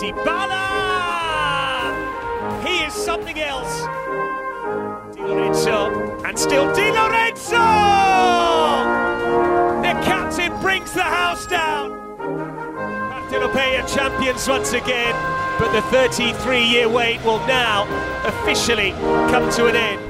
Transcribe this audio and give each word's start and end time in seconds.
Dybala! 0.00 0.64
He 2.64 2.78
is 2.86 2.94
something 2.94 3.38
else. 3.38 3.82
Di 5.14 5.22
Lorenzo, 5.22 6.16
and 6.24 6.38
still 6.38 6.72
Di 6.74 6.90
Lorenzo! 6.90 7.58
The 9.82 9.92
captain 10.02 10.58
brings 10.62 10.94
the 10.94 11.02
house 11.02 11.46
down. 11.46 11.90
Partenopei 12.18 13.86
champions 13.94 14.48
once 14.48 14.72
again, 14.72 15.14
but 15.58 15.70
the 15.72 15.82
33-year 15.94 16.88
wait 16.88 17.22
will 17.22 17.46
now 17.46 17.84
officially 18.24 18.92
come 19.30 19.50
to 19.52 19.66
an 19.66 19.76
end. 19.76 20.09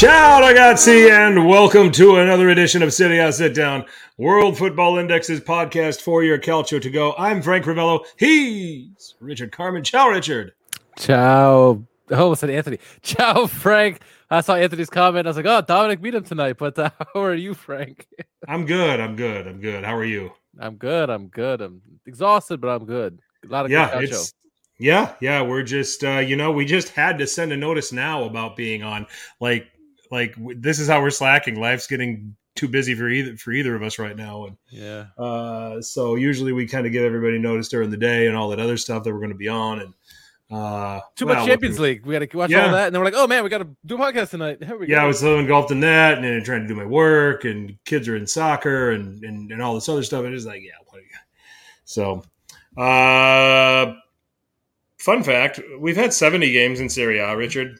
Ciao 0.00 0.40
ragazzi, 0.40 1.10
and 1.10 1.46
welcome 1.46 1.92
to 1.92 2.16
another 2.16 2.48
edition 2.48 2.82
of 2.82 2.90
Serie 2.90 3.18
A 3.18 3.30
Sit 3.30 3.54
Down, 3.54 3.84
World 4.16 4.56
Football 4.56 4.96
Index's 4.96 5.42
podcast 5.42 6.00
for 6.00 6.24
your 6.24 6.38
calcio 6.38 6.80
to 6.80 6.88
go. 6.88 7.12
I'm 7.18 7.42
Frank 7.42 7.66
Ravello. 7.66 8.06
He's 8.16 9.14
Richard 9.20 9.52
Carmen. 9.52 9.84
Ciao, 9.84 10.08
Richard. 10.08 10.54
Ciao. 10.96 11.84
Oh, 12.10 12.30
I 12.30 12.34
said 12.34 12.48
Anthony. 12.48 12.78
Ciao, 13.02 13.46
Frank. 13.46 14.00
I 14.30 14.40
saw 14.40 14.54
Anthony's 14.54 14.88
comment. 14.88 15.26
I 15.26 15.28
was 15.28 15.36
like, 15.36 15.44
oh, 15.44 15.60
Dominic 15.60 16.00
beat 16.00 16.14
him 16.14 16.24
tonight. 16.24 16.56
But 16.56 16.78
uh, 16.78 16.88
how 17.12 17.20
are 17.20 17.34
you, 17.34 17.52
Frank? 17.52 18.06
I'm 18.48 18.64
good. 18.64 19.00
I'm 19.00 19.16
good. 19.16 19.46
I'm 19.46 19.60
good. 19.60 19.84
How 19.84 19.94
are 19.94 20.04
you? 20.06 20.32
I'm 20.58 20.76
good. 20.76 21.10
I'm 21.10 21.26
good. 21.26 21.60
I'm 21.60 21.82
exhausted, 22.06 22.62
but 22.62 22.68
I'm 22.68 22.86
good. 22.86 23.18
A 23.44 23.52
lot 23.52 23.66
of 23.66 23.70
yeah, 23.70 23.92
good 23.92 24.04
it's 24.04 24.32
yeah, 24.78 25.12
yeah. 25.20 25.42
We're 25.42 25.62
just 25.62 26.02
uh, 26.02 26.20
you 26.20 26.36
know 26.36 26.52
we 26.52 26.64
just 26.64 26.88
had 26.88 27.18
to 27.18 27.26
send 27.26 27.52
a 27.52 27.56
notice 27.58 27.92
now 27.92 28.24
about 28.24 28.56
being 28.56 28.82
on. 28.82 29.06
Like 29.40 29.66
like 30.10 30.34
w- 30.36 30.58
this 30.60 30.78
is 30.78 30.88
how 30.88 31.00
we're 31.00 31.10
slacking. 31.10 31.60
Life's 31.60 31.86
getting 31.86 32.36
too 32.56 32.68
busy 32.68 32.94
for 32.94 33.08
either 33.08 33.36
for 33.36 33.52
either 33.52 33.74
of 33.76 33.82
us 33.82 33.98
right 33.98 34.16
now, 34.16 34.46
and 34.46 34.56
Yeah. 34.70 35.06
uh, 35.16 35.80
so 35.80 36.16
usually 36.16 36.52
we 36.52 36.66
kind 36.66 36.86
of 36.86 36.92
give 36.92 37.04
everybody 37.04 37.38
notice 37.38 37.68
during 37.68 37.90
the 37.90 37.96
day 37.96 38.26
and 38.26 38.36
all 38.36 38.48
that 38.50 38.60
other 38.60 38.76
stuff 38.76 39.04
that 39.04 39.12
we're 39.12 39.20
going 39.20 39.30
to 39.30 39.36
be 39.36 39.48
on 39.48 39.80
and. 39.80 39.94
Uh, 40.52 40.98
Too 41.14 41.26
well, 41.26 41.36
much 41.36 41.46
Champions 41.46 41.78
League. 41.78 42.04
We 42.04 42.12
got 42.18 42.28
to 42.28 42.36
watch 42.36 42.50
Yeah. 42.50 42.66
all 42.66 42.72
that. 42.72 42.86
And 42.88 42.94
then 42.96 43.00
we're 43.00 43.04
like, 43.04 43.14
oh, 43.16 43.28
man, 43.28 43.44
we 43.44 43.50
got 43.50 43.58
to 43.58 43.68
do 43.86 43.94
a 43.94 43.98
podcast 43.98 44.30
tonight. 44.30 44.60
Here 44.60 44.76
we 44.76 44.88
yeah, 44.88 44.96
go. 44.96 45.04
I 45.04 45.06
was 45.06 45.20
so 45.20 45.38
engulfed 45.38 45.70
in 45.70 45.78
that, 45.78 46.14
and 46.16 46.24
then 46.24 46.42
trying 46.42 46.62
to 46.62 46.66
do 46.66 46.74
my 46.74 46.84
work, 46.84 47.44
and 47.44 47.78
kids 47.84 48.08
are 48.08 48.16
in 48.16 48.26
soccer, 48.26 48.90
and 48.90 49.22
and, 49.22 49.52
and 49.52 49.62
all 49.62 49.76
this 49.76 49.88
other 49.88 50.02
stuff. 50.02 50.24
And 50.24 50.34
it's 50.34 50.46
like, 50.46 50.62
yeah, 50.64 50.72
what 50.88 50.98
are 50.98 51.02
you? 51.02 51.08
So, 51.84 52.24
uh, 52.76 53.94
fun 54.98 55.22
fact: 55.22 55.60
we've 55.78 55.94
had 55.96 56.12
seventy 56.12 56.50
games 56.50 56.80
in 56.80 56.88
Serie 56.88 57.18
A, 57.20 57.36
Richard. 57.36 57.78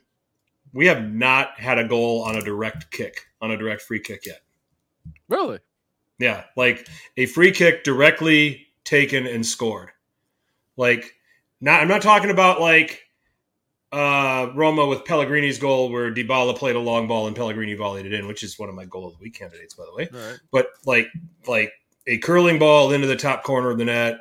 We 0.72 0.86
have 0.86 1.02
not 1.10 1.58
had 1.58 1.78
a 1.78 1.84
goal 1.88 2.22
on 2.22 2.36
a 2.36 2.42
direct 2.42 2.90
kick, 2.90 3.26
on 3.40 3.50
a 3.50 3.56
direct 3.56 3.82
free 3.82 4.00
kick 4.00 4.26
yet. 4.26 4.40
Really? 5.28 5.58
Yeah, 6.18 6.44
like 6.56 6.86
a 7.16 7.26
free 7.26 7.50
kick 7.52 7.82
directly 7.84 8.66
taken 8.84 9.26
and 9.26 9.44
scored. 9.44 9.90
Like, 10.76 11.14
not 11.60 11.80
I'm 11.80 11.88
not 11.88 12.02
talking 12.02 12.30
about 12.30 12.60
like 12.60 13.02
uh 13.92 14.50
Roma 14.54 14.86
with 14.86 15.04
Pellegrini's 15.04 15.58
goal 15.58 15.90
where 15.90 16.12
Dybala 16.14 16.56
played 16.56 16.76
a 16.76 16.80
long 16.80 17.08
ball 17.08 17.26
and 17.26 17.34
Pellegrini 17.34 17.74
volleyed 17.74 18.06
it 18.06 18.12
in, 18.12 18.26
which 18.28 18.42
is 18.42 18.58
one 18.58 18.68
of 18.68 18.74
my 18.74 18.84
goal 18.84 19.06
of 19.08 19.14
the 19.14 19.18
week 19.22 19.34
candidates, 19.34 19.74
by 19.74 19.84
the 19.84 19.94
way. 19.94 20.08
Right. 20.12 20.38
But 20.52 20.68
like 20.86 21.08
like 21.48 21.72
a 22.06 22.18
curling 22.18 22.58
ball 22.58 22.92
into 22.92 23.06
the 23.08 23.16
top 23.16 23.42
corner 23.42 23.70
of 23.70 23.78
the 23.78 23.84
net, 23.86 24.20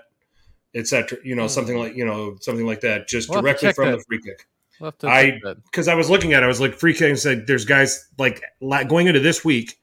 etc. 0.73 1.20
You 1.23 1.36
know, 1.36 1.44
Hmm. 1.44 1.47
something 1.50 1.77
like 1.77 1.95
you 1.95 2.05
know 2.05 2.38
something 2.42 2.66
like 2.66 2.81
that, 2.81 3.08
just 3.08 3.30
We'll 3.30 3.42
directly 3.42 3.72
from 3.73 3.92
that. 3.92 3.97
the 4.00 4.03
free 4.05 4.22
kick. 4.22 4.47
We'll 4.80 4.91
to 4.94 5.08
I- 5.08 5.39
Because 5.66 5.88
I 5.88 5.95
was 5.95 6.09
looking 6.09 6.33
at, 6.33 6.44
it, 6.44 6.45
I 6.45 6.47
was 6.47 6.61
like 6.61 6.73
free 6.75 6.94
kick 6.94 7.09
and 7.09 7.19
said, 7.19 7.47
"There's 7.47 7.66
guys 7.66 8.08
like 8.17 8.41
going 8.61 9.08
into 9.08 9.19
this 9.19 9.44
week." 9.45 9.77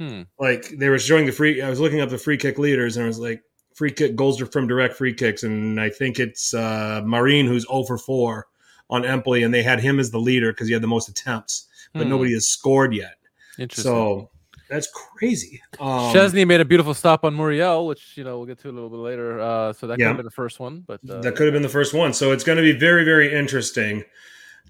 Hmm. 0.00 0.22
like 0.40 0.70
they 0.70 0.88
were 0.88 0.98
showing 0.98 1.24
the 1.24 1.30
free 1.30 1.62
i 1.62 1.70
was 1.70 1.78
looking 1.78 2.00
up 2.00 2.08
the 2.10 2.18
free 2.18 2.36
kick 2.36 2.58
leaders 2.58 2.96
and 2.96 3.04
i 3.04 3.06
was 3.06 3.20
like 3.20 3.44
free 3.76 3.92
kick 3.92 4.16
goals 4.16 4.40
are 4.42 4.46
from 4.46 4.66
direct 4.66 4.96
free 4.96 5.14
kicks 5.14 5.44
and 5.44 5.80
i 5.80 5.88
think 5.88 6.18
it's 6.18 6.52
uh 6.52 7.00
Marin 7.04 7.46
who's 7.46 7.64
0 7.68 7.84
for 7.84 7.96
4 7.96 8.44
on 8.90 9.04
empoli 9.04 9.44
and 9.44 9.54
they 9.54 9.62
had 9.62 9.78
him 9.78 10.00
as 10.00 10.10
the 10.10 10.18
leader 10.18 10.50
because 10.52 10.66
he 10.66 10.72
had 10.72 10.82
the 10.82 10.88
most 10.88 11.08
attempts 11.08 11.68
but 11.92 12.02
Hmm. 12.02 12.08
nobody 12.08 12.32
has 12.32 12.48
scored 12.48 12.92
yet 12.92 13.14
Interesting. 13.56 13.84
so 13.84 14.30
that's 14.68 14.88
crazy. 14.92 15.62
Um, 15.78 16.12
Szczesny 16.14 16.46
made 16.46 16.60
a 16.60 16.64
beautiful 16.64 16.94
stop 16.94 17.24
on 17.24 17.36
Muriel, 17.36 17.86
which 17.86 18.16
you 18.16 18.24
know 18.24 18.38
we'll 18.38 18.46
get 18.46 18.58
to 18.60 18.70
a 18.70 18.72
little 18.72 18.90
bit 18.90 18.98
later. 18.98 19.40
Uh, 19.40 19.72
so 19.72 19.86
that 19.86 19.98
could 19.98 20.06
have 20.06 20.16
been 20.16 20.24
the 20.24 20.30
first 20.30 20.60
one, 20.60 20.84
but 20.86 21.00
uh, 21.08 21.20
that 21.20 21.36
could 21.36 21.46
have 21.46 21.52
been 21.52 21.62
the 21.62 21.68
first 21.68 21.94
one. 21.94 22.12
So 22.12 22.32
it's 22.32 22.44
going 22.44 22.56
to 22.56 22.62
be 22.62 22.72
very 22.72 23.04
very 23.04 23.32
interesting 23.34 24.04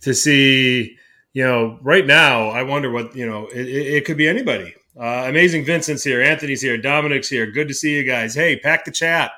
to 0.01 0.15
see 0.15 0.97
you 1.33 1.43
know 1.43 1.79
right 1.83 2.07
now 2.07 2.49
i 2.51 2.63
wonder 2.63 2.91
what 2.91 3.15
you 3.17 3.27
know 3.27 3.47
it, 3.49 3.67
it, 3.67 3.95
it 3.95 4.05
could 4.05 4.17
be 4.17 4.29
anybody. 4.29 4.75
Uh, 4.97 5.25
amazing 5.27 5.65
vincent's 5.65 6.05
here 6.05 6.23
anthony's 6.23 6.63
here 6.63 6.77
dominic's 6.77 7.29
here. 7.29 7.51
Good 7.51 7.69
to 7.69 7.75
see 7.75 7.97
you 7.97 8.05
guys. 8.05 8.35
Hey 8.35 8.57
pack 8.57 8.85
the 8.85 8.93
chat. 8.93 9.33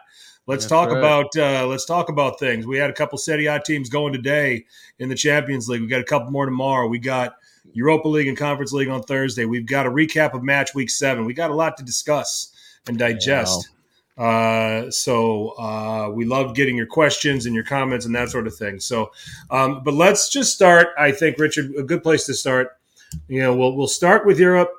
Let's 0.47 0.65
That's 0.65 0.71
talk 0.71 0.91
right. 0.91 0.99
about 0.99 1.37
uh, 1.37 1.67
let's 1.67 1.87
talk 1.87 2.09
about 2.09 2.39
things. 2.39 2.67
We 2.67 2.79
had 2.79 2.91
a 2.91 2.93
couple 2.93 3.19
Serie 3.19 3.47
A 3.47 3.61
teams 3.61 3.89
going 3.89 4.13
today 4.13 4.65
in 4.99 5.09
the 5.09 5.15
champions 5.15 5.69
league. 5.69 5.81
We 5.81 5.89
got 5.89 6.01
a 6.01 6.05
couple 6.05 6.31
more 6.31 6.45
tomorrow. 6.45 6.87
We 6.87 7.01
got 7.01 7.35
europa 7.73 8.09
league 8.09 8.29
and 8.29 8.37
conference 8.37 8.73
league 8.73 8.89
on 8.89 9.03
thursday 9.03 9.45
we've 9.45 9.67
got 9.67 9.87
a 9.87 9.91
recap 9.91 10.35
of 10.35 10.43
match 10.43 10.75
week 10.75 10.91
seven 10.91 11.25
we 11.25 11.35
got 11.35 11.51
a 11.51 11.55
lot 11.55 11.77
to 11.77 11.85
discuss 11.85 12.53
and 12.89 12.99
digest 12.99 13.71
uh, 14.19 14.91
so 14.91 15.51
uh, 15.59 16.11
we 16.13 16.25
love 16.25 16.55
getting 16.55 16.77
your 16.77 16.87
questions 16.87 17.45
and 17.45 17.55
your 17.55 17.65
comments 17.65 18.07
and 18.07 18.15
that 18.15 18.31
sort 18.31 18.47
of 18.47 18.57
thing. 18.57 18.81
So, 18.81 19.11
um, 19.51 19.83
but 19.85 19.95
let's 19.95 20.31
just 20.31 20.55
start. 20.55 20.89
I 20.99 21.13
think 21.13 21.39
Richard, 21.39 21.75
a 21.77 21.83
good 21.83 22.03
place 22.03 22.25
to 22.27 22.35
start. 22.35 22.71
You 23.29 23.43
know, 23.43 23.55
we'll 23.55 23.77
we'll 23.77 23.89
start 23.89 24.25
with 24.25 24.41
Europe. 24.41 24.73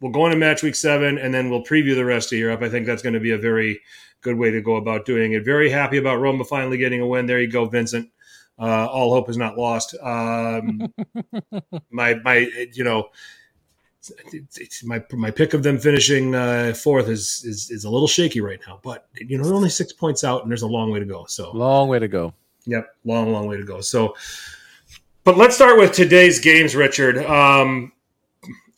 We'll 0.00 0.12
go 0.12 0.26
into 0.26 0.38
match 0.38 0.62
week 0.62 0.74
seven, 0.74 1.18
and 1.18 1.34
then 1.34 1.50
we'll 1.50 1.64
preview 1.64 1.94
the 1.94 2.04
rest 2.04 2.32
of 2.32 2.38
Europe. 2.38 2.62
I 2.62 2.68
think 2.68 2.86
that's 2.86 3.02
going 3.02 3.14
to 3.14 3.20
be 3.20 3.32
a 3.32 3.38
very 3.38 3.80
good 4.20 4.38
way 4.38 4.50
to 4.50 4.60
go 4.60 4.76
about 4.76 5.06
doing 5.06 5.32
it. 5.32 5.44
Very 5.44 5.70
happy 5.70 5.98
about 5.98 6.20
Roma 6.20 6.44
finally 6.44 6.78
getting 6.78 7.00
a 7.00 7.06
win. 7.06 7.26
There 7.26 7.40
you 7.40 7.50
go, 7.50 7.66
Vincent. 7.66 8.10
Uh, 8.58 8.86
all 8.86 9.12
hope 9.12 9.28
is 9.28 9.36
not 9.36 9.58
lost. 9.58 9.94
Um, 10.00 10.92
my 11.90 12.14
my, 12.14 12.48
you 12.72 12.84
know, 12.84 13.10
it's, 14.32 14.58
it's 14.58 14.84
my 14.84 15.02
my 15.12 15.30
pick 15.30 15.54
of 15.54 15.62
them 15.62 15.78
finishing 15.78 16.34
uh, 16.34 16.74
fourth 16.74 17.08
is, 17.08 17.44
is 17.44 17.70
is 17.70 17.84
a 17.84 17.90
little 17.90 18.08
shaky 18.08 18.40
right 18.40 18.60
now. 18.66 18.80
But 18.82 19.06
you 19.14 19.38
know, 19.38 19.44
they're 19.44 19.54
only 19.54 19.70
six 19.70 19.92
points 19.92 20.24
out, 20.24 20.42
and 20.42 20.50
there's 20.50 20.62
a 20.62 20.68
long 20.68 20.90
way 20.90 21.00
to 21.00 21.06
go. 21.06 21.24
So 21.26 21.50
long 21.52 21.88
way 21.88 21.98
to 21.98 22.08
go. 22.08 22.34
Yep, 22.66 22.96
long, 23.04 23.32
long 23.32 23.46
way 23.46 23.56
to 23.56 23.64
go. 23.64 23.80
So, 23.80 24.16
but 25.24 25.36
let's 25.36 25.54
start 25.54 25.78
with 25.78 25.92
today's 25.92 26.40
games, 26.40 26.74
Richard. 26.74 27.18
Um, 27.18 27.92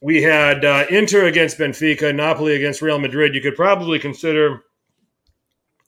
we 0.00 0.22
had 0.22 0.64
uh, 0.64 0.86
Inter 0.90 1.26
against 1.26 1.58
Benfica, 1.58 2.14
Napoli 2.14 2.56
against 2.56 2.82
Real 2.82 2.98
Madrid. 2.98 3.34
You 3.34 3.40
could 3.40 3.56
probably 3.56 3.98
consider, 3.98 4.64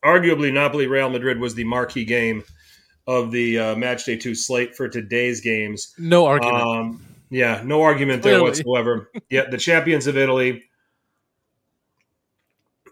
arguably, 0.05 0.53
Napoli 0.53 0.87
Real 0.87 1.11
Madrid 1.11 1.41
was 1.41 1.55
the 1.55 1.65
marquee 1.65 2.05
game 2.05 2.45
of 3.09 3.31
the 3.31 3.59
uh, 3.59 3.75
match 3.75 4.05
day 4.05 4.19
two 4.19 4.35
slate 4.35 4.77
for 4.77 4.87
today's 4.87 5.41
games. 5.41 5.95
No 5.99 6.27
argument. 6.27 6.63
Um, 6.63 7.07
yeah, 7.31 7.63
no 7.65 7.81
argument 7.81 8.23
there 8.23 8.35
Clearly. 8.35 8.51
whatsoever. 8.51 9.11
yeah, 9.31 9.49
the 9.51 9.57
champions 9.57 10.07
of 10.07 10.19
Italy 10.19 10.65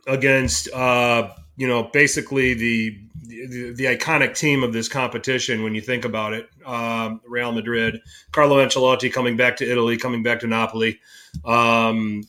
against 0.07 0.73
uh, 0.73 1.29
you 1.57 1.69
know 1.69 1.85
basically 1.93 2.55
the, 2.55 2.99
the 3.27 3.75
the 3.75 3.85
iconic 3.85 4.35
team 4.35 4.63
of 4.63 4.73
this 4.73 4.89
competition 4.89 5.63
when 5.63 5.75
you 5.75 5.83
think 5.83 6.07
about 6.07 6.33
it. 6.33 6.49
Um, 6.65 7.21
Real 7.29 7.53
Madrid, 7.53 8.01
Carlo 8.33 8.57
Ancelotti 8.65 9.13
coming 9.13 9.37
back 9.37 9.57
to 9.59 9.71
Italy, 9.71 9.99
coming 9.99 10.23
back 10.23 10.41
to 10.41 10.47
Napoli. 10.47 10.99
Um, 11.45 12.23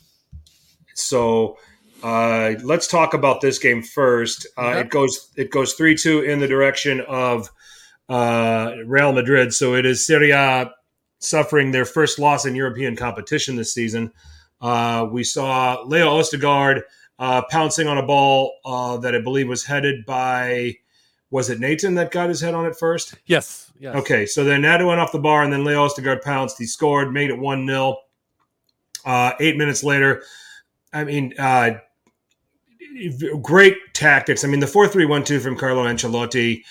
so 0.94 1.58
uh, 2.04 2.56
let's 2.64 2.88
talk 2.88 3.14
about 3.14 3.40
this 3.40 3.60
game 3.60 3.82
first. 3.82 4.46
Uh, 4.58 4.62
Okay. 4.68 4.80
It 4.82 4.90
goes 4.90 5.32
it 5.38 5.52
goes 5.52 5.74
three 5.74 5.96
two 5.96 6.20
in 6.22 6.40
the 6.40 6.48
direction 6.48 7.00
of 7.08 7.50
uh, 8.10 8.74
Real 8.86 9.14
Madrid. 9.14 9.54
So 9.54 9.76
it 9.76 9.86
is 9.86 10.06
Serie 10.06 10.32
A 10.32 10.72
suffering 11.20 11.72
their 11.72 11.86
first 11.86 12.20
loss 12.20 12.46
in 12.46 12.56
European 12.56 12.96
competition 12.96 13.56
this 13.56 13.74
season. 13.74 14.12
Uh, 14.62 15.08
we 15.12 15.24
saw 15.24 15.82
Leo 15.84 16.20
Ostigard 16.20 16.82
uh, 17.20 17.42
pouncing 17.50 17.88
on 17.88 17.98
a 17.98 18.06
ball 18.06 18.54
uh, 18.66 18.98
that 18.98 19.16
I 19.16 19.22
believe 19.22 19.48
was 19.48 19.64
headed 19.64 20.06
by, 20.06 20.76
was 21.32 21.50
it 21.50 21.60
Nathan 21.60 21.96
that 21.96 22.12
got 22.12 22.30
his 22.30 22.42
head 22.42 22.54
on 22.54 22.66
it 22.66 22.76
first? 22.76 23.16
yes. 23.26 23.68
Yes. 23.80 23.96
Okay, 23.96 24.26
so 24.26 24.44
then 24.44 24.64
Nada 24.64 24.86
went 24.86 25.00
off 25.00 25.12
the 25.12 25.20
bar, 25.20 25.44
and 25.44 25.54
then 25.54 25.64
Leo 25.64 25.88
Ostigard 25.88 26.24
pounced. 26.24 26.58
He 26.58 26.66
scored, 26.66 27.14
made 27.14 27.30
it 27.30 27.38
1 27.38 27.68
0. 27.68 27.98
Uh, 29.06 29.34
eight 29.40 29.56
minutes 29.56 29.84
later, 29.84 30.24
I 30.92 31.04
mean, 31.04 31.34
uh, 31.38 31.76
great 33.42 33.78
tactics. 33.94 34.44
I 34.44 34.48
mean, 34.48 34.60
the 34.62 34.68
4 34.68 34.88
3 34.88 35.06
1 35.06 35.24
2 35.24 35.40
from 35.40 35.56
Carlo 35.56 35.84
Ancelotti. 35.84 36.64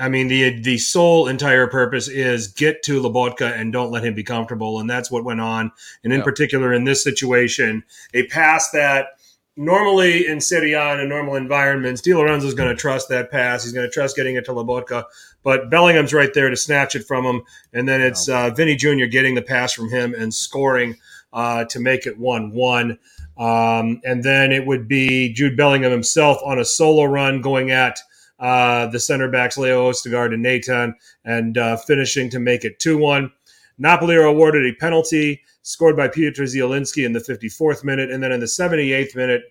I 0.00 0.08
mean, 0.08 0.28
the 0.28 0.60
the 0.60 0.78
sole 0.78 1.28
entire 1.28 1.66
purpose 1.66 2.08
is 2.08 2.48
get 2.48 2.82
to 2.84 3.00
Lobotka 3.00 3.58
and 3.58 3.72
don't 3.72 3.90
let 3.90 4.04
him 4.04 4.14
be 4.14 4.22
comfortable, 4.22 4.80
and 4.80 4.88
that's 4.88 5.10
what 5.10 5.24
went 5.24 5.40
on. 5.40 5.70
And 6.04 6.12
in 6.12 6.20
Yeah. 6.20 6.24
particular, 6.24 6.72
in 6.72 6.84
this 6.84 7.02
situation, 7.02 7.84
a 8.14 8.26
pass 8.28 8.70
that 8.70 9.08
normally 9.56 10.26
in 10.26 10.40
Serie 10.40 10.72
A 10.72 10.94
in 10.94 11.00
a 11.00 11.04
normal 11.04 11.34
environments, 11.34 12.00
Di 12.00 12.14
Lorenzo's 12.14 12.54
going 12.54 12.70
to 12.70 12.74
trust 12.74 13.08
that 13.10 13.30
pass. 13.30 13.64
He's 13.64 13.72
going 13.72 13.86
to 13.86 13.92
trust 13.92 14.16
getting 14.16 14.36
it 14.36 14.44
to 14.46 14.52
Lobotka, 14.52 15.04
but 15.42 15.68
Bellingham's 15.70 16.14
right 16.14 16.32
there 16.32 16.48
to 16.48 16.56
snatch 16.56 16.96
it 16.96 17.04
from 17.06 17.24
him, 17.24 17.42
and 17.72 17.86
then 17.88 18.00
it's 18.00 18.28
uh, 18.28 18.50
Vinny 18.50 18.76
Jr. 18.76 19.06
getting 19.06 19.34
the 19.34 19.42
pass 19.42 19.72
from 19.72 19.90
him 19.90 20.14
and 20.14 20.32
scoring 20.32 20.96
uh, 21.32 21.64
to 21.66 21.80
make 21.80 22.06
it 22.06 22.18
one-one. 22.18 22.98
Um, 23.38 24.00
and 24.04 24.22
then 24.22 24.52
it 24.52 24.66
would 24.66 24.86
be 24.86 25.32
Jude 25.32 25.56
Bellingham 25.56 25.90
himself 25.90 26.38
on 26.44 26.58
a 26.58 26.64
solo 26.64 27.04
run 27.04 27.40
going 27.40 27.70
at 27.70 27.98
uh, 28.42 28.88
the 28.88 29.00
center 29.00 29.30
backs 29.30 29.56
Leo 29.56 29.90
Ostigard 29.90 30.34
and 30.34 30.42
Nathan 30.42 30.94
and 31.24 31.56
uh, 31.56 31.76
finishing 31.76 32.28
to 32.30 32.40
make 32.40 32.64
it 32.64 32.78
2 32.80 32.98
1. 32.98 33.32
Napoli 33.78 34.16
are 34.16 34.24
awarded 34.24 34.66
a 34.66 34.76
penalty 34.78 35.40
scored 35.62 35.96
by 35.96 36.08
Pietro 36.08 36.44
Zielinski 36.44 37.06
in 37.06 37.12
the 37.12 37.20
54th 37.20 37.84
minute. 37.84 38.10
And 38.10 38.22
then 38.22 38.32
in 38.32 38.40
the 38.40 38.46
78th 38.46 39.14
minute, 39.14 39.42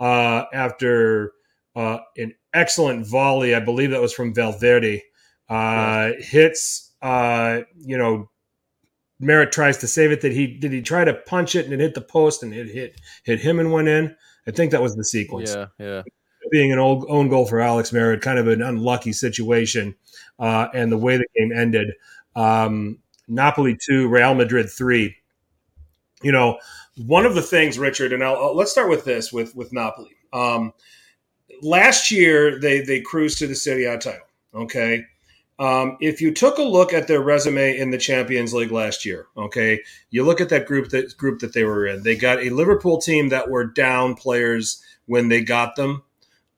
uh, 0.00 0.44
after 0.52 1.32
uh, 1.76 1.98
an 2.16 2.34
excellent 2.54 3.06
volley, 3.06 3.54
I 3.54 3.60
believe 3.60 3.90
that 3.90 4.00
was 4.00 4.14
from 4.14 4.34
Valverde, 4.34 5.02
uh, 5.48 6.12
hits, 6.18 6.92
uh, 7.02 7.60
you 7.78 7.98
know, 7.98 8.30
Meret 9.20 9.52
tries 9.52 9.76
to 9.78 9.86
save 9.86 10.10
it. 10.10 10.20
Did 10.20 10.32
he 10.32 10.48
did 10.48 10.72
he 10.72 10.82
try 10.82 11.04
to 11.04 11.14
punch 11.14 11.54
it 11.54 11.66
and 11.66 11.72
it 11.72 11.78
hit 11.78 11.94
the 11.94 12.00
post 12.00 12.42
and 12.42 12.52
it 12.52 12.66
hit 12.66 13.00
hit 13.22 13.38
him 13.38 13.60
and 13.60 13.70
went 13.70 13.86
in? 13.86 14.16
I 14.48 14.50
think 14.50 14.72
that 14.72 14.82
was 14.82 14.96
the 14.96 15.04
sequence. 15.04 15.54
Yeah, 15.54 15.66
yeah. 15.78 16.02
Being 16.52 16.70
an 16.70 16.78
old, 16.78 17.06
own 17.08 17.30
goal 17.30 17.46
for 17.46 17.60
Alex 17.60 17.92
Meret, 17.92 18.20
kind 18.20 18.38
of 18.38 18.46
an 18.46 18.60
unlucky 18.60 19.14
situation, 19.14 19.94
uh, 20.38 20.68
and 20.74 20.92
the 20.92 20.98
way 20.98 21.16
the 21.16 21.26
game 21.34 21.50
ended. 21.50 21.94
Um, 22.36 22.98
Napoli 23.26 23.74
two, 23.88 24.06
Real 24.06 24.34
Madrid 24.34 24.68
three. 24.70 25.16
You 26.22 26.30
know, 26.30 26.58
one 27.06 27.24
of 27.24 27.34
the 27.34 27.40
things, 27.40 27.78
Richard, 27.78 28.12
and 28.12 28.22
I'll, 28.22 28.36
I'll, 28.36 28.54
let's 28.54 28.70
start 28.70 28.90
with 28.90 29.06
this 29.06 29.32
with 29.32 29.56
with 29.56 29.72
Napoli. 29.72 30.14
Um, 30.34 30.74
last 31.62 32.10
year, 32.10 32.60
they 32.60 32.82
they 32.82 33.00
cruised 33.00 33.38
to 33.38 33.46
the 33.46 33.54
Serie 33.54 33.86
A 33.86 33.96
title. 33.96 34.26
Okay, 34.54 35.06
um, 35.58 35.96
if 36.00 36.20
you 36.20 36.34
took 36.34 36.58
a 36.58 36.62
look 36.62 36.92
at 36.92 37.08
their 37.08 37.22
resume 37.22 37.78
in 37.78 37.92
the 37.92 37.98
Champions 37.98 38.52
League 38.52 38.72
last 38.72 39.06
year, 39.06 39.26
okay, 39.38 39.80
you 40.10 40.22
look 40.22 40.42
at 40.42 40.50
that 40.50 40.66
group 40.66 40.90
that 40.90 41.16
group 41.16 41.40
that 41.40 41.54
they 41.54 41.64
were 41.64 41.86
in. 41.86 42.02
They 42.02 42.14
got 42.14 42.42
a 42.42 42.50
Liverpool 42.50 43.00
team 43.00 43.30
that 43.30 43.48
were 43.48 43.64
down 43.64 44.16
players 44.16 44.82
when 45.06 45.28
they 45.28 45.42
got 45.42 45.76
them. 45.76 46.02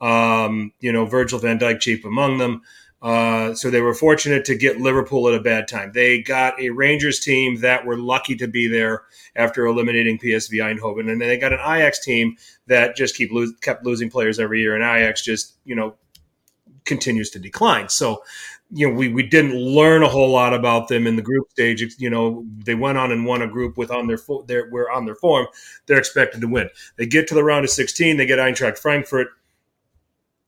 Um, 0.05 0.73
you 0.81 0.93
know, 0.93 1.07
Virgil 1.07 1.39
van 1.39 1.59
Dijk 1.59 1.81
chief 1.81 2.05
among 2.05 2.39
them. 2.39 2.63
Uh, 3.01 3.55
so 3.55 3.71
they 3.71 3.83
were 3.83 3.95
fortunate 3.95 4.45
to 4.47 4.55
get 4.55 4.81
Liverpool 4.81 5.29
at 5.29 5.35
a 5.35 5.41
bad 5.41 5.69
time. 5.69 5.93
They 5.93 6.23
got 6.23 6.59
a 6.59 6.71
Rangers 6.71 7.21
team 7.21 7.61
that 7.61 7.85
were 7.85 7.99
lucky 7.99 8.35
to 8.37 8.47
be 8.47 8.67
there 8.67 9.03
after 9.37 9.67
eliminating 9.67 10.19
PSV 10.19 10.53
Eindhoven, 10.53 11.11
and 11.11 11.21
then 11.21 11.29
they 11.29 11.37
got 11.37 11.53
an 11.53 11.61
Ajax 11.61 12.03
team 12.03 12.37
that 12.67 12.97
just 12.97 13.15
keep 13.15 13.31
lo- 13.31 13.53
kept 13.61 13.85
losing 13.85 14.09
players 14.09 14.39
every 14.39 14.61
year, 14.61 14.75
and 14.75 14.83
Ajax 14.83 15.23
just 15.23 15.55
you 15.65 15.75
know 15.75 15.97
continues 16.87 17.31
to 17.31 17.39
decline. 17.39 17.89
So 17.91 18.23
you 18.71 18.89
know, 18.89 18.95
we, 18.95 19.09
we 19.09 19.23
didn't 19.23 19.55
learn 19.55 20.03
a 20.03 20.09
whole 20.09 20.31
lot 20.31 20.55
about 20.55 20.89
them 20.89 21.07
in 21.07 21.17
the 21.17 21.23
group 21.23 21.51
stage. 21.51 21.97
You 21.99 22.11
know, 22.11 22.45
they 22.65 22.75
went 22.75 22.99
on 22.99 23.13
and 23.13 23.27
won 23.27 23.43
a 23.43 23.47
group 23.47 23.77
with 23.77 23.91
on 23.91 24.07
their 24.07 24.19
their 24.47 24.71
we're 24.71 24.91
on 24.91 25.05
their 25.05 25.15
form. 25.15 25.47
They're 25.87 25.99
expected 25.99 26.41
to 26.41 26.49
win. 26.49 26.71
They 26.97 27.07
get 27.07 27.29
to 27.29 27.35
the 27.35 27.45
round 27.45 27.65
of 27.65 27.71
16. 27.71 28.17
They 28.17 28.27
get 28.27 28.39
Eintracht 28.39 28.79
Frankfurt, 28.79 29.29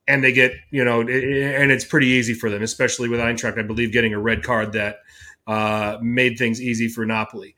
and 0.07 0.23
they 0.23 0.31
get 0.31 0.53
you 0.71 0.83
know, 0.83 1.01
and 1.01 1.71
it's 1.71 1.85
pretty 1.85 2.07
easy 2.07 2.33
for 2.33 2.49
them, 2.49 2.61
especially 2.61 3.09
with 3.09 3.19
Eintracht. 3.19 3.59
I 3.59 3.63
believe 3.63 3.91
getting 3.91 4.13
a 4.13 4.19
red 4.19 4.43
card 4.43 4.73
that 4.73 4.99
uh, 5.47 5.97
made 6.01 6.37
things 6.37 6.61
easy 6.61 6.87
for 6.87 7.05
Napoli. 7.05 7.55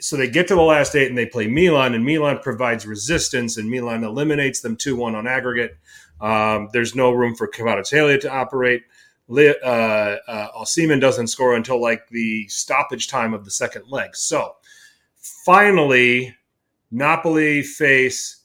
So 0.00 0.16
they 0.16 0.28
get 0.28 0.48
to 0.48 0.54
the 0.54 0.62
last 0.62 0.94
eight 0.94 1.08
and 1.08 1.16
they 1.16 1.26
play 1.26 1.46
Milan, 1.46 1.94
and 1.94 2.04
Milan 2.04 2.38
provides 2.38 2.86
resistance, 2.86 3.56
and 3.56 3.70
Milan 3.70 4.04
eliminates 4.04 4.60
them 4.60 4.76
two 4.76 4.96
one 4.96 5.14
on 5.14 5.26
aggregate. 5.26 5.76
Um, 6.20 6.68
there's 6.72 6.94
no 6.94 7.10
room 7.12 7.34
for 7.34 7.48
Kvaratskhelia 7.48 8.20
to 8.20 8.30
operate 8.30 8.82
uh, 9.30 10.16
uh, 10.26 10.48
Osimhen 10.52 11.00
doesn't 11.00 11.28
score 11.28 11.54
until 11.54 11.80
like 11.80 12.08
the 12.08 12.46
stoppage 12.48 13.08
time 13.08 13.34
of 13.34 13.44
the 13.44 13.50
second 13.50 13.84
leg. 13.88 14.14
So 14.14 14.56
finally, 15.44 16.34
Napoli 16.90 17.62
face 17.62 18.42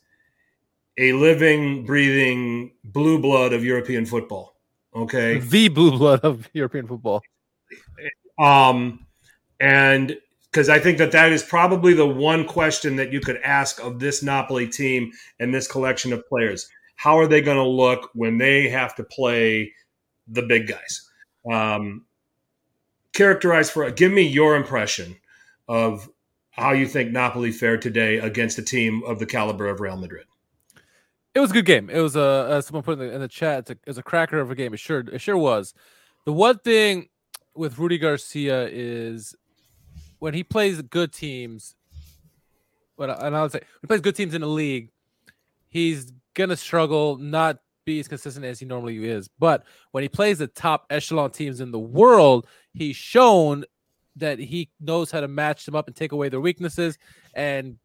a 1.00 1.14
living, 1.14 1.86
breathing 1.86 2.74
blue 2.84 3.20
blood 3.20 3.54
of 3.54 3.64
European 3.64 4.06
football. 4.06 4.56
Okay, 4.96 5.40
the 5.40 5.70
blue 5.70 5.98
blood 5.98 6.20
of 6.22 6.48
European 6.54 6.86
football. 6.88 7.22
Um, 8.38 9.08
and 9.60 10.18
because 10.52 10.70
I 10.70 10.80
think 10.80 10.98
that 11.00 11.12
that 11.12 11.32
is 11.32 11.44
probably 11.44 11.94
the 11.94 12.08
one 12.08 12.46
question 12.46 12.96
that 12.98 13.12
you 13.12 13.20
could 13.20 13.38
ask 13.44 13.82
of 13.84 14.00
this 14.00 14.22
Napoli 14.22 14.68
team 14.68 15.12
and 15.40 15.54
this 15.54 15.68
collection 15.68 16.14
of 16.14 16.28
players. 16.28 16.70
How 16.96 17.18
are 17.18 17.28
they 17.28 17.42
going 17.42 17.58
to 17.58 17.68
look 17.68 18.10
when 18.14 18.38
they 18.38 18.68
have 18.70 18.96
to 18.96 19.04
play 19.04 19.74
the 20.30 20.44
big 20.44 20.68
guys. 20.68 21.10
Um, 21.50 22.06
characterize 23.14 23.70
for 23.70 23.90
give 23.92 24.12
me 24.12 24.22
your 24.22 24.56
impression 24.56 25.18
of 25.68 26.10
how 26.52 26.72
you 26.72 26.88
think 26.88 27.12
Napoli 27.12 27.52
fared 27.52 27.82
today 27.82 28.18
against 28.18 28.58
a 28.58 28.62
team 28.62 29.02
of 29.06 29.20
the 29.20 29.26
caliber 29.26 29.68
of 29.68 29.80
Real 29.80 29.98
Madrid. 29.98 30.26
It 31.36 31.40
was 31.40 31.52
a 31.52 31.54
good 31.54 31.66
game. 31.66 31.90
It 31.90 32.00
was 32.00 32.16
a 32.16 32.22
uh, 32.22 32.62
someone 32.62 32.84
put 32.84 32.94
in 32.94 33.00
the, 33.00 33.14
in 33.14 33.22
the 33.22 33.28
chat. 33.28 33.70
It's 33.86 33.98
a, 33.98 34.02
a 34.02 34.04
cracker 34.04 34.40
of 34.40 34.50
a 34.50 34.56
game. 34.56 34.74
It 34.74 34.80
sure 34.80 35.00
it 35.00 35.22
sure 35.22 35.38
was. 35.38 35.74
The 36.26 36.34
one 36.34 36.58
thing 36.60 37.10
with 37.56 37.78
Rudi 37.78 37.98
Garcia 37.98 38.68
is 38.68 39.36
when 40.20 40.34
he 40.34 40.44
plays 40.44 40.82
good 40.82 41.14
teams. 41.14 41.76
But 42.98 43.24
and 43.24 43.36
I 43.36 43.44
would 43.44 43.52
say 43.52 43.60
when 43.60 43.82
he 43.82 43.88
plays 43.88 44.02
good 44.02 44.16
teams 44.16 44.34
in 44.34 44.42
the 44.42 44.48
league, 44.48 44.90
he's 45.70 46.12
gonna 46.34 46.58
struggle 46.58 47.18
not 47.18 47.60
be 47.86 48.00
as 48.00 48.08
consistent 48.08 48.46
as 48.46 48.60
he 48.60 48.66
normally 48.66 49.06
is. 49.06 49.30
But 49.40 49.64
when 49.92 50.04
he 50.04 50.10
plays 50.10 50.40
the 50.40 50.48
top 50.48 50.86
echelon 50.90 51.32
teams 51.32 51.62
in 51.62 51.72
the 51.72 51.80
world, 51.80 52.48
he's 52.74 52.96
shown 52.96 53.66
that 54.16 54.40
he 54.40 54.70
knows 54.80 55.12
how 55.12 55.22
to 55.22 55.28
match 55.28 55.66
them 55.66 55.76
up 55.76 55.88
and 55.88 55.96
take 55.96 56.12
away 56.12 56.30
their 56.30 56.42
weaknesses 56.42 56.98
and 57.34 57.78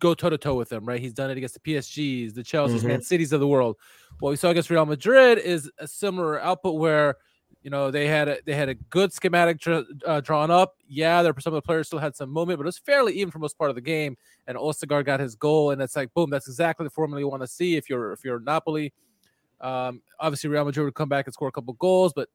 go 0.00 0.14
toe 0.14 0.30
to 0.30 0.38
toe 0.38 0.54
with 0.54 0.68
them, 0.68 0.84
right? 0.84 1.00
He's 1.00 1.12
done 1.12 1.30
it 1.30 1.36
against 1.36 1.54
the 1.54 1.60
PSGs, 1.60 2.34
the 2.34 2.42
Chelsea's, 2.42 2.80
mm-hmm. 2.80 2.88
Man 2.88 3.02
Cities 3.02 3.32
of 3.32 3.40
the 3.40 3.46
world. 3.46 3.76
What 4.20 4.30
we 4.30 4.36
saw 4.36 4.50
against 4.50 4.70
Real 4.70 4.86
Madrid 4.86 5.38
is 5.38 5.70
a 5.78 5.86
similar 5.86 6.40
output 6.40 6.76
where 6.76 7.16
you 7.62 7.70
know 7.70 7.90
they 7.90 8.06
had 8.06 8.28
a 8.28 8.38
they 8.46 8.54
had 8.54 8.68
a 8.68 8.74
good 8.74 9.12
schematic 9.12 9.60
uh, 9.66 10.20
drawn 10.20 10.50
up. 10.50 10.76
Yeah, 10.88 11.22
there 11.22 11.34
some 11.38 11.52
of 11.52 11.62
the 11.62 11.66
players 11.66 11.88
still 11.88 11.98
had 11.98 12.14
some 12.16 12.30
moment, 12.30 12.58
but 12.58 12.62
it 12.62 12.66
was 12.66 12.78
fairly 12.78 13.14
even 13.14 13.30
for 13.30 13.38
most 13.38 13.58
part 13.58 13.70
of 13.70 13.74
the 13.74 13.82
game. 13.82 14.16
And 14.46 14.56
Ostigard 14.56 15.04
got 15.04 15.20
his 15.20 15.34
goal, 15.34 15.70
and 15.70 15.82
it's 15.82 15.96
like 15.96 16.12
boom, 16.14 16.30
that's 16.30 16.48
exactly 16.48 16.84
the 16.84 16.90
formula 16.90 17.20
you 17.20 17.28
want 17.28 17.42
to 17.42 17.48
see 17.48 17.76
if 17.76 17.90
you're 17.90 18.12
if 18.12 18.24
you're 18.24 18.40
Napoli. 18.40 18.92
Um, 19.60 20.02
obviously, 20.20 20.50
Real 20.50 20.64
Madrid 20.64 20.84
would 20.84 20.94
come 20.94 21.08
back 21.08 21.26
and 21.26 21.34
score 21.34 21.48
a 21.48 21.52
couple 21.52 21.74
goals, 21.74 22.12
but 22.14 22.28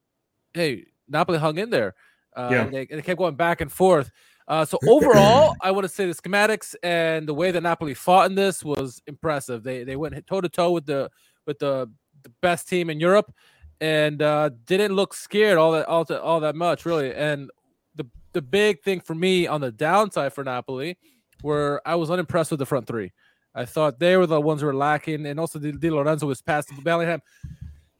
hey, 0.53 0.85
Napoli 1.07 1.37
hung 1.37 1.57
in 1.57 1.69
there. 1.69 1.93
Uh, 2.35 2.49
yeah. 2.51 2.61
and 2.63 2.73
they, 2.73 2.85
they, 2.85 3.01
kept 3.01 3.17
going 3.17 3.35
back 3.35 3.59
and 3.59 3.71
forth. 3.71 4.09
Uh, 4.51 4.65
so 4.65 4.77
overall, 4.85 5.55
I 5.61 5.71
want 5.71 5.85
to 5.85 5.87
say 5.87 6.05
the 6.05 6.13
schematics 6.13 6.75
and 6.83 7.25
the 7.25 7.33
way 7.33 7.51
that 7.51 7.61
Napoli 7.61 7.93
fought 7.93 8.29
in 8.29 8.35
this 8.35 8.65
was 8.65 9.01
impressive. 9.07 9.63
They 9.63 9.85
they 9.85 9.95
went 9.95 10.27
toe 10.27 10.41
to 10.41 10.49
toe 10.49 10.71
with 10.71 10.85
the 10.85 11.09
with 11.47 11.57
the, 11.59 11.89
the 12.23 12.31
best 12.41 12.67
team 12.67 12.89
in 12.89 12.99
Europe, 12.99 13.33
and 13.79 14.21
uh, 14.21 14.49
didn't 14.65 14.93
look 14.93 15.13
scared 15.13 15.57
all 15.57 15.71
that 15.71 15.87
all, 15.87 16.03
to, 16.03 16.21
all 16.21 16.41
that 16.41 16.57
much 16.57 16.85
really. 16.85 17.15
And 17.15 17.49
the 17.95 18.05
the 18.33 18.41
big 18.41 18.81
thing 18.81 18.99
for 18.99 19.15
me 19.15 19.47
on 19.47 19.61
the 19.61 19.71
downside 19.71 20.33
for 20.33 20.43
Napoli, 20.43 20.97
where 21.41 21.81
I 21.87 21.95
was 21.95 22.11
unimpressed 22.11 22.51
with 22.51 22.59
the 22.59 22.65
front 22.65 22.87
three. 22.87 23.13
I 23.55 23.63
thought 23.63 23.99
they 23.99 24.17
were 24.17 24.27
the 24.27 24.41
ones 24.41 24.59
who 24.59 24.67
were 24.67 24.75
lacking, 24.75 25.27
and 25.27 25.39
also 25.39 25.59
Di, 25.59 25.89
Lorenzo 25.89 26.27
was 26.27 26.41
passed 26.41 26.67
to 26.75 26.81
Bellingham. 26.81 27.21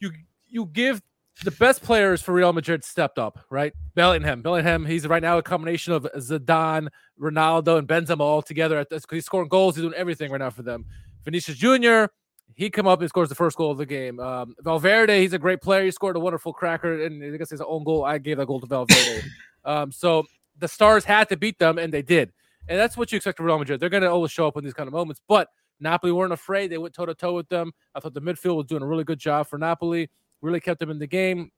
You 0.01 0.11
you 0.49 0.65
give 0.65 1.01
the 1.43 1.51
best 1.51 1.81
players 1.81 2.21
for 2.21 2.33
Real 2.33 2.53
Madrid 2.53 2.83
stepped 2.83 3.17
up, 3.17 3.39
right? 3.49 3.73
Bellingham, 3.95 4.41
Bellingham, 4.41 4.85
he's 4.85 5.07
right 5.07 5.21
now 5.21 5.37
a 5.37 5.43
combination 5.43 5.93
of 5.93 6.07
Zidane, 6.17 6.87
Ronaldo, 7.19 7.79
and 7.79 7.87
Benzema 7.87 8.19
all 8.19 8.41
together. 8.41 8.85
This, 8.89 9.03
he's 9.09 9.25
scoring 9.25 9.49
goals, 9.49 9.75
he's 9.75 9.83
doing 9.83 9.95
everything 9.95 10.31
right 10.31 10.39
now 10.39 10.49
for 10.49 10.61
them. 10.61 10.85
Vinicius 11.23 11.57
Junior, 11.57 12.09
he 12.53 12.69
come 12.69 12.87
up 12.87 12.99
and 12.99 13.09
scores 13.09 13.29
the 13.29 13.35
first 13.35 13.57
goal 13.57 13.71
of 13.71 13.77
the 13.77 13.85
game. 13.85 14.19
Um, 14.19 14.55
Valverde, 14.59 15.19
he's 15.19 15.33
a 15.33 15.39
great 15.39 15.61
player. 15.61 15.83
He 15.83 15.91
scored 15.91 16.15
a 16.15 16.19
wonderful 16.19 16.53
cracker, 16.53 17.03
and 17.03 17.23
I 17.23 17.37
guess 17.37 17.49
his 17.49 17.61
own 17.61 17.83
goal. 17.83 18.03
I 18.03 18.17
gave 18.17 18.37
that 18.37 18.47
goal 18.47 18.59
to 18.59 18.67
Valverde. 18.67 19.23
um, 19.65 19.91
so 19.91 20.25
the 20.59 20.67
Stars 20.67 21.05
had 21.05 21.29
to 21.29 21.37
beat 21.37 21.59
them, 21.59 21.77
and 21.77 21.91
they 21.91 22.01
did. 22.01 22.31
And 22.67 22.79
that's 22.79 22.95
what 22.95 23.11
you 23.11 23.15
expect 23.15 23.37
from 23.37 23.47
Real 23.47 23.57
Madrid. 23.57 23.79
They're 23.79 23.89
going 23.89 24.03
to 24.03 24.11
always 24.11 24.31
show 24.31 24.47
up 24.47 24.57
in 24.57 24.63
these 24.63 24.73
kind 24.73 24.87
of 24.87 24.93
moments. 24.93 25.21
But 25.27 25.49
Napoli 25.79 26.11
weren't 26.11 26.33
afraid. 26.33 26.71
They 26.71 26.77
went 26.77 26.93
toe 26.93 27.05
to 27.05 27.15
toe 27.15 27.33
with 27.33 27.49
them. 27.49 27.71
I 27.95 27.99
thought 27.99 28.13
the 28.13 28.21
midfield 28.21 28.55
was 28.55 28.67
doing 28.67 28.83
a 28.83 28.87
really 28.87 29.03
good 29.03 29.19
job 29.19 29.47
for 29.47 29.57
Napoli. 29.57 30.09
Really 30.41 30.59
kept 30.59 30.79
them 30.79 30.89
in 30.89 30.99
the 30.99 31.07
game. 31.07 31.51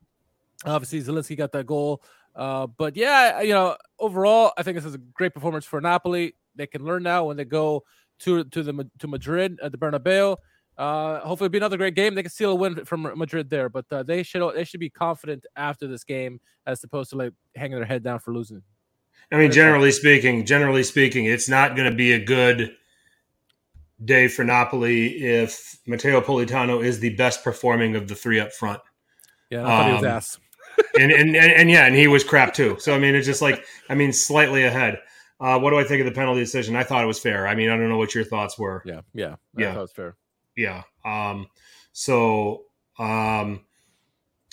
Obviously, 0.66 1.02
Zielinski 1.02 1.38
got 1.38 1.52
that 1.54 1.66
goal. 1.66 2.04
Uh, 2.36 2.68
but 2.68 2.96
yeah, 2.96 3.42
you 3.42 3.54
know, 3.54 3.78
overall, 4.00 4.54
I 4.58 4.64
think 4.64 4.76
this 4.76 4.86
is 4.86 4.96
a 4.96 5.00
great 5.00 5.34
performance 5.34 5.66
for 5.66 5.80
Napoli. 5.80 6.36
They 6.56 6.68
can 6.68 6.84
learn 6.84 7.04
now 7.04 7.26
when 7.26 7.38
they 7.38 7.46
go 7.46 7.84
to 8.20 8.44
to 8.44 8.64
the 8.64 8.90
to 9.00 9.08
Madrid 9.08 9.60
at 9.62 9.72
the 9.72 9.78
Bernabeu. 9.78 10.38
Uh, 10.78 11.20
hopefully, 11.20 11.46
it'll 11.46 11.52
be 11.52 11.58
another 11.58 11.78
great 11.78 11.94
game. 11.94 12.16
They 12.16 12.24
can 12.24 12.32
steal 12.32 12.52
a 12.52 12.56
win 12.56 12.84
from 12.86 13.04
Madrid 13.16 13.50
there, 13.50 13.70
but 13.70 13.86
uh, 13.92 14.04
they 14.04 14.24
should 14.24 14.56
they 14.56 14.64
should 14.64 14.80
be 14.80 14.90
confident 14.90 15.46
after 15.56 15.88
this 15.88 16.04
game 16.04 16.40
as 16.66 16.84
opposed 16.84 17.12
to 17.12 17.18
like 17.18 17.34
hanging 17.56 17.78
their 17.78 17.86
head 17.86 18.04
down 18.04 18.20
for 18.20 18.34
losing. 18.34 18.64
I 19.32 19.38
mean, 19.38 19.52
generally 19.52 19.92
speaking, 19.92 20.46
generally 20.46 20.84
speaking, 20.84 21.26
it's 21.26 21.48
not 21.48 21.76
going 21.76 21.90
to 21.90 21.96
be 21.96 22.14
a 22.14 22.24
good 22.24 22.76
day 24.06 24.28
for 24.28 24.44
Napoli 24.44 25.08
if 25.24 25.78
Matteo 25.86 26.22
Politano 26.22 26.84
is 26.84 27.00
the 27.00 27.16
best 27.16 27.44
performing 27.44 27.96
of 27.96 28.08
the 28.08 28.16
three 28.16 28.40
up 28.40 28.52
front. 28.54 28.82
Yeah, 29.50 29.62
I 29.64 29.66
thought 29.66 29.82
um, 29.82 29.88
he 29.88 29.94
was 29.94 30.04
um, 30.04 30.10
ass. 30.10 30.40
and, 31.00 31.12
and, 31.12 31.36
and, 31.36 31.52
and 31.52 31.70
yeah, 31.70 31.86
and 31.86 31.96
he 31.96 32.08
was 32.08 32.24
crap 32.24 32.54
too. 32.54 32.78
So 32.80 32.96
I 32.96 33.00
mean, 33.00 33.16
it's 33.16 33.28
just 33.28 33.42
like 33.42 33.64
I 33.90 33.96
mean, 33.96 34.12
slightly 34.14 34.64
ahead. 34.64 35.00
Uh, 35.40 35.60
what 35.60 35.72
do 35.72 35.78
I 35.80 35.84
think 35.84 36.00
of 36.00 36.06
the 36.06 36.12
penalty 36.12 36.40
decision? 36.40 36.76
I 36.76 36.84
thought 36.84 37.04
it 37.04 37.08
was 37.08 37.20
fair. 37.20 37.48
I 37.48 37.54
mean, 37.56 37.70
I 37.70 37.76
don't 37.78 37.90
know 37.90 37.98
what 37.98 38.16
your 38.16 38.24
thoughts 38.24 38.58
were. 38.58 38.82
Yeah, 38.86 39.02
yeah, 39.14 39.36
I 39.58 39.62
Yeah. 39.62 39.68
thought 39.74 39.78
it 39.78 39.82
was 39.82 39.92
fair. 39.92 40.16
Yeah. 40.56 40.84
Um, 41.04 41.48
so, 41.92 42.64
um, 42.98 43.62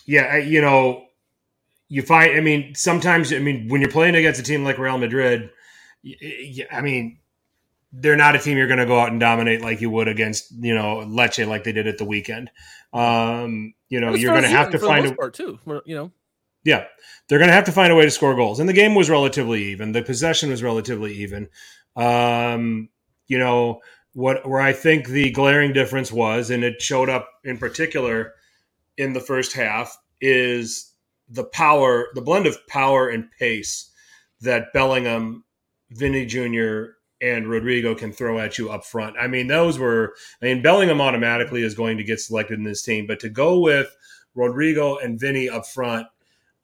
yeah, 0.05 0.23
I- 0.23 0.39
you 0.39 0.61
know, 0.61 1.07
you 1.89 2.03
find, 2.03 2.37
I 2.37 2.41
mean, 2.41 2.75
sometimes, 2.75 3.33
I 3.33 3.39
mean, 3.39 3.69
when 3.69 3.81
you're 3.81 3.91
playing 3.91 4.17
against 4.17 4.41
a 4.41 4.43
team 4.43 4.65
like 4.65 4.79
Real 4.79 4.99
Madrid, 4.99 5.51
y- 6.03 6.17
y- 6.23 6.67
I 6.73 6.81
mean, 6.81 7.20
they're 7.93 8.17
not 8.17 8.37
a 8.37 8.39
team 8.39 8.57
you're 8.57 8.67
going 8.67 8.79
to 8.79 8.87
go 8.87 8.99
out 8.99 9.11
and 9.11 9.19
dominate 9.19 9.63
like 9.63 9.81
you 9.81 9.91
would 9.91 10.09
against, 10.09 10.53
you 10.53 10.75
know, 10.75 10.99
Lecce 11.07 11.47
like 11.47 11.65
they 11.65 11.73
did 11.73 11.87
at 11.87 11.99
the 11.99 12.05
weekend. 12.05 12.51
Um, 12.93 13.75
you 13.89 14.01
know, 14.01 14.15
you're 14.15 14.33
going 14.33 14.45
to 14.45 14.49
have 14.49 14.71
to 14.71 14.79
find 14.79 15.07
a, 15.07 15.15
part 15.15 15.35
too. 15.35 15.59
You 15.67 15.95
know, 15.95 16.13
yeah, 16.65 16.85
they're 17.29 17.39
going 17.39 17.49
to 17.49 17.55
have 17.55 17.65
to 17.65 17.73
find 17.73 17.93
a 17.93 17.97
way 17.97 18.05
to 18.05 18.11
score 18.11 18.35
goals. 18.35 18.61
And 18.61 18.69
the 18.69 18.75
game 18.75 18.95
was 18.95 19.11
relatively 19.11 19.65
even. 19.65 19.93
The 19.93 20.03
possession 20.03 20.51
was 20.51 20.63
relatively 20.63 21.15
even. 21.15 21.49
Um, 21.97 22.91
you 23.27 23.39
know 23.39 23.81
what? 24.13 24.49
Where 24.49 24.61
I 24.61 24.73
think 24.73 25.09
the 25.09 25.31
glaring 25.31 25.73
difference 25.73 26.13
was, 26.13 26.51
and 26.51 26.63
it 26.63 26.81
showed 26.81 27.09
up 27.09 27.29
in 27.45 27.59
particular 27.59 28.35
in 28.97 29.15
the 29.15 29.21
first 29.21 29.53
half, 29.53 29.97
is 30.21 30.93
the 31.29 31.45
power, 31.45 32.09
the 32.15 32.23
blend 32.23 32.47
of 32.47 32.67
power 32.67 33.09
and 33.09 33.31
pace 33.39 33.91
that 34.41 34.73
Bellingham, 34.73 35.45
Vinny 35.91 36.27
Jr. 36.27 36.93
And 37.23 37.47
Rodrigo 37.49 37.95
can 37.95 38.13
throw 38.13 38.39
at 38.39 38.57
you 38.57 38.71
up 38.71 38.85
front. 38.85 39.17
I 39.21 39.27
mean, 39.27 39.47
those 39.47 39.79
were. 39.79 40.15
I 40.41 40.47
mean, 40.47 40.63
Bellingham 40.63 41.01
automatically 41.03 41.63
is 41.63 41.75
going 41.75 41.99
to 41.99 42.05
get 42.05 42.19
selected 42.21 42.59
in 42.59 42.65
this 42.65 42.83
team, 42.83 43.07
but 43.07 43.21
to 43.21 43.29
go 43.29 43.59
with 43.59 43.95
Rodrigo 44.35 44.97
and 44.97 45.21
Vinny 45.21 45.49
up 45.49 45.67
front 45.67 46.07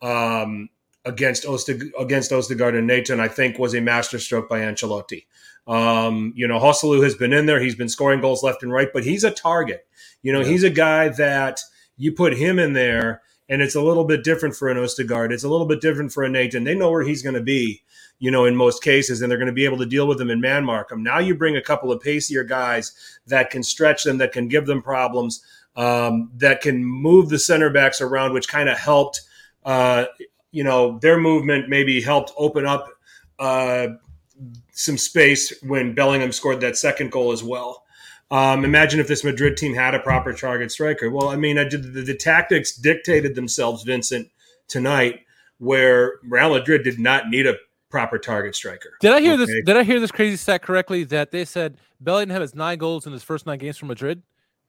um, 0.03 0.69
against 1.05 1.45
Ostig- 1.45 1.91
against 1.99 2.31
Ostigard 2.31 2.77
and 2.77 2.87
Nathan, 2.87 3.21
I 3.21 3.29
think 3.29 3.59
was 3.59 3.75
a 3.75 3.81
masterstroke 3.81 4.49
by 4.49 4.61
Ancelotti. 4.61 5.27
Um, 5.67 6.33
you 6.37 6.47
know, 6.47 6.59
Joselu 6.61 7.03
has 7.03 7.15
been 7.15 7.33
in 7.33 7.47
there; 7.47 7.61
he's 7.61 7.75
been 7.75 7.89
scoring 7.89 8.21
goals 8.21 8.43
left 8.43 8.63
and 8.63 8.73
right, 8.73 8.89
but 8.93 9.05
he's 9.05 9.25
a 9.25 9.31
target. 9.31 9.87
You 10.23 10.33
know, 10.33 10.41
Yeah. 10.41 10.49
he's 10.49 10.63
a 10.65 10.71
guy 10.71 11.09
that 11.11 11.61
you 11.97 12.13
put 12.13 12.37
him 12.37 12.59
in 12.59 12.73
there, 12.73 13.23
and 13.49 13.63
it's 13.63 13.75
a 13.75 13.83
little 13.83 14.05
bit 14.05 14.25
different 14.25 14.57
for 14.57 14.69
an 14.69 14.77
Ostigard. 14.77 15.33
It's 15.33 15.45
a 15.45 15.49
little 15.49 15.67
bit 15.67 15.81
different 15.81 16.13
for 16.13 16.25
a 16.25 16.29
Nathan. 16.29 16.65
They 16.65 16.75
know 16.75 16.91
where 16.91 17.05
he's 17.05 17.23
going 17.23 17.35
to 17.35 17.43
be. 17.43 17.83
You 18.19 18.31
know, 18.31 18.47
in 18.47 18.57
most 18.57 18.83
cases, 18.83 19.21
and 19.21 19.31
they're 19.31 19.37
going 19.37 19.47
to 19.49 19.53
be 19.53 19.67
able 19.67 19.77
to 19.77 19.85
deal 19.85 20.09
with 20.09 20.19
him 20.19 20.31
and 20.31 20.41
man 20.41 20.65
mark 20.65 20.91
him. 20.91 21.03
Now 21.03 21.19
you 21.19 21.35
bring 21.35 21.59
a 21.59 21.61
couple 21.61 21.93
of 21.93 22.01
pacier 22.01 22.45
guys 22.45 22.95
that 23.27 23.51
can 23.51 23.63
stretch 23.63 24.05
them, 24.05 24.17
that 24.17 24.33
can 24.33 24.49
give 24.49 24.65
them 24.65 24.81
problems, 24.81 25.45
um, 25.77 26.31
that 26.37 26.63
can 26.63 26.83
move 26.83 27.29
the 27.29 27.39
center 27.39 27.69
backs 27.69 28.01
around, 28.01 28.33
which 28.33 28.49
kind 28.49 28.71
of 28.71 28.79
helped 28.79 29.21
uh, 29.67 30.07
you 30.53 30.65
know, 30.65 30.99
their 31.01 31.19
movement 31.19 31.69
maybe 31.69 32.01
helped 32.01 32.33
open 32.39 32.65
up 32.65 32.89
uh, 33.39 33.89
some 34.73 34.97
space 34.97 35.53
when 35.63 35.95
Bellingham 35.95 36.33
scored 36.33 36.61
that 36.63 36.79
second 36.79 37.13
goal 37.13 37.33
as 37.33 37.43
well. 37.43 37.85
Um, 38.31 38.65
imagine 38.65 38.99
if 38.99 39.07
this 39.07 39.23
Madrid 39.23 39.57
team 39.57 39.75
had 39.75 39.95
a 39.95 40.01
proper 40.01 40.33
target 40.33 40.73
striker. 40.73 41.11
Well, 41.11 41.29
I 41.29 41.37
mean, 41.37 41.59
I 41.59 41.65
did, 41.65 41.95
the, 41.95 42.03
the 42.03 42.15
tactics 42.15 42.77
dictated 42.77 43.35
themselves, 43.35 43.85
Vincent, 43.85 44.29
tonight, 44.69 45.21
where 45.59 46.15
Real 46.25 46.55
Madrid 46.55 46.83
did 46.83 46.99
not 46.99 47.29
need 47.29 47.47
a 47.47 47.55
proper 47.89 48.19
target 48.19 48.55
striker. 48.55 48.95
did 49.01 49.13
I 49.13 49.21
hear 49.21 49.37
this? 49.37 49.49
Did 49.65 49.77
I 49.77 49.85
hear 49.85 50.01
this 50.01 50.11
crazy 50.11 50.37
stat 50.37 50.63
correctly? 50.63 51.05
That 51.05 51.31
they 51.31 51.45
said 51.45 51.79
Bellingham 52.01 52.41
has 52.41 52.55
nine 52.55 52.79
goals 52.79 53.07
in 53.07 53.13
his 53.13 53.23
first 53.23 53.47
nine 53.47 53.59
games 53.59 53.77
for 53.77 53.87
Madrid. 53.87 54.23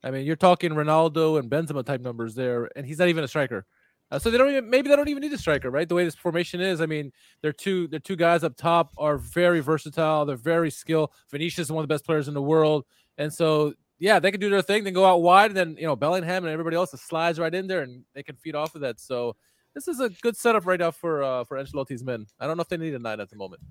I 0.03 0.11
mean, 0.11 0.25
you're 0.25 0.35
talking 0.35 0.71
Ronaldo 0.71 1.39
and 1.39 1.49
Benzema 1.49 1.83
type 1.83 2.01
numbers 2.01 2.35
there, 2.35 2.69
and 2.75 2.85
he's 2.85 2.99
not 2.99 3.07
even 3.07 3.23
a 3.23 3.27
striker. 3.27 3.65
Uh, 4.09 4.17
so 4.17 4.31
they 4.31 4.37
don't 4.37 4.49
even 4.49 4.69
maybe 4.69 4.89
they 4.89 4.95
don't 4.95 5.09
even 5.09 5.21
need 5.21 5.33
a 5.33 5.37
striker, 5.37 5.69
right? 5.69 5.89
The 5.89 5.95
way 5.95 6.05
this 6.05 6.15
formation 6.15 6.61
is, 6.61 6.79
I 6.79 6.85
mean, 6.85 7.11
they're 7.41 7.51
two 7.51 7.87
they're 7.87 7.99
two 7.99 8.15
guys 8.15 8.43
up 8.43 8.55
top 8.55 8.93
are 8.97 9.17
very 9.17 9.59
versatile. 9.59 10.25
They're 10.25 10.37
very 10.37 10.71
skilled. 10.71 11.11
Is 11.33 11.71
one 11.71 11.83
of 11.83 11.87
the 11.87 11.93
best 11.93 12.05
players 12.05 12.27
in 12.27 12.33
the 12.33 12.41
world, 12.41 12.85
and 13.17 13.33
so 13.33 13.73
yeah, 13.99 14.19
they 14.19 14.31
can 14.31 14.39
do 14.39 14.49
their 14.49 14.61
thing. 14.61 14.83
Then 14.83 14.93
go 14.93 15.05
out 15.05 15.21
wide, 15.21 15.51
and 15.51 15.57
then 15.57 15.75
you 15.77 15.85
know 15.87 15.95
Bellingham 15.95 16.45
and 16.45 16.53
everybody 16.53 16.77
else 16.77 16.91
slides 16.91 17.37
right 17.37 17.53
in 17.53 17.67
there, 17.67 17.81
and 17.81 18.03
they 18.13 18.23
can 18.23 18.35
feed 18.37 18.55
off 18.55 18.75
of 18.75 18.81
that. 18.81 18.99
So 19.01 19.35
this 19.73 19.87
is 19.87 19.99
a 19.99 20.09
good 20.09 20.37
setup 20.37 20.65
right 20.65 20.79
now 20.79 20.91
for 20.91 21.21
uh, 21.21 21.43
for 21.43 21.57
Ancelotti's 21.57 22.03
men. 22.03 22.27
I 22.39 22.47
don't 22.47 22.55
know 22.55 22.61
if 22.61 22.69
they 22.69 22.77
need 22.77 22.93
a 22.93 22.99
nine 22.99 23.19
at 23.19 23.29
the 23.29 23.35
moment. 23.35 23.61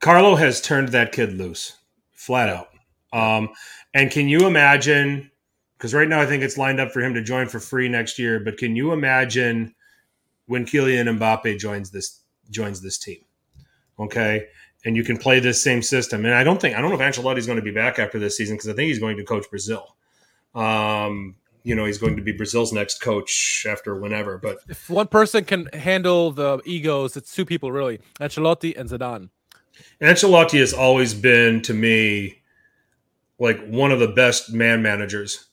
Carlo 0.00 0.34
has 0.34 0.60
turned 0.60 0.88
that 0.88 1.12
kid 1.12 1.34
loose, 1.34 1.76
flat 2.12 2.48
out. 2.48 2.68
Um, 3.12 3.50
and 3.92 4.10
can 4.10 4.28
you 4.28 4.46
imagine? 4.46 5.30
Because 5.76 5.92
right 5.92 6.08
now 6.08 6.20
I 6.20 6.26
think 6.26 6.42
it's 6.42 6.56
lined 6.56 6.80
up 6.80 6.92
for 6.92 7.00
him 7.00 7.14
to 7.14 7.22
join 7.22 7.48
for 7.48 7.60
free 7.60 7.88
next 7.88 8.18
year. 8.18 8.40
But 8.40 8.58
can 8.58 8.76
you 8.76 8.92
imagine 8.92 9.74
when 10.46 10.64
Kylian 10.64 11.18
Mbappe 11.18 11.58
joins 11.58 11.90
this 11.90 12.20
joins 12.50 12.80
this 12.80 12.98
team? 12.98 13.24
Okay, 13.98 14.46
and 14.84 14.96
you 14.96 15.04
can 15.04 15.16
play 15.16 15.40
this 15.40 15.62
same 15.62 15.82
system. 15.82 16.24
And 16.24 16.34
I 16.34 16.44
don't 16.44 16.60
think 16.60 16.76
I 16.76 16.80
don't 16.80 16.90
know 16.90 17.00
if 17.00 17.14
Ancelotti's 17.14 17.46
going 17.46 17.58
to 17.58 17.64
be 17.64 17.70
back 17.70 17.98
after 17.98 18.18
this 18.18 18.36
season 18.36 18.56
because 18.56 18.68
I 18.68 18.72
think 18.74 18.88
he's 18.88 18.98
going 18.98 19.16
to 19.16 19.24
coach 19.24 19.48
Brazil. 19.50 19.96
Um, 20.54 21.36
you 21.64 21.74
know, 21.74 21.86
he's 21.86 21.98
going 21.98 22.16
to 22.16 22.22
be 22.22 22.32
Brazil's 22.32 22.72
next 22.72 23.00
coach 23.00 23.66
after 23.68 23.96
whenever. 23.96 24.38
But 24.38 24.58
If 24.68 24.90
one 24.90 25.08
person 25.08 25.44
can 25.44 25.66
handle 25.72 26.30
the 26.30 26.60
egos, 26.64 27.16
it's 27.16 27.34
two 27.34 27.44
people 27.44 27.72
really: 27.72 28.00
Ancelotti 28.20 28.78
and 28.78 28.88
Zidane. 28.88 29.30
Ancelotti 30.00 30.60
has 30.60 30.72
always 30.72 31.14
been 31.14 31.62
to 31.62 31.74
me 31.74 32.42
like 33.38 33.64
one 33.66 33.90
of 33.90 33.98
the 33.98 34.08
best 34.08 34.52
man 34.52 34.82
managers. 34.82 35.46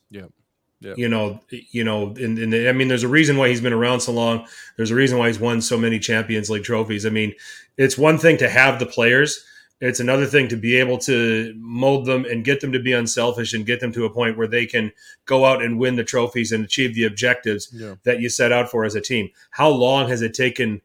Yeah. 0.82 0.94
You 0.96 1.08
know, 1.08 1.40
you 1.50 1.84
know, 1.84 2.08
and, 2.20 2.38
and 2.38 2.54
I 2.68 2.72
mean, 2.72 2.88
there's 2.88 3.02
a 3.04 3.08
reason 3.08 3.36
why 3.36 3.48
he's 3.48 3.60
been 3.60 3.72
around 3.72 4.00
so 4.00 4.12
long. 4.12 4.46
There's 4.76 4.90
a 4.90 4.94
reason 4.94 5.18
why 5.18 5.28
he's 5.28 5.38
won 5.40 5.60
so 5.62 5.78
many 5.78 5.98
Champions 5.98 6.50
League 6.50 6.64
trophies. 6.64 7.06
I 7.06 7.10
mean, 7.10 7.34
it's 7.76 7.96
one 7.96 8.18
thing 8.18 8.36
to 8.38 8.48
have 8.48 8.78
the 8.78 8.86
players. 8.86 9.44
It's 9.80 9.98
another 10.00 10.26
thing 10.26 10.46
to 10.48 10.56
be 10.56 10.76
able 10.76 10.98
to 10.98 11.54
mold 11.58 12.06
them 12.06 12.24
and 12.24 12.44
get 12.44 12.60
them 12.60 12.70
to 12.72 12.78
be 12.78 12.92
unselfish 12.92 13.52
and 13.52 13.66
get 13.66 13.80
them 13.80 13.92
to 13.92 14.04
a 14.04 14.10
point 14.10 14.38
where 14.38 14.46
they 14.46 14.64
can 14.64 14.92
go 15.26 15.44
out 15.44 15.60
and 15.62 15.78
win 15.78 15.96
the 15.96 16.04
trophies 16.04 16.52
and 16.52 16.64
achieve 16.64 16.94
the 16.94 17.04
objectives 17.04 17.68
Yeah. 17.72 17.96
that 18.04 18.20
you 18.20 18.28
set 18.28 18.52
out 18.52 18.70
for 18.70 18.84
as 18.84 18.94
a 18.94 19.00
team. 19.00 19.30
How 19.50 19.68
long 19.70 20.08
has 20.08 20.22
it 20.22 20.34
taken 20.34 20.82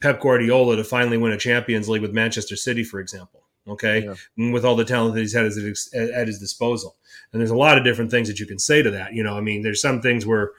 Pep 0.00 0.20
Guardiola 0.20 0.76
to 0.76 0.84
finally 0.84 1.16
win 1.16 1.32
a 1.32 1.38
Champions 1.38 1.88
League 1.88 2.02
with 2.02 2.12
Manchester 2.12 2.56
City, 2.56 2.84
for 2.84 3.00
example? 3.00 3.40
Okay, 3.68 4.04
Yeah. 4.36 4.52
with 4.52 4.64
all 4.64 4.76
the 4.76 4.84
talent 4.84 5.14
that 5.14 5.20
he's 5.22 5.32
had 5.32 5.46
at 5.46 5.52
his, 5.54 5.90
at 5.94 6.26
his 6.28 6.38
disposal, 6.38 6.94
and 7.32 7.40
there's 7.40 7.50
a 7.50 7.56
lot 7.56 7.78
of 7.78 7.84
different 7.84 8.10
things 8.10 8.28
that 8.28 8.40
you 8.40 8.46
can 8.46 8.58
say 8.58 8.82
to 8.82 8.90
that. 8.90 9.14
You 9.14 9.22
know, 9.22 9.36
I 9.36 9.40
mean, 9.40 9.62
there's 9.62 9.80
some 9.80 10.00
things 10.00 10.26
where 10.26 10.52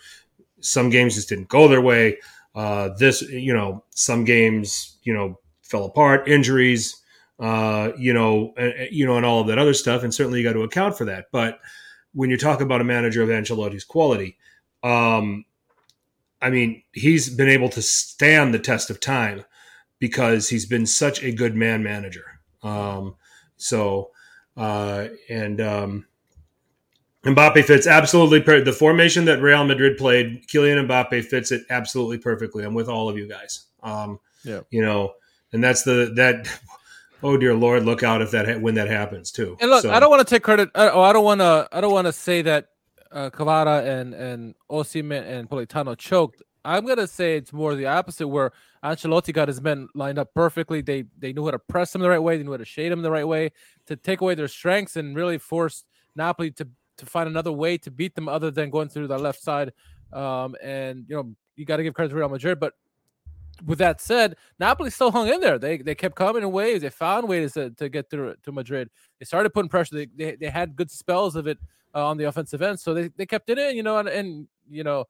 some 0.60 0.90
games 0.90 1.16
just 1.16 1.30
didn't 1.30 1.50
go 1.50 1.68
their 1.68 1.82
way. 1.82 2.18
Uh, 2.56 2.90
this, 2.98 3.22
you 3.22 3.54
know, 3.54 3.84
some 3.92 4.26
games, 4.26 4.98
you 5.04 5.14
know, 5.14 5.40
fell 5.62 5.86
apart, 5.86 6.28
injuries, 6.28 7.02
uh, 7.40 7.92
you 7.98 8.14
know, 8.14 8.54
and, 8.58 8.74
you 8.92 9.06
know, 9.06 9.18
and 9.18 9.26
all 9.26 9.42
of 9.42 9.48
that 9.48 9.60
other 9.60 9.74
stuff, 9.74 10.04
and 10.04 10.14
certainly 10.14 10.40
you 10.40 10.48
got 10.48 10.54
to 10.54 10.64
account 10.64 10.98
for 10.98 11.06
that. 11.06 11.26
But 11.32 11.60
when 12.14 12.30
you 12.30 12.38
talk 12.38 12.62
about 12.62 12.82
a 12.82 12.86
manager 12.86 13.22
of 13.22 13.30
Ancelotti's 13.30 13.84
quality, 13.84 14.38
um, 14.82 15.46
I 16.42 16.50
mean, 16.50 16.84
he's 16.94 17.30
been 17.30 17.50
able 17.50 17.70
to 17.70 17.82
stand 17.82 18.54
the 18.54 18.60
test 18.60 18.90
of 18.90 19.00
time 19.00 19.44
because 20.00 20.50
he's 20.50 20.66
been 20.66 20.86
such 20.86 21.24
a 21.24 21.32
good 21.32 21.56
man 21.56 21.84
manager. 21.84 22.40
Um, 22.64 23.16
so, 23.58 24.12
uh, 24.56 25.08
and 25.30 25.62
um, 25.62 26.08
Mbappe 27.36 27.64
fits 27.66 27.88
absolutely 27.88 28.42
per- 28.42 28.62
the 28.62 28.72
formation 28.74 29.26
that 29.26 29.42
Real 29.42 29.64
Madrid 29.66 29.98
played. 29.98 30.48
Kylian 30.48 30.88
Mbappe 30.88 31.26
fits 31.26 31.52
it 31.52 31.64
absolutely 31.70 32.18
perfectly. 32.18 32.64
I'm 32.64 32.74
with 32.74 32.88
all 32.90 33.10
of 33.10 33.18
you 33.18 33.28
guys. 33.28 33.66
Um, 33.84 34.20
Yeah. 34.44 34.62
you 34.72 34.82
know, 34.82 35.14
and 35.54 35.64
that's 35.64 35.84
the 35.84 36.12
that. 36.16 36.48
Oh 37.24 37.36
dear 37.36 37.56
Lord, 37.56 37.84
look 37.84 38.04
out 38.04 38.22
if 38.22 38.30
that 38.32 38.48
ha- 38.48 38.60
when 38.60 38.76
that 38.76 38.88
happens 38.88 39.32
too. 39.32 39.58
And 39.60 39.72
look, 39.72 39.82
So- 39.82 39.92
I 39.92 40.00
don't 40.00 40.10
want 40.12 40.26
to 40.28 40.36
take 40.36 40.44
credit. 40.44 40.70
Uh, 40.76 40.92
oh, 40.94 41.02
I 41.02 41.12
don't 41.14 41.24
want 41.26 41.42
to. 41.42 41.68
I 41.72 41.82
don't 41.82 41.92
want 41.92 42.06
to 42.08 42.14
say 42.14 42.44
that 42.44 42.68
uh, 43.12 43.30
Kvara 43.32 43.86
and 43.86 44.14
and 44.14 44.56
Osimhen 44.70 45.24
and 45.28 45.50
Politano 45.50 45.98
choked. 45.98 46.44
I'm 46.64 46.86
gonna 46.86 47.08
say 47.08 47.38
it's 47.38 47.52
more 47.54 47.74
the 47.76 47.88
opposite, 47.88 48.28
where 48.28 48.52
Ancelotti 48.84 49.34
got 49.34 49.48
his 49.48 49.62
men 49.62 49.88
lined 49.96 50.20
up 50.20 50.34
perfectly. 50.36 50.82
They 50.82 51.06
they 51.18 51.34
knew 51.34 51.46
how 51.46 51.52
to 51.52 51.60
press 51.60 51.92
them 51.92 52.02
the 52.04 52.10
right 52.10 52.22
way. 52.22 52.38
They 52.38 52.44
knew 52.44 52.52
how 52.52 52.58
to 52.58 52.66
shade 52.66 52.92
them 52.92 53.02
the 53.02 53.12
right 53.12 53.28
way 53.28 53.52
to 53.88 53.96
take 53.96 54.22
away 54.22 54.36
their 54.36 54.48
strengths 54.48 54.96
and 54.96 55.16
really 55.16 55.38
force 55.40 55.86
Napoli 56.16 56.52
to 56.52 56.68
to 56.98 57.06
find 57.06 57.28
another 57.30 57.52
way 57.52 57.78
to 57.80 57.92
beat 57.92 58.16
them 58.16 58.28
other 58.28 58.52
than 58.52 58.70
going 58.70 58.90
through 58.90 59.08
the 59.08 59.18
left 59.18 59.42
side. 59.42 59.72
Um, 60.14 60.56
and 60.62 61.06
you 61.08 61.16
know 61.16 61.36
you 61.56 61.66
got 61.66 61.78
to 61.78 61.84
give 61.84 61.94
credit 61.94 62.10
to 62.10 62.16
Real 62.16 62.30
Madrid, 62.30 62.60
but 62.60 62.74
with 63.66 63.80
that 63.80 64.00
said, 64.00 64.36
Napoli 64.60 64.90
still 64.92 65.12
hung 65.12 65.28
in 65.30 65.40
there. 65.42 65.58
They 65.58 65.78
they 65.78 65.96
kept 65.96 66.16
coming 66.16 66.44
in 66.44 66.52
waves. 66.52 66.82
They 66.84 66.90
found 66.90 67.28
ways 67.28 67.54
to, 67.54 67.72
to 67.72 67.90
get 67.90 68.10
through 68.10 68.36
to 68.44 68.52
Madrid. 68.52 68.90
They 69.20 69.26
started 69.26 69.50
putting 69.52 69.70
pressure. 69.70 69.96
They 69.96 70.06
they, 70.16 70.36
they 70.36 70.50
had 70.50 70.76
good 70.76 70.92
spells 70.92 71.36
of 71.36 71.48
it 71.48 71.58
uh, 71.96 72.06
on 72.08 72.18
the 72.18 72.26
offensive 72.26 72.62
end, 72.62 72.80
so 72.80 72.94
they, 72.94 73.10
they 73.18 73.26
kept 73.26 73.50
it 73.50 73.58
in. 73.58 73.76
You 73.76 73.84
know, 73.84 73.98
and, 73.98 74.08
and 74.08 74.48
you 74.70 74.84
know, 74.84 75.06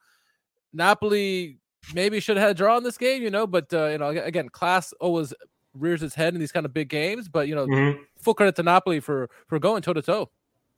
Napoli 0.74 1.58
maybe 1.94 2.20
should 2.20 2.38
have 2.38 2.48
had 2.48 2.52
a 2.52 2.58
draw 2.58 2.78
in 2.78 2.84
this 2.84 2.98
game. 2.98 3.22
You 3.22 3.30
know, 3.32 3.48
but 3.48 3.72
uh, 3.74 3.88
you 3.88 3.98
know, 3.98 4.10
again, 4.10 4.50
class 4.50 4.94
always 5.00 5.34
rears 5.74 6.02
its 6.02 6.16
head 6.16 6.34
in 6.34 6.40
these 6.40 6.52
kind 6.52 6.66
of 6.66 6.74
big 6.74 6.90
games. 6.90 7.28
But 7.28 7.48
you 7.48 7.56
know, 7.56 7.68
Mhm. 7.68 8.00
full 8.18 8.34
credit 8.34 8.56
to 8.56 8.64
Napoli 8.64 9.00
for 9.00 9.30
for 9.48 9.60
going 9.60 9.82
toe 9.82 9.94
to 9.94 10.02
toe. 10.02 10.30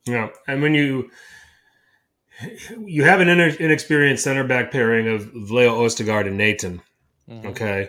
Yeah, 0.06 0.28
and 0.48 0.62
when 0.62 0.74
you 0.74 1.10
you 2.84 3.04
have 3.04 3.20
an 3.20 3.28
ine- 3.28 3.56
inexperienced 3.60 4.24
center 4.24 4.44
back 4.44 4.70
pairing 4.70 5.08
of 5.08 5.32
Leo 5.34 5.80
Ostigard 5.84 6.26
and 6.26 6.36
Nathan, 6.38 6.80
Mm-hmm. 7.28 7.46
okay, 7.48 7.88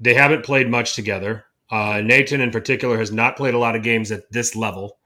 they 0.00 0.12
haven't 0.12 0.44
played 0.44 0.68
much 0.68 0.94
together. 0.94 1.46
Uh, 1.70 2.02
Nathan, 2.04 2.42
in 2.42 2.50
particular, 2.50 2.98
has 2.98 3.10
not 3.10 3.36
played 3.36 3.54
a 3.54 3.58
lot 3.58 3.74
of 3.74 3.82
games 3.82 4.12
at 4.12 4.30
this 4.30 4.54
level. 4.54 4.98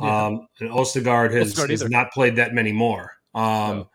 Yeah. 0.00 0.26
Um, 0.26 0.48
and 0.60 0.70
Ostigard 0.70 1.32
has, 1.34 1.54
has 1.58 1.88
not 1.90 2.12
played 2.12 2.36
that 2.36 2.54
many 2.54 2.72
more. 2.72 3.12
Um, 3.34 3.42
No. 3.42 3.90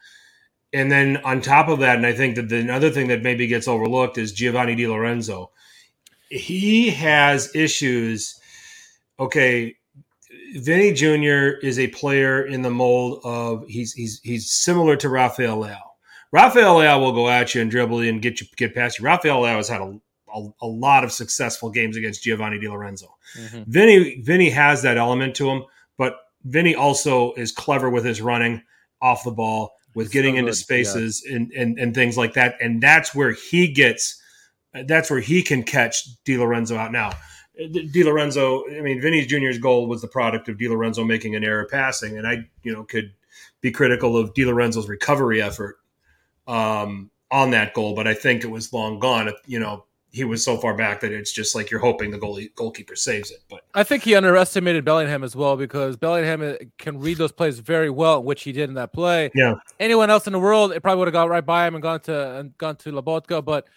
And 0.73 0.91
then 0.91 1.17
on 1.23 1.41
top 1.41 1.69
of 1.69 1.79
that, 1.79 1.95
and 1.95 2.05
I 2.05 2.11
think 2.13 2.35
that 2.35 2.49
the 2.49 2.57
another 2.59 2.89
thing 2.91 3.07
that 3.07 3.23
maybe 3.23 3.47
gets 3.47 3.67
overlooked 3.67 4.17
is 4.17 4.33
Giovanni 4.33 4.75
Di 4.75 4.87
Lorenzo. 4.87 5.51
He 6.29 6.89
has 6.89 7.55
issues. 7.55 8.37
Okay, 9.19 9.75
Vinny 10.55 10.93
Jr. 10.93 11.57
is 11.61 11.77
a 11.79 11.87
player 11.87 12.45
in 12.45 12.61
the 12.61 12.69
mold 12.69 13.21
of 13.23 13.65
he's 13.67 13.93
he's 13.93 14.21
he's 14.23 14.51
similar 14.51 14.95
to 14.97 15.09
Rafael 15.09 15.57
Leao. 15.57 15.81
Rafael 16.31 16.77
Leao 16.77 16.99
will 16.99 17.11
go 17.11 17.29
at 17.29 17.53
you 17.53 17.61
and 17.61 17.69
dribble 17.69 18.03
you 18.03 18.09
and 18.09 18.21
get 18.21 18.39
you 18.41 18.47
get 18.55 18.73
past 18.73 18.99
you. 18.99 19.05
Rafael 19.05 19.41
Leao 19.41 19.57
has 19.57 19.67
had 19.67 19.81
a, 19.81 19.99
a, 20.33 20.47
a 20.61 20.67
lot 20.67 21.03
of 21.03 21.11
successful 21.11 21.69
games 21.69 21.97
against 21.97 22.23
Giovanni 22.23 22.59
Di 22.59 22.67
Lorenzo. 22.67 23.15
Mhm. 23.37 23.67
Vinny 23.67 24.21
Vinny 24.21 24.49
has 24.49 24.81
that 24.81 24.97
element 24.97 25.35
to 25.35 25.49
him, 25.49 25.63
but 25.97 26.15
Vinny 26.43 26.73
also 26.73 27.33
is 27.33 27.51
clever 27.51 27.89
with 27.89 28.05
his 28.05 28.21
running 28.21 28.61
off 29.01 29.23
the 29.23 29.31
ball, 29.31 29.73
with 29.93 30.11
getting 30.11 30.35
so 30.35 30.39
into 30.39 30.51
good, 30.51 30.57
yeah. 30.57 30.63
spaces 30.63 31.25
and, 31.29 31.51
and 31.51 31.77
and 31.77 31.93
things 31.93 32.17
like 32.17 32.33
that. 32.33 32.55
And 32.61 32.81
that's 32.81 33.13
where 33.13 33.31
he 33.31 33.67
gets 33.67 34.21
that's 34.87 35.09
where 35.09 35.19
he 35.21 35.41
can 35.41 35.63
catch 35.63 36.05
Di 36.23 36.37
Lorenzo 36.37 36.77
out 36.77 36.91
now. 36.91 37.11
Di 37.57 38.03
Lorenzo, 38.03 38.65
I 38.69 38.81
mean, 38.81 38.99
Vinny 38.99 39.25
Jr.'s 39.25 39.57
goal 39.57 39.87
was 39.87 40.01
the 40.01 40.07
product 40.07 40.49
of 40.49 40.57
Di 40.57 40.67
Lorenzo 40.67 41.03
making 41.03 41.35
an 41.35 41.43
error 41.43 41.67
passing, 41.69 42.17
and 42.17 42.27
I, 42.27 42.49
you 42.63 42.73
know, 42.73 42.83
could 42.83 43.13
be 43.61 43.71
critical 43.71 44.17
of 44.17 44.33
Di 44.33 44.45
Lorenzo's 44.45 44.89
recovery 44.89 45.41
effort 45.41 45.77
um, 46.47 47.09
on 47.31 47.51
that 47.51 47.73
goal, 47.73 47.95
but 47.95 48.07
I 48.07 48.13
think 48.13 48.43
it 48.43 48.47
was 48.47 48.73
long 48.73 48.99
gone. 48.99 49.31
You 49.45 49.59
know, 49.59 49.85
he 50.11 50.23
was 50.23 50.43
so 50.43 50.57
far 50.57 50.75
back 50.75 51.01
that 51.01 51.11
it's 51.11 51.31
just 51.31 51.55
like 51.55 51.69
you're 51.69 51.79
hoping 51.79 52.11
the 52.11 52.17
goalie 52.17 52.53
goalkeeper 52.55 52.95
saves 52.95 53.31
it. 53.31 53.39
But 53.49 53.65
I 53.73 53.83
think 53.83 54.03
he 54.03 54.15
underestimated 54.15 54.85
Bellingham 54.85 55.23
as 55.23 55.35
well 55.35 55.57
because 55.57 55.97
Bellingham 55.97 56.41
uh, 56.41 56.53
can 56.77 56.99
read 56.99 57.17
those 57.17 57.31
plays 57.31 57.59
very 57.59 57.89
well, 57.89 58.23
which 58.23 58.43
he 58.43 58.51
did 58.51 58.69
in 58.69 58.75
that 58.75 58.93
play. 58.93 59.29
Yeah. 59.35 59.55
Anyone 59.79 60.09
else 60.09 60.25
in 60.27 60.33
the 60.33 60.39
world, 60.39 60.71
it 60.71 60.81
probably 60.81 60.99
would 60.99 61.07
have 61.07 61.13
got 61.13 61.29
right 61.29 61.45
by 61.45 61.67
him 61.67 61.75
and 61.75 61.81
gone 61.81 61.99
to 62.01 62.37
and 62.37 62.57
gone 62.57 62.77
to 62.77 62.91
Lobotka, 62.91 63.43
but 63.43 63.67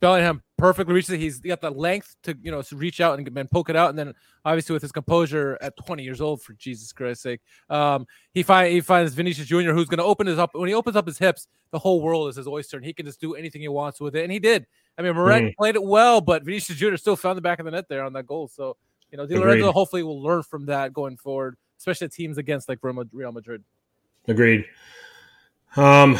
Bellingham 0.00 0.42
perfectly 0.58 0.94
reaches 0.94 1.10
it. 1.10 1.20
He's 1.20 1.38
got 1.40 1.60
the 1.60 1.70
length 1.70 2.16
to 2.22 2.36
you 2.42 2.50
know 2.50 2.62
reach 2.72 3.00
out 3.00 3.18
and, 3.18 3.38
and 3.38 3.50
poke 3.50 3.68
it 3.70 3.76
out, 3.76 3.90
and 3.90 3.98
then 3.98 4.14
obviously 4.44 4.72
with 4.72 4.82
his 4.82 4.92
composure 4.92 5.58
at 5.60 5.76
20 5.76 6.02
years 6.02 6.20
old, 6.20 6.42
for 6.42 6.52
Jesus 6.54 6.92
Christ's 6.92 7.22
sake, 7.22 7.40
um, 7.70 8.06
he 8.32 8.42
find 8.42 8.72
he 8.72 8.80
finds 8.80 9.14
Vinicius 9.14 9.46
Jr. 9.46 9.72
who's 9.72 9.88
going 9.88 9.98
to 9.98 10.04
open 10.04 10.26
his 10.26 10.38
up 10.38 10.54
when 10.54 10.68
he 10.68 10.74
opens 10.74 10.96
up 10.96 11.06
his 11.06 11.18
hips, 11.18 11.48
the 11.70 11.78
whole 11.78 12.00
world 12.00 12.28
is 12.28 12.36
his 12.36 12.46
oyster, 12.48 12.76
and 12.76 12.86
he 12.86 12.92
can 12.92 13.06
just 13.06 13.20
do 13.20 13.34
anything 13.34 13.60
he 13.60 13.68
wants 13.68 14.00
with 14.00 14.16
it, 14.16 14.22
and 14.22 14.32
he 14.32 14.38
did. 14.38 14.66
I 14.98 15.02
mean, 15.02 15.14
Meret 15.14 15.42
Mhm. 15.42 15.56
played 15.56 15.74
it 15.74 15.82
well, 15.84 16.20
but 16.20 16.42
Vinicius 16.44 16.78
Jr. 16.78 16.96
still 16.96 17.16
found 17.16 17.36
the 17.36 17.42
back 17.42 17.58
of 17.58 17.64
the 17.66 17.70
net 17.70 17.88
there 17.88 18.04
on 18.04 18.12
that 18.14 18.26
goal. 18.26 18.48
So 18.48 18.76
you 19.10 19.18
know, 19.18 19.26
Di. 19.26 19.36
Lorenzo 19.38 19.72
hopefully 19.72 20.02
will 20.02 20.22
learn 20.22 20.42
from 20.42 20.66
that 20.66 20.92
going 20.92 21.16
forward, 21.16 21.56
especially 21.78 22.08
teams 22.08 22.38
against 22.38 22.68
like 22.68 22.78
Real 22.82 23.04
Real 23.12 23.32
Madrid. 23.32 23.62
agreed. 24.26 24.64
Um, 25.76 26.18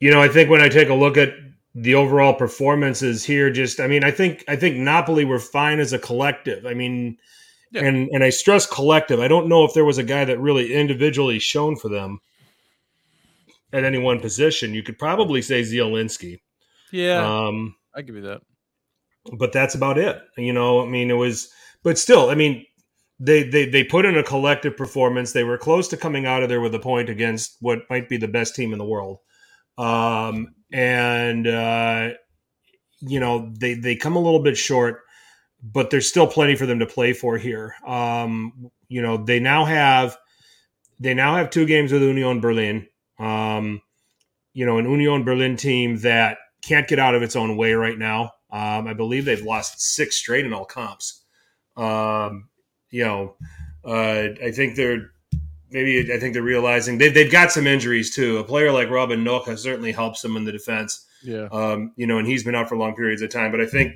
you 0.00 0.10
know, 0.10 0.20
I 0.20 0.28
think 0.28 0.50
when 0.50 0.60
I 0.60 0.68
take 0.68 0.88
a 0.88 0.94
look 0.94 1.16
at 1.16 1.32
the 1.80 1.94
overall 1.94 2.34
performances 2.34 3.24
here, 3.24 3.50
just 3.50 3.80
I 3.80 3.86
mean, 3.86 4.04
I 4.04 4.10
think 4.10 4.44
I 4.48 4.56
think 4.56 4.76
Napoli 4.76 5.24
were 5.24 5.38
fine 5.38 5.80
as 5.80 5.92
a 5.92 5.98
collective. 5.98 6.66
I 6.66 6.74
mean, 6.74 7.18
Yeah. 7.70 7.84
and 7.84 8.08
and 8.12 8.24
I 8.24 8.30
stress 8.30 8.66
collective. 8.66 9.20
I 9.20 9.28
don't 9.28 9.48
know 9.48 9.64
if 9.64 9.74
there 9.74 9.84
was 9.84 9.98
a 9.98 10.02
guy 10.02 10.24
that 10.24 10.40
really 10.40 10.72
individually 10.74 11.38
shone 11.38 11.76
for 11.76 11.88
them 11.88 12.20
at 13.72 13.84
any 13.84 13.98
one 13.98 14.20
position. 14.20 14.74
You 14.74 14.82
could 14.82 14.98
probably 14.98 15.42
say 15.42 15.62
Zielinski. 15.62 16.40
Yeah, 16.90 17.46
Um, 17.48 17.76
I 17.94 18.00
give 18.02 18.14
you 18.16 18.22
that. 18.22 18.40
but 19.38 19.52
that's 19.52 19.74
about 19.74 19.98
it. 19.98 20.18
You 20.38 20.54
know, 20.54 20.82
I 20.82 20.86
mean, 20.88 21.10
it 21.10 21.14
was, 21.14 21.52
but 21.82 21.98
still, 21.98 22.30
I 22.30 22.34
mean, 22.34 22.64
they 23.20 23.42
they 23.42 23.66
they 23.66 23.84
put 23.84 24.06
in 24.06 24.16
a 24.16 24.22
collective 24.22 24.74
performance. 24.76 25.32
They 25.32 25.44
were 25.44 25.58
close 25.58 25.86
to 25.88 25.96
coming 25.98 26.24
out 26.24 26.42
of 26.42 26.48
there 26.48 26.60
with 26.62 26.74
a 26.74 26.78
point 26.78 27.10
against 27.10 27.56
what 27.60 27.80
might 27.90 28.08
be 28.08 28.16
the 28.16 28.28
best 28.28 28.54
team 28.54 28.72
in 28.72 28.78
the 28.78 28.86
world, 28.86 29.18
um, 29.76 30.54
and 30.72 31.46
uh, 31.46 32.10
you 33.00 33.20
know 33.20 33.52
they 33.58 33.74
they 33.74 33.96
come 33.96 34.16
a 34.16 34.20
little 34.20 34.42
bit 34.42 34.56
short, 34.56 35.00
but 35.62 35.90
there's 35.90 36.08
still 36.08 36.26
plenty 36.26 36.56
for 36.56 36.66
them 36.66 36.78
to 36.80 36.86
play 36.86 37.12
for 37.12 37.38
here. 37.38 37.74
Um, 37.86 38.70
you 38.88 39.02
know, 39.02 39.16
they 39.16 39.40
now 39.40 39.64
have 39.64 40.16
they 41.00 41.14
now 41.14 41.36
have 41.36 41.50
two 41.50 41.66
games 41.66 41.92
with 41.92 42.02
Union 42.02 42.40
Berlin. 42.40 42.86
Um, 43.18 43.82
you 44.52 44.66
know, 44.66 44.78
an 44.78 44.90
Union 44.90 45.24
Berlin 45.24 45.56
team 45.56 45.98
that 45.98 46.38
can't 46.62 46.88
get 46.88 46.98
out 46.98 47.14
of 47.14 47.22
its 47.22 47.36
own 47.36 47.56
way 47.56 47.72
right 47.74 47.98
now. 47.98 48.32
Um, 48.50 48.86
I 48.86 48.94
believe 48.94 49.24
they've 49.24 49.42
lost 49.42 49.80
six 49.80 50.16
straight 50.16 50.46
in 50.46 50.52
all 50.52 50.64
comps. 50.64 51.24
Um, 51.76 52.48
you 52.90 53.04
know, 53.04 53.36
uh, 53.84 54.28
I 54.42 54.50
think 54.50 54.74
they're 54.74 55.10
maybe 55.70 56.12
I 56.12 56.18
think 56.18 56.34
they're 56.34 56.42
realizing 56.42 56.98
they've, 56.98 57.12
they've 57.12 57.30
got 57.30 57.52
some 57.52 57.66
injuries 57.66 58.14
too. 58.14 58.38
A 58.38 58.44
player 58.44 58.72
like 58.72 58.90
Robin 58.90 59.24
Knoche 59.24 59.58
certainly 59.58 59.92
helps 59.92 60.22
them 60.22 60.36
in 60.36 60.44
the 60.44 60.52
defense. 60.52 61.06
Yeah, 61.22 61.48
Um, 61.50 61.92
you 61.96 62.06
know, 62.06 62.18
and 62.18 62.26
he's 62.26 62.44
been 62.44 62.54
out 62.54 62.68
for 62.68 62.76
long 62.76 62.94
periods 62.94 63.22
of 63.22 63.30
time. 63.30 63.50
But 63.50 63.60
I 63.60 63.66
think 63.66 63.94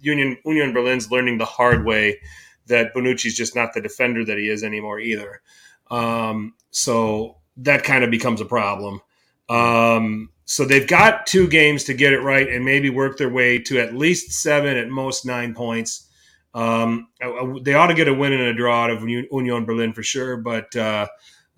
Union 0.00 0.38
Union 0.44 0.72
Berlin's 0.72 1.10
learning 1.10 1.38
the 1.38 1.44
hard 1.44 1.84
way 1.84 2.20
that 2.66 2.94
Bonucci's 2.94 3.36
just 3.36 3.54
not 3.54 3.74
the 3.74 3.80
defender 3.80 4.24
that 4.24 4.38
he 4.38 4.48
is 4.48 4.62
anymore 4.62 5.00
either. 5.00 5.42
Um, 5.90 6.54
so 6.70 7.38
that 7.58 7.84
kind 7.84 8.04
of 8.04 8.10
becomes 8.10 8.40
a 8.40 8.46
problem. 8.46 9.00
Um, 9.48 10.30
so 10.44 10.64
they've 10.64 10.86
got 10.86 11.26
two 11.26 11.48
games 11.48 11.84
to 11.84 11.94
get 11.94 12.12
it 12.12 12.20
right 12.20 12.48
and 12.48 12.64
maybe 12.64 12.90
work 12.90 13.18
their 13.18 13.28
way 13.28 13.58
to 13.60 13.78
at 13.78 13.94
least 13.94 14.32
seven, 14.32 14.76
at 14.76 14.88
most 14.88 15.26
nine 15.26 15.54
points. 15.54 16.08
Um, 16.54 17.08
uh, 17.22 17.58
they 17.62 17.74
ought 17.74 17.86
to 17.86 17.94
get 17.94 18.08
a 18.08 18.14
win 18.14 18.32
and 18.32 18.42
a 18.42 18.54
draw 18.54 18.84
out 18.84 18.90
of 18.90 19.08
Union 19.08 19.64
Berlin 19.64 19.92
for 19.92 20.02
sure, 20.02 20.36
but 20.36 20.74
uh, 20.76 21.08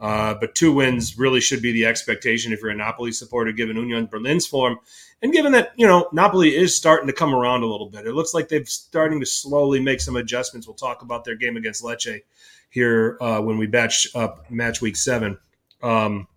uh, 0.00 0.34
but 0.34 0.54
two 0.54 0.72
wins 0.72 1.18
really 1.18 1.40
should 1.40 1.62
be 1.62 1.72
the 1.72 1.86
expectation 1.86 2.52
if 2.52 2.60
you're 2.60 2.70
a 2.70 2.76
Napoli 2.76 3.12
supporter, 3.12 3.52
given 3.52 3.76
Union 3.76 4.06
Berlin's 4.06 4.46
form, 4.46 4.78
and 5.22 5.32
given 5.32 5.52
that 5.52 5.72
you 5.76 5.86
know 5.86 6.08
Napoli 6.12 6.54
is 6.54 6.76
starting 6.76 7.06
to 7.06 7.12
come 7.12 7.34
around 7.34 7.62
a 7.62 7.66
little 7.66 7.88
bit. 7.88 8.06
It 8.06 8.14
looks 8.14 8.34
like 8.34 8.48
they've 8.48 8.68
starting 8.68 9.20
to 9.20 9.26
slowly 9.26 9.80
make 9.80 10.00
some 10.00 10.16
adjustments. 10.16 10.66
We'll 10.66 10.74
talk 10.74 11.02
about 11.02 11.24
their 11.24 11.36
game 11.36 11.56
against 11.56 11.82
Lecce 11.82 12.22
here 12.70 13.16
uh, 13.20 13.40
when 13.40 13.58
we 13.58 13.66
batch 13.66 14.08
up 14.14 14.50
match 14.50 14.80
week 14.80 14.96
seven. 14.96 15.38
Um, 15.82 16.28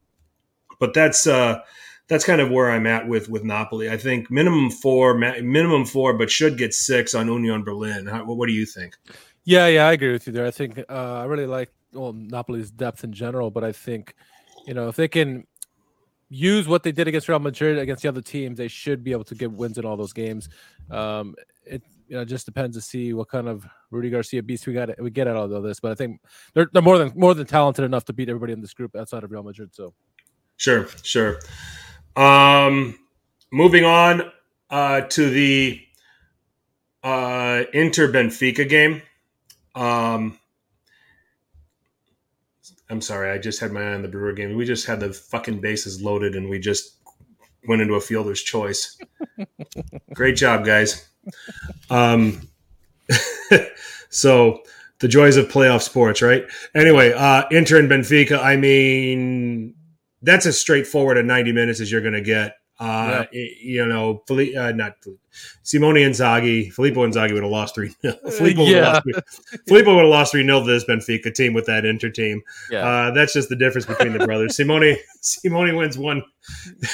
but 0.80 0.94
that's 0.94 1.26
uh, 1.28 1.62
that's 2.08 2.24
kind 2.24 2.40
of 2.40 2.50
where 2.50 2.72
I'm 2.72 2.88
at 2.88 3.08
with 3.08 3.30
with 3.30 3.44
Napoli. 3.44 3.90
I 3.90 3.98
think 3.98 4.32
minimum 4.32 4.72
four, 4.72 5.14
minimum 5.16 5.86
four, 5.86 6.14
but 6.14 6.32
should 6.32 6.58
get 6.58 6.74
six 6.74 7.14
on 7.14 7.28
Union 7.28 7.64
Berlin. 7.64 8.08
How, 8.08 8.24
what 8.26 8.48
do 8.48 8.54
you 8.54 8.66
think? 8.66 8.96
yeah, 9.44 9.68
yeah. 9.68 9.88
I 9.88 9.94
agree 9.94 10.12
with 10.12 10.28
you 10.28 10.34
there. 10.34 10.46
I 10.46 10.52
think 10.52 10.80
uh, 10.90 11.20
I 11.20 11.26
really 11.26 11.48
like 11.48 11.72
well 11.94 12.14
Napoli's 12.14 12.72
depth 12.72 13.04
in 13.04 13.14
general, 13.14 13.52
but 13.52 13.64
I 13.64 13.72
think 13.72 14.16
you 14.66 14.74
know 14.74 14.88
if 14.88 14.96
they 14.96 15.08
can 15.08 15.46
use 16.30 16.68
what 16.68 16.84
they 16.84 16.92
did 16.92 17.08
against 17.08 17.30
Real 17.30 17.40
Madrid 17.40 17.78
against 17.78 18.04
the 18.04 18.10
other 18.10 18.22
teams, 18.22 18.58
they 18.58 18.68
should 18.68 19.04
be 19.04 19.12
able 19.12 19.24
to 19.26 19.36
get 19.36 19.52
wins 19.52 19.78
in 19.78 19.86
all 19.86 19.98
those 19.98 20.14
games. 20.14 20.50
Um, 20.90 21.36
it 21.66 21.84
you 22.08 22.16
know 22.16 22.24
just 22.24 22.46
depends 22.46 22.78
to 22.78 22.82
see 22.82 23.14
what 23.14 23.28
kind 23.28 23.50
of 23.50 23.66
Rudi 23.92 24.10
Garcia 24.10 24.42
beast 24.44 24.66
we 24.66 24.74
got 24.74 24.90
we 25.02 25.10
get 25.10 25.28
out 25.28 25.36
of 25.36 25.52
all 25.52 25.62
this. 25.62 25.82
But 25.82 25.92
I 25.92 25.96
think 25.96 26.22
they're 26.54 26.70
they're 26.72 26.82
more 26.82 26.98
than 26.98 27.12
more 27.16 27.34
than 27.34 27.48
talented 27.48 27.84
enough 27.84 28.06
to 28.06 28.14
beat 28.14 28.30
everybody 28.30 28.54
in 28.54 28.62
this 28.62 28.74
group 28.74 28.96
outside 28.96 29.26
of 29.26 29.32
Real 29.32 29.44
Madrid. 29.44 29.76
So 29.76 29.94
Sure, 30.58 30.88
sure. 31.04 31.40
Um, 32.18 32.98
moving 33.52 33.86
on 33.86 34.32
uh, 34.72 35.02
to 35.02 35.30
the 35.30 35.80
uh, 37.04 37.64
Inter 37.74 38.12
Benfica 38.12 38.68
game. 38.68 39.04
Um, 39.76 40.40
I'm 42.90 43.02
sorry, 43.02 43.30
I 43.30 43.38
just 43.38 43.60
had 43.60 43.72
my 43.72 43.82
eye 43.82 43.94
on 43.94 44.02
the 44.02 44.08
Brewer 44.08 44.34
game. 44.34 44.56
We 44.56 44.66
just 44.66 44.88
had 44.88 45.00
the 45.00 45.14
fucking 45.14 45.62
bases 45.62 46.02
loaded, 46.02 46.36
and 46.36 46.50
we 46.50 46.58
just 46.58 46.96
went 47.68 47.82
into 47.82 47.96
a 47.96 48.02
fielder's 48.02 48.42
choice. 48.42 48.98
Great 50.14 50.38
job, 50.38 50.66
guys. 50.66 51.08
Um, 51.90 52.50
so 54.10 54.64
the 55.00 55.08
joys 55.08 55.38
of 55.38 55.50
playoff 55.50 55.82
sports, 55.82 56.22
right? 56.22 56.46
Anyway, 56.74 57.14
uh, 57.14 57.44
Inter 57.52 57.80
and 57.80 57.90
Benfica. 57.90 58.42
I 58.42 58.56
mean, 58.56 59.47
that's 60.28 60.46
as 60.46 60.60
straightforward 60.60 61.18
a 61.18 61.24
90 61.24 61.52
minutes 61.54 61.80
as 61.82 61.92
you're 61.92 62.02
going 62.02 62.14
to 62.14 62.22
get. 62.22 62.54
Uh, 62.80 63.26
y- 63.34 63.50
You 63.60 63.88
know, 63.88 64.22
Fili- 64.28 64.56
uh, 64.56 64.72
not 64.72 64.94
Fili- 65.04 65.18
Simone 65.64 65.96
Inzaghi, 65.96 66.72
Filippo 66.72 67.08
Inzaghi 67.08 67.34
would 67.34 67.42
have 67.42 67.52
lost 67.52 67.74
3 67.74 67.90
Filippo 68.38 68.62
would 68.62 68.70
yeah. 68.70 68.86
have 68.86 68.94
lost 68.94 69.04
three- 69.04 69.60
Filippo 69.68 69.96
would 69.96 70.02
have 70.04 70.10
lost 70.12 70.32
3 70.34 70.44
0 70.46 70.60
to 70.60 70.66
this 70.68 70.86
Benfica 70.86 71.34
team 71.34 71.54
with 71.54 71.66
that 71.66 71.86
Inter 71.86 72.10
team. 72.12 72.42
yeah, 72.70 72.88
Uh, 72.88 73.12
that's 73.12 73.34
just 73.34 73.50
the 73.50 73.56
difference 73.56 73.88
between 73.88 74.14
the 74.14 74.24
brothers. 74.28 74.56
Simone 74.56 74.96
Simone 75.22 75.76
wins 75.76 75.98
one. 75.98 76.22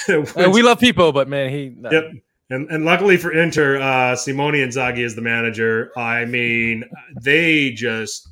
And 0.07 0.25
wins- 0.35 0.49
we 0.55 0.61
love 0.61 0.79
people, 0.79 1.11
but 1.11 1.27
man, 1.27 1.49
he 1.49 1.73
no. 1.77 1.91
Yep. 1.91 2.11
And, 2.49 2.69
and 2.69 2.85
luckily 2.85 3.17
for 3.17 3.31
Inter, 3.33 3.81
uh, 3.81 4.15
Simone 4.15 4.53
Inzaghi 4.53 4.99
is 4.99 5.15
the 5.15 5.21
manager. 5.21 5.91
I 5.97 6.25
mean, 6.25 6.83
they 7.21 7.71
just, 7.71 8.29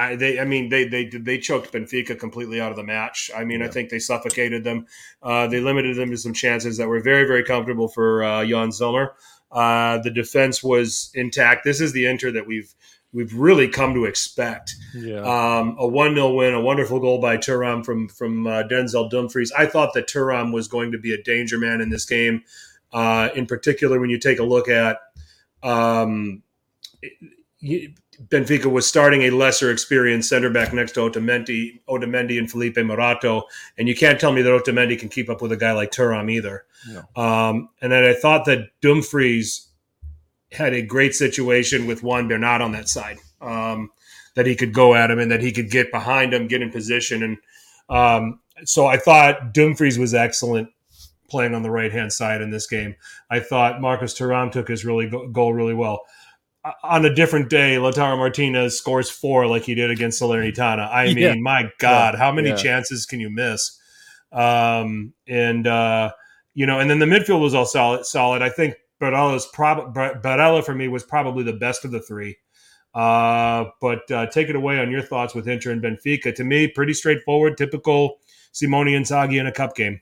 I, 0.00 0.16
they, 0.16 0.40
I 0.40 0.44
mean, 0.44 0.70
they, 0.70 0.88
they, 0.88 1.04
they 1.04 1.38
choked 1.38 1.72
Benfica 1.72 2.18
completely 2.18 2.60
out 2.60 2.70
of 2.70 2.76
the 2.76 2.82
match. 2.82 3.30
I 3.36 3.44
mean, 3.44 3.60
I 3.60 3.68
think 3.68 3.90
they 3.90 3.98
suffocated 3.98 4.64
them. 4.64 4.86
Uh, 5.22 5.46
they 5.46 5.60
limited 5.60 5.96
them 5.96 6.10
to 6.10 6.16
some 6.16 6.32
chances 6.32 6.78
that 6.78 6.88
were 6.88 7.00
very, 7.00 7.26
very 7.26 7.44
comfortable 7.44 7.86
for 7.86 8.24
uh, 8.24 8.40
Yann 8.40 8.72
Sommer. 8.72 9.14
Uh, 9.52 9.98
the 9.98 10.10
defense 10.10 10.62
was 10.62 11.10
intact. 11.14 11.64
This 11.64 11.80
is 11.80 11.92
the 11.92 12.06
Inter 12.06 12.30
that 12.32 12.46
we've 12.46 12.74
we've 13.12 13.34
really 13.34 13.68
come 13.68 13.92
to 13.94 14.04
expect. 14.04 14.74
Yeah. 14.94 15.20
Um, 15.20 15.76
a 15.78 15.86
one 15.86 16.14
0 16.14 16.34
win, 16.34 16.54
a 16.54 16.60
wonderful 16.60 17.00
goal 17.00 17.20
by 17.20 17.36
Thuram 17.36 17.84
from 17.84 18.08
from 18.08 18.46
uh, 18.46 18.62
Denzel 18.62 19.10
Dumfries. 19.10 19.52
I 19.52 19.66
thought 19.66 19.92
that 19.94 20.08
Thuram 20.08 20.52
was 20.52 20.68
going 20.68 20.92
to 20.92 20.98
be 20.98 21.12
a 21.12 21.22
danger 21.22 21.58
man 21.58 21.80
in 21.80 21.90
this 21.90 22.04
game. 22.04 22.42
Uh, 22.92 23.28
in 23.34 23.46
particular, 23.46 24.00
when 24.00 24.10
you 24.10 24.18
take 24.18 24.38
a 24.38 24.44
look 24.44 24.68
at 24.68 24.98
um, 25.62 26.42
Benfica 28.28 28.70
was 28.70 28.86
starting 28.86 29.22
a 29.22 29.30
lesser 29.30 29.70
experienced 29.70 30.28
center 30.28 30.50
back 30.50 30.72
next 30.72 30.92
to 30.92 31.00
Otamendi, 31.00 31.80
Otamendi 31.88 32.38
and 32.38 32.50
Felipe 32.50 32.76
Morato, 32.76 33.42
and 33.78 33.88
you 33.88 33.94
can't 33.94 34.20
tell 34.20 34.32
me 34.32 34.42
that 34.42 34.50
Otamendi 34.50 34.98
can 34.98 35.08
keep 35.08 35.30
up 35.30 35.40
with 35.40 35.52
a 35.52 35.56
guy 35.56 35.72
like 35.72 35.90
Thuram 35.90 36.30
either. 36.30 36.64
No. 36.88 37.22
Um, 37.22 37.70
and 37.80 37.92
then 37.92 38.04
I 38.04 38.12
thought 38.12 38.44
that 38.44 38.68
Dumfries 38.82 39.68
had 40.52 40.74
a 40.74 40.82
great 40.82 41.14
situation 41.14 41.86
with 41.86 42.02
Juan 42.02 42.28
Bernat 42.28 42.60
on 42.60 42.72
that 42.72 42.88
side, 42.88 43.18
um, 43.40 43.90
that 44.34 44.46
he 44.46 44.54
could 44.54 44.74
go 44.74 44.94
at 44.94 45.10
him 45.10 45.18
and 45.18 45.30
that 45.30 45.40
he 45.40 45.52
could 45.52 45.70
get 45.70 45.90
behind 45.90 46.34
him, 46.34 46.46
get 46.46 46.62
in 46.62 46.70
position, 46.70 47.22
and 47.22 47.38
um, 47.88 48.40
so 48.64 48.86
I 48.86 48.98
thought 48.98 49.54
Dumfries 49.54 49.98
was 49.98 50.14
excellent 50.14 50.68
playing 51.28 51.54
on 51.54 51.62
the 51.62 51.70
right 51.70 51.92
hand 51.92 52.12
side 52.12 52.42
in 52.42 52.50
this 52.50 52.66
game. 52.66 52.96
I 53.30 53.40
thought 53.40 53.80
Marcus 53.80 54.18
Thuram 54.18 54.50
took 54.52 54.68
his 54.68 54.84
really 54.84 55.08
go- 55.08 55.28
goal 55.28 55.54
really 55.54 55.74
well 55.74 56.02
on 56.82 57.04
a 57.04 57.14
different 57.14 57.48
day, 57.48 57.76
Lautaro 57.76 58.16
Martinez 58.18 58.76
scores 58.76 59.08
four 59.10 59.46
like 59.46 59.62
he 59.62 59.74
did 59.74 59.90
against 59.90 60.20
Salernitana. 60.20 60.90
I 60.90 61.04
Yeah. 61.04 61.32
mean, 61.32 61.42
my 61.42 61.70
God, 61.78 62.14
how 62.16 62.30
many 62.32 62.50
Yeah. 62.50 62.56
chances 62.56 63.06
can 63.06 63.20
you 63.20 63.30
miss? 63.30 63.78
Um, 64.32 65.14
and 65.26 65.66
uh, 65.66 66.12
you 66.54 66.66
know, 66.66 66.78
and 66.78 66.90
then 66.90 66.98
the 66.98 67.06
midfield 67.06 67.40
was 67.40 67.54
all 67.54 67.64
solid. 67.64 68.04
Solid. 68.04 68.42
I 68.42 68.48
think 68.50 68.74
Barella's 69.00 69.46
prob 69.52 69.94
Barella 69.94 70.64
for 70.64 70.74
me 70.74 70.88
was 70.88 71.02
probably 71.04 71.44
the 71.44 71.54
best 71.54 71.84
of 71.84 71.90
the 71.90 72.00
three. 72.00 72.36
Uh, 72.92 73.66
but 73.80 74.10
uh, 74.10 74.26
take 74.26 74.48
it 74.48 74.56
away 74.56 74.78
on 74.80 74.90
your 74.90 75.02
thoughts 75.02 75.34
with 75.34 75.48
Inter 75.48 75.70
and 75.70 75.82
Benfica. 75.82 76.34
To 76.34 76.44
me, 76.44 76.66
pretty 76.68 76.92
straightforward, 76.92 77.56
typical 77.56 78.18
Simone 78.52 78.86
Inzaghi 78.88 79.38
in 79.38 79.46
a 79.46 79.52
cup 79.52 79.76
game. 79.76 80.00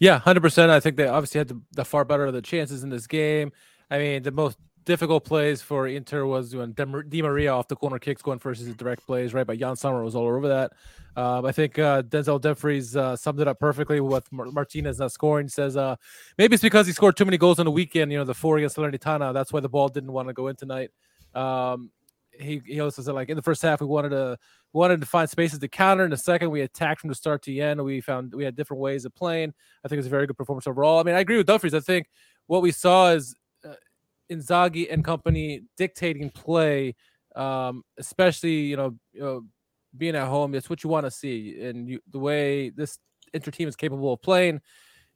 Yeah, 0.00 0.18
hundred 0.18 0.40
percent. 0.40 0.70
I 0.70 0.80
think 0.80 0.96
they 0.96 1.06
obviously 1.06 1.38
had 1.38 1.48
the, 1.48 1.60
the 1.72 1.84
far 1.84 2.04
better 2.04 2.26
of 2.26 2.32
the 2.34 2.42
chances 2.42 2.82
in 2.82 2.90
this 2.90 3.06
game. 3.06 3.52
I 3.90 3.98
mean, 3.98 4.22
the 4.22 4.32
most 4.32 4.58
difficult 4.88 5.22
plays 5.22 5.60
for 5.60 5.86
Inter 5.86 6.24
was 6.24 6.56
when 6.56 6.72
Di 6.72 7.20
Maria 7.20 7.52
off 7.52 7.68
the 7.68 7.76
corner 7.76 7.98
kicks 7.98 8.22
going 8.22 8.38
versus 8.38 8.66
the 8.66 8.72
direct 8.72 9.04
plays, 9.04 9.34
right? 9.34 9.46
But 9.46 9.58
Yann 9.58 9.76
Sommer 9.76 10.02
was 10.02 10.14
all 10.14 10.26
over 10.26 10.48
that. 10.48 10.72
Um, 11.14 11.44
I 11.44 11.52
think 11.52 11.78
uh, 11.78 12.00
Denzel 12.04 12.40
Dumfries 12.40 12.96
uh, 12.96 13.14
summed 13.14 13.38
it 13.40 13.46
up 13.46 13.58
perfectly 13.58 14.00
with 14.00 14.32
Mar- 14.32 14.50
Martinez 14.50 14.98
not 14.98 15.12
scoring. 15.12 15.46
Says 15.46 15.76
uh, 15.76 15.96
maybe 16.38 16.54
it's 16.54 16.62
because 16.62 16.86
he 16.86 16.94
scored 16.94 17.18
too 17.18 17.26
many 17.26 17.36
goals 17.36 17.58
on 17.58 17.66
the 17.66 17.70
weekend. 17.70 18.10
You 18.10 18.16
know, 18.16 18.24
the 18.24 18.32
four 18.32 18.56
against 18.56 18.78
Salernitana. 18.78 19.34
That's 19.34 19.52
why 19.52 19.60
the 19.60 19.68
ball 19.68 19.88
didn't 19.88 20.10
want 20.10 20.28
to 20.28 20.32
go 20.32 20.48
in 20.48 20.56
tonight. 20.56 20.90
Um, 21.34 21.90
he 22.32 22.62
he 22.64 22.80
also 22.80 23.02
said 23.02 23.14
like 23.14 23.28
in 23.28 23.36
the 23.36 23.42
first 23.42 23.60
half 23.60 23.82
we 23.82 23.86
wanted 23.86 24.10
to 24.10 24.38
wanted 24.72 25.02
to 25.02 25.06
find 25.06 25.28
spaces 25.28 25.58
to 25.58 25.68
counter. 25.68 26.04
In 26.04 26.10
the 26.10 26.16
second, 26.16 26.50
we 26.50 26.62
attacked 26.62 27.02
from 27.02 27.08
the 27.08 27.14
start 27.14 27.42
to 27.42 27.50
the 27.50 27.60
end. 27.60 27.84
We 27.84 28.00
found 28.00 28.32
we 28.34 28.42
had 28.42 28.56
different 28.56 28.80
ways 28.80 29.04
of 29.04 29.14
playing. 29.14 29.52
I 29.84 29.88
think 29.88 29.98
it's 29.98 30.06
a 30.06 30.10
very 30.10 30.26
good 30.26 30.38
performance 30.38 30.66
overall. 30.66 30.98
I 30.98 31.02
mean, 31.02 31.14
I 31.14 31.20
agree 31.20 31.36
with 31.36 31.46
Dumfries. 31.46 31.74
I 31.74 31.80
think 31.80 32.06
what 32.46 32.62
we 32.62 32.72
saw 32.72 33.10
is 33.10 33.34
Inzaghi 34.30 34.92
and 34.92 35.04
company 35.04 35.62
dictating 35.76 36.30
play, 36.30 36.94
um, 37.36 37.82
especially 37.98 38.60
you 38.60 38.76
know, 38.76 38.96
you 39.12 39.20
know, 39.20 39.42
being 39.96 40.16
at 40.16 40.28
home. 40.28 40.54
It's 40.54 40.68
what 40.70 40.84
you 40.84 40.90
want 40.90 41.06
to 41.06 41.10
see, 41.10 41.60
and 41.62 41.88
you, 41.88 42.00
the 42.10 42.18
way 42.18 42.70
this 42.70 42.98
Inter 43.34 43.50
team 43.50 43.68
is 43.68 43.76
capable 43.76 44.12
of 44.12 44.22
playing. 44.22 44.60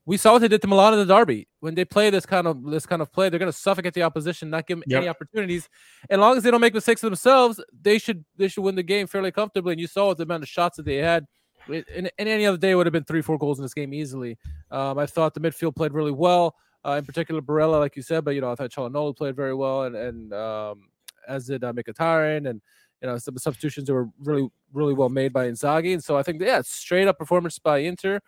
We 0.05 0.17
saw 0.17 0.33
what 0.33 0.41
they 0.41 0.49
did 0.49 0.61
to 0.63 0.67
Milan 0.67 0.95
in 0.95 0.99
the 0.99 1.15
derby. 1.15 1.47
When 1.61 1.77
they 1.77 1.85
play 1.85 2.11
this 2.11 2.27
kind 2.27 2.47
of 2.49 2.65
this 2.65 2.87
kind 2.87 3.01
of 3.01 3.13
play, 3.13 3.29
they're 3.29 3.39
going 3.39 3.53
to 3.53 3.57
suffocate 3.57 3.95
the 3.95 4.03
opposition, 4.03 4.51
not 4.51 4.67
give 4.67 4.79
them 4.79 4.85
Yep. 4.89 4.99
any 4.99 5.09
opportunities. 5.09 5.69
And 6.11 6.21
as 6.21 6.23
long 6.23 6.37
as 6.37 6.43
they 6.43 6.51
don't 6.51 6.61
make 6.61 6.75
mistakes 6.75 7.01
themselves, 7.01 7.61
they 7.81 7.99
should 7.99 8.25
they 8.37 8.49
should 8.49 8.65
win 8.65 8.75
the 8.75 8.83
game 8.83 9.07
fairly 9.07 9.31
comfortably. 9.31 9.73
And 9.73 9.81
you 9.81 9.87
saw 9.87 10.09
what 10.09 10.17
the 10.17 10.25
amount 10.25 10.43
of 10.43 10.49
shots 10.49 10.77
that 10.79 10.85
they 10.87 10.97
had. 10.97 11.27
And, 11.69 11.85
and 11.95 12.11
any 12.19 12.45
other 12.45 12.59
day 12.59 12.73
it 12.73 12.75
would 12.75 12.87
have 12.87 12.93
been 12.93 13.05
three, 13.05 13.23
four 13.23 13.39
goals 13.39 13.61
in 13.61 13.63
this 13.65 13.75
game 13.75 13.95
easily. 13.95 14.37
Um, 14.73 14.99
I 14.99 15.07
thought 15.07 15.35
the 15.35 15.41
midfield 15.41 15.77
played 15.77 15.93
really 15.93 16.11
well, 16.11 16.57
uh, 16.85 16.93
in 16.93 17.05
particular 17.05 17.41
Barella, 17.41 17.79
like 17.79 17.97
you 17.97 18.03
said. 18.03 18.25
But 18.25 18.35
you 18.35 18.41
know, 18.41 18.53
I 18.53 18.55
thought 18.55 18.71
Calhanoglu 18.71 19.17
played 19.17 19.37
very 19.37 19.55
well, 19.55 19.85
and 19.85 19.97
and 19.97 20.33
um, 20.33 20.89
as 21.29 21.47
did 21.47 21.65
uh, 21.65 21.73
and 21.73 22.61
you 23.03 23.09
know, 23.09 23.19
some 23.19 23.37
substitutions 23.37 23.89
that 23.89 23.95
were 23.95 24.09
really, 24.21 24.49
really 24.73 24.95
well 24.95 25.09
made 25.09 25.33
by 25.33 25.49
Inzaghi. 25.49 25.93
And 25.93 26.03
so 26.03 26.17
I 26.17 26.23
think, 26.23 26.41
yeah, 26.41 26.63
straight 26.63 27.09
up 27.09 27.19
performance 27.19 27.59
by 27.59 27.79
Inter. 27.79 28.21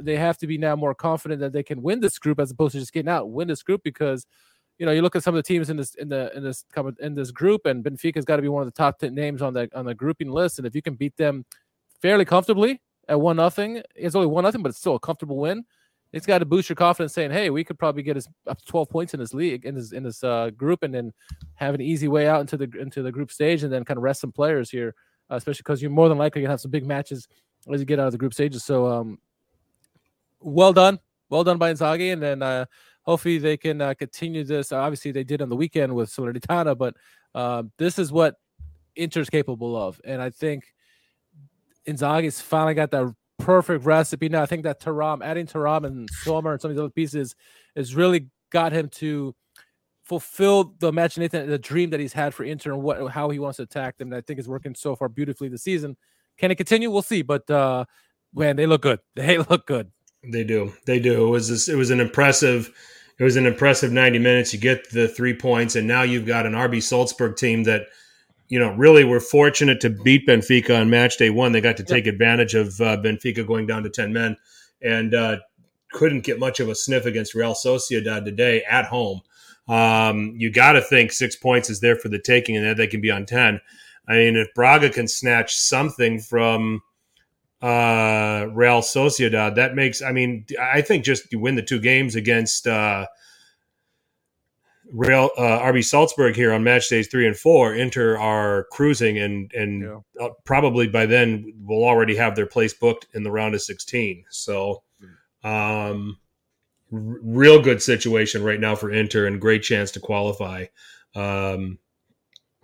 They 0.00 0.16
have 0.16 0.38
to 0.38 0.46
be 0.46 0.56
now 0.58 0.74
more 0.74 0.94
confident 0.94 1.40
that 1.40 1.52
they 1.52 1.62
can 1.62 1.82
win 1.82 2.00
this 2.00 2.18
group 2.18 2.40
as 2.40 2.50
opposed 2.50 2.72
to 2.72 2.78
just 2.78 2.92
getting 2.92 3.10
out, 3.10 3.30
win 3.30 3.48
this 3.48 3.62
group 3.62 3.82
because 3.82 4.26
you 4.78 4.84
know, 4.84 4.92
you 4.92 5.00
look 5.00 5.16
at 5.16 5.22
some 5.22 5.34
of 5.34 5.38
the 5.38 5.46
teams 5.46 5.70
in 5.70 5.76
this 5.78 5.94
in 5.94 6.08
the 6.10 6.30
in 6.36 6.44
this 6.44 6.64
in 7.00 7.14
this 7.14 7.30
group, 7.30 7.64
and 7.64 7.82
Benfica's 7.82 8.26
got 8.26 8.36
to 8.36 8.42
be 8.42 8.48
one 8.48 8.62
of 8.62 8.66
the 8.66 8.76
top 8.76 8.98
ten 8.98 9.14
names 9.14 9.40
on 9.40 9.54
the 9.54 9.70
on 9.74 9.86
the 9.86 9.94
grouping 9.94 10.30
list. 10.30 10.58
And 10.58 10.66
if 10.66 10.74
you 10.74 10.82
can 10.82 10.94
beat 10.94 11.16
them 11.16 11.46
fairly 12.02 12.26
comfortably 12.26 12.82
at 13.08 13.18
one 13.18 13.36
nothing, 13.36 13.82
it's 13.94 14.14
only 14.14 14.26
one 14.26 14.44
nothing, 14.44 14.62
but 14.62 14.68
it's 14.68 14.78
still 14.78 14.96
a 14.96 15.00
comfortable 15.00 15.38
win. 15.38 15.64
It's 16.12 16.26
got 16.26 16.38
to 16.38 16.44
boost 16.44 16.68
your 16.68 16.76
confidence, 16.76 17.12
saying, 17.12 17.30
"Hey, 17.30 17.50
we 17.50 17.64
could 17.64 17.78
probably 17.78 18.02
get 18.02 18.16
us 18.16 18.28
up 18.46 18.58
to 18.58 18.64
twelve 18.64 18.88
points 18.88 19.12
in 19.12 19.20
this 19.20 19.34
league, 19.34 19.66
in 19.66 19.74
this 19.74 19.92
in 19.92 20.02
this 20.02 20.22
uh, 20.22 20.50
group, 20.50 20.82
and 20.82 20.94
then 20.94 21.12
have 21.54 21.74
an 21.74 21.80
easy 21.80 22.08
way 22.08 22.28
out 22.28 22.40
into 22.40 22.56
the 22.56 22.70
into 22.78 23.02
the 23.02 23.12
group 23.12 23.30
stage, 23.30 23.62
and 23.62 23.72
then 23.72 23.84
kind 23.84 23.98
of 23.98 24.04
rest 24.04 24.20
some 24.20 24.32
players 24.32 24.70
here, 24.70 24.94
uh, 25.30 25.34
especially 25.34 25.58
because 25.60 25.82
you're 25.82 25.90
more 25.90 26.08
than 26.08 26.16
likely 26.16 26.42
gonna 26.42 26.52
have 26.52 26.60
some 26.60 26.70
big 26.70 26.86
matches 26.86 27.28
as 27.72 27.80
you 27.80 27.86
get 27.86 27.98
out 27.98 28.06
of 28.06 28.12
the 28.12 28.18
group 28.18 28.32
stages." 28.32 28.64
So, 28.64 28.86
um, 28.86 29.18
well 30.40 30.72
done, 30.72 31.00
well 31.28 31.44
done 31.44 31.58
by 31.58 31.72
Inzaghi, 31.72 32.12
and 32.12 32.22
then 32.22 32.42
uh, 32.42 32.66
hopefully 33.02 33.38
they 33.38 33.56
can 33.56 33.80
uh, 33.80 33.94
continue 33.94 34.44
this. 34.44 34.72
Obviously, 34.72 35.10
they 35.10 35.24
did 35.24 35.42
on 35.42 35.48
the 35.48 35.56
weekend 35.56 35.94
with 35.94 36.08
Salernitana, 36.08 36.78
but 36.78 36.94
uh, 37.34 37.64
this 37.78 37.98
is 37.98 38.12
what 38.12 38.36
Inter's 38.94 39.28
capable 39.28 39.76
of, 39.76 40.00
and 40.04 40.22
I 40.22 40.30
think 40.30 40.64
Inzaghi's 41.86 42.40
finally 42.40 42.74
got 42.74 42.90
that 42.92 43.12
perfect 43.46 43.84
recipe 43.84 44.28
now. 44.28 44.42
I 44.42 44.46
think 44.46 44.64
that 44.64 44.80
Thuram, 44.80 45.24
adding 45.24 45.46
Thuram 45.46 45.86
and 45.86 46.08
Sommer 46.24 46.52
and 46.52 46.60
some 46.60 46.70
of 46.70 46.76
these 46.76 46.80
other 46.80 46.90
pieces, 46.90 47.36
has 47.76 47.94
really 47.94 48.26
got 48.50 48.72
him 48.72 48.88
to 48.88 49.34
fulfill 50.02 50.74
the 50.78 50.88
imagination, 50.88 51.40
and 51.42 51.50
the 51.50 51.58
dream 51.58 51.90
that 51.90 52.00
he's 52.00 52.12
had 52.12 52.34
for 52.34 52.44
Inter 52.44 52.72
and 52.72 52.82
what 52.82 53.10
how 53.10 53.30
he 53.30 53.38
wants 53.38 53.58
to 53.58 53.62
attack 53.62 53.98
them. 53.98 54.08
And 54.08 54.16
I 54.16 54.20
think 54.20 54.38
it's 54.38 54.48
working 54.48 54.74
so 54.74 54.96
far 54.96 55.08
beautifully 55.08 55.48
this 55.48 55.62
season. 55.62 55.96
Can 56.38 56.50
it 56.50 56.56
continue? 56.56 56.90
We'll 56.90 57.02
see. 57.02 57.22
But 57.22 57.48
uh 57.48 57.84
man, 58.34 58.56
they 58.56 58.66
look 58.66 58.82
good. 58.82 59.00
They 59.14 59.38
look 59.38 59.66
good. 59.66 59.90
They 60.32 60.44
do. 60.44 60.72
They 60.86 60.98
do. 60.98 61.26
It 61.26 61.30
was 61.30 61.68
it 61.68 61.76
was 61.76 61.90
an 61.90 62.00
impressive 62.00 62.72
it 63.18 63.24
was 63.24 63.36
an 63.36 63.46
impressive 63.46 63.92
90 63.92 64.18
minutes. 64.18 64.52
You 64.52 64.60
get 64.60 64.90
the 64.90 65.08
three 65.08 65.34
points, 65.34 65.76
and 65.76 65.86
now 65.86 66.02
you've 66.02 66.26
got 66.26 66.46
an 66.46 66.52
RB 66.52 66.82
Salzburg 66.82 67.36
team 67.36 67.64
that, 67.64 67.86
you 68.48 68.58
know, 68.58 68.72
really 68.74 69.04
were 69.04 69.20
fortunate 69.20 69.80
to 69.80 69.90
beat 69.90 70.26
Benfica 70.26 70.80
on 70.80 70.90
match 70.90 71.16
day 71.16 71.30
one. 71.30 71.52
They 71.52 71.60
got 71.60 71.76
to 71.78 71.84
take 71.84 72.06
advantage 72.06 72.54
of 72.54 72.80
uh, 72.80 72.96
Benfica 72.98 73.46
going 73.46 73.66
down 73.66 73.82
to 73.82 73.90
10 73.90 74.12
men 74.12 74.36
and 74.82 75.14
uh, 75.14 75.38
couldn't 75.92 76.24
get 76.24 76.38
much 76.38 76.60
of 76.60 76.68
a 76.68 76.74
sniff 76.74 77.06
against 77.06 77.34
Real 77.34 77.54
Sociedad 77.54 78.24
today 78.24 78.62
at 78.64 78.86
home. 78.86 79.20
Um, 79.68 80.34
you 80.36 80.50
got 80.50 80.72
to 80.72 80.80
think 80.80 81.12
six 81.12 81.34
points 81.34 81.70
is 81.70 81.80
there 81.80 81.96
for 81.96 82.08
the 82.08 82.20
taking, 82.20 82.56
and 82.56 82.64
that 82.64 82.76
they 82.76 82.86
can 82.86 83.00
be 83.00 83.10
on 83.10 83.26
10. 83.26 83.60
I 84.08 84.12
mean, 84.12 84.36
if 84.36 84.54
Braga 84.54 84.90
can 84.90 85.08
snatch 85.08 85.56
something 85.56 86.20
from 86.20 86.82
uh 87.62 88.46
Real 88.52 88.82
Sociedad. 88.82 89.54
That 89.54 89.74
makes 89.74 90.02
I 90.02 90.12
mean 90.12 90.44
I 90.60 90.82
think 90.82 91.04
just 91.04 91.32
you 91.32 91.38
win 91.38 91.54
the 91.54 91.62
two 91.62 91.80
games 91.80 92.14
against 92.14 92.66
uh 92.66 93.06
Real 94.92 95.30
uh, 95.36 95.58
RB 95.60 95.84
Salzburg 95.84 96.36
here 96.36 96.52
on 96.52 96.62
match 96.62 96.88
days 96.88 97.08
3 97.08 97.26
and 97.26 97.36
4 97.36 97.74
Inter 97.74 98.16
are 98.18 98.66
cruising 98.72 99.18
and 99.18 99.50
and 99.52 99.82
Yeah. 99.82 99.98
uh, 100.26 100.30
probably 100.44 100.86
by 100.86 101.06
then 101.06 101.52
will 101.64 101.84
already 101.84 102.14
have 102.16 102.36
their 102.36 102.46
place 102.46 102.72
booked 102.72 103.06
in 103.14 103.22
the 103.24 103.30
round 103.30 103.54
of 103.54 103.62
16. 103.62 104.24
So 104.30 104.82
um 105.42 106.18
r- 106.92 107.18
real 107.22 107.60
good 107.60 107.82
situation 107.82 108.42
right 108.44 108.60
now 108.60 108.74
for 108.76 108.90
Inter 108.90 109.26
and 109.26 109.40
great 109.40 109.62
chance 109.62 109.90
to 109.92 110.00
qualify 110.00 110.66
um 111.14 111.78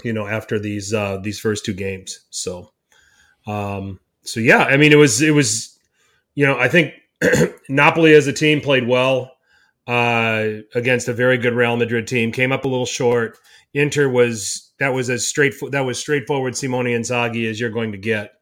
you 0.05 0.13
know 0.13 0.27
after 0.27 0.59
these 0.59 0.93
uh 0.95 1.19
these 1.19 1.41
first 1.41 1.65
two 1.65 1.75
games. 1.75 2.21
So 2.31 2.73
um 3.47 3.99
so 4.25 4.39
yeah, 4.41 4.65
I 4.65 4.77
mean, 4.77 4.93
it 4.93 4.97
was 4.97 5.21
it 5.21 5.33
was, 5.33 5.77
you 6.37 6.47
know, 6.47 6.57
I 6.59 6.69
think 6.69 6.95
Napoli 7.69 8.15
as 8.15 8.27
a 8.29 8.33
team 8.33 8.61
played 8.61 8.87
well 8.87 9.33
uh, 9.87 10.49
against 10.75 11.09
a 11.09 11.13
very 11.13 11.39
good 11.39 11.55
Real 11.55 11.77
Madrid 11.77 12.07
team. 12.07 12.33
Came 12.33 12.53
up 12.53 12.65
a 12.65 12.69
little 12.69 12.87
short. 12.87 13.39
Inter 13.75 14.09
was 14.09 14.73
that 14.79 14.91
was 14.91 15.09
as 15.11 15.27
straight 15.27 15.55
that 15.71 15.81
was 15.81 15.99
straightforward 15.99 16.57
Simone 16.57 16.87
Inzaghi 16.87 17.49
as 17.49 17.59
you're 17.59 17.71
going 17.71 17.93
to 17.93 17.99
get. 17.99 18.33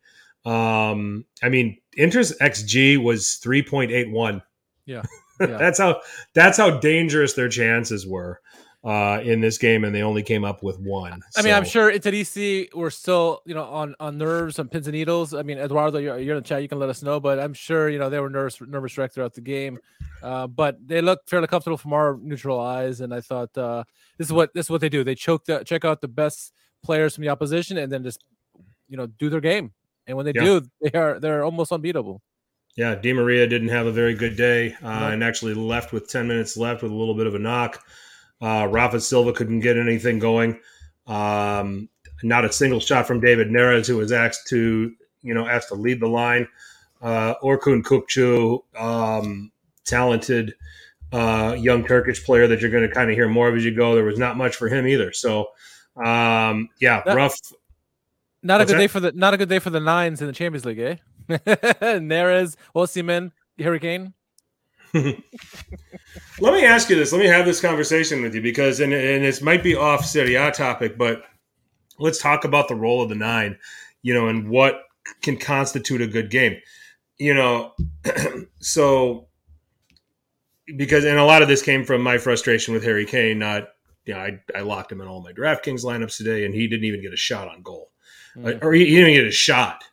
Um, 0.44 1.24
I 1.42 1.48
mean, 1.48 1.78
Inter's 1.96 2.36
xG 2.38 3.02
was 3.02 3.34
three 3.34 3.62
point 3.62 3.90
eight 3.92 4.10
one. 4.10 4.42
Yeah. 4.86 5.02
Yeah. 5.40 5.56
that's 5.56 5.78
how 5.78 6.02
that's 6.34 6.58
how 6.58 6.80
dangerous 6.80 7.32
their 7.32 7.48
chances 7.48 8.06
were. 8.06 8.42
Uh, 8.82 9.20
in 9.22 9.40
this 9.40 9.58
game, 9.58 9.84
and 9.84 9.94
they 9.94 10.02
only 10.02 10.22
came 10.22 10.44
up 10.44 10.62
with 10.62 10.78
one. 10.80 11.22
I 11.36 11.42
mean, 11.42 11.52
I'm 11.52 11.64
sure 11.64 11.90
EC. 11.90 12.74
We're 12.74 12.90
still, 12.90 13.42
you 13.44 13.54
know, 13.54 13.64
on 13.64 13.94
on 14.00 14.16
nerves, 14.16 14.58
on 14.58 14.68
pins 14.68 14.86
and 14.86 14.94
needles. 14.94 15.34
I 15.34 15.42
mean, 15.42 15.58
Eduardo, 15.58 15.98
you're, 15.98 16.18
you're 16.18 16.36
in 16.36 16.42
the 16.42 16.48
chat. 16.48 16.62
You 16.62 16.68
can 16.68 16.78
let 16.78 16.88
us 16.88 17.02
know, 17.02 17.20
but 17.20 17.38
I'm 17.38 17.52
sure 17.52 17.90
you 17.90 17.98
know 17.98 18.08
they 18.08 18.20
were 18.20 18.30
nervous, 18.30 18.60
nervous 18.60 18.96
wreck 18.96 19.12
throughout 19.12 19.34
the 19.34 19.42
game. 19.42 19.78
Uh, 20.22 20.46
but 20.46 20.76
they 20.86 21.00
looked 21.00 21.28
fairly 21.28 21.46
comfortable 21.46 21.76
from 21.76 21.92
our 21.92 22.18
neutral 22.22 22.58
eyes, 22.58 23.00
and 23.00 23.12
I 23.12 23.20
thought 23.20 23.56
uh, 23.56 23.84
this 24.16 24.28
is 24.28 24.32
what 24.32 24.52
this 24.54 24.66
is 24.66 24.70
what 24.70 24.80
they 24.80 24.88
do. 24.88 25.04
They 25.04 25.14
choke 25.14 25.44
the, 25.44 25.62
check 25.64 25.84
out 25.84 26.00
the 26.00 26.08
best 26.08 26.52
players 26.82 27.14
from 27.14 27.22
the 27.22 27.30
opposition, 27.30 27.76
and 27.76 27.92
then 27.92 28.02
just 28.02 28.24
you 28.88 28.96
know 28.96 29.06
do 29.06 29.28
their 29.28 29.40
game. 29.40 29.72
And 30.06 30.16
when 30.16 30.24
they 30.24 30.32
yeah. 30.34 30.44
do, 30.44 30.62
they 30.80 30.98
are 30.98 31.20
they're 31.20 31.44
almost 31.44 31.70
unbeatable. 31.70 32.22
Yeah, 32.76 32.94
Di 32.94 33.12
Maria 33.12 33.46
didn't 33.46 33.68
have 33.68 33.86
a 33.86 33.92
very 33.92 34.14
good 34.14 34.36
day 34.36 34.74
uh, 34.82 35.10
and 35.12 35.24
actually 35.24 35.54
left 35.54 35.92
with 35.92 36.08
10 36.08 36.28
minutes 36.28 36.56
left 36.56 36.82
with 36.82 36.92
a 36.92 36.94
little 36.94 37.14
bit 37.14 37.26
of 37.26 37.34
a 37.34 37.38
knock. 37.38 37.84
Uh, 38.40 38.66
Rafa 38.70 39.00
Silva 39.00 39.32
couldn't 39.32 39.60
get 39.60 39.76
anything 39.76 40.18
going. 40.18 40.58
Um, 41.06 41.88
not 42.22 42.44
a 42.44 42.52
single 42.52 42.80
shot 42.80 43.06
from 43.06 43.20
David 43.20 43.48
Neres, 43.48 43.86
who 43.86 43.96
was 43.96 44.12
asked 44.12 44.48
to, 44.48 44.92
you 45.22 45.34
know, 45.34 45.46
asked 45.46 45.68
to 45.68 45.74
lead 45.74 46.00
the 46.00 46.08
line. 46.08 46.48
Uh, 47.02 47.34
Orkun 47.42 47.82
Kokcu, 47.82 48.60
um, 48.78 49.50
talented 49.84 50.54
uh, 51.12 51.56
young 51.58 51.84
Turkish 51.84 52.24
player 52.24 52.46
that 52.46 52.60
you're 52.60 52.70
going 52.70 52.86
to 52.86 52.94
kind 52.94 53.10
of 53.10 53.16
hear 53.16 53.28
more 53.28 53.48
of 53.48 53.56
as 53.56 53.64
you 53.64 53.74
go. 53.74 53.94
There 53.94 54.04
was 54.04 54.18
not 54.18 54.36
much 54.36 54.56
for 54.56 54.68
him 54.68 54.86
either. 54.86 55.12
So, 55.12 55.48
um, 55.96 56.68
yeah, 56.80 57.02
rough. 57.12 57.34
Not 58.42 58.60
What's 58.60 58.70
a 58.70 58.74
good 58.74 58.78
that? 58.78 58.82
day 58.82 58.86
for 58.86 59.00
the 59.00 59.12
not 59.12 59.34
a 59.34 59.36
good 59.36 59.48
day 59.48 59.58
for 59.58 59.70
the 59.70 59.80
nines 59.80 60.20
in 60.20 60.26
the 60.26 60.32
Champions 60.32 60.64
League, 60.64 60.78
eh? 60.78 60.96
Neres, 61.30 62.56
Osimhen, 62.74 63.32
Hurricane. 63.58 64.14
Let 64.94 66.54
me 66.54 66.64
ask 66.64 66.90
you 66.90 66.96
this. 66.96 67.12
Let 67.12 67.20
me 67.20 67.26
have 67.26 67.44
this 67.44 67.60
conversation 67.60 68.22
with 68.22 68.34
you 68.34 68.40
because, 68.40 68.80
and, 68.80 68.92
and 68.92 69.24
this 69.24 69.40
might 69.40 69.62
be 69.62 69.74
off 69.76 70.04
Serie 70.04 70.34
A 70.34 70.50
topic, 70.50 70.98
but 70.98 71.22
let's 71.98 72.20
talk 72.20 72.44
about 72.44 72.68
the 72.68 72.74
role 72.74 73.02
of 73.02 73.08
the 73.08 73.14
nine, 73.14 73.58
you 74.02 74.14
know, 74.14 74.28
and 74.28 74.48
what 74.48 74.82
can 75.22 75.36
constitute 75.36 76.00
a 76.00 76.06
good 76.06 76.30
game. 76.30 76.56
You 77.18 77.34
know, 77.34 77.74
so 78.60 79.28
because, 80.76 81.04
and 81.04 81.18
a 81.18 81.24
lot 81.24 81.42
of 81.42 81.48
this 81.48 81.62
came 81.62 81.84
from 81.84 82.02
my 82.02 82.18
frustration 82.18 82.74
with 82.74 82.82
Harry 82.84 83.04
Kane. 83.04 83.38
Not, 83.38 83.68
you 84.06 84.14
know, 84.14 84.20
I, 84.20 84.40
I 84.54 84.60
locked 84.60 84.90
him 84.90 85.00
in 85.00 85.08
all 85.08 85.22
my 85.22 85.32
DraftKings 85.32 85.84
lineups 85.84 86.16
today, 86.16 86.44
and 86.44 86.54
he 86.54 86.66
didn't 86.66 86.86
even 86.86 87.02
get 87.02 87.12
a 87.12 87.18
shot 87.18 87.48
on 87.48 87.62
goal, 87.62 87.90
mm. 88.36 88.62
or 88.62 88.72
he, 88.72 88.86
he 88.86 88.94
didn't 88.94 89.10
even 89.10 89.22
get 89.22 89.28
a 89.28 89.32
shot. 89.32 89.84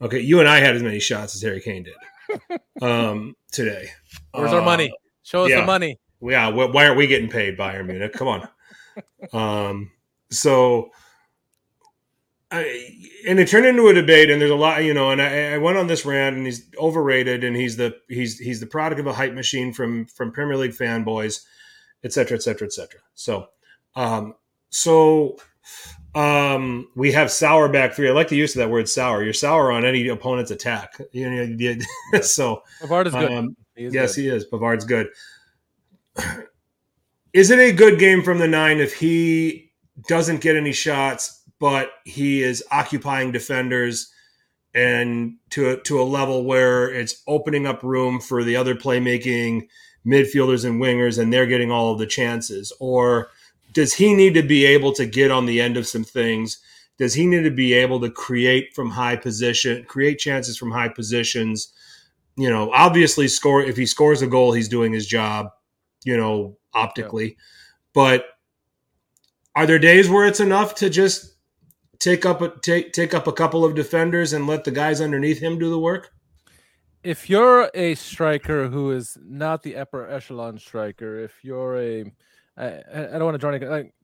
Okay, 0.00 0.20
you 0.20 0.40
and 0.40 0.48
I 0.48 0.58
had 0.58 0.74
as 0.74 0.82
many 0.82 0.98
shots 0.98 1.36
as 1.36 1.42
Harry 1.42 1.60
Kane 1.60 1.84
did 1.84 2.60
um, 2.82 3.36
today. 3.52 3.90
Where's 4.32 4.52
uh, 4.52 4.56
our 4.56 4.64
money? 4.64 4.92
Show 5.22 5.44
us 5.44 5.50
yeah. 5.50 5.60
the 5.60 5.66
money. 5.66 5.98
Yeah, 6.20 6.48
why 6.48 6.86
aren't 6.86 6.96
we 6.96 7.06
getting 7.06 7.28
paid, 7.28 7.58
Bayern 7.58 7.86
Munich? 7.86 8.12
Come 8.12 8.28
on. 8.28 8.48
um, 9.32 9.90
so, 10.30 10.90
I, 12.50 12.90
and 13.28 13.40
it 13.40 13.48
turned 13.48 13.66
into 13.66 13.88
a 13.88 13.92
debate, 13.92 14.30
and 14.30 14.40
there's 14.40 14.50
a 14.50 14.56
lot, 14.56 14.84
you 14.84 14.94
know. 14.94 15.10
And 15.10 15.20
I, 15.20 15.54
I, 15.54 15.58
went 15.58 15.78
on 15.78 15.88
this 15.88 16.04
rant, 16.04 16.36
and 16.36 16.46
he's 16.46 16.68
overrated, 16.78 17.44
and 17.44 17.56
he's 17.56 17.76
the 17.76 17.96
he's 18.08 18.38
he's 18.38 18.60
the 18.60 18.66
product 18.66 19.00
of 19.00 19.06
a 19.06 19.12
hype 19.12 19.34
machine 19.34 19.72
from 19.72 20.06
from 20.06 20.32
Premier 20.32 20.56
League 20.56 20.72
fanboys, 20.72 21.42
et 22.04 22.12
cetera, 22.12 22.36
et 22.36 22.42
cetera, 22.42 22.66
et 22.66 22.72
cetera. 22.72 23.00
So, 23.14 23.48
um, 23.96 24.34
so 24.70 25.38
um, 26.14 26.88
we 26.94 27.12
have 27.12 27.30
sour 27.30 27.68
back 27.68 27.94
three. 27.94 28.08
I 28.08 28.12
like 28.12 28.28
the 28.28 28.36
use 28.36 28.54
of 28.54 28.60
that 28.60 28.70
word 28.70 28.88
sour. 28.88 29.22
You're 29.22 29.32
sour 29.32 29.72
on 29.72 29.84
any 29.84 30.08
opponent's 30.08 30.50
attack. 30.50 31.00
You 31.12 31.30
know, 31.30 31.78
so 32.22 32.62
Pavard 32.82 33.06
is 33.06 33.14
good. 33.14 33.32
Um, 33.32 33.56
he 33.76 33.84
is 33.84 33.94
yes, 33.94 34.14
good. 34.14 34.22
he 34.22 34.28
is. 34.28 34.46
Pavard's 34.46 34.84
good. 34.84 35.08
Is 37.32 37.50
it 37.50 37.58
a 37.58 37.72
good 37.72 37.98
game 37.98 38.22
from 38.22 38.36
the 38.36 38.46
nine 38.46 38.78
if 38.78 38.92
he 38.92 39.72
doesn't 40.06 40.42
get 40.42 40.54
any 40.54 40.72
shots, 40.72 41.42
but 41.58 41.90
he 42.04 42.42
is 42.42 42.62
occupying 42.70 43.32
defenders 43.32 44.12
and 44.74 45.36
to 45.48 45.70
a, 45.70 45.76
to 45.84 45.98
a 45.98 46.04
level 46.04 46.44
where 46.44 46.90
it's 46.90 47.22
opening 47.26 47.66
up 47.66 47.82
room 47.82 48.20
for 48.20 48.44
the 48.44 48.56
other 48.56 48.74
playmaking 48.74 49.68
midfielders 50.06 50.66
and 50.66 50.80
wingers, 50.80 51.18
and 51.18 51.32
they're 51.32 51.46
getting 51.46 51.70
all 51.70 51.92
of 51.92 51.98
the 51.98 52.06
chances, 52.06 52.70
or 52.80 53.30
does 53.72 53.94
he 53.94 54.14
need 54.14 54.34
to 54.34 54.42
be 54.42 54.64
able 54.66 54.92
to 54.92 55.06
get 55.06 55.30
on 55.30 55.46
the 55.46 55.60
end 55.60 55.76
of 55.76 55.86
some 55.86 56.04
things? 56.04 56.58
Does 56.98 57.14
he 57.14 57.26
need 57.26 57.42
to 57.42 57.50
be 57.50 57.72
able 57.74 58.00
to 58.00 58.10
create 58.10 58.74
from 58.74 58.90
high 58.90 59.16
position, 59.16 59.84
create 59.84 60.18
chances 60.18 60.56
from 60.56 60.70
high 60.70 60.88
positions? 60.88 61.72
You 62.36 62.50
know, 62.50 62.70
obviously 62.72 63.28
score 63.28 63.62
if 63.62 63.76
he 63.76 63.86
scores 63.86 64.22
a 64.22 64.26
goal, 64.26 64.52
he's 64.52 64.68
doing 64.68 64.92
his 64.92 65.06
job, 65.06 65.48
you 66.04 66.16
know, 66.16 66.56
optically. 66.74 67.28
Yeah. 67.28 67.34
But 67.94 68.24
are 69.54 69.66
there 69.66 69.78
days 69.78 70.08
where 70.08 70.26
it's 70.26 70.40
enough 70.40 70.74
to 70.76 70.88
just 70.88 71.34
take 71.98 72.24
up 72.24 72.40
a 72.40 72.52
take 72.60 72.92
take 72.92 73.14
up 73.14 73.26
a 73.26 73.32
couple 73.32 73.64
of 73.64 73.74
defenders 73.74 74.32
and 74.32 74.46
let 74.46 74.64
the 74.64 74.70
guys 74.70 75.00
underneath 75.00 75.40
him 75.40 75.58
do 75.58 75.70
the 75.70 75.78
work? 75.78 76.10
If 77.02 77.28
you're 77.28 77.70
a 77.74 77.94
striker 77.96 78.68
who 78.68 78.92
is 78.92 79.18
not 79.20 79.62
the 79.62 79.76
upper 79.76 80.08
echelon 80.08 80.58
striker, 80.58 81.18
if 81.18 81.32
you're 81.42 81.78
a 81.78 82.12
I, 82.56 82.66
I 82.94 83.18
don't 83.18 83.24
want 83.24 83.34
to 83.34 83.38
draw 83.38 83.50
any 83.50 83.64
like 83.64 83.94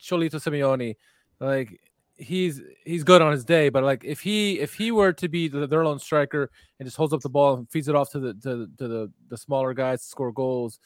Cholito 0.00 0.34
Simeone, 0.34 0.96
like 1.40 1.80
he's 2.16 2.60
he's 2.84 3.04
good 3.04 3.22
on 3.22 3.32
his 3.32 3.44
day, 3.44 3.68
but 3.68 3.82
like 3.84 4.04
if 4.04 4.20
he 4.20 4.60
if 4.60 4.74
he 4.74 4.90
were 4.90 5.12
to 5.12 5.28
be 5.28 5.48
the, 5.48 5.66
their 5.66 5.84
lone 5.84 5.98
striker 5.98 6.50
and 6.78 6.86
just 6.86 6.96
holds 6.96 7.12
up 7.12 7.20
the 7.20 7.28
ball 7.28 7.54
and 7.54 7.70
feeds 7.70 7.88
it 7.88 7.94
off 7.94 8.10
to 8.12 8.20
the 8.20 8.34
to, 8.34 8.68
to 8.78 8.88
the 8.88 9.12
the 9.28 9.36
smaller 9.36 9.74
guys 9.74 10.02
to 10.02 10.06
score 10.06 10.32
goals, 10.32 10.78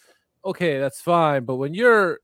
okay, 0.45 0.79
that's 0.79 1.01
fine. 1.01 1.45
But 1.45 1.57
when 1.57 1.75
you're 1.75 2.21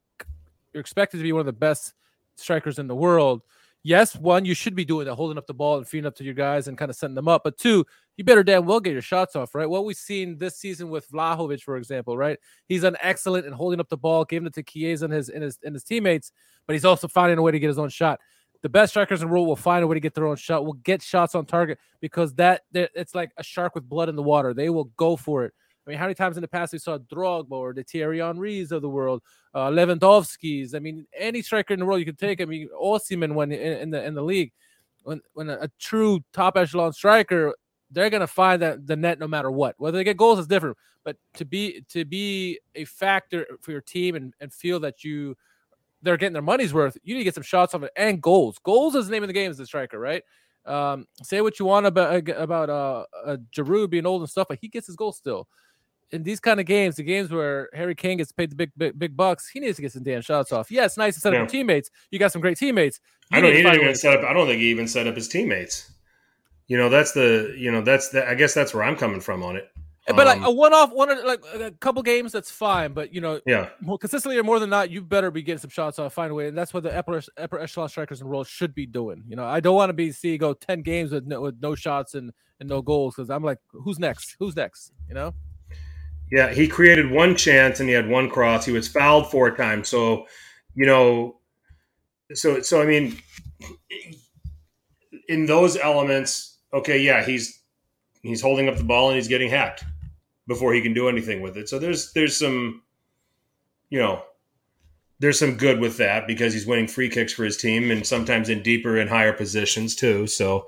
you're 0.73 0.81
expected 0.81 1.19
to 1.19 1.23
be 1.23 1.33
one 1.33 1.41
of 1.41 1.47
the 1.47 1.53
best 1.53 1.95
strikers 2.37 2.79
in 2.79 2.87
the 2.87 2.97
world, 2.97 3.43
yes, 3.85 4.17
one, 4.17 4.45
you 4.45 4.55
should 4.55 4.75
be 4.75 4.85
doing 4.85 5.07
that, 5.07 5.15
holding 5.15 5.39
up 5.39 5.47
the 5.47 5.55
ball 5.55 5.77
and 5.77 5.87
feeding 5.87 6.07
up 6.07 6.17
to 6.17 6.25
your 6.25 6.35
guys 6.35 6.67
and 6.67 6.77
kind 6.77 6.91
of 6.91 6.97
setting 6.97 7.15
them 7.15 7.29
up. 7.29 7.43
But 7.45 7.57
two, 7.59 7.85
you 8.17 8.25
better 8.25 8.43
damn 8.43 8.65
well 8.65 8.81
get 8.81 8.93
your 8.93 9.03
shots 9.03 9.37
off, 9.37 9.55
right? 9.55 9.69
What 9.69 9.85
we've 9.85 9.97
seen 9.97 10.39
this 10.39 10.57
season 10.57 10.89
with 10.89 11.09
Vlahovic, 11.11 11.61
for 11.61 11.77
example, 11.77 12.17
right? 12.17 12.39
He's 12.67 12.83
done 12.83 12.97
excellent 13.01 13.47
in 13.47 13.53
holding 13.53 13.79
up 13.79 13.89
the 13.89 13.97
ball, 13.97 14.25
giving 14.25 14.47
it 14.47 14.55
to 14.55 14.63
Chiesa 14.63 15.05
and 15.05 15.15
his 15.15 15.29
and 15.29 15.45
his 15.45 15.59
and 15.63 15.75
his 15.75 15.85
teammates, 15.85 16.33
but 16.67 16.73
he's 16.73 16.85
also 16.85 17.07
finding 17.07 17.39
a 17.39 17.43
way 17.43 17.53
to 17.53 17.61
get 17.61 17.69
his 17.69 17.79
own 17.79 17.91
shot. 17.91 18.21
The 18.63 18.69
best 18.71 18.93
strikers 18.93 19.21
in 19.21 19.29
the 19.29 19.33
world 19.33 19.47
will 19.47 19.57
find 19.57 19.85
a 19.85 19.87
way 19.87 19.95
to 19.95 20.01
get 20.01 20.15
their 20.15 20.27
own 20.27 20.37
shot. 20.37 20.65
Will 20.65 20.73
get 20.73 21.03
shots 21.03 21.35
on 21.35 21.45
target 21.45 21.79
because 22.01 22.33
that 22.35 22.63
it's 22.73 23.15
like 23.15 23.31
a 23.37 23.43
shark 23.43 23.75
with 23.75 23.87
blood 23.87 24.09
in 24.09 24.17
the 24.17 24.23
water. 24.23 24.55
They 24.55 24.71
will 24.71 24.85
go 24.97 25.17
for 25.17 25.45
it. 25.45 25.53
I 25.87 25.91
mean, 25.91 25.99
how 25.99 26.07
many 26.07 26.15
times 26.15 26.37
in 26.37 26.41
the 26.41 26.49
past 26.49 26.73
we 26.73 26.79
saw 26.79 26.99
Drogba 26.99 27.51
or 27.51 27.75
the 27.75 27.83
Thierry 27.83 28.21
Henrys 28.21 28.73
of 28.73 28.81
the 28.81 28.89
world, 28.89 29.23
uh, 29.53 29.69
Lewandowski's? 29.69 30.75
I 30.75 30.79
mean, 30.79 31.07
any 31.17 31.43
striker 31.43 31.75
in 31.75 31.81
the 31.81 31.87
world 31.87 32.01
you 32.01 32.07
could 32.07 32.19
take. 32.19 32.41
I 32.41 32.47
mean, 32.47 32.69
Osimhen 32.81 33.35
when 33.35 33.53
in, 33.53 33.91
the 33.91 34.03
in 34.03 34.15
the 34.15 34.23
league, 34.23 34.53
when 35.03 35.21
when 35.35 35.51
a, 35.51 35.59
a 35.63 35.69
true 35.79 36.25
top 36.33 36.57
echelon 36.57 36.93
striker, 36.93 37.55
they're 37.91 38.11
gonna 38.11 38.27
find 38.27 38.63
that 38.63 38.87
the 38.87 38.97
net 38.97 39.19
no 39.19 39.29
matter 39.29 39.51
what. 39.51 39.75
Whether 39.79 39.99
they 39.99 40.05
get 40.05 40.17
goals 40.17 40.39
is 40.39 40.47
different, 40.47 40.79
but 41.05 41.17
to 41.35 41.45
be 41.45 41.85
to 41.91 42.07
be 42.07 42.61
a 42.75 42.87
factor 42.87 43.47
for 43.61 43.71
your 43.71 43.83
team 43.83 44.15
and, 44.15 44.33
and 44.41 44.53
feel 44.53 44.81
that 44.81 45.05
you 45.05 45.37
they're 46.01 46.17
getting 46.17 46.35
their 46.35 46.43
money's 46.43 46.75
worth, 46.75 46.97
you 47.03 47.15
need 47.15 47.21
to 47.21 47.25
get 47.25 47.35
some 47.35 47.43
shots 47.43 47.75
off 47.75 47.83
it 47.83 47.93
and 47.97 48.23
goals. 48.23 48.59
Goals 48.63 48.95
is 48.95 49.07
the 49.07 49.13
name 49.13 49.23
of 49.23 49.29
the 49.29 49.35
game 49.35 49.51
as 49.51 49.61
a 49.61 49.67
striker, 49.67 49.99
right? 49.99 50.23
Um, 50.67 51.07
say 51.23 51.43
what 51.43 51.59
you 51.59 51.67
want 51.67 51.85
about 51.85 52.27
about 52.31 52.71
uh, 52.71 53.05
uh 53.27 53.37
Giroud 53.55 53.91
being 53.91 54.07
old 54.07 54.23
and 54.23 54.31
stuff, 54.31 54.49
but 54.49 54.59
he 54.63 54.69
gets 54.69 54.87
his 54.87 54.97
goals 54.97 55.19
still 55.19 55.47
in 56.11 56.23
these 56.23 56.41
kind 56.41 56.61
of 56.61 56.67
games, 56.67 56.97
the 56.97 57.03
games 57.03 57.31
where 57.31 57.69
Harry 57.73 57.95
Kane 57.95 58.19
gets 58.19 58.33
paid 58.33 58.51
the 58.51 58.57
big, 58.57 58.71
big, 58.77 58.99
big 58.99 59.17
bucks, 59.17 59.49
he 59.49 59.61
needs 59.61 59.77
to 59.77 59.83
get 59.83 59.93
some 59.93 60.03
damn 60.03 60.23
shots 60.23 60.53
off. 60.53 60.71
Yeah, 60.71 60.85
it's 60.85 60.97
nice 60.97 61.15
to 61.15 61.21
set 61.21 61.33
yeah. 61.33 61.41
up 61.41 61.43
your 61.43 61.51
teammates. 61.51 61.91
You 62.11 62.19
got 62.19 62.33
some 62.33 62.41
great 62.41 62.59
teammates. 62.59 63.01
You 63.31 63.39
I 63.39 63.41
don't 63.41 63.55
even 63.55 63.95
set 63.95 64.19
up. 64.19 64.25
I 64.25 64.33
don't 64.33 64.47
think 64.47 64.61
he 64.61 64.69
even 64.71 64.89
set 64.89 65.07
up 65.07 65.15
his 65.15 65.29
teammates. 65.29 65.91
You 66.69 66.77
know, 66.77 66.89
that's 66.89 67.13
the. 67.13 67.55
You 67.59 67.73
know, 67.73 67.83
that's 67.83 68.11
the. 68.11 68.29
I 68.29 68.35
guess 68.35 68.55
that's 68.55 68.73
where 68.73 68.85
I'm 68.85 68.97
coming 68.97 69.21
from 69.21 69.43
on 69.43 69.57
it. 69.57 69.71
But 70.07 70.27
um, 70.27 70.39
like 70.39 70.49
a 70.49 70.51
one-off, 70.51 70.93
one 70.93 71.27
like 71.27 71.43
a 71.55 71.71
couple 71.71 72.03
games, 72.03 72.33
that's 72.33 72.51
fine. 72.51 72.93
But 72.93 73.15
you 73.15 73.23
know, 73.23 73.41
yeah, 73.47 73.71
more 73.81 73.97
consistently 73.97 74.39
or 74.39 74.43
more 74.43 74.61
than 74.61 74.69
not, 74.69 74.91
you 74.91 75.01
better 75.01 75.31
be 75.31 75.43
getting 75.43 75.59
some 75.59 75.71
shots 75.71 75.99
off. 75.99 76.13
Find 76.13 76.31
a 76.31 76.35
way, 76.35 76.49
and 76.49 76.57
that's 76.57 76.75
what 76.75 76.83
the 76.83 76.95
upper, 76.95 77.23
upper 77.39 77.59
echelon 77.59 77.89
strikers 77.89 78.21
and 78.21 78.31
roles 78.31 78.47
should 78.47 78.75
be 78.75 78.85
doing. 78.85 79.25
You 79.27 79.37
know, 79.37 79.47
I 79.47 79.61
don't 79.61 79.75
want 79.75 79.89
to 79.89 79.95
be 79.95 80.13
see 80.13 80.37
go 80.37 80.53
ten 80.53 80.83
games 80.83 81.11
with 81.11 81.27
no, 81.27 81.41
with 81.41 81.57
no 81.61 81.75
shots 81.75 82.15
and 82.15 82.33
and 82.61 82.69
no 82.69 82.83
goals 82.83 83.15
because 83.17 83.31
I'm 83.31 83.43
like, 83.43 83.59
who's 83.73 83.99
next? 83.99 84.37
Who's 84.39 84.55
next? 84.55 84.93
You 85.09 85.15
know. 85.15 85.35
Yeah, 86.31 86.53
he 86.53 86.67
created 86.67 87.11
one 87.11 87.37
chance 87.37 87.81
and 87.81 87.89
he 87.89 87.95
had 87.95 88.09
one 88.09 88.29
cross. 88.29 88.65
He 88.65 88.73
was 88.73 88.89
fouled 88.89 89.31
four 89.31 89.55
times. 89.55 89.89
So, 89.89 90.27
you 90.75 90.87
know, 90.87 91.37
so 92.33 92.61
so 92.61 92.83
I 92.83 92.87
mean, 92.87 93.19
in 95.29 95.47
those 95.47 95.77
elements, 95.77 96.59
okay, 96.73 96.99
yeah, 97.01 97.25
he's 97.25 97.61
he's 98.23 98.41
holding 98.41 98.69
up 98.69 98.77
the 98.77 98.85
ball 98.85 99.09
and 99.09 99.17
he's 99.17 99.29
getting 99.29 99.51
hacked 99.51 99.85
before 100.47 100.75
he 100.75 100.83
can 100.83 100.95
do 100.95 101.09
anything 101.09 101.41
with 101.41 101.57
it. 101.57 101.69
So 101.69 101.79
there's 101.79 102.13
there's 102.13 102.37
some, 102.37 102.83
you 103.91 103.99
know, 103.99 104.23
there's 105.21 105.39
some 105.39 105.57
good 105.57 105.81
with 105.81 105.97
that 105.99 106.27
because 106.27 106.53
he's 106.53 106.67
winning 106.67 106.89
free 106.89 107.09
kicks 107.09 107.33
for 107.33 107.45
his 107.45 107.57
team 107.57 107.91
and 107.91 108.07
sometimes 108.07 108.49
in 108.49 108.63
deeper 108.63 108.99
and 108.99 109.09
higher 109.09 109.33
positions 109.33 109.95
too. 109.95 110.27
So, 110.27 110.67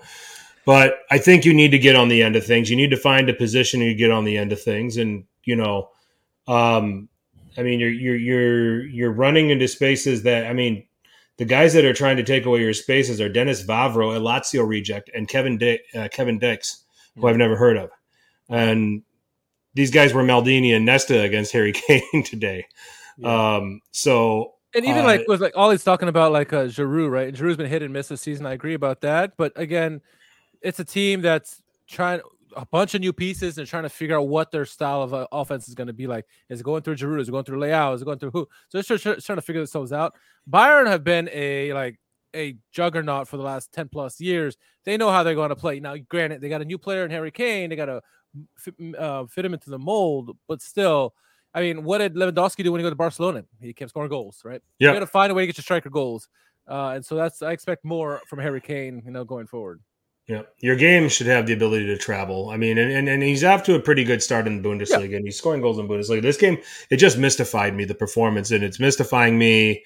but 0.65 1.01
I 1.11 1.19
think 1.19 1.45
you 1.45 1.53
need 1.53 1.73
to 1.73 1.79
get 1.79 1.97
on 1.97 2.09
the 2.09 2.23
end 2.23 2.37
of 2.37 2.47
things. 2.47 2.71
You 2.71 2.77
need 2.77 2.91
to 2.91 2.97
find 2.97 3.29
a 3.29 3.35
position 3.35 3.81
you 3.81 3.95
get 3.95 4.11
on 4.11 4.25
the 4.25 4.37
end 4.39 4.53
of 4.53 4.63
things 4.63 4.97
and 4.97 5.25
you 5.47 5.57
know, 5.57 5.89
um, 6.47 7.09
I 7.57 7.63
mean, 7.63 7.81
you're 7.81 7.91
you're 7.91 8.17
you're 8.17 8.87
you're 8.87 9.13
running 9.13 9.49
into 9.49 9.67
spaces 9.67 10.25
that 10.25 10.47
I 10.47 10.53
mean, 10.53 10.87
the 11.39 11.47
guys 11.47 11.73
that 11.73 11.87
are 11.87 11.95
trying 11.95 12.19
to 12.19 12.23
take 12.23 12.45
away 12.45 12.61
your 12.61 12.75
spaces 12.75 13.21
are 13.21 13.31
Denis 13.31 13.65
Vavro, 13.65 14.15
a 14.15 14.21
Lazio 14.21 14.69
reject, 14.69 15.11
and 15.15 15.27
Kevin 15.27 15.57
Di- 15.57 15.81
uh, 15.95 16.09
Kevin 16.13 16.39
Diks, 16.39 16.83
who 17.17 17.27
I've 17.27 17.37
never 17.39 17.57
heard 17.57 17.79
of, 17.79 17.91
and 18.51 19.03
these 19.75 19.91
guys 19.91 20.13
were 20.13 20.23
Maldini 20.23 20.75
and 20.75 20.85
Nesta 20.85 21.21
against 21.21 21.53
Harry 21.53 21.73
Kane 21.73 22.25
today. 22.25 22.67
Yeah. 23.17 23.57
Um, 23.57 23.81
so 23.93 24.55
and 24.75 24.85
even 24.85 25.03
uh, 25.03 25.05
like 25.05 25.29
with 25.29 25.41
like 25.41 25.57
all 25.57 25.71
he's 25.71 25.85
talking 25.85 26.09
about 26.09 26.33
like 26.33 26.53
uh, 26.53 26.65
Giroud, 26.65 27.11
right? 27.11 27.33
Giroud's 27.33 27.57
been 27.57 27.71
hit 27.71 27.83
and 27.83 27.93
miss 27.93 28.09
this 28.09 28.21
season. 28.21 28.45
I 28.45 28.53
agree 28.53 28.75
about 28.75 29.01
that, 29.01 29.37
but 29.39 29.53
again, 29.57 30.03
it's 30.61 30.79
a 30.79 30.85
team 30.85 31.23
that's 31.23 31.63
trying 31.89 32.21
a 32.57 32.67
bunch 32.67 32.95
of 32.95 33.01
new 33.01 33.13
pieces 33.13 33.59
and 33.59 33.69
trying 33.69 33.83
to 33.83 33.89
figure 33.89 34.17
out 34.17 34.29
what 34.29 34.51
their 34.51 34.65
style 34.65 35.03
of 35.03 35.15
uh, 35.15 35.27
offense 35.31 35.69
is 35.69 35.75
going 35.75 35.87
to 35.87 35.93
be 35.93 36.07
like. 36.07 36.25
Is 36.49 36.61
it 36.61 36.65
going 36.65 36.83
through 36.83 36.97
Giroud? 36.97 37.21
Is 37.21 37.29
it 37.29 37.33
going 37.33 37.45
through 37.45 37.61
Leao? 37.61 37.95
Is 37.95 38.03
it 38.03 38.07
going 38.07 38.19
through 38.19 38.31
who? 38.33 38.49
So 38.69 38.81
they're 38.81 38.99
trying, 38.99 39.21
trying 39.21 39.37
to 39.37 39.43
figure 39.43 39.61
themselves 39.61 39.93
out. 39.93 40.15
Bayern 40.51 40.87
have 40.87 41.05
been 41.05 41.29
a 41.33 41.73
like 41.73 42.01
a 42.35 42.57
juggernaut 42.73 43.29
for 43.29 43.37
the 43.37 43.43
last 43.43 43.73
10 43.73 43.89
plus 43.89 44.21
years. 44.21 44.57
They 44.85 44.97
know 44.97 45.11
how 45.11 45.23
they're 45.23 45.35
going 45.35 45.51
to 45.51 45.57
play. 45.57 45.81
Now, 45.81 45.97
granted, 45.97 46.41
they 46.41 46.49
got 46.49 46.63
a 46.63 46.65
new 46.65 46.79
player 46.79 47.05
in 47.05 47.11
Harry 47.11 47.31
Kane. 47.31 47.71
They 47.71 47.77
got 47.77 47.87
to 47.87 48.03
fit, 48.59 48.75
uh, 48.99 49.27
fit 49.27 49.45
him 49.45 49.55
into 49.55 49.71
the 49.71 49.79
mold, 49.79 50.37
but 50.49 50.61
still, 50.61 51.15
I 51.55 51.61
mean, 51.61 51.85
what 51.85 51.99
did 51.99 52.15
Lewandowski 52.15 52.63
do 52.63 52.73
when 52.73 52.81
he 52.81 52.83
got 52.83 52.91
to 52.91 52.97
Barcelona? 52.97 53.45
He 53.61 53.73
kept 53.73 53.91
scoring 53.91 54.11
goals, 54.11 54.43
right? 54.45 54.61
Yeah. 54.79 54.89
You 54.89 54.95
got 54.95 55.01
to 55.01 55.07
find 55.07 55.33
a 55.33 55.35
way 55.35 55.43
to 55.43 55.47
get 55.47 55.57
your 55.57 55.63
striker 55.63 55.91
goals. 55.91 56.29
Uh, 56.69 56.91
and 56.91 57.05
so 57.05 57.15
that's, 57.15 57.43
I 57.43 57.53
expect 57.53 57.85
more 57.85 58.21
from 58.27 58.39
Harry 58.41 58.61
Kane, 58.61 59.03
you 59.05 59.13
know, 59.13 59.25
going 59.25 59.47
forward. 59.47 59.81
Yeah, 60.29 60.43
your 60.59 60.75
game 60.75 61.09
should 61.09 61.29
have 61.29 61.47
the 61.47 61.53
ability 61.53 61.87
to 61.87 61.97
travel. 61.97 62.51
I 62.51 62.57
mean, 62.57 62.79
and, 62.79 62.91
and, 62.91 63.09
and 63.09 63.23
he's 63.23 63.45
off 63.45 63.63
to 63.65 63.77
a 63.77 63.81
pretty 63.81 64.03
good 64.03 64.21
start 64.21 64.49
in 64.49 64.61
the 64.61 64.69
Bundesliga, 64.69 65.11
yeah. 65.11 65.17
and 65.19 65.25
he's 65.25 65.39
scoring 65.39 65.61
goals 65.61 65.79
in 65.79 65.87
Bundesliga. 65.87 66.21
This 66.21 66.37
game, 66.37 66.59
it 66.91 66.97
just 66.97 67.17
mystified 67.17 67.77
me 67.77 67.85
the 67.85 67.95
performance, 67.95 68.51
and 68.51 68.65
it's 68.65 68.81
mystifying 68.81 69.39
me 69.39 69.85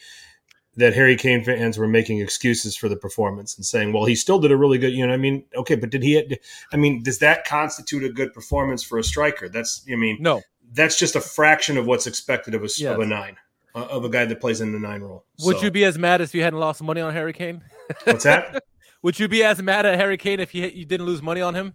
that 0.77 0.95
Harry 0.95 1.17
Kane 1.17 1.45
fans 1.45 1.77
were 1.77 1.87
making 1.87 2.21
excuses 2.21 2.75
for 2.75 2.89
the 2.89 2.97
performance 2.97 3.55
and 3.55 3.67
saying, 3.67 3.93
"Well, 3.93 4.07
he 4.07 4.15
still 4.15 4.39
did 4.39 4.51
a 4.51 4.57
really 4.57 4.79
good." 4.79 4.95
You 4.95 5.07
know, 5.07 5.13
I 5.13 5.19
mean, 5.19 5.45
okay, 5.57 5.75
but 5.75 5.91
did 5.91 6.03
he? 6.03 6.39
I 6.73 6.77
mean, 6.77 7.03
does 7.03 7.19
that 7.19 7.45
constitute 7.45 8.03
a 8.05 8.09
good 8.09 8.33
performance 8.33 8.83
for 8.83 8.99
a 8.99 9.05
striker? 9.05 9.51
That's, 9.51 9.85
I 9.93 9.97
mean, 9.97 10.17
no, 10.21 10.41
that's 10.73 10.99
just 10.99 11.17
a 11.17 11.21
fraction 11.21 11.77
of 11.77 11.87
what's 11.87 12.07
expected 12.07 12.55
of 12.55 12.63
a, 12.63 12.69
yes. 12.77 12.95
of 12.95 13.01
a 13.01 13.07
nine, 13.07 13.37
uh, 13.75 13.85
of 13.87 14.07
a 14.07 14.09
guy 14.09 14.25
that 14.25 14.41
plays 14.41 14.63
in 14.63 14.73
the 14.73 14.81
nine 14.81 15.03
role. 15.03 15.27
Would 15.41 15.59
so. 15.59 15.65
you 15.65 15.71
be 15.71 15.85
as 15.85 15.99
mad 15.99 16.23
as 16.23 16.31
if 16.31 16.35
you 16.35 16.43
hadn't 16.43 16.61
lost 16.61 16.83
money 16.83 17.03
on 17.03 17.13
Harry 17.13 17.35
Kane? 17.35 17.63
What's 18.05 18.25
that? 18.25 18.65
Would 19.03 19.19
you 19.19 19.29
be 19.29 19.43
as 19.43 19.63
mad 19.63 19.87
at 19.87 19.99
Harry 19.99 20.17
Kane 20.17 20.41
if 20.41 20.55
you 20.55 20.67
you 20.67 20.85
didn't 20.85 21.07
lose 21.07 21.23
money 21.23 21.41
on 21.41 21.55
him? 21.55 21.75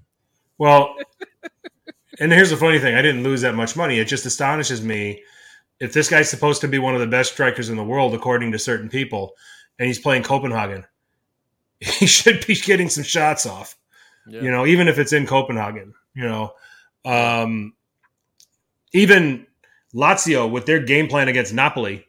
Well, 0.57 0.95
and 2.19 2.31
here's 2.31 2.49
the 2.51 2.57
funny 2.57 2.79
thing: 2.79 2.95
I 2.95 3.01
didn't 3.01 3.23
lose 3.23 3.41
that 3.41 3.55
much 3.55 3.75
money. 3.75 3.99
It 3.99 4.05
just 4.05 4.25
astonishes 4.25 4.81
me 4.81 5.23
if 5.79 5.93
this 5.93 6.09
guy's 6.09 6.29
supposed 6.29 6.61
to 6.61 6.67
be 6.67 6.79
one 6.79 6.93
of 6.93 7.01
the 7.01 7.07
best 7.07 7.33
strikers 7.33 7.69
in 7.69 7.77
the 7.77 7.83
world, 7.83 8.13
according 8.13 8.51
to 8.51 8.59
certain 8.59 8.89
people, 8.89 9.33
and 9.77 9.87
he's 9.87 9.99
playing 9.99 10.23
Copenhagen, 10.23 10.85
he 11.79 12.05
should 12.05 12.45
be 12.45 12.55
getting 12.55 12.89
some 12.89 13.03
shots 13.03 13.45
off. 13.45 13.77
Yeah. 14.27 14.41
You 14.41 14.51
know, 14.51 14.65
even 14.65 14.87
if 14.87 14.97
it's 14.97 15.13
in 15.13 15.27
Copenhagen. 15.27 15.93
You 16.13 16.23
know, 16.23 16.53
um, 17.03 17.73
even 18.93 19.45
Lazio 19.93 20.49
with 20.49 20.65
their 20.65 20.79
game 20.79 21.07
plan 21.07 21.27
against 21.27 21.53
Napoli, 21.53 22.05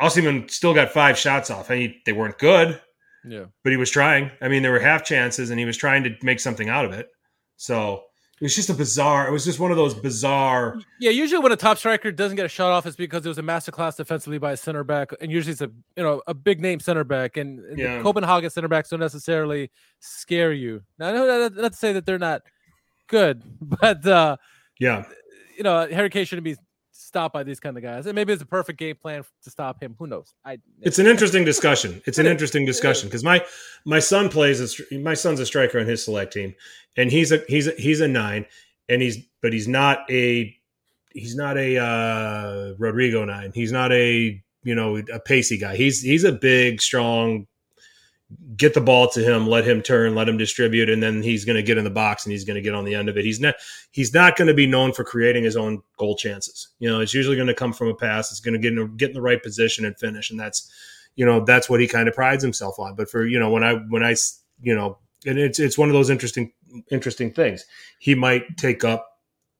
Osimhen 0.00 0.50
still 0.50 0.72
got 0.72 0.90
five 0.90 1.18
shots 1.18 1.50
off. 1.50 1.70
I 1.70 1.76
mean, 1.76 2.00
they 2.06 2.12
weren't 2.12 2.38
good, 2.38 2.80
yeah. 3.28 3.44
But 3.62 3.72
he 3.72 3.76
was 3.76 3.90
trying. 3.90 4.30
I 4.40 4.48
mean, 4.48 4.62
there 4.62 4.72
were 4.72 4.80
half 4.80 5.04
chances 5.04 5.50
and 5.50 5.58
he 5.58 5.64
was 5.64 5.76
trying 5.76 6.04
to 6.04 6.16
make 6.22 6.40
something 6.40 6.68
out 6.68 6.84
of 6.84 6.92
it. 6.92 7.08
So 7.56 8.04
it 8.40 8.44
was 8.44 8.54
just 8.54 8.70
a 8.70 8.74
bizarre, 8.74 9.26
it 9.26 9.32
was 9.32 9.44
just 9.44 9.58
one 9.58 9.72
of 9.72 9.76
those 9.76 9.94
bizarre. 9.94 10.78
Yeah, 11.00 11.10
usually 11.10 11.42
when 11.42 11.50
a 11.50 11.56
top 11.56 11.76
striker 11.76 12.12
doesn't 12.12 12.36
get 12.36 12.46
a 12.46 12.48
shot 12.48 12.70
off, 12.70 12.86
it's 12.86 12.96
because 12.96 13.26
it 13.26 13.28
was 13.28 13.38
a 13.38 13.42
masterclass 13.42 13.96
defensively 13.96 14.38
by 14.38 14.52
a 14.52 14.56
center 14.56 14.84
back. 14.84 15.10
And 15.20 15.32
usually 15.32 15.52
it's 15.52 15.60
a 15.60 15.70
you 15.96 16.02
know 16.04 16.22
a 16.26 16.34
big 16.34 16.60
name 16.60 16.78
center 16.78 17.02
back. 17.04 17.36
And, 17.36 17.58
and 17.60 17.78
yeah. 17.78 17.96
the 17.96 18.02
Copenhagen 18.02 18.48
center 18.50 18.68
backs 18.68 18.90
don't 18.90 19.00
necessarily 19.00 19.70
scare 19.98 20.52
you. 20.52 20.82
Now 20.98 21.12
know 21.12 21.48
not 21.48 21.72
to 21.72 21.78
say 21.78 21.92
that 21.94 22.06
they're 22.06 22.18
not 22.18 22.42
good, 23.08 23.42
but 23.60 24.06
uh 24.06 24.36
yeah. 24.78 25.04
You 25.56 25.64
know, 25.64 25.88
Harry 25.88 26.08
Kane 26.08 26.24
shouldn't 26.24 26.44
be 26.44 26.56
stopped 26.98 27.32
by 27.32 27.42
these 27.42 27.60
kind 27.60 27.76
of 27.76 27.82
guys. 27.82 28.06
And 28.06 28.14
maybe 28.14 28.32
it's 28.32 28.42
a 28.42 28.46
perfect 28.46 28.78
game 28.78 28.96
plan 28.96 29.24
to 29.42 29.50
stop 29.50 29.82
him. 29.82 29.94
Who 29.98 30.06
knows? 30.06 30.34
I. 30.44 30.58
It's 30.82 30.98
an 30.98 31.06
interesting 31.06 31.44
discussion. 31.44 32.02
It's 32.06 32.18
an 32.18 32.26
interesting 32.26 32.66
discussion 32.66 33.08
because 33.08 33.24
my 33.24 33.44
my 33.84 33.98
son 33.98 34.28
plays. 34.28 34.80
A, 34.80 34.98
my 34.98 35.14
son's 35.14 35.40
a 35.40 35.46
striker 35.46 35.78
on 35.78 35.86
his 35.86 36.04
select 36.04 36.32
team, 36.32 36.54
and 36.96 37.10
he's 37.10 37.32
a 37.32 37.42
he's 37.48 37.68
a, 37.68 37.72
he's 37.72 38.00
a 38.00 38.08
nine, 38.08 38.46
and 38.88 39.00
he's 39.00 39.18
but 39.40 39.52
he's 39.52 39.68
not 39.68 40.00
a 40.10 40.54
he's 41.12 41.36
not 41.36 41.56
a 41.56 41.78
uh, 41.78 42.74
Rodrigo 42.78 43.24
nine. 43.24 43.52
He's 43.54 43.72
not 43.72 43.92
a 43.92 44.42
you 44.62 44.74
know 44.74 44.96
a 44.96 45.20
pacey 45.20 45.58
guy. 45.58 45.76
He's 45.76 46.02
he's 46.02 46.24
a 46.24 46.32
big, 46.32 46.80
strong, 46.82 47.46
get 48.56 48.74
the 48.74 48.80
ball 48.80 49.08
to 49.08 49.22
him, 49.22 49.46
let 49.46 49.64
him 49.64 49.82
turn, 49.82 50.14
let 50.14 50.28
him 50.28 50.36
distribute, 50.36 50.90
and 50.90 51.02
then 51.02 51.22
he's 51.22 51.44
going 51.44 51.56
to 51.56 51.62
get 51.62 51.78
in 51.78 51.84
the 51.84 51.90
box 51.90 52.24
and 52.24 52.32
he's 52.32 52.44
going 52.44 52.56
to 52.56 52.60
get 52.60 52.74
on 52.74 52.84
the 52.84 52.94
end 52.94 53.08
of 53.08 53.16
it. 53.16 53.24
He's 53.24 53.40
not 53.40 53.54
he's 53.92 54.12
not 54.12 54.36
going 54.36 54.48
to 54.48 54.54
be 54.54 54.66
known 54.66 54.92
for 54.92 55.04
creating 55.04 55.44
his 55.44 55.56
own 55.56 55.82
goal 55.96 56.16
chances. 56.16 56.68
You 56.78 56.90
know, 56.90 57.00
it's 57.00 57.14
usually 57.14 57.36
going 57.36 57.48
to 57.48 57.54
come 57.54 57.72
from 57.72 57.88
a 57.88 57.94
pass. 57.94 58.30
It's 58.30 58.40
going 58.40 58.54
to 58.54 58.60
get 58.60 58.72
in, 58.72 58.96
get 58.96 59.10
in 59.10 59.14
the 59.14 59.22
right 59.22 59.42
position 59.42 59.84
and 59.84 59.98
finish, 59.98 60.30
and 60.30 60.38
that's 60.38 60.70
you 61.16 61.24
know 61.24 61.44
that's 61.44 61.70
what 61.70 61.80
he 61.80 61.88
kind 61.88 62.08
of 62.08 62.14
prides 62.14 62.42
himself 62.42 62.78
on. 62.78 62.94
But 62.94 63.10
for 63.10 63.26
you 63.26 63.38
know 63.38 63.50
when 63.50 63.64
I 63.64 63.74
when 63.88 64.04
I 64.04 64.14
you 64.60 64.74
know 64.74 64.98
and 65.26 65.38
it's 65.38 65.58
it's 65.58 65.78
one 65.78 65.88
of 65.88 65.94
those 65.94 66.10
interesting 66.10 66.52
interesting 66.90 67.32
things. 67.32 67.64
He 67.98 68.14
might 68.14 68.56
take 68.56 68.84
up 68.84 69.06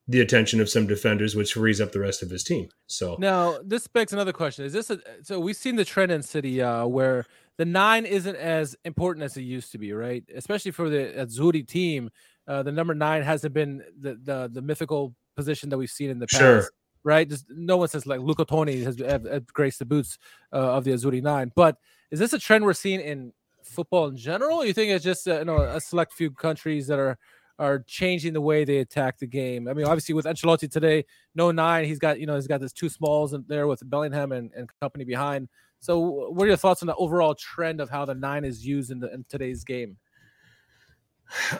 the 0.07 0.21
attention 0.21 0.59
of 0.59 0.69
some 0.69 0.87
defenders, 0.87 1.35
which 1.35 1.53
frees 1.53 1.79
up 1.79 1.91
the 1.91 1.99
rest 1.99 2.23
of 2.23 2.29
his 2.29 2.43
team. 2.43 2.69
So 2.87 3.15
now 3.19 3.59
this 3.63 3.87
begs 3.87 4.13
another 4.13 4.33
question: 4.33 4.65
Is 4.65 4.73
this 4.73 4.89
a, 4.89 4.99
so? 5.23 5.39
We've 5.39 5.55
seen 5.55 5.75
the 5.75 5.85
trend 5.85 6.11
in 6.11 6.23
City 6.23 6.61
uh, 6.61 6.85
where 6.87 7.25
the 7.59 7.65
nine 7.65 8.05
isn't 8.05 8.37
as 8.37 8.73
important 8.85 9.25
as 9.25 9.35
it 9.35 9.41
used 9.41 9.73
to 9.73 9.77
be, 9.77 9.91
right? 9.91 10.23
Especially 10.33 10.71
for 10.71 10.89
the 10.89 11.13
Azzurri 11.17 11.67
team, 11.67 12.09
uh, 12.47 12.63
the 12.63 12.71
number 12.71 12.95
nine 12.95 13.21
hasn't 13.21 13.53
been 13.53 13.83
the, 13.99 14.17
the 14.23 14.49
the 14.51 14.61
mythical 14.61 15.13
position 15.35 15.69
that 15.69 15.77
we've 15.77 15.89
seen 15.89 16.09
in 16.09 16.19
the 16.19 16.27
past. 16.27 16.39
Sure. 16.39 16.69
Right, 17.03 17.27
Just, 17.29 17.45
no 17.49 17.77
one 17.77 17.87
says 17.87 18.05
like 18.05 18.19
Luca 18.19 18.43
Toni 18.43 18.83
has, 18.83 18.99
has, 18.99 19.25
has 19.25 19.41
graced 19.53 19.79
the 19.79 19.85
boots 19.85 20.17
uh, 20.51 20.57
of 20.57 20.83
the 20.83 20.91
Azzurri 20.91 21.21
nine. 21.21 21.51
But 21.55 21.77
is 22.11 22.19
this 22.19 22.33
a 22.33 22.39
trend 22.39 22.65
we're 22.65 22.73
seeing 22.73 22.99
in 23.01 23.33
football 23.63 24.07
in 24.07 24.17
general? 24.17 24.65
you 24.65 24.73
think 24.73 24.91
it's 24.91 25.03
just 25.03 25.27
uh, 25.27 25.39
you 25.39 25.45
know 25.45 25.57
a 25.57 25.81
select 25.81 26.13
few 26.13 26.31
countries 26.31 26.87
that 26.87 26.97
are 26.97 27.17
are 27.57 27.79
changing 27.79 28.31
the 28.31 28.41
way 28.41 28.63
they 28.63 28.77
attack 28.77 29.17
the 29.19 29.27
game? 29.27 29.67
I 29.67 29.73
mean, 29.73 29.85
obviously 29.85 30.15
with 30.15 30.25
Ancelotti 30.25 30.71
today, 30.71 31.03
no 31.35 31.51
nine, 31.51 31.83
he's 31.83 31.99
got 31.99 32.21
you 32.21 32.25
know 32.25 32.35
he's 32.35 32.47
got 32.47 32.61
this 32.61 32.71
two 32.71 32.87
smalls 32.87 33.33
in 33.33 33.43
there 33.49 33.67
with 33.67 33.81
Bellingham 33.89 34.31
and, 34.31 34.49
and 34.55 34.69
company 34.79 35.03
behind. 35.03 35.49
So, 35.79 36.29
what 36.31 36.43
are 36.43 36.47
your 36.47 36.57
thoughts 36.57 36.83
on 36.83 36.87
the 36.87 36.95
overall 36.95 37.35
trend 37.35 37.79
of 37.79 37.89
how 37.89 38.05
the 38.05 38.15
nine 38.15 38.43
is 38.43 38.65
used 38.65 38.91
in, 38.91 38.99
the, 38.99 39.13
in 39.13 39.25
today's 39.29 39.63
game? 39.63 39.97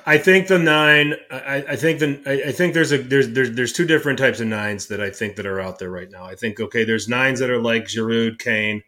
I 0.06 0.18
think 0.18 0.48
the 0.48 0.58
nine. 0.58 1.14
I, 1.30 1.64
I 1.70 1.76
think 1.76 2.00
the. 2.00 2.22
I, 2.26 2.50
I, 2.50 2.52
think 2.52 2.74
there's 2.74 2.92
a 2.92 2.98
there's 2.98 3.30
there's 3.30 3.52
there's 3.52 3.72
two 3.72 3.86
different 3.86 4.18
types 4.18 4.40
of 4.40 4.48
nines 4.48 4.88
that 4.88 5.00
I 5.00 5.12
think 5.12 5.36
that 5.36 5.46
are 5.46 5.62
out 5.62 5.78
there 5.78 5.92
right 5.92 6.10
now. 6.10 6.26
I 6.26 6.36
think 6.36 6.60
okay, 6.60 6.84
there's 6.84 7.08
nines 7.08 7.40
that 7.40 7.52
are 7.52 7.62
like 7.62 7.84
Giroud, 7.84 8.40
Kane, 8.40 8.82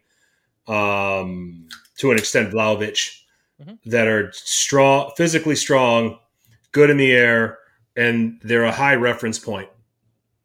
um, 0.66 1.68
to 1.98 2.10
an 2.10 2.18
extent 2.18 2.52
Vlahovic, 2.52 3.22
mm-hmm. 3.60 3.90
that 3.90 4.08
are 4.08 4.32
strong, 4.32 5.12
physically 5.16 5.54
strong, 5.54 6.18
good 6.72 6.90
in 6.90 6.96
the 6.96 7.12
air, 7.12 7.58
and 7.96 8.40
they're 8.42 8.64
a 8.64 8.72
high 8.72 8.96
reference 8.96 9.38
point, 9.38 9.68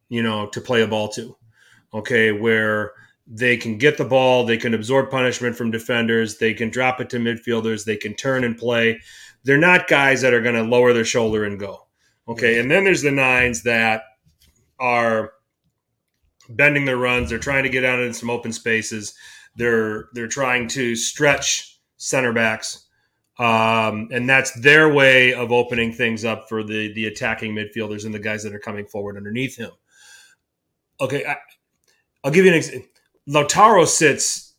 you 0.07 0.21
know, 0.21 0.47
to 0.49 0.61
play 0.61 0.83
a 0.83 0.87
ball 0.87 1.09
to. 1.09 1.35
Okay, 1.95 2.31
where 2.31 2.93
they 3.27 3.57
can 3.57 3.77
get 3.77 3.97
the 3.97 4.05
ball, 4.05 4.45
they 4.45 4.57
can 4.57 4.73
absorb 4.73 5.11
punishment 5.11 5.55
from 5.55 5.71
defenders, 5.71 6.37
they 6.37 6.53
can 6.53 6.69
drop 6.69 7.01
it 7.01 7.09
to 7.09 7.17
midfielders, 7.17 7.85
they 7.85 7.97
can 7.97 8.13
turn 8.13 8.43
and 8.43 8.57
play. 8.57 8.99
They're 9.43 9.57
not 9.57 9.87
guys 9.87 10.21
that 10.21 10.33
are 10.33 10.41
going 10.41 10.55
to 10.55 10.63
lower 10.63 10.93
their 10.93 11.05
shoulder 11.05 11.43
and 11.43 11.59
go. 11.59 11.87
Okay, 12.27 12.59
and 12.59 12.69
then 12.69 12.83
there's 12.83 13.01
the 13.01 13.11
nines 13.11 13.63
that 13.63 14.03
are 14.79 15.33
bending 16.49 16.85
their 16.85 16.97
runs, 16.97 17.29
they're 17.29 17.39
trying 17.39 17.63
to 17.63 17.69
get 17.69 17.83
out 17.85 17.99
in 17.99 18.13
some 18.13 18.29
open 18.29 18.53
spaces. 18.53 19.13
They're 19.55 20.09
they're 20.13 20.27
trying 20.27 20.67
to 20.69 20.95
stretch 20.95 21.79
center 21.97 22.33
backs. 22.33 22.85
Um, 23.39 24.09
and 24.11 24.27
that's 24.27 24.51
their 24.61 24.91
way 24.91 25.33
of 25.33 25.51
opening 25.51 25.93
things 25.93 26.25
up 26.25 26.47
for 26.49 26.63
the 26.63 26.93
the 26.93 27.05
attacking 27.05 27.53
midfielders 27.53 28.05
and 28.05 28.13
the 28.13 28.19
guys 28.19 28.43
that 28.43 28.53
are 28.53 28.59
coming 28.59 28.85
forward 28.85 29.17
underneath 29.17 29.57
him. 29.57 29.71
Okay, 30.99 31.25
I, 31.25 31.37
will 32.23 32.31
give 32.31 32.45
you 32.45 32.51
an 32.51 32.57
example 32.57 32.89
Lautaro 33.27 33.85
sits 33.85 34.53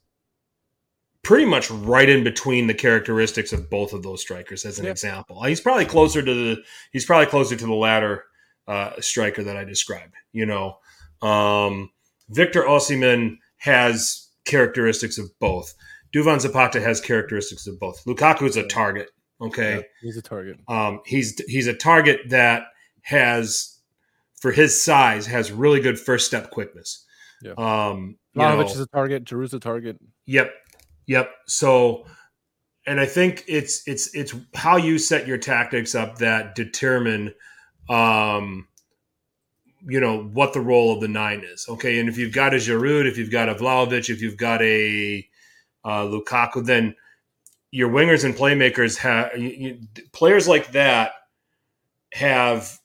pretty 1.23 1.45
much 1.45 1.71
right 1.71 2.09
in 2.09 2.25
between 2.25 2.67
the 2.67 2.75
characteristics 2.75 3.53
of 3.53 3.69
both 3.69 3.93
of 3.93 4.03
those 4.03 4.21
strikers 4.21 4.65
as 4.65 4.79
an 4.79 4.87
yep. 4.87 4.93
example. 4.93 5.43
He's 5.43 5.61
probably 5.61 5.85
closer 5.85 6.23
to 6.23 6.35
the 6.35 6.63
he's 6.93 7.05
probably 7.05 7.27
closer 7.27 7.57
to 7.57 7.67
the 7.67 7.75
latter 7.75 8.25
uh, 8.67 8.93
striker 9.01 9.43
that 9.43 9.57
I 9.57 9.65
described. 9.65 10.15
You 10.33 10.47
know, 10.47 10.79
um, 11.23 11.91
Victor 12.31 12.63
Osimhen 12.63 13.39
has 13.59 14.29
characteristics 14.45 15.19
of 15.19 15.31
both. 15.39 15.75
Duvan 16.15 16.41
Zapata 16.41 16.81
has 16.81 17.01
characteristics 17.01 17.67
of 17.67 17.79
both. 17.79 18.03
Lukaku 18.05 18.43
is 18.43 18.57
a 18.57 18.67
target. 18.67 19.11
Okay, 19.41 19.77
yeah, 19.77 19.83
he's 20.01 20.17
a 20.17 20.23
target. 20.23 20.59
Um, 20.69 21.01
he's 21.07 21.39
he's 21.47 21.67
a 21.67 21.75
target 21.75 22.21
that 22.31 22.65
has, 23.03 23.79
for 24.41 24.51
his 24.51 24.83
size, 24.83 25.27
has 25.27 25.53
really 25.53 25.81
good 25.81 25.99
first 25.99 26.27
step 26.27 26.51
quickness. 26.51 27.05
Yeah. 27.43 27.53
Um, 27.53 28.17
Vlahovic 28.39 28.71
is 28.71 28.81
a 28.81 28.87
target. 28.87 29.25
Giroud's 29.25 29.55
a 29.55 29.61
target. 29.61 29.99
Yep, 30.27 30.53
yep. 31.07 31.31
So, 31.47 32.07
and 32.87 33.01
I 33.01 33.07
think 33.07 33.45
it's 33.47 33.87
it's 33.87 34.15
it's 34.15 34.35
how 34.55 34.77
you 34.77 34.99
set 34.99 35.27
your 35.27 35.39
tactics 35.39 35.95
up 35.95 36.19
that 36.19 36.55
determine, 36.55 37.35
um, 37.89 38.69
you 39.87 40.01
know, 40.01 40.23
what 40.23 40.53
the 40.53 40.61
role 40.61 40.95
of 40.95 41.01
the 41.01 41.09
nine 41.09 41.43
is. 41.45 41.67
Okay, 41.69 41.99
and 42.01 42.09
if 42.09 42.19
you've 42.19 42.35
got 42.35 42.55
a 42.55 42.57
Giroud, 42.57 43.07
if 43.07 43.19
you've 43.19 43.31
got 43.31 43.49
a 43.49 43.55
Vlahovic, 43.55 44.11
if 44.11 44.23
you've 44.23 44.37
got 44.37 44.63
a 44.63 45.27
uh, 45.85 46.03
Lukaku, 46.03 46.65
then 46.65 46.95
your 47.71 47.91
wingers 47.91 48.25
and 48.25 48.35
playmakers 48.35 48.97
have 48.99 49.37
you, 49.37 49.79
players 50.13 50.49
like 50.49 50.73
that 50.73 51.13
have 52.13 52.79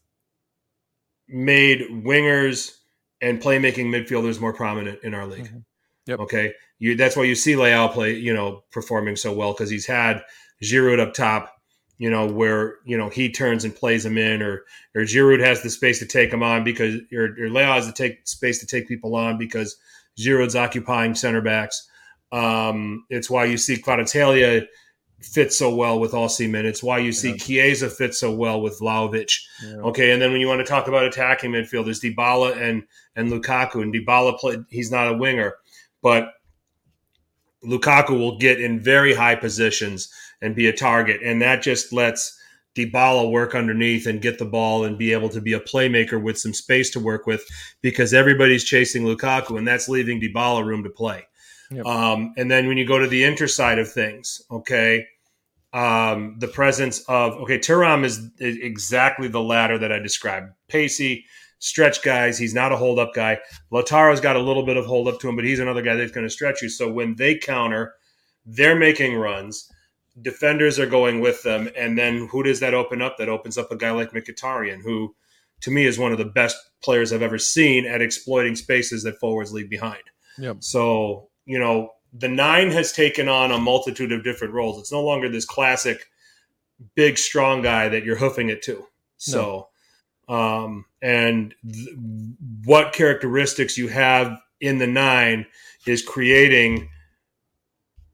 made 1.28 1.82
wingers 1.90 2.78
and 3.24 3.42
playmaking 3.42 3.86
midfielders 3.86 4.40
more 4.40 4.54
prominent 4.54 5.00
in 5.04 5.14
our 5.14 5.26
league. 5.26 5.46
Mm-hmm. 5.46 5.60
Yep. 6.06 6.20
Okay. 6.20 6.54
You, 6.80 6.96
that's 6.98 7.16
why 7.16 7.24
you 7.24 7.34
see 7.34 7.54
Leao 7.54 7.92
play, 7.92 8.14
you 8.14 8.34
know, 8.34 8.64
performing 8.72 9.16
so 9.16 9.32
well 9.34 9.54
because 9.54 9.70
he's 9.70 9.86
had 9.86 10.22
Giroud 10.62 11.00
up 11.00 11.14
top, 11.14 11.56
you 11.98 12.12
know, 12.12 12.28
where, 12.28 12.76
you 12.86 12.98
know, 12.98 13.08
he 13.08 13.32
turns 13.32 13.64
and 13.64 13.74
plays 13.74 14.06
him 14.06 14.18
in 14.18 14.42
or, 14.42 14.66
or 14.94 15.04
Giroud 15.04 15.40
has 15.40 15.64
the 15.64 15.70
space 15.70 16.00
to 16.00 16.06
take 16.06 16.34
him 16.34 16.44
on 16.44 16.66
because, 16.66 16.96
or, 17.14 17.26
or 17.26 17.48
Leao 17.50 17.76
has 17.76 17.88
to 17.88 17.94
take 17.94 18.28
space 18.28 18.60
to 18.60 18.68
take 18.68 18.88
people 18.88 19.16
on 19.16 19.38
because 19.38 19.78
Giroud's 20.20 20.58
occupying 20.58 21.16
center 21.16 21.42
backs. 21.42 21.88
Um, 22.34 23.06
it's 23.10 23.30
why 23.30 23.46
you 23.46 23.58
see 23.58 23.78
Kvaratskhelia 23.78 24.68
fits 25.24 25.58
so 25.58 25.74
well 25.74 26.00
with 26.00 26.12
Osimhen. 26.12 26.66
It's 26.66 26.84
why 26.84 27.00
you 27.00 27.12
see 27.12 27.32
yeah. 27.32 27.38
Chiesa 27.38 27.90
fit 27.90 28.14
so 28.14 28.32
well 28.32 28.62
with 28.62 28.80
Vlahovic. 28.80 29.40
Yeah. 29.66 29.76
Okay, 29.78 30.12
and 30.12 30.22
then 30.22 30.32
when 30.32 30.42
you 30.42 30.48
want 30.48 30.60
to 30.60 30.66
talk 30.66 30.88
about 30.88 31.06
attacking 31.06 31.52
midfielders, 31.52 32.02
Dybala 32.04 32.58
and 32.62 32.84
and 33.16 33.32
Lukaku. 33.32 33.82
And 33.82 33.94
Dybala 33.94 34.38
played; 34.38 34.64
he's 34.70 34.92
not 34.92 35.08
a 35.08 35.18
winger, 35.18 35.56
but 36.02 36.34
Lukaku 37.66 38.12
will 38.12 38.38
get 38.38 38.60
in 38.60 38.80
very 38.80 39.14
high 39.14 39.36
positions 39.36 40.12
and 40.42 40.56
be 40.56 40.68
a 40.68 40.74
target, 40.74 41.22
and 41.24 41.42
that 41.42 41.62
just 41.62 41.94
lets 41.94 42.38
Dybala 42.76 43.32
work 43.32 43.56
underneath 43.56 44.08
and 44.08 44.22
get 44.22 44.40
the 44.40 44.46
ball 44.46 44.84
and 44.84 44.98
be 44.98 45.14
able 45.14 45.30
to 45.30 45.42
be 45.42 45.54
a 45.54 45.60
playmaker 45.60 46.22
with 46.22 46.38
some 46.40 46.54
space 46.54 46.90
to 46.92 47.00
work 47.00 47.28
with 47.28 47.46
because 47.82 48.14
everybody's 48.14 48.64
chasing 48.64 49.04
Lukaku, 49.04 49.58
and 49.58 49.68
that's 49.68 49.88
leaving 49.88 50.20
Dybala 50.20 50.66
room 50.66 50.84
to 50.84 50.90
play. 50.90 51.28
Yep. 51.72 51.86
Um, 51.86 52.34
and 52.38 52.52
then 52.52 52.68
when 52.68 52.78
you 52.78 52.86
go 52.86 53.00
to 53.00 53.08
the 53.08 53.24
inter 53.24 53.48
side 53.48 53.80
of 53.80 53.92
things, 53.92 54.42
okay, 54.52 55.06
um, 55.74 56.36
the 56.38 56.48
presence 56.48 57.00
of 57.08 57.34
okay, 57.34 57.58
Thuram 57.58 58.06
is, 58.06 58.30
is 58.40 58.58
exactly 58.58 59.28
the 59.28 59.42
ladder 59.42 59.78
that 59.80 59.92
I 59.92 60.00
described. 60.00 60.52
Pacey, 60.68 61.26
stretch 61.60 62.04
guys. 62.04 62.38
He's 62.38 62.54
not 62.54 62.72
a 62.72 62.78
hold 62.78 63.00
up 63.00 63.14
guy. 63.14 63.40
Lautaro's 63.72 64.22
got 64.22 64.36
a 64.36 64.42
little 64.42 64.66
bit 64.66 64.78
of 64.78 64.86
hold 64.86 65.08
up 65.08 65.20
to 65.22 65.30
him, 65.30 65.36
but 65.36 65.46
he's 65.46 65.60
another 65.60 65.82
guy 65.82 65.96
that's 65.96 66.12
going 66.12 66.28
to 66.28 66.34
stretch 66.34 66.62
you. 66.62 66.70
So 66.70 66.92
when 66.92 67.16
they 67.16 67.38
counter, 67.38 67.94
they're 68.46 68.78
making 68.78 69.16
runs. 69.16 69.68
Defenders 70.22 70.78
are 70.78 70.86
going 70.86 71.22
with 71.22 71.42
them, 71.42 71.70
and 71.76 71.98
then 71.98 72.28
who 72.32 72.44
does 72.44 72.60
that 72.60 72.76
open 72.76 73.02
up? 73.02 73.18
That 73.18 73.30
opens 73.30 73.58
up 73.58 73.72
a 73.72 73.76
guy 73.76 73.90
like 73.90 74.12
Mkhitaryan, 74.12 74.84
who 74.84 75.16
to 75.62 75.72
me 75.72 75.86
is 75.86 75.98
one 75.98 76.12
of 76.12 76.20
the 76.20 76.26
best 76.26 76.56
players 76.84 77.12
I've 77.12 77.24
ever 77.24 77.40
seen 77.40 77.88
at 77.88 78.02
exploiting 78.02 78.56
spaces 78.56 79.02
that 79.04 79.20
forwards 79.20 79.54
leave 79.54 79.70
behind. 79.70 80.04
Yep. 80.38 80.58
So 80.60 81.30
you 81.46 81.58
know, 81.58 81.90
the 82.14 82.28
nine 82.28 82.70
has 82.72 82.92
taken 82.92 83.28
on 83.28 83.52
a 83.52 83.58
multitude 83.58 84.12
of 84.12 84.24
different 84.24 84.54
roles. 84.54 84.80
It's 84.80 84.92
no 84.92 85.04
longer 85.04 85.30
this 85.30 85.46
classic 85.46 86.10
big, 86.96 87.18
strong 87.18 87.62
guy 87.62 87.90
that 87.90 88.04
you're 88.04 88.16
hoofing 88.16 88.50
it 88.50 88.62
to. 88.64 88.86
So, 89.18 89.70
no. 90.30 90.36
um, 90.36 90.86
and 91.02 91.56
th- 91.72 91.98
what 92.66 92.94
characteristics 92.94 93.78
you 93.78 93.88
have 93.88 94.40
in 94.62 94.78
the 94.78 94.88
nine 94.88 95.46
is 95.88 96.02
creating 96.02 96.90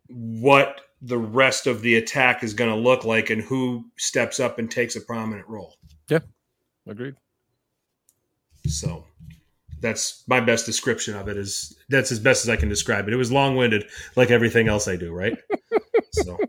what 0.08 0.82
the 1.02 1.18
rest 1.18 1.68
of 1.68 1.82
the 1.82 1.95
attack 1.95 2.43
is 2.43 2.54
going 2.54 2.70
to 2.70 2.76
look 2.76 3.06
like 3.06 3.30
and 3.30 3.41
who 3.41 3.86
steps 3.97 4.39
up 4.39 4.60
and 4.60 4.70
takes 4.70 4.95
a 4.95 5.02
prominent 5.02 5.47
role. 5.47 5.76
Yeah, 6.10 6.20
agreed. 6.88 7.16
So, 8.68 9.06
that's 9.82 10.24
my 10.28 10.40
best 10.40 10.66
description 10.66 11.16
of 11.16 11.28
it 11.28 11.38
is 11.38 11.78
that's 11.90 12.12
as 12.12 12.20
best 12.20 12.46
as 12.46 12.50
I 12.50 12.56
can 12.56 12.70
describe 12.70 13.08
it. 13.08 13.14
It 13.14 13.18
was 13.18 13.32
long 13.32 13.56
winded, 13.56 13.86
like 14.16 14.32
everything 14.32 14.68
else 14.68 14.88
I 14.88 14.96
do, 14.96 15.12
right? 15.12 15.38
So, 16.12 16.40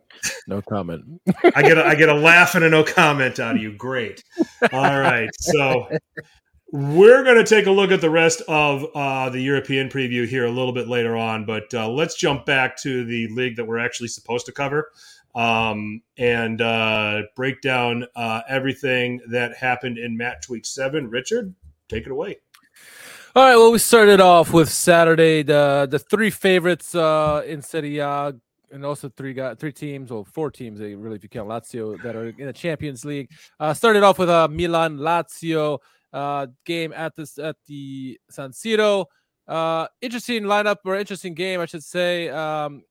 no 0.46 0.62
comment. 0.62 1.20
I 1.54 1.60
get 1.60 1.76
a, 1.76 1.84
I 1.84 1.94
get 1.94 2.08
a 2.08 2.14
laugh 2.14 2.54
and 2.54 2.64
a 2.64 2.70
no 2.70 2.82
comment 2.82 3.38
out 3.38 3.56
of 3.56 3.62
you. 3.62 3.72
Great. 3.72 4.24
All 4.72 4.98
right, 4.98 5.28
so 5.38 5.86
we're 6.72 7.24
going 7.24 7.36
to 7.36 7.44
take 7.44 7.66
a 7.66 7.70
look 7.70 7.90
at 7.90 8.00
the 8.00 8.10
rest 8.10 8.42
of 8.48 8.86
uh, 8.94 9.28
the 9.28 9.40
European 9.40 9.88
preview 9.90 10.26
here 10.26 10.46
a 10.46 10.50
little 10.50 10.72
bit 10.72 10.88
later 10.88 11.14
on, 11.16 11.44
but 11.44 11.72
uh, 11.74 11.90
let's 11.90 12.14
jump 12.14 12.46
back 12.46 12.76
to 12.78 13.04
the 13.04 13.28
league 13.28 13.56
that 13.56 13.66
we're 13.66 13.78
actually 13.78 14.08
supposed 14.08 14.46
to 14.46 14.52
cover 14.52 14.90
um, 15.34 16.02
and 16.16 16.60
uh, 16.60 17.22
break 17.36 17.60
down 17.60 18.06
uh, 18.16 18.42
everything 18.48 19.20
that 19.30 19.56
happened 19.56 19.98
in 19.98 20.16
match 20.16 20.48
week 20.48 20.66
seven. 20.66 21.08
Richard, 21.08 21.54
take 21.88 22.06
it 22.06 22.12
away. 22.12 22.38
All 23.36 23.44
right. 23.44 23.54
Well, 23.54 23.70
we 23.70 23.78
started 23.78 24.20
off 24.20 24.52
with 24.52 24.68
Saturday. 24.68 25.44
The 25.44 25.86
the 25.88 26.00
three 26.00 26.30
favorites 26.30 26.96
uh, 26.96 27.44
in 27.46 27.62
Serie 27.62 27.98
A, 27.98 28.34
and 28.72 28.84
also 28.84 29.08
three 29.08 29.34
got 29.34 29.60
three 29.60 29.70
teams, 29.70 30.10
or 30.10 30.24
four 30.24 30.50
teams, 30.50 30.80
really, 30.80 31.14
if 31.14 31.22
you 31.22 31.28
count 31.28 31.48
Lazio, 31.48 32.02
that 32.02 32.16
are 32.16 32.26
in 32.26 32.46
the 32.46 32.52
Champions 32.52 33.04
League. 33.04 33.30
Uh, 33.60 33.72
started 33.72 34.02
off 34.02 34.18
with 34.18 34.30
a 34.30 34.34
uh, 34.34 34.48
Milan 34.48 34.98
Lazio 34.98 35.78
uh, 36.12 36.48
game 36.66 36.92
at 36.92 37.14
this 37.14 37.38
at 37.38 37.54
the 37.68 38.18
San 38.30 38.50
Siro. 38.50 39.06
Uh, 39.46 39.86
interesting 40.00 40.42
lineup 40.42 40.78
or 40.84 40.96
interesting 40.96 41.34
game, 41.34 41.60
I 41.60 41.66
should 41.66 41.84
say. 41.84 42.30
Um, 42.30 42.82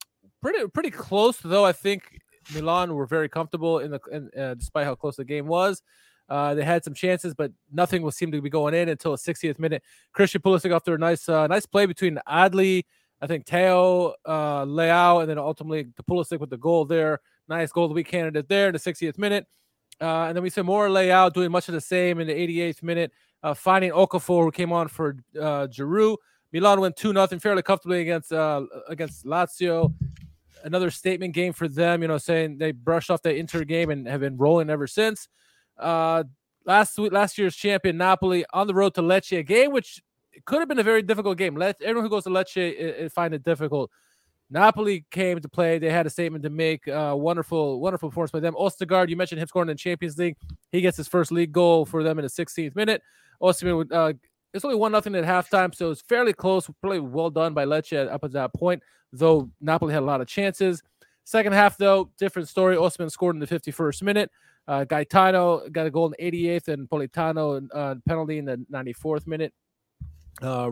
pretty 0.41 0.65
pretty 0.69 0.91
close 0.91 1.37
though. 1.43 1.65
I 1.65 1.73
think 1.73 2.17
Milan 2.53 2.95
were 2.95 3.05
very 3.05 3.27
comfortable 3.27 3.79
in 3.79 3.91
the 3.91 3.99
in, 4.09 4.29
uh, 4.41 4.53
despite 4.53 4.85
how 4.85 4.95
close 4.95 5.17
the 5.17 5.25
game 5.25 5.47
was. 5.47 5.83
Uh, 6.29 6.53
they 6.53 6.63
had 6.63 6.83
some 6.83 6.93
chances, 6.93 7.33
but 7.33 7.51
nothing 7.71 8.01
was 8.01 8.15
seemed 8.15 8.33
to 8.33 8.41
be 8.41 8.49
going 8.49 8.73
in 8.73 8.89
until 8.89 9.11
the 9.11 9.17
60th 9.17 9.57
minute. 9.57 9.83
Christian 10.13 10.41
Pulisic 10.41 10.73
after 10.73 10.93
a 10.93 10.97
nice, 10.97 11.27
uh, 11.27 11.47
nice 11.47 11.65
play 11.65 11.85
between 11.85 12.19
Adli, 12.27 12.83
I 13.21 13.27
think 13.27 13.45
Theo, 13.45 14.13
uh, 14.25 14.63
Leao, 14.65 15.21
and 15.21 15.29
then 15.29 15.37
ultimately 15.37 15.87
the 15.95 16.03
Pulisic 16.03 16.39
with 16.39 16.49
the 16.49 16.57
goal 16.57 16.85
there. 16.85 17.19
Nice 17.47 17.71
goal 17.71 17.87
the 17.87 17.93
week 17.93 18.07
candidate 18.07 18.47
there 18.47 18.67
in 18.67 18.73
the 18.73 18.79
60th 18.79 19.17
minute. 19.17 19.47
Uh, 19.99 20.25
and 20.25 20.35
then 20.35 20.43
we 20.43 20.49
saw 20.49 20.63
more 20.63 20.87
Leao 20.87 21.33
doing 21.33 21.51
much 21.51 21.67
of 21.67 21.73
the 21.73 21.81
same 21.81 22.19
in 22.19 22.27
the 22.27 22.33
88th 22.33 22.83
minute, 22.83 23.11
uh, 23.43 23.53
finding 23.53 23.91
Okafor 23.91 24.43
who 24.43 24.51
came 24.51 24.71
on 24.71 24.87
for 24.87 25.17
uh, 25.37 25.67
Giroud. 25.67 26.17
Milan 26.51 26.79
went 26.79 26.95
two 26.95 27.13
nothing 27.13 27.39
fairly 27.39 27.61
comfortably 27.61 28.01
against 28.01 28.31
uh, 28.31 28.65
against 28.87 29.25
Lazio. 29.25 29.93
Another 30.63 30.89
statement 30.89 31.33
game 31.33 31.53
for 31.53 31.67
them, 31.67 32.01
you 32.01 32.07
know, 32.07 32.17
saying 32.17 32.57
they 32.57 32.71
brushed 32.71 33.11
off 33.11 33.21
the 33.21 33.33
Inter 33.33 33.63
game 33.63 33.91
and 33.91 34.07
have 34.07 34.21
been 34.21 34.35
rolling 34.35 34.69
ever 34.69 34.87
since. 34.87 35.27
Uh, 35.79 36.23
last 36.65 36.97
week, 36.97 37.11
last 37.11 37.37
year's 37.37 37.55
champion 37.55 37.97
Napoli 37.97 38.45
on 38.53 38.67
the 38.67 38.73
road 38.73 38.93
to 38.95 39.01
Lecce, 39.01 39.39
a 39.39 39.43
game 39.43 39.71
which 39.71 40.01
could 40.45 40.59
have 40.59 40.67
been 40.67 40.79
a 40.79 40.83
very 40.83 41.01
difficult 41.01 41.37
game. 41.37 41.55
Let 41.55 41.81
everyone 41.81 42.03
who 42.03 42.09
goes 42.09 42.23
to 42.25 42.29
Lecce 42.29 42.57
it, 42.57 42.77
it 42.77 43.11
find 43.11 43.33
it 43.33 43.43
difficult. 43.43 43.89
Napoli 44.51 45.05
came 45.11 45.39
to 45.39 45.49
play. 45.49 45.77
They 45.77 45.91
had 45.91 46.07
a 46.07 46.09
statement 46.09 46.43
to 46.43 46.49
make. 46.49 46.87
Uh, 46.87 47.13
wonderful, 47.15 47.79
wonderful 47.79 48.09
performance 48.09 48.31
by 48.31 48.39
them. 48.39 48.55
Ostigard, 48.55 49.09
you 49.09 49.15
mentioned 49.15 49.39
him 49.39 49.47
scoring 49.47 49.69
in 49.69 49.75
the 49.75 49.79
Champions 49.79 50.17
League. 50.17 50.37
He 50.71 50.81
gets 50.81 50.97
his 50.97 51.07
first 51.07 51.31
league 51.31 51.51
goal 51.51 51.85
for 51.85 52.03
them 52.03 52.17
in 52.17 52.23
the 52.23 52.29
16th 52.29 52.75
minute. 52.75 53.03
Osimhen, 53.41 53.91
uh, 53.91 54.13
it's 54.53 54.65
only 54.65 54.77
one 54.77 54.91
nothing 54.91 55.13
at 55.15 55.23
halftime, 55.23 55.73
so 55.73 55.91
it's 55.91 56.01
fairly 56.01 56.33
close. 56.33 56.67
Probably 56.81 56.99
well 56.99 57.29
done 57.29 57.53
by 57.53 57.65
Lecce 57.65 58.11
up 58.11 58.23
at 58.23 58.31
that 58.31 58.53
point, 58.53 58.81
though 59.13 59.51
Napoli 59.61 59.93
had 59.93 60.01
a 60.01 60.05
lot 60.05 60.21
of 60.21 60.27
chances. 60.27 60.81
Second 61.25 61.53
half, 61.53 61.77
though, 61.77 62.09
different 62.17 62.47
story. 62.47 62.75
Osimhen 62.75 63.11
scored 63.11 63.35
in 63.35 63.39
the 63.39 63.45
51st 63.45 64.01
minute. 64.01 64.31
Uh, 64.69 64.83
Gaetano 64.83 65.67
got 65.71 65.87
a 65.87 65.89
goal 65.89 66.05
in 66.05 66.13
the 66.17 66.31
88th 66.31 66.67
and 66.67 66.87
Politano 66.87 67.67
uh, 67.73 67.95
penalty 68.07 68.37
in 68.37 68.45
the 68.45 68.63
94th 68.71 69.25
minute. 69.25 69.51
Uh, 70.43 70.71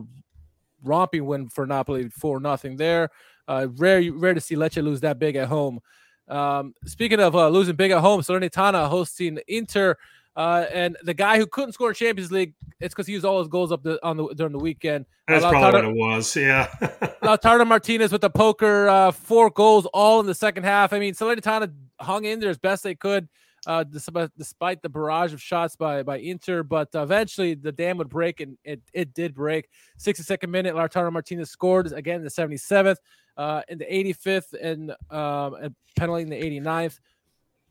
romping 0.83 1.25
win 1.25 1.49
for 1.49 1.65
Napoli, 1.65 2.07
four 2.09 2.39
nothing 2.39 2.77
there. 2.77 3.09
Uh, 3.47 3.67
rare, 3.77 4.11
rare 4.13 4.35
to 4.35 4.39
see 4.39 4.55
Lecce 4.55 4.83
lose 4.83 5.01
that 5.01 5.17
big 5.17 5.35
at 5.35 5.47
home. 5.47 5.79
Um, 6.27 6.75
speaking 6.85 7.19
of 7.19 7.35
uh, 7.35 7.49
losing 7.49 7.75
big 7.75 7.89
at 7.89 8.01
home, 8.01 8.21
Salernitana 8.21 8.87
hosting 8.87 9.39
Inter, 9.47 9.97
uh, 10.35 10.65
and 10.71 10.95
the 11.01 11.15
guy 11.15 11.39
who 11.39 11.47
couldn't 11.47 11.71
score 11.71 11.89
in 11.89 11.95
Champions 11.95 12.31
League, 12.31 12.53
it's 12.79 12.93
because 12.93 13.07
he 13.07 13.13
used 13.13 13.25
all 13.25 13.39
his 13.39 13.47
goals 13.47 13.71
up 13.71 13.81
the, 13.81 13.99
on 14.05 14.17
the 14.17 14.27
during 14.35 14.53
the 14.53 14.59
weekend. 14.59 15.07
That's 15.27 15.43
uh, 15.43 15.49
probably 15.49 15.81
what 15.81 15.89
it 15.89 15.95
was. 15.95 16.35
Yeah. 16.35 16.67
Lautaro 17.23 17.65
Martinez 17.65 18.11
with 18.11 18.21
the 18.21 18.29
poker, 18.29 18.87
uh, 18.87 19.09
four 19.09 19.49
goals 19.49 19.87
all 19.87 20.19
in 20.19 20.27
the 20.27 20.35
second 20.35 20.65
half. 20.65 20.93
I 20.93 20.99
mean, 20.99 21.15
Salernitana 21.15 21.73
hung 21.99 22.25
in 22.25 22.39
there 22.39 22.51
as 22.51 22.59
best 22.59 22.83
they 22.83 22.93
could 22.93 23.27
uh, 23.65 23.83
despite, 23.83 24.29
despite 24.37 24.81
the 24.81 24.89
barrage 24.89 25.33
of 25.33 25.41
shots 25.41 25.75
by 25.75 26.03
by 26.03 26.17
Inter. 26.17 26.63
But 26.63 26.89
eventually 26.93 27.55
the 27.55 27.71
dam 27.71 27.97
would 27.97 28.09
break, 28.09 28.39
and 28.39 28.57
it, 28.63 28.81
it 28.93 29.13
did 29.13 29.33
break. 29.33 29.69
62nd 29.99 30.49
minute, 30.49 30.75
Lautaro 30.75 31.11
Martinez 31.11 31.49
scored 31.49 31.91
again 31.91 32.17
in 32.17 32.23
the 32.23 32.29
77th, 32.29 32.97
uh, 33.37 33.61
in 33.67 33.77
the 33.77 33.85
85th, 33.85 34.53
and 34.61 34.91
um, 35.09 35.55
a 35.55 35.71
penalty 35.95 36.23
in 36.23 36.29
the 36.29 36.41
89th. 36.41 36.99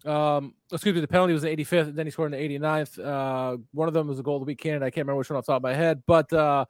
Um, 0.04 0.54
excuse 0.70 0.94
me, 0.94 1.00
the 1.00 1.08
penalty 1.08 1.32
was 1.32 1.42
the 1.42 1.48
85th, 1.48 1.88
and 1.88 1.96
then 1.96 2.06
he 2.06 2.10
scored 2.10 2.32
in 2.32 2.38
the 2.38 2.58
89th. 2.58 3.04
Uh, 3.04 3.56
one 3.72 3.88
of 3.88 3.94
them 3.94 4.08
was 4.08 4.18
a 4.18 4.22
goal 4.22 4.36
of 4.36 4.42
the 4.42 4.46
week 4.46 4.60
candidate. 4.60 4.86
I 4.86 4.90
can't 4.90 5.04
remember 5.04 5.18
which 5.18 5.30
one 5.30 5.36
off 5.36 5.46
the 5.46 5.52
top 5.52 5.60
of 5.60 5.62
my 5.64 5.74
head, 5.74 6.02
but 6.06 6.32
uh, 6.32 6.64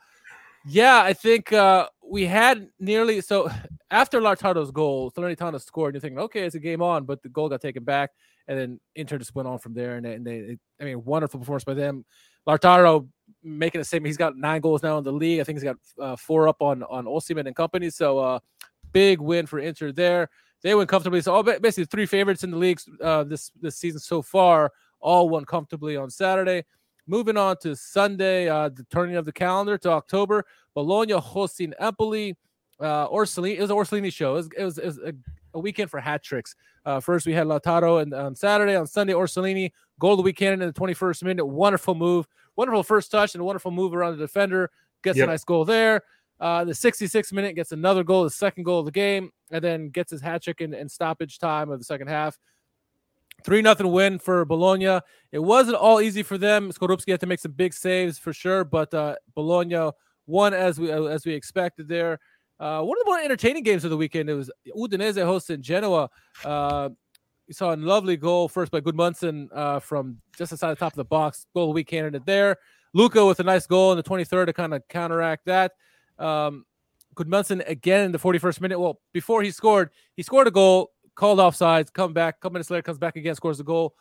Yeah, 0.69 1.01
I 1.01 1.13
think 1.13 1.53
uh, 1.53 1.89
we 2.05 2.27
had 2.27 2.69
nearly 2.81 3.21
so 3.21 3.49
after 3.91 4.21
Lautaro's 4.21 4.73
goal, 4.73 5.13
Salernitana 5.13 5.61
scored. 5.61 5.95
You're 5.95 6.01
thinking, 6.01 6.19
okay, 6.19 6.43
it's 6.43 6.57
a 6.57 6.61
game 6.61 6.83
on, 6.83 7.05
but 7.05 7.23
the 7.23 7.29
goal 7.29 7.49
got 7.49 7.61
taken 7.61 7.85
back, 7.85 8.11
and 8.49 8.59
then 8.59 8.81
Inter 8.95 9.19
just 9.19 9.35
went 9.35 9.49
on 9.49 9.59
from 9.59 9.75
there. 9.75 9.97
And 9.97 10.05
they, 10.05 10.15
and 10.15 10.27
they 10.27 10.59
I 10.81 10.85
mean, 10.85 11.05
wonderful 11.05 11.41
performance 11.41 11.65
by 11.65 11.75
them. 11.75 12.05
Lautaro 12.47 13.09
making 13.43 13.81
a 13.81 13.85
statement. 13.85 14.09
He's 14.09 14.17
got 14.17 14.37
nine 14.37 14.61
goals 14.61 14.83
now 14.83 14.99
in 14.99 15.05
the 15.05 15.13
league. 15.13 15.41
I 15.41 15.45
think 15.45 15.59
he's 15.59 15.65
got 15.65 15.77
uh, 16.01 16.17
four 16.17 16.49
up 16.49 16.61
on 16.61 16.83
on 16.85 17.07
Osimhen 17.07 17.47
and 17.47 17.57
company. 17.57 17.91
So 17.91 18.19
uh, 18.19 18.39
big 18.93 19.21
win 19.21 19.47
for 19.47 19.59
Inter 19.59 19.93
there. 19.93 20.29
They 20.63 20.75
went 20.75 20.89
comfortably. 20.89 21.21
So 21.21 21.35
all 21.35 21.43
basically 21.43 21.85
three 21.85 22.07
favorites 22.07 22.45
in 22.45 22.51
the 22.51 22.57
league 22.57 22.81
uh, 23.03 23.25
this 23.25 23.51
this 23.61 23.77
season 23.77 24.01
so 24.01 24.23
far 24.23 24.73
all 25.01 25.29
won 25.29 25.45
comfortably 25.45 25.97
on 25.97 26.11
Saturday. 26.11 26.65
Moving 27.09 27.37
on 27.37 27.57
to 27.63 27.77
Sunday, 27.77 28.49
uh, 28.49 28.69
the 28.69 28.85
turning 28.91 29.17
of 29.17 29.25
the 29.25 29.33
calendar 29.33 29.79
to 29.79 29.91
October. 29.91 30.45
Bologna 30.75 31.13
hosting 31.13 31.73
Empoli. 31.79 32.37
Uh, 32.79 33.09
Orsolini, 33.09 33.57
it 33.57 33.61
was 33.61 33.71
an 33.71 33.77
Orsolini 33.77 34.13
show. 34.13 34.33
It 34.33 34.37
was, 34.37 34.49
it 34.59 34.65
was, 34.65 34.79
it 34.79 34.87
was 34.87 34.99
a, 34.99 35.13
a, 35.57 35.61
weekend 35.61 35.91
for 35.91 36.01
hat 36.01 36.23
tricks. 36.23 36.55
Uh, 36.85 37.01
first, 37.01 37.27
we 37.27 37.33
had 37.33 37.47
Lautaro 37.47 38.03
and 38.03 38.13
on 38.15 38.35
Saturday. 38.35 38.77
On 38.77 38.87
Sunday, 38.87 39.13
Orsolini, 39.13 39.73
goal 39.99 40.13
of 40.13 40.19
the 40.19 40.23
weekend 40.23 40.63
in 40.63 40.69
the 40.69 40.73
21st 40.73 41.23
minute. 41.25 41.47
Wonderful 41.47 41.95
move. 41.95 42.27
Wonderful 42.57 42.83
first 42.83 43.11
touch 43.11 43.35
and 43.35 43.43
a 43.43 43.45
wonderful 43.45 43.71
move 43.71 43.95
around 43.95 44.17
the 44.17 44.25
defender. 44.25 44.71
Gets 45.03 45.19
yep. 45.19 45.29
a 45.29 45.31
nice 45.31 45.45
goal 45.45 45.65
there. 45.65 46.03
Uh, 46.39 46.65
the 46.65 46.73
66th 46.73 47.33
minute 47.33 47.55
gets 47.55 47.73
another 47.73 48.05
goal, 48.05 48.25
the 48.25 48.31
second 48.31 48.65
goal 48.65 48.81
of 48.81 48.85
the 48.85 48.93
game, 48.93 49.31
and 49.51 49.65
then 49.65 49.89
gets 49.89 50.11
his 50.11 50.21
hat 50.21 50.43
trick 50.43 50.61
in, 50.61 50.75
in 50.75 50.89
stoppage 50.89 51.39
time 51.39 51.71
of 51.71 51.79
the 51.79 51.85
second 51.85 52.09
half. 52.09 52.39
Three 53.45 53.63
nothing 53.63 53.91
win 53.91 54.19
for 54.19 54.45
Bologna. 54.45 55.01
It 55.33 55.39
wasn't 55.39 55.77
all 55.77 56.01
easy 56.01 56.23
for 56.23 56.37
them. 56.37 56.71
Skorupski 56.73 57.11
had 57.11 57.21
to 57.21 57.27
make 57.27 57.41
some 57.41 57.53
big 57.53 57.73
saves 57.73 58.19
for 58.19 58.33
sure, 58.33 58.65
but 58.65 58.93
uh, 58.93 59.17
Bologna 59.35 59.91
won 60.27 60.53
as 60.53 60.79
we 60.79 60.91
as 60.91 61.25
we 61.25 61.33
expected 61.33 61.89
there. 61.89 62.19
Uh, 62.59 62.83
one 62.83 62.97
of 62.99 63.05
the 63.05 63.11
more 63.11 63.21
entertaining 63.21 63.63
games 63.63 63.85
of 63.85 63.91
the 63.91 63.97
weekend. 63.97 64.31
It 64.31 64.35
was 64.35 64.51
Udinese 64.77 65.23
hosting 65.25 65.63
Genoa. 65.63 66.09
Uh, 66.45 66.91
you 67.47 67.55
saw 67.55 67.75
a 67.75 67.77
lovely 67.77 68.17
goal 68.17 68.49
first 68.49 68.73
by 68.73 68.81
Gudmundsson 68.81 69.49
uh, 69.53 69.79
from 69.79 70.19
just 70.37 70.53
outside 70.53 70.71
the 70.71 70.77
top 70.77 70.93
of 70.93 70.97
the 70.97 71.05
box. 71.05 71.47
Goal 71.55 71.65
of 71.65 71.69
the 71.69 71.75
week 71.75 71.89
candidate 71.89 72.25
there. 72.27 72.57
Lucca 72.93 73.25
with 73.25 73.41
a 73.41 73.45
nice 73.45 73.67
goal 73.67 73.93
in 73.93 73.97
the 73.97 74.03
23rd 74.03 74.47
to 74.47 74.53
kind 74.53 74.75
of 74.75 74.87
counteract 74.89 75.45
that. 75.47 75.73
Um, 76.19 76.65
Gudmundsson 77.15 77.67
again 77.69 78.07
in 78.07 78.13
the 78.13 78.19
41st 78.19 78.61
minute. 78.61 78.81
Well, 78.81 79.01
before 79.13 79.43
he 79.43 79.51
scored, 79.51 79.91
he 80.17 80.23
scored 80.23 80.47
a 80.47 80.51
goal 80.51 80.93
called 81.15 81.39
offsides, 81.39 81.93
come 81.93 82.13
back, 82.13 82.37
a 82.37 82.39
couple 82.41 82.55
minutes 82.55 82.71
later, 82.71 82.83
comes 82.83 82.99
back 82.99 83.17
again, 83.17 83.35
scores 83.35 83.59
the 83.59 83.65
goal, 83.65 83.95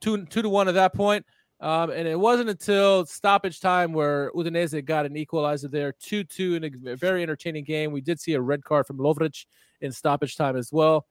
two 0.00 0.24
two 0.26 0.42
to 0.42 0.48
one 0.48 0.68
at 0.68 0.74
that 0.74 0.94
point. 0.94 1.24
Um, 1.62 1.90
and 1.90 2.08
it 2.08 2.18
wasn't 2.18 2.50
until 2.50 3.06
stoppage 3.06 3.60
time 3.60 3.92
where 3.92 4.32
Udinese 4.32 4.84
got 4.84 5.06
an 5.06 5.16
equalizer 5.16 5.68
there, 5.68 5.92
2 5.92 6.24
2 6.24 6.54
in 6.56 6.88
a 6.88 6.96
very 6.96 7.22
entertaining 7.22 7.62
game. 7.62 7.92
We 7.92 8.00
did 8.00 8.20
see 8.20 8.34
a 8.34 8.40
red 8.40 8.64
card 8.64 8.84
from 8.84 8.98
Lovric 8.98 9.46
in 9.80 9.92
stoppage 9.92 10.36
time 10.36 10.56
as 10.56 10.72
well. 10.72 11.06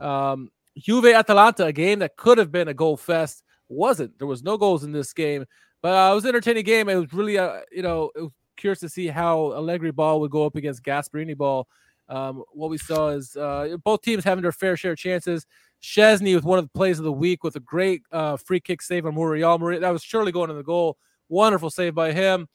Um, 0.00 0.50
Juve 0.76 1.06
Atalanta, 1.06 1.66
a 1.66 1.72
game 1.72 2.00
that 2.00 2.16
could 2.16 2.36
have 2.38 2.50
been 2.50 2.66
a 2.66 2.74
goal 2.74 2.96
fest, 2.96 3.44
wasn't. 3.68 4.18
There 4.18 4.26
was 4.26 4.42
no 4.42 4.58
goals 4.58 4.82
in 4.82 4.90
this 4.90 5.12
game, 5.12 5.46
but 5.82 5.90
uh, 5.90 6.10
it 6.10 6.14
was 6.16 6.24
an 6.24 6.30
entertaining 6.30 6.64
game. 6.64 6.88
It 6.88 6.96
was 6.96 7.12
really, 7.12 7.38
uh, 7.38 7.60
you 7.70 7.82
know, 7.82 8.10
curious 8.56 8.80
to 8.80 8.88
see 8.88 9.06
how 9.06 9.52
Allegri 9.52 9.92
ball 9.92 10.20
would 10.20 10.32
go 10.32 10.44
up 10.44 10.56
against 10.56 10.82
Gasperini 10.82 11.36
ball. 11.36 11.68
Um, 12.08 12.42
what 12.52 12.70
we 12.70 12.78
saw 12.78 13.10
is 13.10 13.36
uh, 13.36 13.76
both 13.84 14.02
teams 14.02 14.24
having 14.24 14.42
their 14.42 14.52
fair 14.52 14.76
share 14.76 14.92
of 14.92 14.98
chances. 14.98 15.46
Szczesny 15.82 16.34
with 16.34 16.44
one 16.44 16.58
of 16.58 16.64
the 16.64 16.70
plays 16.70 16.98
of 16.98 17.04
the 17.04 17.12
week 17.12 17.42
with 17.42 17.56
a 17.56 17.60
great 17.60 18.02
uh, 18.12 18.36
free 18.36 18.60
kick 18.60 18.82
save 18.82 19.04
on 19.04 19.14
Muriel. 19.14 19.58
That 19.80 19.90
was 19.90 20.02
surely 20.02 20.32
going 20.32 20.48
to 20.48 20.54
the 20.54 20.62
goal. 20.62 20.96
Wonderful 21.28 21.70
save 21.70 21.94
by 21.94 22.12
him. 22.12 22.46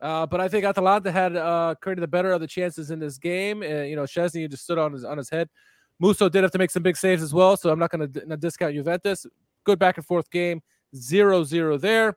Uh, 0.00 0.26
but 0.26 0.40
I 0.40 0.48
think 0.48 0.64
Atalanta 0.64 1.10
had 1.10 1.36
uh, 1.36 1.74
created 1.80 2.02
the 2.02 2.08
better 2.08 2.32
of 2.32 2.40
the 2.40 2.46
chances 2.46 2.90
in 2.90 2.98
this 2.98 3.18
game. 3.18 3.62
Uh, 3.62 3.82
you 3.82 3.96
know, 3.96 4.02
Szczesny 4.02 4.48
just 4.50 4.64
stood 4.64 4.78
on 4.78 4.92
his 4.92 5.04
on 5.04 5.18
his 5.18 5.30
head. 5.30 5.48
Musso 5.98 6.28
did 6.28 6.42
have 6.42 6.52
to 6.52 6.58
make 6.58 6.70
some 6.70 6.82
big 6.82 6.96
saves 6.96 7.22
as 7.22 7.32
well, 7.32 7.56
so 7.56 7.70
I'm 7.70 7.78
not 7.78 7.90
going 7.90 8.12
to 8.12 8.36
discount 8.36 8.74
Juventus. 8.74 9.26
Good 9.64 9.78
back 9.78 9.96
and 9.96 10.04
forth 10.04 10.30
game, 10.30 10.60
0-0 10.94 11.80
there. 11.80 12.16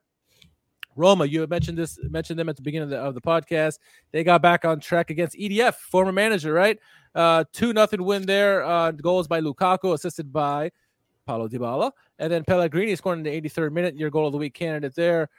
Roma, 0.96 1.26
you 1.26 1.46
mentioned 1.48 1.78
this, 1.78 1.98
mentioned 2.04 2.38
them 2.40 2.50
at 2.50 2.56
the 2.56 2.62
beginning 2.62 2.84
of 2.86 2.90
the, 2.90 2.98
of 2.98 3.14
the 3.14 3.22
podcast. 3.22 3.80
They 4.12 4.24
got 4.24 4.42
back 4.42 4.66
on 4.66 4.80
track 4.80 5.10
against 5.10 5.38
EDF, 5.38 5.76
former 5.76 6.12
manager, 6.12 6.54
right? 6.54 6.78
Uh, 7.16 7.46
two 7.54 7.74
nothing 7.74 8.04
win 8.04 8.26
there. 8.26 8.64
Uh, 8.64 8.92
goals 8.92 9.28
by 9.28 9.42
Lukaku, 9.42 9.94
assisted 9.94 10.32
by 10.32 10.72
Paulo 11.26 11.48
Dybala, 11.48 11.92
and 12.18 12.32
then 12.32 12.44
Pellegrini 12.44 12.96
scoring 12.96 13.20
in 13.20 13.24
the 13.24 13.50
83rd 13.50 13.72
minute. 13.72 13.96
Your 13.96 14.10
goal 14.10 14.28
of 14.28 14.32
the 14.32 14.38
week 14.38 14.54
candidate 14.54 14.96
there. 14.96 15.30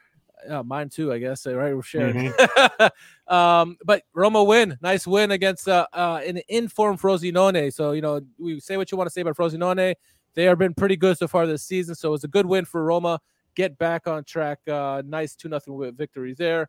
Uh, 0.48 0.62
mine 0.62 0.88
too, 0.88 1.12
I 1.12 1.18
guess. 1.18 1.46
Right, 1.46 1.74
we're 1.74 1.82
sharing. 1.82 2.32
Mm-hmm. 2.32 3.32
um, 3.34 3.76
but 3.84 4.02
Roma 4.14 4.42
win, 4.42 4.78
nice 4.80 5.06
win 5.06 5.32
against 5.32 5.68
uh, 5.68 5.86
uh, 5.92 6.20
an 6.26 6.40
informed 6.48 7.00
Frosinone. 7.00 7.72
So 7.72 7.92
you 7.92 8.00
know, 8.00 8.20
we 8.38 8.60
say 8.60 8.76
what 8.76 8.90
you 8.90 8.96
want 8.96 9.08
to 9.08 9.12
say 9.12 9.20
about 9.20 9.36
Frosinone. 9.36 9.94
They 10.34 10.44
have 10.44 10.58
been 10.58 10.74
pretty 10.74 10.96
good 10.96 11.18
so 11.18 11.28
far 11.28 11.46
this 11.46 11.64
season. 11.64 11.94
So 11.94 12.14
it's 12.14 12.24
a 12.24 12.28
good 12.28 12.46
win 12.46 12.64
for 12.64 12.84
Roma 12.84 13.20
get 13.54 13.78
back 13.78 14.06
on 14.06 14.24
track. 14.24 14.58
Uh, 14.68 15.02
nice 15.04 15.34
2 15.34 15.48
0 15.48 15.92
victory 15.92 16.34
there. 16.34 16.68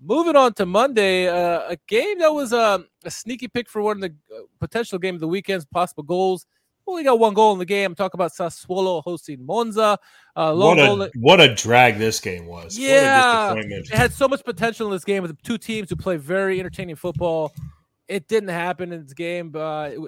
Moving 0.00 0.36
on 0.36 0.54
to 0.54 0.66
Monday, 0.66 1.26
uh, 1.26 1.70
a 1.70 1.76
game 1.88 2.20
that 2.20 2.32
was 2.32 2.52
uh, 2.52 2.78
a 3.04 3.10
sneaky 3.10 3.48
pick 3.48 3.68
for 3.68 3.82
one 3.82 3.96
of 3.96 4.00
the 4.02 4.14
uh, 4.34 4.42
potential 4.60 4.98
game 4.98 5.16
of 5.16 5.20
the 5.20 5.26
weekend's 5.26 5.64
possible 5.66 6.04
goals. 6.04 6.46
Only 6.86 7.04
got 7.04 7.18
one 7.18 7.34
goal 7.34 7.52
in 7.52 7.58
the 7.58 7.66
game. 7.66 7.94
Talk 7.94 8.14
about 8.14 8.30
Sassuolo 8.32 9.02
hosting 9.02 9.44
Monza. 9.44 9.98
Uh, 10.34 10.54
what, 10.54 10.78
a, 10.78 11.10
what 11.16 11.40
a 11.40 11.54
drag 11.54 11.98
this 11.98 12.18
game 12.18 12.46
was. 12.46 12.78
Yeah, 12.78 13.54
it 13.56 13.90
had 13.90 14.12
so 14.12 14.26
much 14.26 14.42
potential 14.42 14.86
in 14.86 14.92
this 14.92 15.04
game 15.04 15.22
with 15.22 15.40
two 15.42 15.58
teams 15.58 15.90
who 15.90 15.96
play 15.96 16.16
very 16.16 16.58
entertaining 16.58 16.96
football. 16.96 17.52
It 18.06 18.26
didn't 18.26 18.48
happen 18.48 18.90
in 18.92 19.02
this 19.02 19.12
game. 19.12 19.50
But 19.50 19.92
it, 19.92 20.00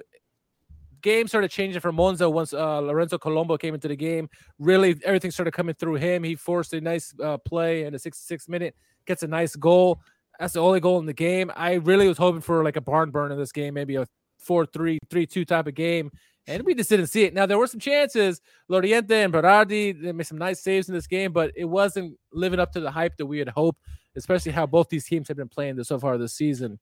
game 1.01 1.27
started 1.27 1.49
changing 1.49 1.81
for 1.81 1.91
Monza 1.91 2.29
once 2.29 2.53
uh, 2.53 2.79
Lorenzo 2.79 3.17
Colombo 3.17 3.57
came 3.57 3.73
into 3.73 3.87
the 3.87 3.95
game. 3.95 4.29
Really, 4.59 4.99
everything 5.03 5.31
started 5.31 5.51
coming 5.51 5.75
through 5.75 5.95
him. 5.95 6.23
He 6.23 6.35
forced 6.35 6.73
a 6.73 6.81
nice 6.81 7.13
uh, 7.21 7.37
play 7.37 7.83
in 7.83 7.93
the 7.93 7.99
66th 7.99 8.49
minute, 8.49 8.75
gets 9.05 9.23
a 9.23 9.27
nice 9.27 9.55
goal. 9.55 10.01
That's 10.39 10.53
the 10.53 10.61
only 10.61 10.79
goal 10.79 10.99
in 10.99 11.05
the 11.05 11.13
game. 11.13 11.51
I 11.55 11.73
really 11.73 12.07
was 12.07 12.17
hoping 12.17 12.41
for 12.41 12.63
like 12.63 12.75
a 12.75 12.81
barn 12.81 13.11
burn 13.11 13.31
in 13.31 13.37
this 13.37 13.51
game, 13.51 13.73
maybe 13.73 13.95
a 13.95 14.07
4 14.39 14.65
3, 14.65 14.97
3 15.09 15.25
2 15.25 15.45
type 15.45 15.67
of 15.67 15.75
game. 15.75 16.11
And 16.47 16.63
we 16.63 16.73
just 16.73 16.89
didn't 16.89 17.07
see 17.07 17.23
it. 17.23 17.33
Now, 17.33 17.45
there 17.45 17.57
were 17.57 17.67
some 17.67 17.79
chances. 17.79 18.41
Laurienté 18.69 19.23
and 19.23 19.33
Berardi 19.33 20.01
they 20.01 20.11
made 20.11 20.25
some 20.25 20.39
nice 20.39 20.59
saves 20.59 20.89
in 20.89 20.95
this 20.95 21.05
game, 21.05 21.31
but 21.31 21.51
it 21.55 21.65
wasn't 21.65 22.17
living 22.33 22.59
up 22.59 22.71
to 22.71 22.79
the 22.79 22.89
hype 22.89 23.15
that 23.17 23.27
we 23.27 23.37
had 23.37 23.49
hoped, 23.49 23.79
especially 24.15 24.51
how 24.51 24.65
both 24.65 24.89
these 24.89 25.05
teams 25.05 25.27
have 25.27 25.37
been 25.37 25.47
playing 25.47 25.75
this 25.75 25.89
so 25.89 25.99
far 25.99 26.17
this 26.17 26.33
season. 26.33 26.79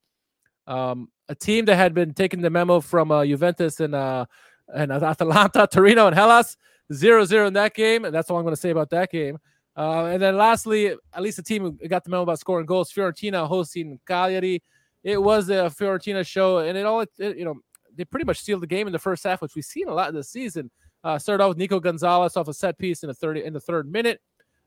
Um, 0.66 1.10
a 1.30 1.36
team 1.36 1.66
that 1.66 1.76
had 1.76 1.94
been 1.94 2.14
taking 2.14 2.42
the 2.42 2.50
memo 2.50 2.82
from 2.82 3.12
uh, 3.12 3.24
Juventus 3.24 3.80
and 3.80 3.96
uh, 3.96 4.26
and 4.74 4.92
Atalanta, 4.92 5.68
Torino, 5.72 6.08
and 6.08 6.16
Hellas, 6.16 6.58
0-0 6.92 7.48
in 7.48 7.54
that 7.54 7.74
game, 7.74 8.06
and 8.06 8.14
that's 8.14 8.30
all 8.30 8.38
I'm 8.38 8.44
going 8.44 8.56
to 8.56 8.62
say 8.62 8.70
about 8.72 8.90
that 8.92 9.12
game. 9.12 9.38
Uh, 9.78 10.06
and 10.06 10.22
then 10.22 10.36
lastly, 10.36 10.88
at 10.88 11.22
least 11.22 11.38
the 11.38 11.44
team 11.44 11.80
got 11.88 12.04
the 12.04 12.10
memo 12.10 12.24
about 12.24 12.40
scoring 12.40 12.66
goals, 12.66 12.92
Fiorentina 12.92 13.48
hosting 13.48 14.00
Cagliari. 14.06 14.62
It 15.04 15.22
was 15.22 15.50
a 15.50 15.72
Fiorentina 15.72 16.26
show, 16.26 16.58
and 16.58 16.78
it 16.78 16.86
all 16.86 17.02
it, 17.02 17.10
you 17.18 17.46
know 17.46 17.56
they 17.96 18.06
pretty 18.06 18.26
much 18.26 18.42
sealed 18.42 18.62
the 18.62 18.68
game 18.68 18.88
in 18.88 18.94
the 18.94 19.00
first 19.00 19.24
half, 19.24 19.42
which 19.42 19.56
we've 19.56 19.64
seen 19.64 19.88
a 19.88 19.94
lot 19.94 20.14
this 20.14 20.30
season. 20.30 20.70
Uh, 21.04 21.18
started 21.18 21.42
off 21.42 21.50
with 21.50 21.58
Nico 21.58 21.80
Gonzalez 21.80 22.36
off 22.36 22.50
a 22.50 22.54
set 22.54 22.78
piece 22.78 23.04
in 23.04 23.08
the 23.08 23.14
third 23.14 23.38
in 23.38 23.54
the 23.54 23.60
third 23.60 23.90
minute. 23.90 24.20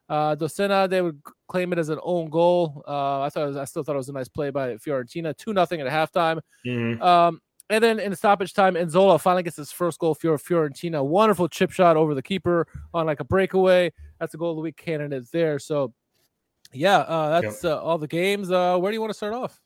Uh, 0.09 0.37
Dossena, 0.37 0.89
they 0.89 1.01
would 1.01 1.21
claim 1.49 1.73
it 1.73 1.79
as 1.79 1.89
an 1.89 1.99
own 2.03 2.29
goal. 2.29 2.85
Uh, 2.87 3.23
I 3.23 3.31
thought 3.31 3.47
was, 3.47 3.57
I 3.57 3.65
still 3.65 3.83
thought 3.83 3.95
it 3.95 3.99
was 3.99 4.09
a 4.09 4.13
nice 4.13 4.29
play 4.29 4.51
by 4.51 4.75
Fiorentina, 4.75 5.37
two 5.37 5.53
nothing 5.53 5.81
at 5.81 5.87
halftime. 5.87 6.41
Mm-hmm. 6.67 7.03
Um, 7.03 7.41
and 7.71 7.83
then 7.83 7.99
in 7.99 8.11
the 8.11 8.17
stoppage 8.17 8.53
time, 8.53 8.75
Nzola 8.75 9.19
finally 9.19 9.43
gets 9.43 9.57
his 9.57 9.73
first 9.73 9.99
goal 9.99 10.15
for 10.15 10.37
Fiorentina. 10.37 11.03
Wonderful 11.03 11.49
chip 11.49 11.71
shot 11.71 11.97
over 11.97 12.15
the 12.15 12.23
keeper 12.23 12.67
on 12.93 13.07
like 13.07 13.21
a 13.21 13.25
breakaway. 13.25 13.91
That's 14.21 14.35
a 14.35 14.37
goal 14.37 14.51
of 14.51 14.57
the 14.57 14.63
week 14.63 14.77
candidate 14.77 15.25
there. 15.33 15.59
So, 15.59 15.95
yeah, 16.75 16.99
uh, 16.99 17.41
that's 17.41 17.65
yep. 17.65 17.73
uh, 17.73 17.81
all 17.81 17.97
the 17.97 18.09
games. 18.09 18.51
Uh, 18.51 18.77
where 18.77 18.93
do 18.93 18.97
you 18.97 19.01
want 19.01 19.11
to 19.11 19.17
start 19.17 19.33
off? 19.33 19.59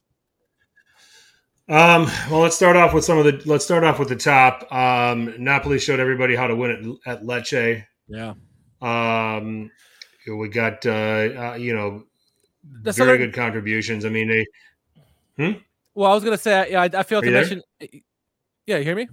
Um, 1.69 2.09
well, 2.31 2.43
let's 2.43 2.55
start 2.55 2.77
off 2.77 2.95
with 2.95 3.05
some 3.05 3.19
of 3.19 3.25
the. 3.25 3.43
Let's 3.45 3.65
start 3.65 3.83
off 3.83 3.99
with 3.99 4.09
the 4.09 4.15
top. 4.15 4.73
Um, 4.73 5.35
Napoli 5.43 5.81
showed 5.81 5.99
everybody 5.99 6.37
how 6.37 6.47
to 6.47 6.55
win 6.55 6.99
at, 7.07 7.19
at 7.19 7.25
Lecce. 7.25 7.85
Yeah. 8.07 8.35
Um, 8.81 9.73
we 10.35 10.49
got 10.49 10.85
uh, 10.87 10.91
uh 10.91 11.57
you 11.59 11.75
know 11.75 12.05
That's 12.83 12.99
very 12.99 13.19
good 13.19 13.33
contributions. 13.33 14.05
I 14.05 14.09
mean, 14.09 14.29
they. 14.29 14.47
Hmm? 15.37 15.59
Well, 15.95 16.11
I 16.11 16.15
was 16.15 16.25
gonna 16.25 16.37
say, 16.37 16.73
yeah, 16.73 16.83
I, 16.83 16.91
I 16.93 17.03
failed 17.03 17.25
to 17.25 17.31
mention. 17.31 17.63
Yeah, 18.67 18.79
you 18.79 18.85
hear 18.85 18.97
me? 18.97 19.09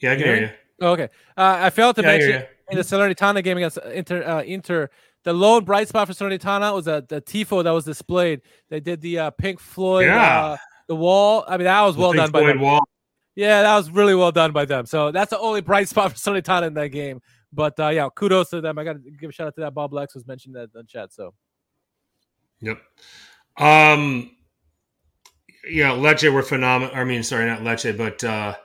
Yeah, 0.00 0.12
I 0.12 0.14
can 0.14 0.20
you 0.20 0.26
hear, 0.26 0.36
hear 0.36 0.46
you. 0.46 0.52
Oh, 0.80 0.92
okay, 0.92 1.08
uh, 1.36 1.56
I 1.60 1.70
failed 1.70 1.96
to 1.96 2.02
yeah, 2.02 2.08
mention 2.08 2.42
in 2.70 2.76
the 2.76 2.84
Salernitana 2.84 3.42
game 3.42 3.56
against 3.56 3.78
Inter. 3.78 4.22
Uh, 4.22 4.42
Inter, 4.42 4.90
the 5.24 5.32
lone 5.32 5.64
bright 5.64 5.88
spot 5.88 6.06
for 6.06 6.14
Salernitana 6.14 6.72
was 6.72 6.86
a 6.86 7.04
the 7.08 7.20
tifo 7.20 7.64
that 7.64 7.70
was 7.70 7.84
displayed. 7.84 8.42
They 8.68 8.80
did 8.80 9.00
the 9.00 9.18
uh, 9.18 9.30
Pink 9.30 9.58
Floyd, 9.58 10.06
yeah. 10.06 10.44
Uh, 10.44 10.56
the 10.86 10.96
wall. 10.96 11.44
I 11.48 11.56
mean, 11.56 11.64
that 11.64 11.82
was 11.82 11.96
the 11.96 12.00
well 12.00 12.12
Pink 12.12 12.22
done 12.22 12.30
by 12.30 12.40
Floyd 12.40 12.54
them. 12.54 12.62
Wall. 12.62 12.88
Yeah, 13.34 13.62
that 13.62 13.76
was 13.76 13.90
really 13.90 14.14
well 14.14 14.32
done 14.32 14.52
by 14.52 14.64
them. 14.64 14.86
So 14.86 15.10
that's 15.10 15.30
the 15.30 15.38
only 15.38 15.60
bright 15.60 15.88
spot 15.88 16.12
for 16.12 16.16
Salernitana 16.16 16.68
in 16.68 16.74
that 16.74 16.88
game. 16.88 17.20
But 17.52 17.78
uh, 17.80 17.88
yeah, 17.88 18.08
kudos 18.14 18.50
to 18.50 18.60
them. 18.60 18.78
I 18.78 18.84
got 18.84 19.02
to 19.02 19.10
give 19.10 19.30
a 19.30 19.32
shout 19.32 19.46
out 19.46 19.54
to 19.54 19.62
that. 19.62 19.74
Bob 19.74 19.92
Lex 19.92 20.14
was 20.14 20.26
mentioned 20.26 20.54
that 20.54 20.70
in 20.78 20.86
chat. 20.86 21.12
So, 21.12 21.34
yep. 22.60 22.80
Um, 23.56 24.30
yeah, 25.68 25.90
Lecce 25.90 26.32
were 26.32 26.42
phenomenal. 26.42 26.94
I 26.94 27.04
mean, 27.04 27.22
sorry, 27.22 27.46
not 27.46 27.60
Lecce, 27.60 27.96
but 27.96 28.22
uh, 28.22 28.56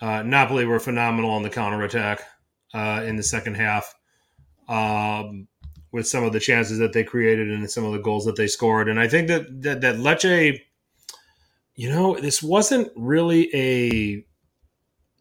uh, 0.00 0.22
Napoli 0.22 0.64
were 0.64 0.80
phenomenal 0.80 1.30
on 1.30 1.42
the 1.42 1.50
counterattack 1.50 2.22
uh, 2.74 3.02
in 3.06 3.16
the 3.16 3.22
second 3.22 3.54
half 3.54 3.94
um, 4.68 5.48
with 5.92 6.06
some 6.06 6.24
of 6.24 6.32
the 6.32 6.40
chances 6.40 6.78
that 6.78 6.92
they 6.92 7.04
created 7.04 7.50
and 7.50 7.70
some 7.70 7.84
of 7.84 7.92
the 7.92 7.98
goals 7.98 8.24
that 8.24 8.36
they 8.36 8.46
scored. 8.46 8.88
And 8.88 9.00
I 9.00 9.08
think 9.08 9.28
that 9.28 9.62
that, 9.62 9.80
that 9.80 9.96
Lecce, 9.96 10.60
you 11.74 11.88
know, 11.88 12.16
this 12.18 12.42
wasn't 12.42 12.90
really 12.96 13.48
a, 13.54 14.25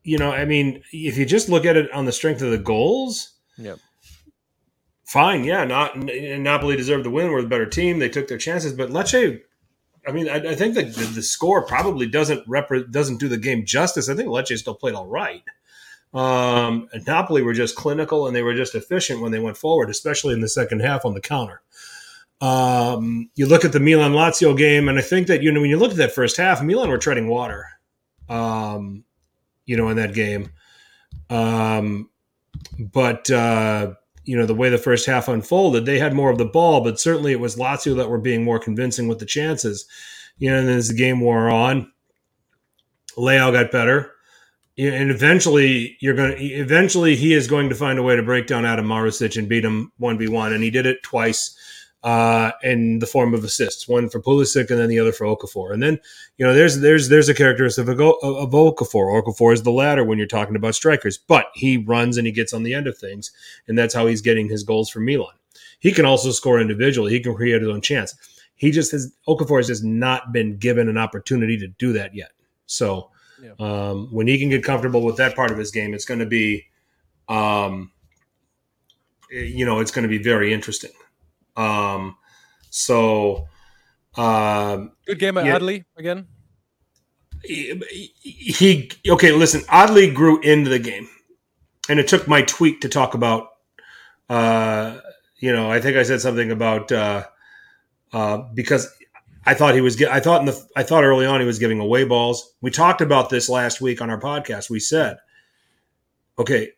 you 0.06 0.18
know, 0.18 0.32
I 0.32 0.46
mean, 0.46 0.82
if 0.94 1.18
you 1.18 1.26
just 1.26 1.50
look 1.50 1.66
at 1.66 1.76
it 1.76 1.92
on 1.92 2.06
the 2.06 2.12
strength 2.12 2.42
of 2.42 2.52
the 2.52 2.58
goals, 2.58 3.34
Yep. 3.58 3.80
fine, 5.06 5.44
yeah, 5.44 5.64
not 5.66 5.98
Napoli 5.98 6.76
deserved 6.76 7.06
the 7.06 7.10
win. 7.10 7.32
We're 7.32 7.42
the 7.42 7.48
better 7.48 7.66
team. 7.66 8.00
They 8.00 8.10
took 8.10 8.28
their 8.28 8.38
chances, 8.38 8.74
but 8.74 8.90
Lecce. 8.90 9.42
I 10.08 10.12
mean, 10.12 10.30
I, 10.30 10.36
I 10.36 10.56
think 10.56 10.76
that 10.76 10.94
the, 10.94 11.06
the 11.06 11.24
score 11.24 11.66
probably 11.66 12.06
doesn't 12.08 12.48
repre- 12.48 12.92
doesn't 12.92 13.20
do 13.20 13.28
the 13.28 13.38
game 13.38 13.66
justice. 13.66 14.08
I 14.08 14.14
think 14.14 14.30
Lecce 14.30 14.58
still 14.60 14.76
played 14.76 14.94
all 14.94 15.08
right. 15.08 15.42
Um, 16.14 16.88
and 16.94 17.06
Napoli 17.08 17.42
were 17.42 17.54
just 17.54 17.76
clinical 17.76 18.28
and 18.28 18.36
they 18.36 18.44
were 18.44 18.54
just 18.54 18.76
efficient 18.76 19.22
when 19.22 19.32
they 19.32 19.40
went 19.40 19.58
forward, 19.58 19.90
especially 19.90 20.34
in 20.34 20.42
the 20.42 20.48
second 20.48 20.82
half 20.82 21.06
on 21.06 21.14
the 21.16 21.22
counter. 21.22 21.62
Um, 22.42 23.30
you 23.36 23.48
look 23.48 23.66
at 23.66 23.72
the 23.72 23.80
Milan 23.80 24.12
Lazio 24.12 24.56
game, 24.58 24.88
and 24.90 25.00
I 25.00 25.02
think 25.02 25.28
that 25.28 25.42
you 25.42 25.52
know 25.52 25.62
when 25.62 25.70
you 25.70 25.78
look 25.78 25.92
at 25.92 25.98
that 25.98 26.12
first 26.14 26.38
half, 26.38 26.62
Milan 26.62 26.90
were 26.90 26.98
treading 26.98 27.28
water. 27.28 27.66
Um, 28.30 29.05
you 29.66 29.78
know, 29.78 29.90
in 29.90 29.98
that 29.98 30.14
game. 30.14 30.50
Um, 31.30 32.10
but 32.80 33.30
uh, 33.30 33.94
you 34.24 34.38
know 34.38 34.46
the 34.46 34.56
way 34.56 34.70
the 34.70 34.78
first 34.78 35.06
half 35.06 35.28
unfolded, 35.28 35.86
they 35.86 36.00
had 36.00 36.14
more 36.14 36.30
of 36.30 36.38
the 36.38 36.46
ball, 36.46 36.82
but 36.82 37.00
certainly 37.00 37.32
it 37.32 37.40
was 37.40 37.56
Lazio 37.56 37.96
that 37.98 38.10
were 38.10 38.20
being 38.20 38.44
more 38.44 38.60
convincing 38.60 39.08
with 39.08 39.20
the 39.20 39.26
chances. 39.26 39.86
You 40.38 40.52
know, 40.52 40.60
and 40.60 40.70
as 40.70 40.90
the 40.90 40.96
game 40.96 41.22
wore 41.22 41.50
on, 41.50 41.92
Leao 43.18 43.54
got 43.54 43.72
better, 43.72 44.12
and 44.78 45.10
eventually 45.10 45.98
you're 46.02 46.16
going 46.16 46.38
eventually 46.40 47.16
he 47.16 47.34
is 47.34 47.48
going 47.48 47.70
to 47.70 47.76
find 47.76 48.00
a 48.00 48.04
way 48.04 48.16
to 48.16 48.24
break 48.24 48.48
down 48.48 48.66
Adam 48.66 48.88
Marusic 48.88 49.38
and 49.38 49.48
beat 49.48 49.64
him 49.64 49.92
one 49.98 50.18
v 50.18 50.28
one, 50.28 50.54
and 50.54 50.64
he 50.64 50.70
did 50.70 50.86
it 50.86 51.02
twice. 51.04 51.58
Uh, 52.06 52.52
in 52.62 53.00
the 53.00 53.08
form 53.08 53.34
of 53.34 53.44
assists, 53.44 53.88
one 53.88 54.10
for 54.10 54.22
Pulisic 54.22 54.70
and 54.70 54.80
then 54.80 54.90
the 54.90 55.00
other 55.00 55.12
for 55.12 55.26
Okafor. 55.26 55.74
And 55.74 55.82
then, 55.82 56.00
you 56.38 56.46
know, 56.46 56.54
there's 56.54 56.80
there's 56.80 57.10
there's 57.10 57.30
a 57.30 57.34
characteristic 57.34 57.88
of, 57.88 58.00
of 58.00 58.52
Okafor. 58.52 59.24
Okafor 59.24 59.54
is 59.54 59.64
the 59.64 59.72
latter 59.72 60.04
when 60.04 60.20
you're 60.20 60.28
talking 60.28 60.56
about 60.56 60.76
strikers, 60.76 61.18
but 61.18 61.48
he 61.56 61.78
runs 61.78 62.18
and 62.18 62.28
he 62.28 62.32
gets 62.32 62.54
on 62.54 62.62
the 62.62 62.76
end 62.76 62.86
of 62.86 62.96
things, 62.96 63.32
and 63.68 63.76
that's 63.76 63.96
how 63.96 64.06
he's 64.06 64.22
getting 64.22 64.48
his 64.48 64.62
goals 64.62 64.88
for 64.88 65.00
Milan. 65.00 65.34
He 65.80 65.92
can 65.92 66.06
also 66.06 66.30
score 66.30 66.60
individually. 66.62 67.12
He 67.12 67.20
can 67.20 67.34
create 67.34 67.64
his 67.64 67.72
own 67.72 67.82
chance. 67.82 68.14
He 68.54 68.70
just 68.70 68.92
has 68.92 69.12
Okafor 69.28 69.58
has 69.58 69.66
just 69.66 69.84
not 69.84 70.32
been 70.32 70.58
given 70.58 70.88
an 70.88 71.00
opportunity 71.00 71.58
to 71.58 71.68
do 71.80 71.92
that 71.94 72.14
yet. 72.14 72.34
So 72.68 73.10
Yeah. 73.42 73.54
um, 73.58 74.10
when 74.12 74.28
he 74.28 74.38
can 74.38 74.50
get 74.50 74.64
comfortable 74.64 75.02
with 75.02 75.18
that 75.18 75.36
part 75.36 75.50
of 75.50 75.58
his 75.58 75.72
game, 75.72 75.96
it's 75.96 76.06
going 76.06 76.20
to 76.20 76.28
be, 76.28 76.66
um, 77.30 77.92
you 79.32 79.66
know, 79.66 79.80
it's 79.80 79.92
going 79.92 80.04
to 80.04 80.10
be 80.18 80.22
very 80.22 80.54
interesting. 80.54 80.92
Um, 81.56 82.18
so, 82.70 83.48
um, 84.16 84.92
Good 85.06 85.20
game 85.20 85.38
at 85.38 85.46
Yeah. 85.46 85.60
Adli 85.60 85.86
again. 85.98 86.28
he, 87.44 87.82
he 88.22 88.92
okay. 89.08 89.32
Listen, 89.32 89.62
Adli 89.62 90.14
grew 90.14 90.42
into 90.42 90.70
the 90.70 90.80
game, 90.80 91.08
and 91.90 92.00
it 92.00 92.08
took 92.08 92.28
my 92.28 92.42
tweet 92.42 92.82
to 92.82 92.90
talk 92.90 93.14
about. 93.14 93.50
Uh, 94.30 95.00
you 95.38 95.54
know, 95.54 95.72
I 95.72 95.80
think 95.80 95.98
I 95.98 96.04
said 96.04 96.22
something 96.22 96.52
about 96.52 96.92
uh, 96.92 97.26
uh, 98.14 98.38
because 98.54 98.88
I 99.46 99.54
thought 99.54 99.76
he 99.76 99.82
was. 99.82 100.02
I 100.02 100.20
thought 100.20 100.40
in 100.40 100.48
the. 100.48 100.68
I 100.76 100.84
thought 100.84 101.04
early 101.04 101.26
on 101.26 101.40
he 101.40 101.46
was 101.46 101.60
giving 101.60 101.80
away 101.80 102.04
balls. 102.04 102.56
We 102.62 102.72
talked 102.72 103.02
about 103.02 103.30
this 103.30 103.48
last 103.48 103.82
week 103.82 104.02
on 104.02 104.10
our 104.10 104.20
podcast. 104.20 104.70
We 104.70 104.80
said, 104.80 105.18
okay, 106.40 106.72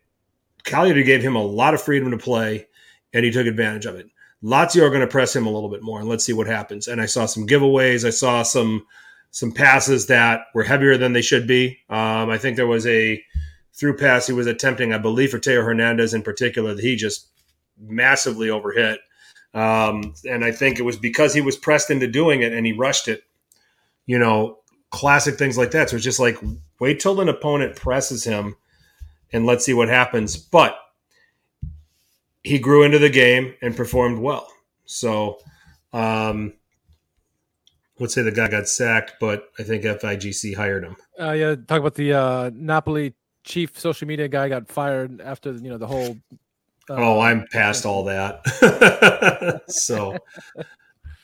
Cagliari 0.64 1.04
gave 1.04 1.22
him 1.22 1.36
a 1.36 1.42
lot 1.42 1.74
of 1.74 1.80
freedom 1.80 2.10
to 2.10 2.18
play, 2.18 2.66
and 3.14 3.24
he 3.24 3.30
took 3.30 3.46
advantage 3.46 3.86
of 3.86 3.94
it. 3.94 4.06
Lazio 4.42 4.82
are 4.82 4.90
going 4.90 5.00
to 5.00 5.06
press 5.06 5.34
him 5.34 5.46
a 5.46 5.50
little 5.50 5.68
bit 5.68 5.82
more, 5.82 6.00
and 6.00 6.08
let's 6.08 6.24
see 6.24 6.32
what 6.32 6.46
happens. 6.46 6.86
And 6.86 7.00
I 7.00 7.06
saw 7.06 7.26
some 7.26 7.46
giveaways. 7.46 8.06
I 8.06 8.10
saw 8.10 8.42
some 8.42 8.86
some 9.30 9.52
passes 9.52 10.06
that 10.06 10.46
were 10.54 10.64
heavier 10.64 10.96
than 10.96 11.12
they 11.12 11.22
should 11.22 11.46
be. 11.46 11.78
Um, 11.90 12.30
I 12.30 12.38
think 12.38 12.56
there 12.56 12.66
was 12.66 12.86
a 12.86 13.22
through 13.74 13.96
pass 13.96 14.26
he 14.26 14.32
was 14.32 14.46
attempting, 14.46 14.92
I 14.92 14.98
believe, 14.98 15.30
for 15.30 15.38
Theo 15.38 15.62
Hernandez 15.62 16.14
in 16.14 16.22
particular, 16.22 16.74
that 16.74 16.82
he 16.82 16.96
just 16.96 17.28
massively 17.78 18.48
overhit. 18.48 18.96
Um, 19.54 20.14
and 20.28 20.44
I 20.44 20.52
think 20.52 20.78
it 20.78 20.82
was 20.82 20.96
because 20.96 21.34
he 21.34 21.40
was 21.40 21.56
pressed 21.56 21.90
into 21.90 22.06
doing 22.06 22.42
it 22.42 22.52
and 22.52 22.66
he 22.66 22.72
rushed 22.72 23.08
it. 23.08 23.22
You 24.06 24.18
know, 24.18 24.58
classic 24.90 25.36
things 25.36 25.58
like 25.58 25.72
that. 25.72 25.90
So 25.90 25.96
it's 25.96 26.04
just 26.04 26.20
like 26.20 26.38
wait 26.80 27.00
till 27.00 27.20
an 27.20 27.28
opponent 27.28 27.76
presses 27.76 28.24
him 28.24 28.56
and 29.32 29.46
let's 29.46 29.64
see 29.64 29.74
what 29.74 29.88
happens. 29.88 30.36
But 30.36 30.78
he 32.44 32.58
grew 32.58 32.82
into 32.82 32.98
the 32.98 33.10
game 33.10 33.54
and 33.62 33.76
performed 33.76 34.18
well. 34.18 34.48
So, 34.84 35.38
um, 35.92 36.54
let's 37.98 38.14
say 38.14 38.22
the 38.22 38.32
guy 38.32 38.48
got 38.48 38.68
sacked, 38.68 39.14
but 39.20 39.48
I 39.58 39.62
think 39.62 39.84
FIGC 39.84 40.54
hired 40.54 40.84
him. 40.84 40.96
Uh, 41.20 41.32
yeah, 41.32 41.54
talk 41.54 41.80
about 41.80 41.94
the 41.94 42.14
uh, 42.14 42.50
Napoli 42.54 43.14
chief 43.44 43.78
social 43.78 44.06
media 44.06 44.28
guy 44.28 44.48
got 44.48 44.68
fired 44.68 45.20
after 45.20 45.52
you 45.52 45.70
know 45.70 45.78
the 45.78 45.86
whole. 45.86 46.16
Uh, 46.88 46.94
oh, 46.94 47.20
I'm 47.20 47.46
past 47.52 47.84
all 47.84 48.04
that. 48.04 49.62
so, 49.68 50.16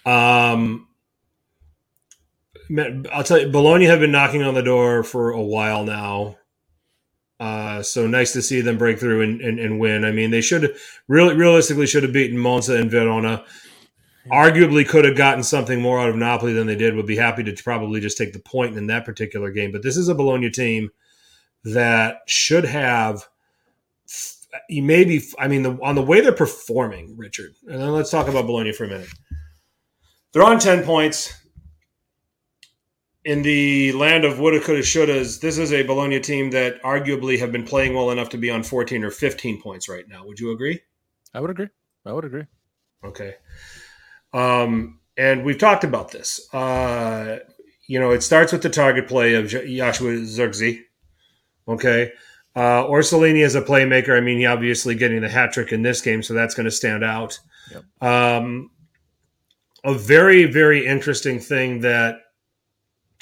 um, 0.05 0.89
I'll 3.12 3.25
tell 3.25 3.39
you, 3.39 3.49
Bologna 3.49 3.87
have 3.87 4.01
been 4.01 4.12
knocking 4.12 4.43
on 4.43 4.55
the 4.55 4.62
door 4.62 5.03
for 5.03 5.31
a 5.31 5.43
while 5.43 5.85
now. 5.85 6.37
Uh, 7.45 7.82
so 7.82 8.07
nice 8.07 8.32
to 8.32 8.40
see 8.40 8.62
them 8.62 8.78
break 8.78 8.99
through 8.99 9.20
and, 9.20 9.42
and, 9.42 9.59
and 9.59 9.78
win. 9.78 10.03
I 10.03 10.12
mean, 10.12 10.30
they 10.30 10.40
should 10.40 10.74
really 11.09 11.34
realistically 11.34 11.86
should 11.86 12.03
have 12.03 12.12
beaten 12.12 12.38
Monza 12.38 12.74
and 12.76 12.90
Verona. 12.90 13.45
Arguably, 14.32 14.88
could 14.88 15.05
have 15.05 15.14
gotten 15.14 15.42
something 15.42 15.78
more 15.78 16.01
out 16.01 16.09
of 16.09 16.16
Napoli 16.16 16.55
than 16.55 16.66
they 16.66 16.74
did. 16.74 16.97
Would 16.97 17.05
be 17.05 17.16
happy 17.16 17.45
to 17.45 17.62
probably 17.62 18.01
just 18.01 18.16
take 18.16 18.32
the 18.32 18.38
point 18.38 18.78
in 18.78 18.86
that 18.86 19.05
particular 19.05 19.51
game. 19.51 19.72
But 19.72 19.82
this 19.82 19.99
is 19.99 20.09
a 20.09 20.14
Bologna 20.14 20.49
team 20.49 20.88
that 21.64 22.20
should 22.26 22.64
have 22.64 23.28
maybe 24.70 25.22
I 25.38 25.47
mean 25.47 25.64
the, 25.64 25.78
on 25.82 25.97
the 25.97 26.03
way 26.03 26.22
they're 26.22 26.32
performing, 26.32 27.14
Richard. 27.14 27.57
And 27.66 27.78
then 27.78 27.92
let's 27.92 28.11
talk 28.11 28.26
about 28.26 28.47
Bologna 28.47 28.72
for 28.72 28.84
a 28.84 28.88
minute. 28.88 29.11
They're 30.32 30.45
on 30.45 30.59
ten 30.59 30.82
points 30.82 31.30
in 33.25 33.43
the 33.43 33.93
land 33.93 34.25
of 34.25 34.39
woulda, 34.39 34.61
coulda, 34.61 34.83
shouldas. 34.83 35.41
This 35.41 35.59
is 35.59 35.72
a 35.72 35.83
Bologna 35.83 36.20
team 36.20 36.51
that 36.51 36.83
arguably 36.83 37.39
have 37.39 37.53
been 37.53 37.64
playing 37.64 37.95
well 37.95 38.11
enough 38.11 38.29
to 38.31 38.39
be 38.39 38.51
on 38.51 38.62
fourteen 38.62 39.03
or 39.05 39.11
fifteen 39.11 39.61
points 39.61 39.89
right 39.89 40.09
now. 40.09 40.27
Would 40.27 40.39
you 40.39 40.53
agree? 40.53 40.81
I 41.33 41.41
would 41.41 41.51
agree. 41.51 41.68
I 42.05 42.12
would 42.12 42.25
agree. 42.25 42.45
Okay. 43.05 43.35
Um, 44.33 45.01
and 45.16 45.45
we've 45.45 45.59
talked 45.59 45.85
about 45.85 46.11
this. 46.11 46.53
Uh, 46.53 47.39
you 47.87 47.99
know, 48.01 48.11
it 48.11 48.22
starts 48.22 48.53
with 48.53 48.62
the 48.62 48.70
target 48.70 49.09
play 49.09 49.35
of 49.35 49.49
Joshua 49.49 50.12
Zirkzee. 50.12 50.81
Okay. 51.66 52.12
Uh, 52.57 52.85
Orsolini 52.85 53.45
as 53.45 53.55
a 53.55 53.62
playmaker. 53.62 54.16
I 54.16 54.20
mean, 54.20 54.39
he 54.39 54.47
obviously 54.47 54.95
getting 54.95 55.22
the 55.22 55.29
hat 55.29 55.53
trick 55.53 55.72
in 55.72 55.83
this 55.83 56.01
game, 56.01 56.22
so 56.22 56.35
that's 56.35 56.55
going 56.55 56.64
to 56.64 56.70
stand 56.70 57.03
out. 57.05 57.39
Yep. 57.72 57.85
Um, 58.01 58.70
a 59.83 59.95
very, 59.95 60.45
very 60.45 60.87
interesting 60.87 61.41
thing 61.41 61.81
that 61.81 62.16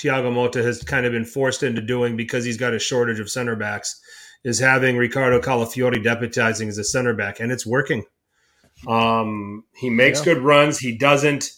Thiago 0.02 0.32
Motta 0.32 0.64
has 0.64 0.82
kind 0.82 1.06
of 1.06 1.12
been 1.12 1.24
forced 1.24 1.62
into 1.62 1.80
doing 1.80 2.16
because 2.16 2.44
he's 2.44 2.56
got 2.56 2.74
a 2.74 2.78
shortage 2.78 3.20
of 3.20 3.30
center 3.30 3.54
backs 3.54 4.00
is 4.44 4.58
having 4.58 4.96
Ricardo 4.96 5.40
Calafiori 5.40 6.02
deputizing 6.04 6.66
as 6.68 6.76
a 6.78 6.84
center 6.84 7.14
back, 7.14 7.38
and 7.38 7.52
it's 7.52 7.64
working. 7.64 8.04
Um, 8.88 9.64
he 9.76 9.88
makes 9.90 10.18
Yeah. 10.18 10.34
good 10.34 10.38
runs. 10.38 10.78
He 10.78 10.96
doesn't, 10.98 11.52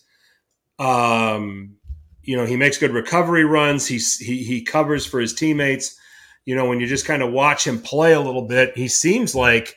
um, 0.78 1.76
you 2.22 2.36
know, 2.36 2.45
he 2.45 2.57
makes 2.57 2.76
good 2.76 2.90
recovery 2.92 3.45
runs. 3.45 3.86
He, 3.86 3.99
he 4.22 4.45
he 4.45 4.62
covers 4.62 5.07
for 5.07 5.20
his 5.20 5.32
teammates. 5.32 5.99
You 6.45 6.55
know, 6.55 6.68
when 6.68 6.80
you 6.80 6.86
just 6.86 7.07
kind 7.07 7.22
of 7.22 7.32
watch 7.32 7.66
him 7.66 7.80
play 7.80 8.12
a 8.12 8.20
little 8.20 8.47
bit, 8.47 8.76
he 8.76 8.88
seems 8.88 9.34
like, 9.34 9.76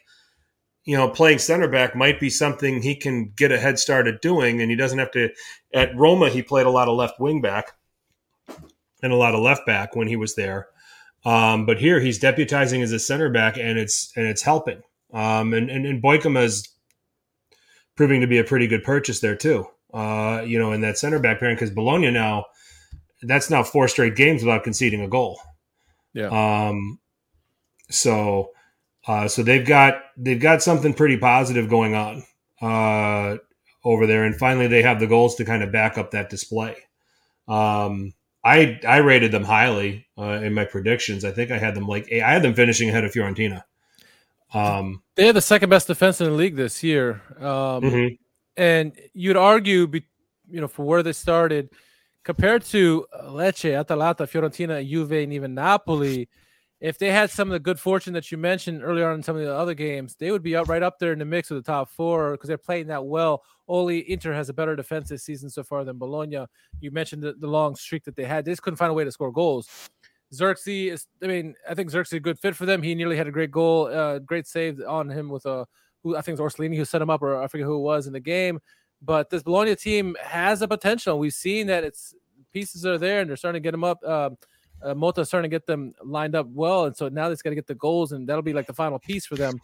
you 0.84 0.98
know, 0.98 1.08
playing 1.10 1.40
center 1.40 1.70
back 1.70 1.96
might 1.96 2.20
be 2.20 2.30
something 2.30 2.82
he 2.82 2.96
can 2.96 3.32
get 3.38 3.54
a 3.54 3.60
head 3.60 3.80
start 3.80 4.08
at 4.08 4.22
doing, 4.22 4.62
and 4.62 4.70
he 4.70 4.76
doesn't 4.76 5.00
have 5.00 5.12
to. 5.12 5.30
At 5.74 5.96
Roma, 5.96 6.30
he 6.30 6.42
played 6.42 6.66
a 6.66 6.70
lot 6.72 6.90
of 6.90 6.98
left 6.98 7.20
wing 7.22 7.40
back 7.42 7.77
and 9.02 9.14
a 9.14 9.16
lot 9.16 9.36
of 9.36 9.42
left 9.42 9.66
back 9.66 9.96
when 9.96 10.08
he 10.08 10.16
was 10.16 10.36
there. 10.36 10.68
Um, 11.26 11.66
but 11.66 11.80
here 11.80 12.00
he's 12.00 12.20
deputizing 12.20 12.82
as 12.82 12.92
a 12.92 13.00
center 13.00 13.30
back, 13.30 13.58
and 13.58 13.78
it's 13.78 14.12
and 14.16 14.28
it's 14.28 14.42
helping. 14.42 14.82
Um, 15.14 15.54
and 15.54 15.70
and, 15.70 15.86
and 15.86 16.02
Beukema 16.02 16.44
is 16.44 16.68
proving 17.96 18.22
to 18.22 18.28
be 18.28 18.38
a 18.38 18.44
pretty 18.44 18.68
good 18.68 18.84
purchase 18.84 19.20
there 19.20 19.36
too. 19.36 19.66
Uh, 19.94 20.44
you 20.46 20.60
know, 20.60 20.72
in 20.72 20.82
that 20.82 20.98
center 20.98 21.20
back 21.20 21.40
pairing 21.40 21.56
because 21.56 21.72
Bologna 21.72 22.12
now 22.12 22.46
that's 23.24 23.50
now 23.50 23.64
four 23.64 23.88
straight 23.88 24.16
games 24.16 24.44
without 24.44 24.64
conceding 24.64 25.02
a 25.02 25.08
goal. 25.08 25.40
Yeah. 26.14 26.28
Um, 26.68 27.00
so 27.90 28.52
uh, 29.08 29.28
so 29.28 29.44
they've 29.44 29.66
got 29.66 30.02
they've 30.18 30.40
got 30.40 30.62
something 30.62 30.94
pretty 30.94 31.18
positive 31.18 31.70
going 31.70 31.96
on 31.96 32.24
uh, 32.62 33.38
over 33.84 34.06
there, 34.06 34.24
and 34.24 34.36
finally 34.36 34.68
they 34.68 34.82
have 34.82 35.00
the 35.00 35.08
goals 35.08 35.36
to 35.36 35.46
kind 35.46 35.64
of 35.64 35.72
back 35.72 35.98
up 35.98 36.12
that 36.12 36.30
display. 36.30 36.76
Um, 37.48 38.14
I 38.48 38.80
I 38.88 38.98
rated 38.98 39.32
them 39.34 39.44
highly 39.44 40.08
uh, 40.18 40.40
in 40.42 40.54
my 40.54 40.64
predictions. 40.64 41.26
I 41.26 41.32
think 41.32 41.52
I 41.52 41.58
had 41.58 41.76
them 41.76 41.86
like 41.86 42.12
I 42.12 42.32
had 42.32 42.44
them 42.44 42.54
finishing 42.54 42.88
ahead 42.88 43.04
of 43.04 43.12
Fiorentina. 43.12 43.64
Um, 44.54 45.04
they 45.16 45.26
had 45.26 45.36
the 45.36 45.42
second 45.42 45.70
best 45.70 45.88
defense 45.88 46.22
in 46.22 46.28
the 46.28 46.34
league 46.34 46.56
this 46.56 46.82
year, 46.82 47.22
um, 47.40 47.84
mm-hmm. 47.84 48.16
and 48.56 48.94
you'd 49.14 49.36
argue, 49.36 49.86
be, 49.88 50.06
you 50.50 50.62
know, 50.62 50.70
for 50.70 50.86
where 50.86 51.04
they 51.04 51.12
started 51.12 51.70
compared 52.24 52.64
to 52.64 53.06
Lecce, 53.26 53.78
Atalanta, 53.78 54.26
Fiorentina, 54.26 54.88
Juve, 54.90 55.12
and 55.12 55.34
even 55.34 55.54
Napoli 55.54 56.30
if 56.80 57.00
they 57.00 57.12
had 57.12 57.32
some 57.32 57.48
of 57.48 57.54
the 57.54 57.60
good 57.60 57.80
fortune 57.80 58.14
that 58.14 58.32
you 58.32 58.38
mentioned 58.38 58.84
earlier 58.84 59.10
on 59.10 59.16
in 59.16 59.24
some 59.24 59.36
of 59.36 59.42
the 59.42 59.54
other 59.54 59.74
games, 59.74 60.16
they 60.20 60.32
would 60.32 60.44
be 60.44 60.56
up 60.56 60.70
right 60.70 60.84
up 60.84 61.00
there 61.00 61.12
in 61.12 61.20
the 61.20 61.26
mix 61.26 61.50
with 61.50 61.64
the 61.64 61.72
top 61.72 61.90
four 61.90 62.32
because 62.32 62.48
they're 62.48 62.58
playing 62.58 62.88
that 62.88 63.04
well. 63.04 63.44
Only 63.68 64.10
Inter 64.12 64.34
has 64.34 64.50
a 64.50 64.54
better 64.54 64.76
defense 64.76 65.10
this 65.10 65.24
season 65.24 65.50
so 65.50 65.64
far 65.64 65.84
than 65.84 65.98
Bologna. 65.98 66.46
You 66.80 66.92
mentioned 66.92 67.24
the, 67.24 67.34
the 67.34 67.48
long 67.48 67.76
streak 67.76 68.04
that 68.06 68.16
they 68.16 68.26
had. 68.26 68.46
They 68.46 68.52
just 68.52 68.62
couldn't 68.62 68.78
find 68.78 68.92
a 68.92 68.94
way 68.94 69.04
to 69.04 69.12
score 69.12 69.32
goals. 69.32 69.90
Zirkzee 70.34 70.92
is, 70.92 71.08
I 71.24 71.28
mean, 71.28 71.56
I 71.68 71.74
think 71.74 71.90
Zirkzee 71.90 72.06
is 72.06 72.14
a 72.14 72.20
good 72.20 72.38
fit 72.38 72.56
for 72.56 72.66
them. 72.66 72.84
He 72.84 72.94
nearly 72.94 73.18
had 73.18 73.28
a 73.28 73.32
great 73.32 73.52
goal, 73.52 73.88
uh, 73.88 74.20
great 74.20 74.46
save 74.46 74.80
on 74.88 75.10
him 75.10 75.30
with 75.30 75.46
a, 75.46 75.66
who 76.04 76.16
I 76.16 76.22
think 76.22 76.40
it's 76.40 76.42
Orsolini 76.42 76.76
who 76.76 76.86
set 76.86 77.02
him 77.02 77.10
up, 77.10 77.22
or 77.22 77.42
I 77.42 77.48
forget 77.48 77.66
who 77.66 77.78
it 77.78 77.82
was 77.82 78.08
in 78.08 78.14
the 78.14 78.20
game. 78.20 78.60
But 79.02 79.30
this 79.30 79.44
Bologna 79.44 79.76
team 79.76 80.16
has 80.22 80.62
a 80.62 80.68
potential. 80.68 81.18
We've 81.18 81.34
seen 81.34 81.68
that 81.68 81.84
it's 81.84 82.14
pieces 82.54 82.86
are 82.86 82.98
there 82.98 83.22
and 83.22 83.30
they're 83.30 83.38
starting 83.38 83.62
to 83.62 83.66
get 83.66 83.72
them 83.72 83.84
up. 83.84 84.00
Uh, 84.06 84.32
uh, 84.84 84.94
Motta's 84.94 85.28
starting 85.28 85.50
to 85.50 85.54
get 85.54 85.66
them 85.66 85.94
lined 86.04 86.36
up 86.36 86.48
well, 86.50 86.86
and 86.86 86.96
so 86.96 87.10
now 87.10 87.30
they've 87.30 87.42
got 87.42 87.52
to 87.52 87.56
get 87.56 87.68
the 87.68 87.76
goals, 87.76 88.12
and 88.12 88.28
that'll 88.28 88.42
be 88.42 88.54
like 88.54 88.68
the 88.68 88.74
final 88.74 89.00
piece 89.00 89.26
for 89.26 89.36
them. 89.36 89.56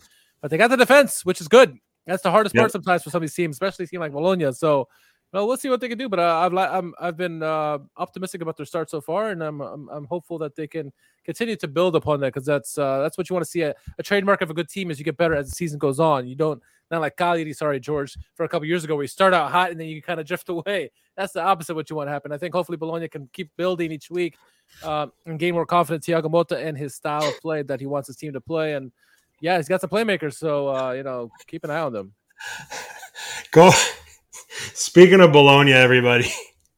But 0.41 0.51
they 0.51 0.57
got 0.57 0.69
the 0.69 0.77
defense, 0.77 1.23
which 1.25 1.39
is 1.41 1.47
good. 1.47 1.77
That's 2.05 2.23
the 2.23 2.31
hardest 2.31 2.53
yep. 2.55 2.63
part 2.63 2.71
sometimes 2.71 3.03
for 3.03 3.09
some 3.09 3.19
of 3.19 3.21
these 3.21 3.33
teams, 3.33 3.55
especially 3.55 3.85
a 3.85 3.87
team 3.87 4.01
like 4.01 4.11
Bologna. 4.11 4.51
So, 4.53 4.87
well, 5.33 5.47
we'll 5.47 5.57
see 5.57 5.69
what 5.69 5.81
they 5.81 5.89
can 5.89 5.97
do. 5.97 6.07
But 6.07 6.19
uh, 6.19 6.37
I've 6.39 6.55
I'm, 6.55 6.93
I've 6.99 7.17
been 7.17 7.41
uh, 7.41 7.79
optimistic 7.97 8.41
about 8.41 8.55
their 8.55 8.67
start 8.67 8.89
so 8.89 9.01
far, 9.01 9.31
and 9.31 9.43
I'm, 9.43 9.61
I'm, 9.61 9.89
I'm 9.89 10.05
hopeful 10.05 10.37
that 10.39 10.55
they 10.55 10.67
can 10.67 10.93
continue 11.25 11.55
to 11.55 11.67
build 11.67 11.95
upon 11.95 12.19
that 12.19 12.33
because 12.33 12.45
that's 12.45 12.77
uh, 12.77 13.01
that's 13.01 13.17
what 13.17 13.29
you 13.29 13.33
want 13.33 13.43
to 13.43 13.49
see. 13.49 13.63
A, 13.63 13.73
a 13.97 14.03
trademark 14.03 14.41
of 14.41 14.51
a 14.51 14.53
good 14.53 14.69
team 14.69 14.91
is 14.91 14.99
you 14.99 15.05
get 15.05 15.17
better 15.17 15.35
as 15.35 15.49
the 15.49 15.55
season 15.55 15.79
goes 15.79 15.99
on. 15.99 16.27
You 16.27 16.35
don't 16.35 16.61
not 16.91 17.01
like 17.01 17.17
Cagliari, 17.17 17.53
sorry, 17.53 17.79
George, 17.79 18.15
for 18.35 18.43
a 18.43 18.49
couple 18.49 18.67
years 18.67 18.83
ago, 18.83 18.95
where 18.95 19.03
you 19.03 19.07
start 19.07 19.33
out 19.33 19.51
hot 19.51 19.71
and 19.71 19.79
then 19.79 19.87
you 19.87 20.01
kind 20.01 20.19
of 20.19 20.27
drift 20.27 20.49
away. 20.49 20.91
That's 21.17 21.33
the 21.33 21.41
opposite 21.41 21.75
what 21.75 21.89
you 21.89 21.95
want 21.95 22.07
to 22.07 22.11
happen. 22.11 22.31
I 22.31 22.37
think 22.37 22.53
hopefully 22.53 22.77
Bologna 22.77 23.07
can 23.07 23.27
keep 23.33 23.49
building 23.57 23.91
each 23.91 24.11
week 24.11 24.37
uh, 24.83 25.07
and 25.25 25.39
gain 25.39 25.55
more 25.55 25.65
confidence. 25.65 26.05
Thiago 26.05 26.25
Motta 26.25 26.63
and 26.63 26.77
his 26.77 26.95
style 26.95 27.23
of 27.23 27.39
play 27.41 27.63
that 27.63 27.79
he 27.79 27.87
wants 27.87 28.07
his 28.07 28.15
team 28.15 28.33
to 28.33 28.41
play. 28.41 28.73
And 28.73 28.91
yeah, 29.41 29.57
he's 29.57 29.67
got 29.67 29.81
some 29.81 29.89
playmakers. 29.89 30.35
So, 30.35 30.69
uh, 30.69 30.91
you 30.91 31.03
know, 31.03 31.31
keep 31.47 31.63
an 31.63 31.71
eye 31.71 31.79
on 31.79 31.93
them. 31.93 32.13
Go. 33.51 33.71
Speaking 34.75 35.21
of 35.21 35.31
Bologna, 35.31 35.71
everybody, 35.73 36.31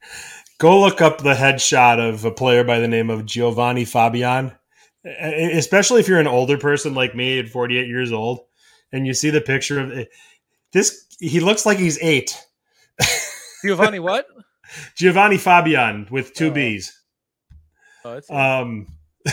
go 0.57 0.81
look 0.81 1.01
up 1.01 1.19
the 1.19 1.33
headshot 1.33 1.97
of 1.97 2.25
a 2.25 2.31
player 2.31 2.63
by 2.63 2.79
the 2.79 2.87
name 2.87 3.09
of 3.09 3.25
Giovanni 3.25 3.85
Fabbian. 3.85 4.57
Especially 5.05 6.01
if 6.01 6.07
you're 6.07 6.19
an 6.19 6.27
older 6.27 6.57
person 6.57 6.93
like 6.93 7.15
me 7.15 7.39
at 7.39 7.47
48 7.47 7.87
years 7.87 8.11
old 8.11 8.39
and 8.91 9.05
you 9.05 9.13
see 9.13 9.29
the 9.29 9.39
picture 9.39 9.79
of 9.79 9.91
it, 9.91 10.09
this, 10.73 11.05
he 11.19 11.39
looks 11.39 11.65
like 11.65 11.77
he's 11.77 11.99
eight. 12.01 12.37
Giovanni, 13.63 13.99
what? 13.99 14.27
Giovanni 14.95 15.37
Fabbian 15.37 16.09
with 16.11 16.33
two 16.33 16.47
oh. 16.47 16.51
B's. 16.51 16.99
Oh, 18.03 18.19
um, 18.29 18.87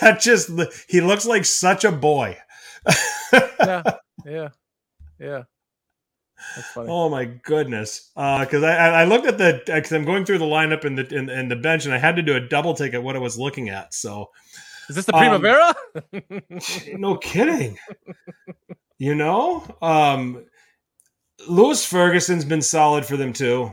that 0.00 0.20
just 0.20 0.50
he 0.88 1.00
looks 1.00 1.26
like 1.26 1.44
such 1.44 1.84
a 1.84 1.92
boy. 1.92 2.38
yeah, 3.32 3.82
yeah, 4.26 4.48
yeah. 5.22 5.42
Oh 6.76 7.08
my 7.08 7.24
goodness! 7.24 8.10
Because 8.14 8.62
uh, 8.62 8.66
I, 8.66 9.02
I 9.02 9.04
looked 9.04 9.26
at 9.26 9.38
the 9.38 9.62
because 9.64 9.92
I'm 9.92 10.04
going 10.04 10.24
through 10.24 10.38
the 10.38 10.44
lineup 10.44 10.84
in 10.84 10.96
the 10.96 11.06
in, 11.14 11.30
in, 11.30 11.48
the 11.48 11.56
bench, 11.56 11.84
and 11.84 11.94
I 11.94 11.98
had 11.98 12.16
to 12.16 12.22
do 12.22 12.34
a 12.34 12.40
double 12.40 12.74
take 12.74 12.94
at 12.94 13.02
what 13.02 13.14
I 13.14 13.20
was 13.20 13.38
looking 13.38 13.68
at. 13.68 13.94
So, 13.94 14.30
is 14.88 14.96
this 14.96 15.04
the 15.04 15.12
Primavera? 15.12 15.74
Um, 16.12 16.20
no 17.00 17.16
kidding. 17.16 17.78
You 18.98 19.14
know, 19.14 19.64
um, 19.80 20.44
Lewis 21.48 21.84
Ferguson's 21.84 22.44
been 22.44 22.62
solid 22.62 23.04
for 23.04 23.16
them 23.16 23.32
too. 23.32 23.72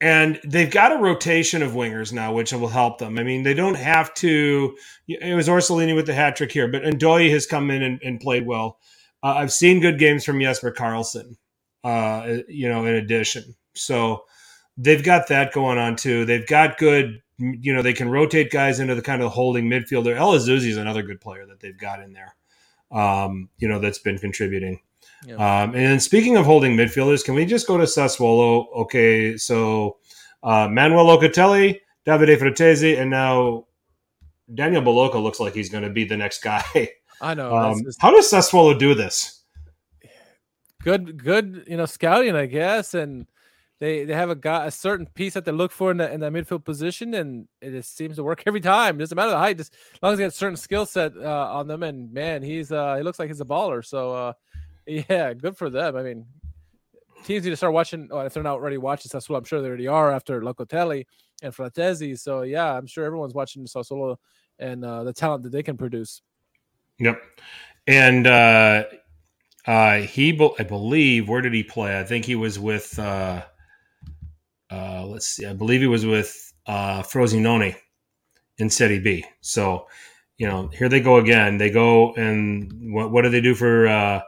And 0.00 0.40
they've 0.44 0.70
got 0.70 0.92
a 0.92 0.98
rotation 0.98 1.60
of 1.60 1.72
wingers 1.72 2.12
now, 2.12 2.32
which 2.32 2.52
will 2.52 2.68
help 2.68 2.98
them. 2.98 3.18
I 3.18 3.24
mean, 3.24 3.42
they 3.42 3.54
don't 3.54 3.74
have 3.74 4.14
to. 4.14 4.76
It 5.08 5.34
was 5.34 5.48
Orsolini 5.48 5.96
with 5.96 6.06
the 6.06 6.14
hat 6.14 6.36
trick 6.36 6.52
here, 6.52 6.68
but 6.68 6.82
Ndoye 6.82 7.30
has 7.30 7.46
come 7.46 7.68
in 7.72 7.82
and, 7.82 8.00
and 8.04 8.20
played 8.20 8.46
well. 8.46 8.78
Uh, 9.22 9.34
I've 9.34 9.52
seen 9.52 9.80
good 9.80 9.98
games 9.98 10.24
from 10.24 10.40
Jesper 10.40 10.72
Karlsson, 10.72 11.36
uh, 11.84 12.38
you 12.48 12.68
know, 12.68 12.86
in 12.86 12.94
addition. 12.94 13.54
So 13.74 14.24
they've 14.76 15.02
got 15.02 15.28
that 15.28 15.52
going 15.52 15.78
on 15.78 15.96
too. 15.96 16.24
They've 16.24 16.46
got 16.46 16.78
good, 16.78 17.20
you 17.38 17.74
know, 17.74 17.82
they 17.82 17.92
can 17.92 18.08
rotate 18.08 18.50
guys 18.50 18.80
into 18.80 18.94
the 18.94 19.02
kind 19.02 19.22
of 19.22 19.32
holding 19.32 19.68
midfielder. 19.68 20.16
El 20.16 20.32
Azzouzi 20.32 20.68
is 20.68 20.76
another 20.76 21.02
good 21.02 21.20
player 21.20 21.46
that 21.46 21.60
they've 21.60 21.78
got 21.78 22.00
in 22.00 22.12
there, 22.12 22.34
um, 22.90 23.48
you 23.58 23.68
know, 23.68 23.78
that's 23.78 23.98
been 23.98 24.18
contributing. 24.18 24.80
Yeah. 25.26 25.62
Um, 25.62 25.74
and 25.74 26.00
speaking 26.00 26.36
of 26.36 26.46
holding 26.46 26.76
midfielders, 26.76 27.24
can 27.24 27.34
we 27.34 27.44
just 27.44 27.66
go 27.66 27.76
to 27.76 27.84
Sassuolo? 27.84 28.66
Okay, 28.74 29.36
so 29.36 29.98
uh, 30.42 30.68
Manuel 30.68 31.06
Locatelli, 31.06 31.80
Davide 32.06 32.38
Fratesi, 32.38 32.98
and 32.98 33.10
now 33.10 33.66
Daniel 34.52 34.82
Boloca 34.82 35.20
looks 35.20 35.40
like 35.40 35.54
he's 35.54 35.70
going 35.70 35.84
to 35.84 35.90
be 35.90 36.04
the 36.04 36.16
next 36.16 36.42
guy. 36.42 36.62
I 37.20 37.34
know. 37.34 37.54
Um, 37.54 37.82
just... 37.82 38.00
How 38.00 38.10
does 38.10 38.30
Sassuolo 38.30 38.78
do 38.78 38.94
this? 38.94 39.42
Good, 40.82 41.22
good, 41.22 41.64
you 41.66 41.76
know, 41.76 41.86
scouting, 41.86 42.36
I 42.36 42.46
guess, 42.46 42.94
and 42.94 43.26
they 43.80 44.04
they 44.04 44.14
have 44.14 44.30
a 44.30 44.34
guy 44.34 44.66
a 44.66 44.70
certain 44.70 45.06
piece 45.06 45.34
that 45.34 45.44
they 45.44 45.52
look 45.52 45.70
for 45.70 45.90
in 45.90 45.98
the 45.98 46.12
in 46.12 46.20
the 46.20 46.30
midfield 46.30 46.64
position, 46.64 47.14
and 47.14 47.46
it 47.60 47.70
just 47.70 47.96
seems 47.96 48.16
to 48.16 48.24
work 48.24 48.42
every 48.46 48.60
time. 48.60 48.96
It 48.96 48.98
doesn't 49.00 49.16
matter 49.16 49.30
the 49.30 49.38
height, 49.38 49.56
just 49.56 49.74
as 49.94 49.98
long 50.02 50.12
as 50.12 50.18
he 50.18 50.22
has 50.24 50.34
a 50.34 50.36
certain 50.36 50.56
skill 50.56 50.86
set 50.86 51.16
uh, 51.16 51.50
on 51.52 51.68
them. 51.68 51.82
And 51.82 52.12
man, 52.12 52.42
he's 52.42 52.72
uh, 52.72 52.96
he 52.96 53.02
looks 53.02 53.18
like 53.18 53.28
he's 53.28 53.40
a 53.40 53.44
baller. 53.44 53.84
So 53.84 54.12
uh, 54.12 54.32
yeah, 54.86 55.32
good 55.34 55.56
for 55.56 55.70
them. 55.70 55.96
I 55.96 56.02
mean, 56.02 56.26
teams 57.24 57.44
need 57.44 57.50
to 57.50 57.56
start 57.56 57.72
watching. 57.72 58.08
Oh, 58.10 58.20
if 58.20 58.34
they're 58.34 58.42
not 58.42 58.54
already 58.54 58.78
watching 58.78 59.10
Sassuolo, 59.10 59.38
I'm 59.38 59.44
sure 59.44 59.60
they 59.60 59.68
already 59.68 59.88
are 59.88 60.12
after 60.12 60.40
Locatelli 60.40 61.06
and 61.42 61.54
Fratesi. 61.54 62.18
So 62.18 62.42
yeah, 62.42 62.76
I'm 62.76 62.86
sure 62.86 63.04
everyone's 63.04 63.34
watching 63.34 63.64
Sassuolo 63.64 64.16
and 64.58 64.84
uh, 64.84 65.04
the 65.04 65.12
talent 65.12 65.44
that 65.44 65.52
they 65.52 65.62
can 65.62 65.76
produce. 65.76 66.22
Yep, 66.98 67.22
and 67.86 68.26
uh, 68.26 68.84
uh, 69.66 69.98
he, 69.98 70.32
I 70.58 70.62
believe, 70.64 71.28
where 71.28 71.40
did 71.40 71.54
he 71.54 71.62
play? 71.62 71.98
I 71.98 72.04
think 72.04 72.24
he 72.24 72.34
was 72.34 72.58
with. 72.58 72.98
Uh, 72.98 73.44
uh, 74.70 75.06
let's 75.06 75.26
see, 75.26 75.46
I 75.46 75.52
believe 75.54 75.80
he 75.80 75.86
was 75.86 76.04
with 76.04 76.52
uh, 76.66 77.02
Frosinone 77.02 77.74
in 78.58 78.70
Serie 78.70 79.00
B. 79.00 79.24
So, 79.40 79.86
you 80.36 80.46
know, 80.46 80.68
here 80.68 80.88
they 80.88 81.00
go 81.00 81.16
again. 81.18 81.58
They 81.58 81.70
go 81.70 82.12
and 82.14 82.92
what, 82.92 83.10
what 83.10 83.22
do 83.22 83.30
they 83.30 83.40
do 83.40 83.54
for? 83.54 83.86
Uh, 83.88 84.20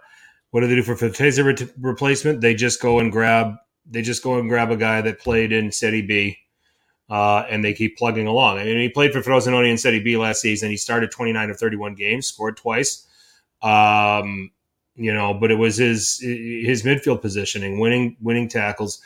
what 0.51 0.61
do 0.61 0.66
they 0.66 0.75
do 0.77 0.83
for 0.83 0.97
Fratesi 0.97 1.45
re- 1.45 1.73
replacement? 1.81 2.41
They 2.41 2.55
just 2.55 2.81
go 2.81 2.99
and 3.01 3.12
grab 3.12 3.55
they 3.87 4.03
just 4.03 4.23
go 4.23 4.39
and 4.39 4.49
grab 4.49 4.71
a 4.71 4.77
guy 4.77 5.01
that 5.01 5.18
played 5.21 5.53
in 5.53 5.73
Serie 5.73 6.03
B, 6.03 6.39
uh, 7.11 7.44
and 7.50 7.64
they 7.64 7.74
keep 7.74 7.98
plugging 7.98 8.26
along. 8.26 8.58
I 8.58 8.62
and 8.62 8.70
mean, 8.70 8.80
he 8.80 8.88
played 8.88 9.12
for 9.12 9.20
Frosinone 9.20 9.68
in 9.68 9.76
Serie 9.76 10.00
B 10.00 10.16
last 10.16 10.40
season. 10.40 10.70
He 10.70 10.76
started 10.76 11.11
29 11.11 11.50
of 11.50 11.58
31 11.58 11.96
games, 11.96 12.28
scored 12.28 12.56
twice. 12.56 13.06
Um, 13.62 14.52
you 14.94 15.12
know, 15.12 15.34
but 15.34 15.50
it 15.50 15.56
was 15.56 15.76
his 15.76 16.20
his 16.20 16.82
midfield 16.82 17.20
positioning, 17.20 17.80
winning 17.80 18.16
winning 18.20 18.48
tackles, 18.48 19.02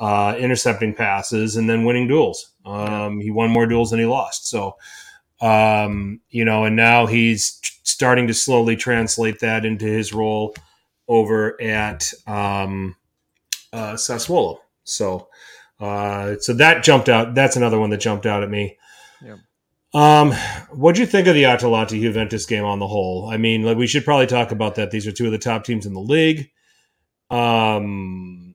uh, 0.00 0.34
intercepting 0.38 0.94
passes, 0.94 1.56
and 1.56 1.68
then 1.68 1.84
winning 1.84 2.08
duels. 2.08 2.52
Um, 2.64 3.20
he 3.20 3.30
won 3.30 3.50
more 3.50 3.66
duels 3.66 3.90
than 3.90 4.00
he 4.00 4.06
lost. 4.06 4.48
So, 4.48 4.76
um, 5.40 6.20
you 6.30 6.44
know, 6.44 6.64
and 6.64 6.76
now 6.76 7.06
he's 7.06 7.60
starting 7.82 8.26
to 8.28 8.34
slowly 8.34 8.76
translate 8.76 9.40
that 9.40 9.64
into 9.64 9.84
his 9.84 10.12
role 10.12 10.54
over 11.08 11.60
at 11.60 12.12
um, 12.26 12.96
uh, 13.72 13.94
Sassuolo. 13.94 14.58
So, 14.84 15.28
uh, 15.82 16.38
so 16.38 16.52
that 16.54 16.84
jumped 16.84 17.08
out. 17.08 17.34
That's 17.34 17.56
another 17.56 17.78
one 17.78 17.90
that 17.90 18.00
jumped 18.00 18.24
out 18.24 18.44
at 18.44 18.50
me. 18.50 18.78
Yeah. 19.20 19.36
Um, 19.92 20.32
what'd 20.70 20.98
you 20.98 21.06
think 21.06 21.26
of 21.26 21.34
the 21.34 21.46
Atalanta 21.46 21.98
Juventus 21.98 22.46
game 22.46 22.64
on 22.64 22.78
the 22.78 22.86
whole? 22.86 23.28
I 23.28 23.36
mean, 23.36 23.64
like 23.64 23.76
we 23.76 23.88
should 23.88 24.04
probably 24.04 24.28
talk 24.28 24.52
about 24.52 24.76
that. 24.76 24.92
These 24.92 25.08
are 25.08 25.12
two 25.12 25.26
of 25.26 25.32
the 25.32 25.38
top 25.38 25.64
teams 25.64 25.84
in 25.84 25.92
the 25.92 26.00
league. 26.00 26.50
Um, 27.30 28.54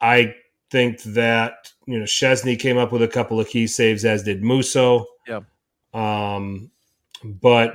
I 0.00 0.34
think 0.70 1.02
that 1.04 1.72
you 1.86 1.98
know 1.98 2.04
Szczesny 2.04 2.58
came 2.58 2.76
up 2.76 2.92
with 2.92 3.02
a 3.02 3.08
couple 3.08 3.40
of 3.40 3.48
key 3.48 3.66
saves, 3.66 4.04
as 4.04 4.22
did 4.22 4.42
Musso. 4.42 5.06
Yeah. 5.26 5.40
Um, 5.94 6.70
but 7.24 7.74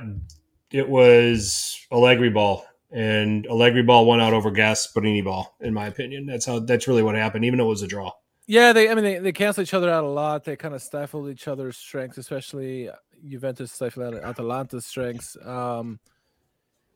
it 0.70 0.88
was 0.88 1.78
Allegri 1.90 2.30
ball 2.30 2.64
and 2.92 3.44
Allegri 3.48 3.82
ball 3.82 4.06
won 4.06 4.20
out 4.20 4.32
over 4.32 4.52
Gasperini 4.52 5.24
ball, 5.24 5.56
in 5.60 5.74
my 5.74 5.88
opinion. 5.88 6.26
That's 6.26 6.46
how 6.46 6.60
that's 6.60 6.86
really 6.86 7.02
what 7.02 7.16
happened, 7.16 7.44
even 7.44 7.58
though 7.58 7.66
it 7.66 7.70
was 7.70 7.82
a 7.82 7.88
draw. 7.88 8.12
Yeah, 8.46 8.72
they 8.72 8.90
I 8.90 8.94
mean 8.94 9.04
they, 9.04 9.18
they 9.18 9.32
cancel 9.32 9.62
each 9.62 9.74
other 9.74 9.90
out 9.90 10.04
a 10.04 10.08
lot. 10.08 10.44
They 10.44 10.56
kind 10.56 10.74
of 10.74 10.82
stifled 10.82 11.30
each 11.30 11.48
other's 11.48 11.76
strengths, 11.76 12.18
especially 12.18 12.90
Juventus 13.26 13.72
stifled 13.72 14.14
Atalanta's 14.16 14.86
strengths. 14.86 15.36
Um, 15.44 15.98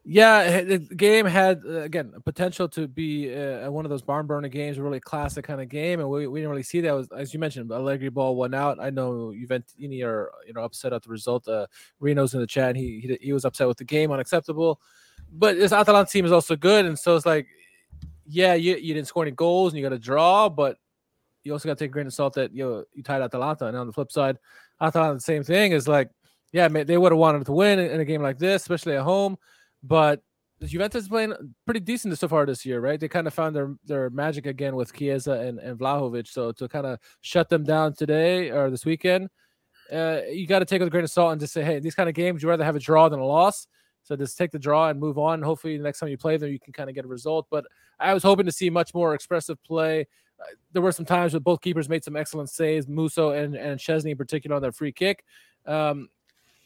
Yeah, 0.05 0.63
the 0.63 0.79
game 0.79 1.27
had 1.27 1.63
uh, 1.67 1.81
again 1.83 2.13
potential 2.25 2.69
to 2.71 2.89
be 2.89 3.35
uh, 3.35 3.71
one 3.71 3.85
of 3.85 3.91
those 3.91 4.01
barn 4.03 4.27
burner 4.27 4.49
games, 4.49 4.79
a 4.79 4.83
really 4.83 5.01
classic 5.01 5.45
kind 5.45 5.61
of 5.61 5.69
game, 5.69 6.01
and 6.01 6.09
we, 6.09 6.27
we 6.27 6.41
didn't 6.41 6.51
really 6.51 6.63
see 6.63 6.81
that. 6.83 6.93
Was 6.93 7.09
as 7.13 7.35
you 7.35 7.41
mentioned, 7.41 7.71
Allegri 7.71 8.09
ball 8.09 8.35
won 8.37 8.55
out. 8.55 8.79
I 8.81 8.89
know 8.91 9.35
Juventini 9.37 10.03
are 10.05 10.31
you 10.47 10.55
know 10.55 10.63
upset 10.63 10.93
at 10.95 11.03
the 11.03 11.11
result. 11.11 11.47
Uh, 11.49 11.67
Reno's 12.01 12.33
in 12.33 12.41
the 12.41 12.47
chat. 12.47 12.75
he, 12.77 13.01
he 13.01 13.19
he 13.21 13.33
was 13.35 13.45
upset 13.45 13.69
with 13.69 13.77
the 13.79 13.85
game, 13.85 14.11
unacceptable. 14.11 14.81
But 15.31 15.57
this 15.59 15.73
Atalanta 15.73 16.11
team 16.11 16.25
is 16.25 16.33
also 16.33 16.57
good, 16.57 16.87
and 16.87 16.99
so 16.99 17.17
it's 17.17 17.27
like, 17.27 17.47
yeah, 18.27 18.55
you, 18.55 18.77
you 18.77 18.95
didn't 18.95 19.09
score 19.09 19.25
any 19.25 19.33
goals 19.33 19.73
and 19.73 19.79
you 19.79 19.85
got 19.85 19.95
a 19.95 19.99
draw, 19.99 20.49
but 20.49 20.79
you 21.49 21.53
also 21.55 21.69
got 21.69 21.77
to 21.77 21.85
take 21.85 21.91
a 21.91 21.93
grain 21.93 22.07
of 22.07 22.15
salt 22.15 22.35
that 22.35 22.55
you 22.55 22.65
know, 22.65 22.85
you 22.95 23.03
tied 23.03 23.23
Atalanta. 23.23 23.67
And 23.67 23.77
on 23.77 23.87
the 23.89 23.93
flip 23.93 24.13
side, 24.13 24.39
Atalanta 24.81 25.15
the 25.15 25.21
same 25.21 25.43
thing 25.43 25.73
is 25.73 25.89
like, 25.89 26.11
yeah, 26.53 26.69
they 26.69 26.97
would 26.97 27.13
have 27.13 27.19
wanted 27.19 27.45
to 27.45 27.53
win 27.53 27.81
in 27.81 28.01
a 28.01 28.05
game 28.05 28.23
like 28.23 28.39
this, 28.39 28.63
especially 28.63 28.97
at 28.97 29.03
home 29.03 29.37
but 29.83 30.23
Juventus 30.63 31.05
is 31.05 31.09
playing 31.09 31.35
pretty 31.65 31.81
decent 31.81 32.19
so 32.19 32.27
far 32.27 32.45
this 32.45 32.67
year, 32.67 32.81
right? 32.81 32.99
They 32.99 33.09
kind 33.09 33.27
of 33.27 33.35
found 33.35 33.55
their 33.55 33.77
their 33.85 34.11
magic 34.11 34.47
again 34.47 34.75
with 34.75 34.93
Chiesa 34.93 35.33
and, 35.33 35.59
and 35.61 35.79
Vlahovic. 35.79 36.27
So 36.27 36.53
to 36.53 36.69
kind 36.69 36.87
of 36.87 36.99
shut 37.21 37.49
them 37.49 37.65
down 37.65 37.95
today 37.95 38.51
or 38.51 38.71
this 38.71 38.85
weekend, 38.85 39.29
uh, 39.93 40.23
you 40.29 40.47
got 40.47 40.59
to 40.59 40.65
take 40.65 40.81
with 40.81 40.89
a 40.89 40.91
grain 40.91 41.05
of 41.05 41.11
salt 41.11 41.33
and 41.33 41.41
just 41.41 41.53
say, 41.53 41.63
hey, 41.63 41.79
these 41.79 41.95
kind 41.95 42.09
of 42.09 42.15
games, 42.15 42.43
you 42.43 42.49
rather 42.49 42.65
have 42.65 42.77
a 42.77 42.81
draw 42.81 43.09
than 43.09 43.21
a 43.21 43.25
loss. 43.25 43.69
So 44.03 44.17
just 44.17 44.37
take 44.37 44.51
the 44.51 44.59
draw 44.59 44.89
and 44.89 44.99
move 44.99 45.19
on. 45.19 45.43
Hopefully, 45.43 45.77
the 45.77 45.85
next 45.85 46.01
time 46.01 46.09
you 46.09 46.19
play 46.19 46.37
them, 46.37 46.51
you 46.51 46.59
can 46.59 46.73
kind 46.73 46.89
of 46.89 46.95
get 46.95 47.05
a 47.05 47.09
result. 47.09 47.47
But 47.51 47.65
I 48.01 48.13
was 48.13 48.23
hoping 48.23 48.47
to 48.47 48.53
see 48.53 48.71
much 48.71 48.95
more 48.95 49.15
expressive 49.15 49.63
play. 49.63 50.07
There 50.73 50.83
were 50.83 50.93
some 50.93 51.05
times 51.05 51.33
where 51.33 51.41
both 51.41 51.61
keepers 51.61 51.89
made 51.89 52.05
some 52.05 52.17
excellent 52.17 52.51
saves, 52.51 52.87
Musso 52.89 53.31
and, 53.31 53.55
and 53.55 53.79
Szczesny 53.79 54.11
in 54.11 54.17
particular 54.17 54.57
on 54.57 54.63
their 54.63 54.73
free 54.73 54.93
kick. 54.93 55.25
Um, 55.67 56.09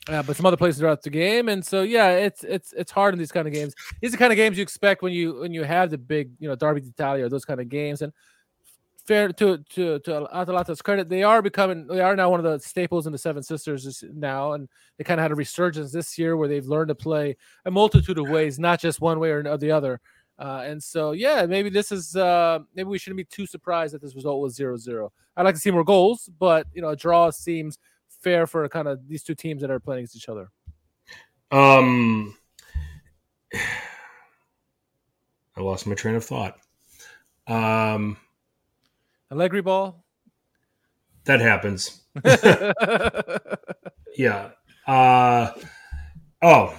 uh, 0.09 0.23
but 0.23 0.35
some 0.35 0.47
other 0.47 0.57
places 0.57 0.81
throughout 0.81 1.03
the 1.03 1.11
game, 1.11 1.49
and 1.49 1.65
so 1.65 1.83
yeah, 1.83 2.11
it's 2.11 2.43
it's 2.43 2.73
it's 2.73 2.91
hard 2.91 3.15
in 3.15 3.21
these 3.21 3.31
kind 3.31 3.47
of 3.47 3.55
games. 3.55 3.73
These 4.01 4.11
are 4.11 4.13
the 4.13 4.19
kind 4.19 4.33
of 4.33 4.37
games 4.37 4.57
you 4.57 4.63
expect 4.63 5.01
when 5.01 5.13
you 5.13 5.39
when 5.39 5.53
you 5.53 5.63
have 5.63 5.91
the 5.91 5.99
big 5.99 6.31
you 6.41 6.49
know 6.49 6.57
Derby 6.57 6.81
d'Italia 6.81 7.27
or 7.27 7.29
those 7.29 7.45
kind 7.45 7.61
of 7.61 7.69
games. 7.69 8.03
And 8.03 8.13
fair 9.07 9.33
to 9.33 9.59
to 9.59 10.01
to 10.01 10.29
Atalanta's 10.37 10.83
credit, 10.83 11.09
they 11.09 11.23
are 11.23 11.41
becoming 11.41 11.87
they 11.87 12.01
are 12.01 12.17
now 12.17 12.31
one 12.31 12.45
of 12.45 12.45
the 12.45 12.59
staples 12.59 13.07
in 13.07 13.13
the 13.13 13.19
Seven 13.19 13.45
Sisters 13.45 14.03
now, 14.13 14.55
and 14.55 14.69
they 14.99 15.05
kind 15.05 15.21
of 15.21 15.23
had 15.23 15.31
a 15.31 15.37
resurgence 15.37 15.93
this 15.93 16.19
year 16.19 16.37
where 16.37 16.49
they've 16.49 16.67
learned 16.67 16.89
to 16.89 16.97
play 16.97 17.37
a 17.65 17.71
multitude 17.71 18.19
of 18.19 18.29
ways, 18.29 18.59
not 18.59 18.81
just 18.81 19.01
one 19.01 19.21
way 19.21 19.31
or 19.31 19.57
the 19.57 19.71
other. 19.71 20.01
Uh, 20.39 20.63
and 20.65 20.83
so, 20.83 21.13
yeah, 21.13 21.47
maybe 21.47 21.71
this 21.71 21.93
is 21.93 22.17
uh, 22.17 22.59
maybe 22.75 22.89
we 22.89 22.99
shouldn't 22.99 23.19
be 23.19 23.25
too 23.25 23.47
surprised 23.47 23.95
that 23.95 24.03
this 24.03 24.15
result 24.15 24.41
was 24.41 24.59
0-0. 24.59 25.09
I'd 25.37 25.45
like 25.45 25.55
to 25.55 25.61
see 25.61 25.71
more 25.71 25.85
goals, 25.85 26.29
but 26.39 26.67
you 26.75 26.83
know, 26.83 26.89
a 26.89 26.97
draw 26.97 27.31
seems 27.31 27.79
fair 28.23 28.47
for 28.47 28.69
kind 28.69 28.89
of 28.89 29.07
these 29.09 29.23
two 29.23 29.35
teams 29.35 29.61
that 29.63 29.71
are 29.71 29.81
playing 29.81 30.01
against 30.01 30.17
each 30.17 30.29
other? 30.29 30.51
Um, 31.51 32.35
I 35.57 35.61
lost 35.61 35.87
my 35.87 35.95
train 35.95 36.15
of 36.15 36.25
thought. 36.25 36.59
Um, 37.47 38.17
Allegri 39.31 39.61
ball. 39.61 40.05
That 41.25 41.41
happens. 41.41 42.03
yeah. 44.17 44.51
Uh, 44.87 45.53
oh, 46.43 46.75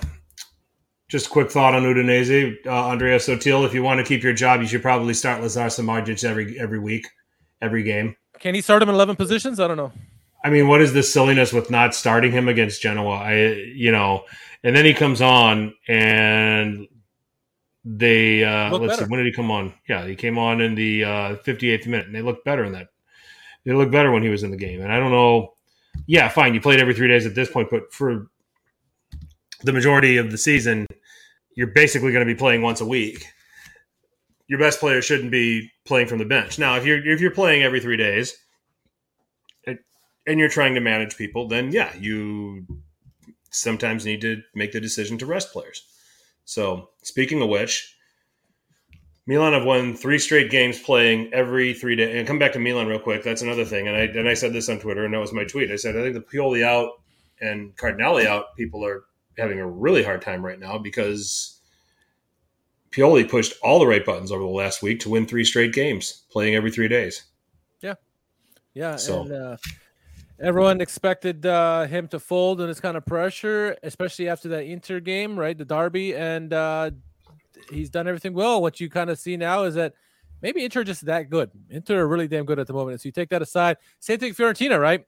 just 1.14 1.28
a 1.28 1.30
quick 1.30 1.52
thought 1.52 1.76
on 1.76 1.84
Udinese. 1.84 2.58
Uh, 2.66 2.88
Andrea 2.88 3.20
Sottil, 3.20 3.68
if 3.68 3.74
you 3.76 3.84
want 3.84 4.00
to 4.00 4.04
keep 4.04 4.24
your 4.24 4.34
job, 4.34 4.62
you 4.62 4.68
should 4.68 4.82
probably 4.82 5.14
start 5.14 5.42
Lazar 5.42 5.68
Samardžić 5.68 6.24
every 6.24 6.60
every 6.60 6.80
week, 6.80 7.08
every 7.62 7.84
game. 7.84 8.16
Can 8.40 8.56
he 8.56 8.62
start 8.62 8.82
him 8.82 8.90
in 8.90 8.96
11 8.96 9.16
positions? 9.16 9.60
I 9.60 9.68
don't 9.68 9.78
know. 9.78 9.92
I 10.44 10.50
mean, 10.50 10.68
what 10.68 10.82
is 10.82 10.92
this 10.92 11.14
silliness 11.14 11.54
with 11.54 11.70
not 11.70 11.94
starting 11.94 12.32
him 12.32 12.50
against 12.50 12.82
Genoa? 12.82 13.18
I, 13.18 13.36
you 13.76 13.92
know, 13.92 14.26
and 14.64 14.76
then 14.76 14.86
he 14.86 14.94
comes 14.96 15.22
on 15.22 15.76
and 15.88 16.88
they 17.86 18.44
uh 18.44 18.72
look 18.72 18.82
let's 18.82 18.94
better. 18.94 19.06
see 19.06 19.12
when 19.12 19.20
did 19.20 19.26
he 19.26 19.34
come 19.34 19.52
on 19.52 19.74
yeah 19.90 20.08
he 20.08 20.16
came 20.16 20.38
on 20.38 20.62
in 20.62 20.74
the 20.74 21.04
uh 21.04 21.36
58th 21.46 21.86
minute 21.86 22.06
and 22.06 22.16
they 22.16 22.22
looked 22.22 22.46
better 22.46 22.64
in 22.64 22.72
that 22.72 22.88
they 23.66 23.74
looked 23.74 23.92
better 23.92 24.10
when 24.10 24.24
he 24.24 24.30
was 24.30 24.42
in 24.42 24.52
the 24.52 24.58
game 24.58 24.80
and 24.80 24.90
i 24.90 24.98
don't 24.98 25.12
know 25.12 25.54
yeah 26.08 26.30
fine 26.30 26.54
you 26.54 26.62
played 26.62 26.80
every 26.80 26.94
three 26.94 27.10
days 27.10 27.26
at 27.26 27.36
this 27.36 27.52
point 27.52 27.68
but 27.70 27.92
for 27.92 28.32
the 29.64 29.74
majority 29.74 30.18
of 30.18 30.32
the 30.32 30.38
season 30.38 30.86
you're 31.56 31.68
basically 31.68 32.12
going 32.12 32.26
to 32.26 32.34
be 32.34 32.38
playing 32.38 32.62
once 32.62 32.82
a 32.82 32.86
week 32.86 33.26
your 34.48 34.60
best 34.60 34.80
player 34.80 35.02
shouldn't 35.02 35.32
be 35.32 35.70
playing 35.86 36.08
from 36.08 36.20
the 36.20 36.26
bench 36.26 36.60
now 36.60 36.76
if 36.76 36.86
you're 36.86 37.06
if 37.08 37.20
you're 37.22 37.32
playing 37.32 37.64
every 37.64 37.80
three 37.80 37.98
days 37.98 38.36
and 40.26 40.40
you're 40.40 40.50
trying 40.50 40.76
to 40.76 40.82
manage 40.82 41.18
people, 41.18 41.48
then 41.48 41.72
yeah, 41.72 41.94
you 41.98 42.66
sometimes 43.52 44.06
need 44.06 44.22
to 44.22 44.42
make 44.56 44.72
the 44.72 44.82
decision 44.82 45.18
to 45.18 45.26
rest 45.26 45.52
players. 45.52 45.84
So, 46.46 46.90
speaking 47.04 47.42
of 47.42 47.50
which, 47.50 47.96
Milan 49.26 49.54
have 49.54 49.66
won 49.66 49.96
three 49.96 50.20
straight 50.20 50.52
games 50.52 50.82
playing 50.82 51.34
every 51.34 51.74
three 51.74 51.96
days. 51.96 52.16
And 52.16 52.28
come 52.28 52.40
back 52.40 52.54
to 52.54 52.60
Milan 52.60 52.88
real 52.88 53.00
quick. 53.00 53.24
That's 53.24 53.42
another 53.42 53.66
thing. 53.66 53.88
And 53.88 53.96
I 53.96 54.02
and 54.02 54.28
I 54.28 54.34
said 54.34 54.54
this 54.54 54.70
on 54.70 54.80
Twitter, 54.80 55.06
and 55.06 55.14
that 55.14 55.20
was 55.20 55.34
my 55.34 55.46
tweet. 55.46 55.72
I 55.72 55.78
said 55.78 55.96
I 55.96 56.02
think 56.02 56.16
the 56.16 56.38
Pioli 56.38 56.64
out 56.64 56.92
and 57.42 57.76
Cardinale 57.76 58.28
out, 58.28 58.56
people 58.58 58.86
are 58.86 59.04
having 59.38 59.60
a 59.60 59.68
really 59.68 60.04
hard 60.04 60.22
time 60.22 60.46
right 60.46 60.60
now 60.60 60.78
because 60.78 61.60
Pioli 62.92 63.30
pushed 63.30 63.54
all 63.62 63.80
the 63.80 63.88
right 63.88 64.06
buttons 64.06 64.32
over 64.32 64.44
the 64.44 64.50
last 64.50 64.82
week 64.82 65.00
to 65.02 65.10
win 65.10 65.26
three 65.26 65.46
straight 65.46 65.74
games, 65.74 66.24
playing 66.32 66.56
every 66.56 66.72
three 66.72 66.88
days. 66.88 67.24
Yeah, 67.82 67.96
yeah. 68.74 68.96
So. 68.96 69.22
And, 69.22 69.32
uh, 69.32 69.58
Everyone 70.40 70.82
expected 70.82 71.46
uh, 71.46 71.86
him 71.86 72.08
to 72.10 72.20
fold 72.20 72.60
in 72.60 72.68
this 72.68 72.80
kind 72.80 72.98
of 72.98 73.06
pressure, 73.06 73.78
especially 73.84 74.28
after 74.28 74.50
that 74.50 74.66
Inter 74.66 75.00
game, 75.00 75.40
right? 75.40 75.58
The 75.58 75.64
derby, 75.64 76.16
and 76.16 76.52
uh, 76.52 76.92
he's 77.72 77.90
done 77.90 78.08
everything 78.08 78.34
well. 78.34 78.62
What 78.62 78.82
you 78.82 78.90
kind 78.90 79.10
of 79.10 79.20
see 79.20 79.38
now 79.38 79.64
is 79.64 79.76
that 79.76 79.94
maybe 80.42 80.66
Inter 80.66 80.84
just 80.84 81.06
that 81.06 81.30
good. 81.30 81.52
Inter 81.70 82.00
are 82.02 82.08
really 82.08 82.28
damn 82.28 82.46
good 82.46 82.60
at 82.60 82.68
the 82.68 82.74
moment. 82.74 83.00
So 83.00 83.08
you 83.08 83.12
take 83.14 83.30
that 83.30 83.42
aside. 83.42 83.78
Same 84.00 84.20
thing, 84.20 84.34
Fiorentina, 84.34 84.80
right? 84.80 85.06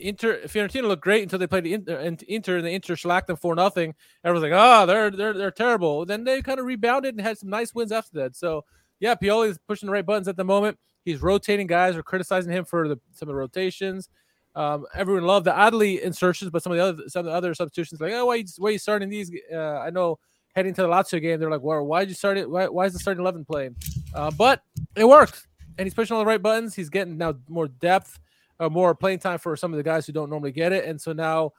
Inter 0.00 0.40
Fiorentina 0.44 0.82
looked 0.82 1.02
great 1.02 1.22
until 1.22 1.38
they 1.38 1.46
played 1.46 1.64
the 1.64 1.74
Inter, 1.74 1.98
Inter 2.28 2.56
and 2.56 2.66
the 2.66 2.70
Inter 2.70 2.96
slacked 2.96 3.26
them 3.26 3.36
for 3.36 3.54
nothing. 3.54 3.94
Everyone's 4.24 4.50
like, 4.50 4.60
oh, 4.60 4.86
they're 4.86 5.10
they're 5.10 5.34
they're 5.34 5.50
terrible. 5.50 6.04
Then 6.04 6.24
they 6.24 6.42
kind 6.42 6.58
of 6.58 6.66
rebounded 6.66 7.14
and 7.14 7.26
had 7.26 7.38
some 7.38 7.50
nice 7.50 7.74
wins 7.74 7.92
after 7.92 8.18
that. 8.20 8.36
So 8.36 8.64
yeah, 8.98 9.14
Pioli 9.14 9.48
is 9.48 9.58
pushing 9.66 9.86
the 9.86 9.92
right 9.92 10.04
buttons 10.04 10.28
at 10.28 10.36
the 10.36 10.44
moment. 10.44 10.78
He's 11.04 11.22
rotating 11.22 11.66
guys. 11.66 11.94
We're 11.94 12.02
criticizing 12.02 12.52
him 12.52 12.64
for 12.64 12.88
the, 12.88 12.98
some 13.12 13.28
of 13.28 13.34
the 13.34 13.38
rotations. 13.38 14.08
Um, 14.54 14.84
everyone 14.94 15.24
loved 15.24 15.46
the 15.46 15.52
Adli 15.52 16.00
insertions, 16.00 16.50
but 16.50 16.62
some 16.62 16.72
of 16.72 16.78
the 16.78 16.84
other 16.84 17.08
some 17.08 17.20
of 17.20 17.26
the 17.26 17.32
other 17.32 17.54
substitutions 17.54 18.00
like, 18.00 18.12
oh, 18.12 18.26
why 18.26 18.44
why 18.58 18.68
are 18.68 18.72
you 18.72 18.78
starting 18.78 19.08
these? 19.08 19.30
Uh, 19.52 19.78
I 19.78 19.90
know 19.90 20.18
heading 20.54 20.74
to 20.74 20.82
the 20.82 20.88
Lazio 20.88 21.22
game, 21.22 21.38
they're 21.38 21.50
like, 21.50 21.62
well, 21.62 21.84
why 21.84 22.00
did 22.00 22.08
you 22.08 22.16
start 22.16 22.36
it? 22.36 22.50
Why, 22.50 22.66
why 22.66 22.86
is 22.86 22.92
the 22.92 22.98
starting 22.98 23.20
eleven 23.22 23.44
playing? 23.44 23.76
Uh, 24.12 24.32
but 24.32 24.62
it 24.96 25.04
worked, 25.04 25.46
and 25.78 25.86
he's 25.86 25.94
pushing 25.94 26.14
all 26.14 26.20
the 26.20 26.26
right 26.26 26.42
buttons. 26.42 26.74
He's 26.74 26.90
getting 26.90 27.16
now 27.16 27.36
more 27.48 27.68
depth, 27.68 28.18
uh, 28.60 28.68
more 28.68 28.94
playing 28.94 29.18
time 29.18 29.38
for 29.38 29.56
some 29.56 29.72
of 29.72 29.76
the 29.76 29.82
guys 29.82 30.06
who 30.06 30.12
don't 30.12 30.30
normally 30.30 30.52
get 30.52 30.72
it, 30.72 30.84
and 30.84 31.00
so 31.00 31.12
now 31.12 31.52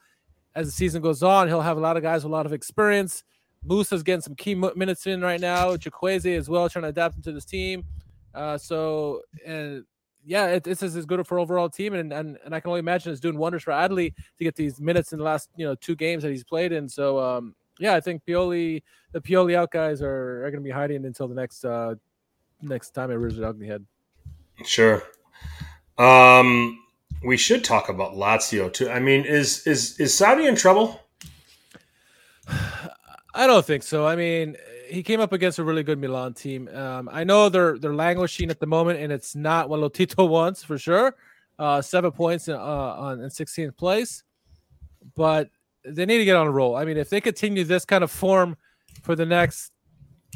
as 0.54 0.66
the 0.66 0.72
season 0.72 1.02
goes 1.02 1.22
on, 1.22 1.48
he'll 1.48 1.60
have 1.60 1.76
a 1.76 1.80
lot 1.80 1.96
of 1.96 2.02
guys 2.02 2.24
with 2.24 2.32
a 2.32 2.34
lot 2.34 2.46
of 2.46 2.52
experience. 2.52 3.24
Musah's 3.64 4.02
getting 4.02 4.20
some 4.20 4.34
key 4.34 4.54
minutes 4.54 5.06
in 5.06 5.20
right 5.20 5.40
now. 5.40 5.76
Chukwueze 5.76 6.36
as 6.36 6.48
well, 6.48 6.68
trying 6.68 6.82
to 6.82 6.88
adapt 6.88 7.16
into 7.16 7.32
this 7.32 7.44
team. 7.44 7.84
Uh, 8.34 8.58
so 8.58 9.22
and 9.46 9.84
yeah, 10.24 10.46
it, 10.46 10.64
this 10.64 10.82
is 10.82 10.96
as 10.96 11.06
good 11.06 11.26
for 11.26 11.38
overall 11.38 11.68
team, 11.68 11.94
and, 11.94 12.12
and 12.12 12.38
and 12.44 12.54
I 12.54 12.60
can 12.60 12.68
only 12.70 12.80
imagine 12.80 13.12
it's 13.12 13.20
doing 13.20 13.38
wonders 13.38 13.62
for 13.62 13.72
Adli 13.72 14.14
to 14.38 14.44
get 14.44 14.56
these 14.56 14.80
minutes 14.80 15.12
in 15.12 15.18
the 15.18 15.24
last 15.24 15.48
you 15.56 15.64
know 15.64 15.74
two 15.74 15.96
games 15.96 16.22
that 16.22 16.30
he's 16.30 16.44
played 16.44 16.72
in. 16.72 16.88
So 16.88 17.18
um, 17.18 17.54
yeah, 17.78 17.94
I 17.94 18.00
think 18.00 18.22
Pioli, 18.24 18.82
the 19.12 19.20
Pioli 19.20 19.54
out 19.54 19.70
guys 19.70 20.02
are, 20.02 20.44
are 20.44 20.50
going 20.50 20.62
to 20.62 20.64
be 20.64 20.70
hiding 20.70 21.04
until 21.04 21.28
the 21.28 21.34
next 21.34 21.64
uh, 21.64 21.94
next 22.60 22.90
time 22.90 23.10
it 23.10 23.14
rears 23.14 23.40
ugly 23.40 23.66
head. 23.66 23.84
Sure. 24.64 25.02
Um, 25.98 26.78
we 27.24 27.36
should 27.36 27.64
talk 27.64 27.88
about 27.88 28.14
Lazio 28.14 28.72
too. 28.72 28.90
I 28.90 28.98
mean, 28.98 29.24
is 29.24 29.66
is 29.66 29.98
is 30.00 30.12
Sarri 30.12 30.46
in 30.48 30.56
trouble? 30.56 31.00
I 33.34 33.46
don't 33.46 33.64
think 33.64 33.82
so. 33.82 34.06
I 34.06 34.16
mean, 34.16 34.56
he 34.88 35.02
came 35.02 35.20
up 35.20 35.32
against 35.32 35.58
a 35.58 35.64
really 35.64 35.82
good 35.82 35.98
Milan 35.98 36.34
team. 36.34 36.68
Um, 36.68 37.08
I 37.10 37.24
know 37.24 37.48
they're 37.48 37.78
they're 37.78 37.94
languishing 37.94 38.50
at 38.50 38.60
the 38.60 38.66
moment, 38.66 39.00
and 39.00 39.12
it's 39.12 39.34
not 39.34 39.68
what 39.68 39.80
Lotito 39.80 40.28
wants 40.36 40.62
for 40.62 40.78
sure. 40.78 41.16
Uh, 41.58 41.80
seven 41.80 42.10
points 42.10 42.48
in, 42.48 42.54
uh, 42.54 42.58
on 42.58 43.20
in 43.20 43.28
16th 43.28 43.76
place, 43.76 44.24
but 45.14 45.50
they 45.84 46.06
need 46.06 46.18
to 46.18 46.24
get 46.24 46.36
on 46.36 46.46
a 46.46 46.50
roll. 46.50 46.76
I 46.76 46.84
mean, 46.84 46.96
if 46.96 47.10
they 47.10 47.20
continue 47.20 47.64
this 47.64 47.84
kind 47.84 48.02
of 48.02 48.10
form 48.10 48.56
for 49.02 49.14
the 49.14 49.26
next 49.26 49.71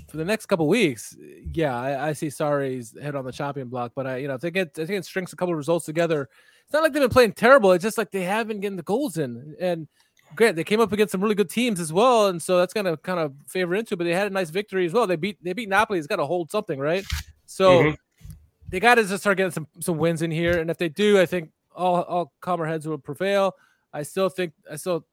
for 0.08 0.16
the 0.16 0.24
next 0.24 0.46
couple 0.46 0.68
weeks, 0.68 1.16
yeah, 1.52 1.78
I, 1.78 2.08
I 2.08 2.12
see 2.12 2.28
Sarri's 2.28 2.94
head 3.00 3.14
on 3.14 3.24
the 3.24 3.32
chopping 3.32 3.68
block. 3.68 3.92
But 3.94 4.06
I, 4.06 4.16
you 4.18 4.28
know, 4.28 4.34
if 4.34 4.40
they 4.40 4.50
get, 4.50 4.70
I 4.78 4.86
think 4.86 4.98
it 4.98 5.04
strings 5.04 5.32
a 5.32 5.36
couple 5.36 5.52
of 5.52 5.58
results 5.58 5.86
together. 5.86 6.28
It's 6.64 6.72
not 6.72 6.82
like 6.82 6.92
they've 6.92 7.02
been 7.02 7.10
playing 7.10 7.32
terrible. 7.32 7.72
It's 7.72 7.82
just 7.82 7.98
like 7.98 8.10
they 8.10 8.22
haven't 8.22 8.60
getting 8.60 8.76
the 8.76 8.82
goals 8.82 9.18
in, 9.18 9.56
and 9.60 9.86
great. 10.34 10.56
They 10.56 10.64
came 10.64 10.80
up 10.80 10.92
against 10.92 11.12
some 11.12 11.20
really 11.20 11.34
good 11.34 11.50
teams 11.50 11.80
as 11.80 11.92
well, 11.92 12.28
and 12.28 12.42
so 12.42 12.58
that's 12.58 12.74
gonna 12.74 12.96
kind 12.96 13.20
of 13.20 13.34
favor 13.46 13.74
into. 13.74 13.96
But 13.96 14.04
they 14.04 14.14
had 14.14 14.26
a 14.26 14.30
nice 14.30 14.50
victory 14.50 14.86
as 14.86 14.92
well. 14.92 15.06
They 15.06 15.16
beat 15.16 15.42
they 15.42 15.52
beat 15.52 15.68
Napoli. 15.68 15.98
It's 15.98 16.08
got 16.08 16.16
to 16.16 16.26
hold 16.26 16.50
something, 16.50 16.78
right? 16.78 17.04
So 17.46 17.82
mm-hmm. 17.82 18.34
they 18.68 18.80
got 18.80 18.96
to 18.96 19.04
just 19.04 19.22
start 19.22 19.36
getting 19.36 19.52
some 19.52 19.68
some 19.80 19.98
wins 19.98 20.22
in 20.22 20.30
here. 20.30 20.58
And 20.58 20.70
if 20.70 20.78
they 20.78 20.88
do, 20.88 21.20
I 21.20 21.26
think 21.26 21.50
all 21.74 22.02
all 22.02 22.32
calmer 22.40 22.66
heads 22.66 22.86
will 22.86 22.98
prevail. 22.98 23.54
I 23.92 24.02
still 24.02 24.28
think 24.28 24.52
I 24.70 24.76
still 24.76 25.06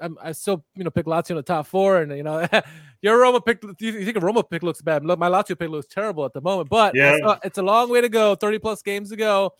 I'm, 0.00 0.16
I 0.22 0.32
still 0.32 0.64
you 0.74 0.84
know 0.84 0.90
pick 0.90 1.06
Lazio 1.06 1.30
in 1.30 1.36
the 1.36 1.42
top 1.42 1.66
four, 1.66 1.98
and 2.02 2.16
you 2.16 2.22
know 2.22 2.46
your 3.02 3.18
Roma 3.20 3.40
pick. 3.40 3.62
You 3.80 4.04
think 4.04 4.16
a 4.16 4.20
Roma 4.20 4.42
pick 4.44 4.62
looks 4.62 4.82
bad? 4.82 5.04
Look, 5.04 5.18
my 5.18 5.28
Lazio 5.28 5.58
pick 5.58 5.68
looks 5.70 5.86
terrible 5.86 6.24
at 6.24 6.32
the 6.32 6.40
moment, 6.40 6.68
but 6.68 6.94
Yeah. 6.94 7.14
it's, 7.14 7.24
a, 7.26 7.40
it's 7.44 7.58
a 7.58 7.62
long 7.62 7.90
way 7.90 8.00
to 8.00 8.08
go. 8.08 8.34
Thirty 8.34 8.58
plus 8.58 8.82
games 8.82 9.10
to 9.10 9.16
go. 9.16 9.52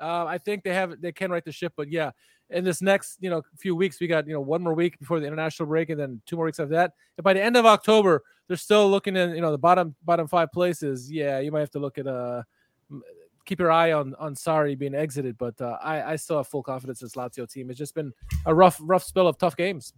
Uh, 0.00 0.24
I 0.26 0.38
think 0.38 0.64
they 0.64 0.74
have 0.74 1.00
they 1.00 1.12
can 1.12 1.30
right 1.30 1.44
the 1.44 1.52
ship, 1.52 1.72
but 1.76 1.88
yeah, 1.88 2.10
in 2.50 2.64
this 2.64 2.82
next 2.82 3.18
you 3.20 3.30
know 3.30 3.42
few 3.56 3.76
weeks, 3.76 4.00
we 4.00 4.06
got 4.06 4.26
you 4.26 4.32
know 4.32 4.40
one 4.40 4.62
more 4.62 4.74
week 4.74 4.98
before 4.98 5.20
the 5.20 5.26
international 5.26 5.68
break, 5.68 5.90
and 5.90 6.00
then 6.00 6.20
two 6.26 6.36
more 6.36 6.46
weeks 6.46 6.58
after 6.58 6.74
that. 6.74 6.92
And 7.16 7.24
by 7.24 7.34
the 7.34 7.42
end 7.42 7.56
of 7.56 7.66
October, 7.66 8.22
they're 8.48 8.56
still 8.56 8.90
looking 8.90 9.16
in 9.16 9.30
you 9.30 9.40
know 9.40 9.52
the 9.52 9.58
bottom 9.58 9.94
bottom 10.04 10.26
five 10.26 10.50
places. 10.52 11.10
Yeah, 11.10 11.38
you 11.38 11.52
might 11.52 11.60
have 11.60 11.70
to 11.72 11.78
look 11.78 11.98
at 11.98 12.06
uh 12.06 12.42
m- 12.90 13.02
keep 13.44 13.60
your 13.60 13.70
eye 13.70 13.92
on 13.92 14.14
on 14.18 14.34
Sarri 14.34 14.78
being 14.78 14.94
exited, 14.94 15.38
but 15.38 15.60
uh, 15.60 15.78
I 15.82 16.12
I 16.12 16.16
still 16.16 16.38
have 16.38 16.48
full 16.48 16.62
confidence 16.62 17.02
in 17.02 17.06
this 17.06 17.14
Lazio 17.14 17.50
team. 17.50 17.70
It's 17.70 17.78
just 17.78 17.94
been 17.94 18.12
a 18.46 18.54
rough 18.54 18.78
rough 18.80 19.04
spell 19.04 19.26
of 19.26 19.38
tough 19.38 19.56
games. 19.56 19.92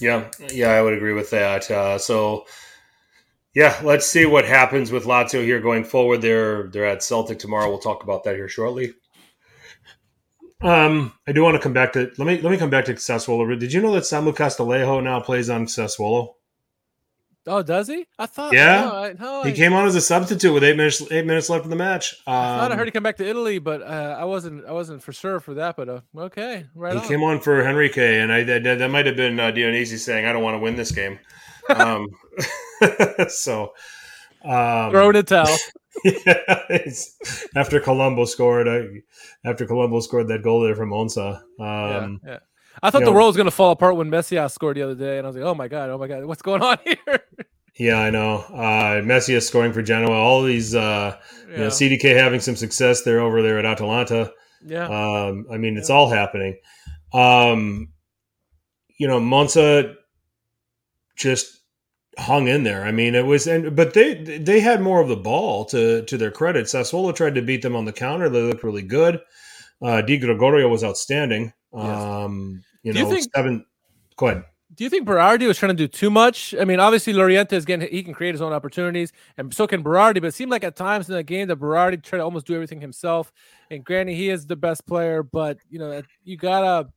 Yeah, 0.00 0.30
yeah, 0.52 0.70
I 0.70 0.82
would 0.82 0.94
agree 0.94 1.12
with 1.12 1.30
that. 1.30 1.70
Uh, 1.70 1.98
so, 1.98 2.46
yeah, 3.54 3.78
let's 3.84 4.06
see 4.06 4.26
what 4.26 4.44
happens 4.44 4.90
with 4.90 5.04
Lazio 5.04 5.44
here 5.44 5.60
going 5.60 5.84
forward. 5.84 6.20
They're 6.20 6.68
they're 6.68 6.86
at 6.86 7.02
Celtic 7.02 7.38
tomorrow. 7.38 7.68
We'll 7.68 7.78
talk 7.78 8.02
about 8.02 8.24
that 8.24 8.34
here 8.34 8.48
shortly. 8.48 8.94
Um, 10.60 11.12
I 11.28 11.32
do 11.32 11.42
want 11.42 11.56
to 11.56 11.60
come 11.60 11.74
back 11.74 11.92
to 11.92 12.10
let 12.18 12.26
me 12.26 12.40
let 12.40 12.50
me 12.50 12.56
come 12.56 12.70
back 12.70 12.86
to 12.86 12.94
Sassuolo. 12.94 13.58
Did 13.58 13.72
you 13.72 13.82
know 13.82 13.92
that 13.92 14.04
Samu 14.04 14.34
Castillejo 14.34 15.02
now 15.02 15.20
plays 15.20 15.50
on 15.50 15.66
Sassuolo? 15.66 16.34
Oh, 17.46 17.62
does 17.62 17.88
he? 17.88 18.06
I 18.18 18.26
thought 18.26 18.52
Yeah. 18.54 18.84
no, 18.84 18.96
I, 18.96 19.12
no, 19.18 19.42
He 19.42 19.50
I- 19.50 19.52
came 19.52 19.72
on 19.74 19.86
as 19.86 19.94
a 19.94 20.00
substitute 20.00 20.52
with 20.52 20.64
eight 20.64 20.76
minutes 20.76 21.02
eight 21.10 21.26
minutes 21.26 21.50
left 21.50 21.64
in 21.64 21.70
the 21.70 21.76
match. 21.76 22.14
Um, 22.26 22.34
I 22.34 22.58
thought 22.60 22.72
I 22.72 22.76
heard 22.76 22.86
he 22.86 22.90
come 22.90 23.02
back 23.02 23.16
to 23.18 23.28
Italy, 23.28 23.58
but 23.58 23.82
uh, 23.82 24.16
I 24.18 24.24
wasn't 24.24 24.64
I 24.66 24.72
wasn't 24.72 25.02
for 25.02 25.12
sure 25.12 25.40
for 25.40 25.54
that. 25.54 25.76
But 25.76 25.88
uh, 25.88 26.00
okay, 26.16 26.66
right 26.74 26.94
he 26.94 27.00
on. 27.00 27.06
came 27.08 27.22
on 27.22 27.40
for 27.40 27.60
Henrique, 27.66 27.98
and 27.98 28.32
I 28.32 28.44
that, 28.44 28.62
that 28.78 28.90
might 28.90 29.06
have 29.06 29.16
been 29.16 29.38
uh, 29.38 29.50
Dionisi 29.52 29.98
saying, 29.98 30.24
"I 30.24 30.32
don't 30.32 30.42
want 30.42 30.54
to 30.54 30.58
win 30.60 30.76
this 30.76 30.90
game." 30.90 31.18
Um, 31.74 32.08
so, 33.28 33.72
um, 34.44 34.94
a 34.94 35.22
towel. 35.22 35.56
yeah, 36.04 36.42
it's- 36.68 37.16
after 37.56 37.80
Colombo 37.80 38.26
scored, 38.26 38.68
uh, 38.68 38.82
after 39.46 39.64
Colombo 39.66 40.00
scored 40.00 40.28
that 40.28 40.42
goal 40.42 40.60
there 40.62 40.74
from 40.76 40.90
Monza. 40.90 41.42
Um, 41.58 42.20
yeah, 42.22 42.32
yeah. 42.32 42.38
I 42.82 42.90
thought 42.90 43.00
you 43.00 43.04
the 43.06 43.12
world 43.12 43.28
was 43.28 43.36
gonna 43.36 43.50
fall 43.50 43.70
apart 43.72 43.96
when 43.96 44.10
Messias 44.10 44.52
scored 44.54 44.76
the 44.76 44.82
other 44.82 44.94
day, 44.94 45.18
and 45.18 45.26
I 45.26 45.28
was 45.28 45.36
like, 45.36 45.44
oh 45.44 45.54
my 45.54 45.68
god, 45.68 45.90
oh 45.90 45.98
my 45.98 46.08
god, 46.08 46.24
what's 46.24 46.42
going 46.42 46.62
on 46.62 46.78
here? 46.84 47.20
yeah, 47.78 47.98
I 47.98 48.10
know. 48.10 48.38
Uh, 48.52 49.00
Messi 49.02 49.34
is 49.34 49.46
scoring 49.46 49.72
for 49.72 49.82
Genoa. 49.82 50.16
All 50.16 50.42
these, 50.42 50.74
uh, 50.74 51.16
you 51.50 51.56
know, 51.58 51.66
CDK 51.68 52.16
having 52.16 52.40
some 52.40 52.56
success 52.56 53.02
there 53.02 53.20
over 53.20 53.42
there 53.42 53.58
at 53.58 53.64
Atalanta. 53.64 54.32
yeah. 54.64 54.86
Um, 54.86 55.46
I 55.52 55.56
mean, 55.56 55.76
it's 55.76 55.88
Yeah. 55.88 55.94
all 55.96 56.08
happening. 56.10 56.56
Um, 57.12 57.88
you 58.98 59.06
know, 59.08 59.20
Monza 59.20 59.94
just 61.16 61.60
hung 62.18 62.46
in 62.48 62.62
there. 62.64 62.84
I 62.84 62.92
mean, 62.92 63.14
it 63.14 63.26
was, 63.26 63.46
and 63.46 63.74
but 63.74 63.94
they 63.94 64.14
they 64.14 64.60
had 64.60 64.80
more 64.82 65.00
of 65.00 65.08
the 65.08 65.16
ball 65.16 65.64
to 65.66 66.04
to 66.04 66.16
their 66.16 66.30
credit. 66.30 66.66
Sassuolo 66.66 67.14
tried 67.14 67.34
to 67.36 67.42
beat 67.42 67.62
them 67.62 67.76
on 67.76 67.84
the 67.84 67.92
counter. 67.92 68.28
They 68.28 68.42
looked 68.42 68.64
really 68.64 68.82
good. 68.82 69.20
Uh, 69.82 70.00
Di 70.02 70.18
Gregorio 70.18 70.68
was 70.68 70.84
outstanding. 70.84 71.52
Um, 71.74 72.62
you 72.82 72.92
Do 72.92 72.98
you 73.00 73.10
think- 73.10 73.30
seven. 73.34 73.64
Go 74.16 74.28
ahead. 74.28 74.44
Do 74.76 74.82
you 74.82 74.90
think 74.90 75.06
Berardi 75.06 75.46
was 75.46 75.56
trying 75.56 75.70
to 75.70 75.76
do 75.76 75.86
too 75.86 76.10
much? 76.10 76.52
I 76.58 76.64
mean, 76.64 76.80
obviously 76.80 77.12
Laurienté 77.12 77.52
is 77.52 77.64
getting 77.64 77.88
he 77.88 78.02
can 78.02 78.12
create 78.12 78.34
his 78.34 78.42
own 78.42 78.52
opportunities, 78.52 79.12
and 79.36 79.54
so 79.54 79.68
can 79.68 79.84
Berardi. 79.84 80.14
But 80.14 80.24
it 80.24 80.34
seemed 80.34 80.50
like 80.50 80.64
at 80.64 80.74
times 80.74 81.08
in 81.08 81.14
the 81.14 81.22
game 81.22 81.46
that 81.48 81.60
Berardi 81.60 82.02
tried 82.02 82.18
to 82.18 82.24
almost 82.24 82.46
do 82.46 82.54
everything 82.54 82.80
himself. 82.80 83.32
And 83.70 83.84
granted, 83.84 84.14
he 84.14 84.30
is 84.30 84.46
the 84.46 84.56
best 84.56 84.84
player, 84.86 85.22
but 85.22 85.58
you 85.70 85.78
know 85.78 86.02
you 86.24 86.36
gotta 86.36 86.88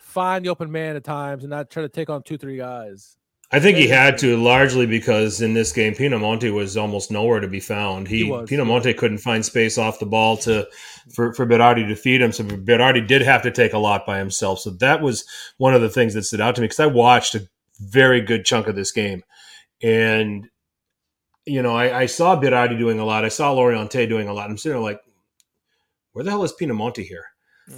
find 0.00 0.44
the 0.44 0.48
open 0.48 0.72
man 0.72 0.96
at 0.96 1.04
times 1.04 1.44
and 1.44 1.50
not 1.50 1.70
try 1.70 1.82
to 1.82 1.88
take 1.88 2.10
on 2.10 2.22
two, 2.24 2.36
three 2.36 2.56
guys. 2.56 3.16
I 3.54 3.60
think 3.60 3.76
he 3.76 3.86
had 3.86 4.16
to 4.18 4.36
largely 4.42 4.86
because 4.86 5.42
in 5.42 5.52
this 5.52 5.72
game, 5.72 5.94
Pinamonti 5.94 6.50
was 6.52 6.76
almost 6.76 7.10
nowhere 7.10 7.40
to 7.40 7.48
be 7.48 7.60
found. 7.60 8.08
He, 8.08 8.24
He 8.24 8.30
Pinamonti 8.46 8.96
couldn't 8.96 9.18
find 9.18 9.44
space 9.44 9.76
off 9.76 9.98
the 9.98 10.06
ball 10.06 10.38
to 10.38 10.66
for 11.14 11.34
for 11.34 11.46
Berardi 11.46 11.86
to 11.86 11.94
feed 11.94 12.22
him. 12.22 12.32
So 12.32 12.44
Berardi 12.44 13.06
did 13.06 13.20
have 13.20 13.42
to 13.42 13.50
take 13.50 13.74
a 13.74 13.78
lot 13.78 14.06
by 14.06 14.18
himself. 14.18 14.60
So 14.60 14.70
that 14.70 15.02
was 15.02 15.26
one 15.58 15.74
of 15.74 15.82
the 15.82 15.90
things 15.90 16.14
that 16.14 16.22
stood 16.24 16.40
out 16.40 16.54
to 16.54 16.62
me 16.62 16.66
because 16.66 16.80
I 16.80 16.86
watched 16.86 17.34
a 17.34 17.46
very 17.78 18.22
good 18.22 18.46
chunk 18.46 18.68
of 18.68 18.74
this 18.74 18.90
game, 18.90 19.22
and 19.82 20.48
you 21.44 21.60
know 21.60 21.76
I, 21.76 22.00
I 22.00 22.06
saw 22.06 22.40
Berardi 22.40 22.78
doing 22.78 22.98
a 22.98 23.04
lot. 23.04 23.26
I 23.26 23.28
saw 23.28 23.54
Laurienté 23.54 24.08
doing 24.08 24.28
a 24.28 24.32
lot. 24.32 24.48
I'm 24.48 24.56
sitting 24.56 24.76
there 24.76 24.82
like, 24.82 25.00
where 26.12 26.24
the 26.24 26.30
hell 26.30 26.44
is 26.44 26.54
Pinamonti 26.58 27.04
here? 27.04 27.26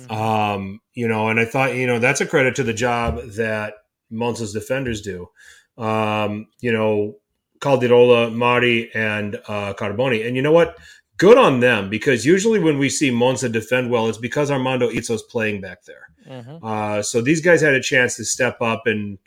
Um, 0.09 0.81
you 0.95 1.09
know, 1.09 1.29
and 1.29 1.41
I 1.41 1.45
thought, 1.45 1.75
you 1.75 1.87
know, 1.87 1.99
that's 1.99 2.21
a 2.21 2.27
credit 2.27 2.55
to 2.57 2.63
the 2.63 2.73
job 2.73 3.21
that 3.37 3.75
Monza's 4.13 4.53
defenders 4.53 5.03
do. 5.03 5.29
Um, 5.77 6.49
you 6.61 6.73
know, 6.73 7.17
Caldirola, 7.61 8.35
Mari, 8.35 8.93
and 8.95 9.37
uh, 9.49 9.75
Carboni. 9.75 10.27
And 10.27 10.37
you 10.37 10.43
know 10.43 10.53
what? 10.53 10.77
Good 11.17 11.39
on 11.39 11.61
them 11.61 11.89
because 11.91 12.27
usually 12.27 12.59
when 12.59 12.79
we 12.79 12.89
see 12.89 13.11
Monza 13.11 13.49
defend 13.49 13.91
well, 13.91 14.09
it's 14.09 14.19
because 14.19 14.51
Armando 14.51 14.91
Izzo's 14.91 15.23
playing 15.23 15.61
back 15.61 15.85
there. 15.85 16.09
Mhm. 16.29 16.59
Uh, 16.63 17.03
so 17.03 17.21
these 17.21 17.41
guys 17.41 17.61
had 17.61 17.75
a 17.75 17.81
chance 17.83 18.17
to 18.17 18.25
step 18.25 18.61
up 18.61 18.83
and 18.87 19.19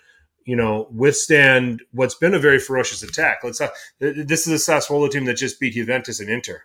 you 0.46 0.56
know 0.56 0.88
withstand 0.92 1.82
what's 1.92 2.16
been 2.16 2.34
a 2.34 2.40
very 2.40 2.60
ferocious 2.60 3.04
attack. 3.04 3.40
Let's 3.44 3.60
not, 3.60 3.72
this 4.00 4.48
is 4.48 4.68
a 4.68 4.72
Sassuolo 4.72 5.10
team 5.10 5.26
that 5.26 5.36
just 5.38 5.60
beat 5.60 5.74
Juventus 5.74 6.20
and 6.20 6.30
Inter, 6.30 6.64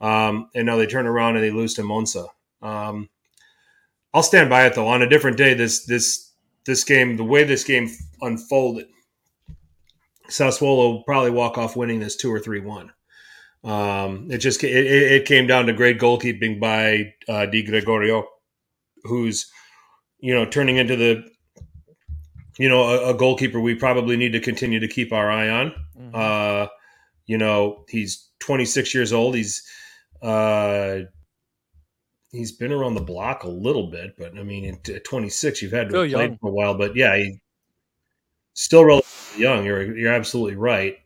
um, 0.00 0.48
and 0.54 0.66
now 0.66 0.76
they 0.76 0.86
turn 0.86 1.06
around 1.06 1.36
and 1.36 1.44
they 1.44 1.50
lose 1.50 1.74
to 1.74 1.82
Monza. 1.82 2.26
Um, 2.62 3.08
I'll 4.14 4.22
stand 4.22 4.48
by 4.48 4.64
it 4.66 4.74
though. 4.74 4.88
On 4.88 5.02
a 5.02 5.08
different 5.08 5.36
day, 5.36 5.54
this 5.54 5.84
this 5.84 6.32
this 6.64 6.84
game, 6.84 7.16
the 7.16 7.24
way 7.24 7.44
this 7.44 7.64
game 7.64 7.90
unfolded, 8.22 8.86
Sassuolo 10.28 10.76
will 10.92 11.02
probably 11.04 11.30
walk 11.30 11.58
off 11.58 11.76
winning 11.76 12.00
this 12.00 12.16
two 12.16 12.32
or 12.32 12.40
three 12.40 12.60
one. 12.60 12.90
Um, 13.62 14.30
it 14.30 14.38
just 14.38 14.62
it, 14.64 14.86
it 14.86 15.24
came 15.26 15.46
down 15.46 15.66
to 15.66 15.72
great 15.72 15.98
goalkeeping 15.98 16.60
by 16.60 17.14
uh, 17.28 17.46
Di 17.46 17.62
Gregorio, 17.62 18.26
who's 19.04 19.50
you 20.18 20.34
know 20.34 20.44
turning 20.46 20.76
into 20.76 20.96
the 20.96 21.24
you 22.58 22.68
know 22.68 22.82
a, 22.84 23.10
a 23.10 23.14
goalkeeper 23.14 23.60
we 23.60 23.74
probably 23.74 24.16
need 24.16 24.32
to 24.32 24.40
continue 24.40 24.80
to 24.80 24.88
keep 24.88 25.12
our 25.12 25.30
eye 25.30 25.48
on. 25.48 25.72
Mhm. 25.98 26.14
Uh, 26.14 26.68
you 27.26 27.38
know, 27.38 27.84
he's 27.88 28.28
26 28.40 28.94
years 28.94 29.12
old. 29.12 29.34
He's 29.34 29.62
uh, 30.20 31.00
he's 32.32 32.52
been 32.52 32.72
around 32.72 32.94
the 32.94 33.00
block 33.00 33.44
a 33.44 33.48
little 33.48 33.90
bit, 33.90 34.14
but 34.18 34.36
I 34.36 34.42
mean, 34.42 34.74
at 34.74 34.88
at 34.90 35.04
26, 35.04 35.62
you've 35.62 35.72
had 35.72 35.88
to 35.88 35.90
Still 35.90 36.02
have 36.02 36.10
played 36.12 36.30
young. 36.30 36.38
for 36.38 36.48
a 36.50 36.52
while. 36.52 36.74
But 36.76 36.96
yeah, 36.96 37.16
he 37.16 37.40
still 38.52 38.84
relatively 38.84 39.10
young. 39.38 39.64
You're 39.64 39.96
you're 39.96 40.12
absolutely 40.12 40.56
right. 40.56 40.96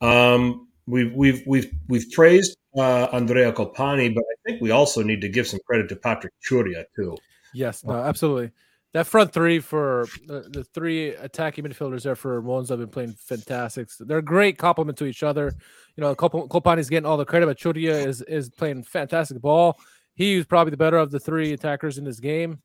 Um, 0.00 0.68
we've 0.86 1.12
we've 1.12 1.42
we've 1.46 1.72
we've 1.88 2.10
praised 2.12 2.56
uh, 2.76 3.06
Andrea 3.12 3.52
Colpani, 3.52 4.14
but 4.14 4.24
I 4.24 4.36
think 4.44 4.62
we 4.62 4.70
also 4.70 5.02
need 5.02 5.20
to 5.20 5.28
give 5.28 5.46
some 5.46 5.60
credit 5.66 5.88
to 5.90 5.96
Patrick 5.96 6.32
Ciurria 6.48 6.84
too. 6.94 7.16
Yes, 7.54 7.84
no, 7.84 7.94
absolutely. 7.94 8.50
That 8.92 9.06
front 9.06 9.32
three 9.32 9.58
for 9.58 10.06
the, 10.26 10.40
the 10.50 10.64
three 10.64 11.08
attacking 11.08 11.64
midfielders 11.64 12.02
there 12.02 12.14
for 12.14 12.42
Monza 12.42 12.74
have 12.74 12.80
been 12.80 12.88
playing 12.88 13.14
fantastic. 13.18 13.88
They're 13.98 14.18
a 14.18 14.22
great 14.22 14.58
complement 14.58 14.98
to 14.98 15.06
each 15.06 15.22
other. 15.22 15.54
You 15.96 16.02
know, 16.02 16.14
Cop- 16.14 16.32
Colpani's 16.32 16.90
getting 16.90 17.06
all 17.06 17.16
the 17.16 17.24
credit, 17.24 17.46
but 17.46 17.58
Ciurria 17.58 18.06
is 18.06 18.20
is 18.22 18.50
playing 18.50 18.82
fantastic 18.84 19.40
ball. 19.40 19.78
He's 20.14 20.44
probably 20.44 20.72
the 20.72 20.76
better 20.76 20.98
of 20.98 21.10
the 21.10 21.20
three 21.20 21.52
attackers 21.52 21.96
in 21.96 22.04
this 22.04 22.20
game 22.20 22.60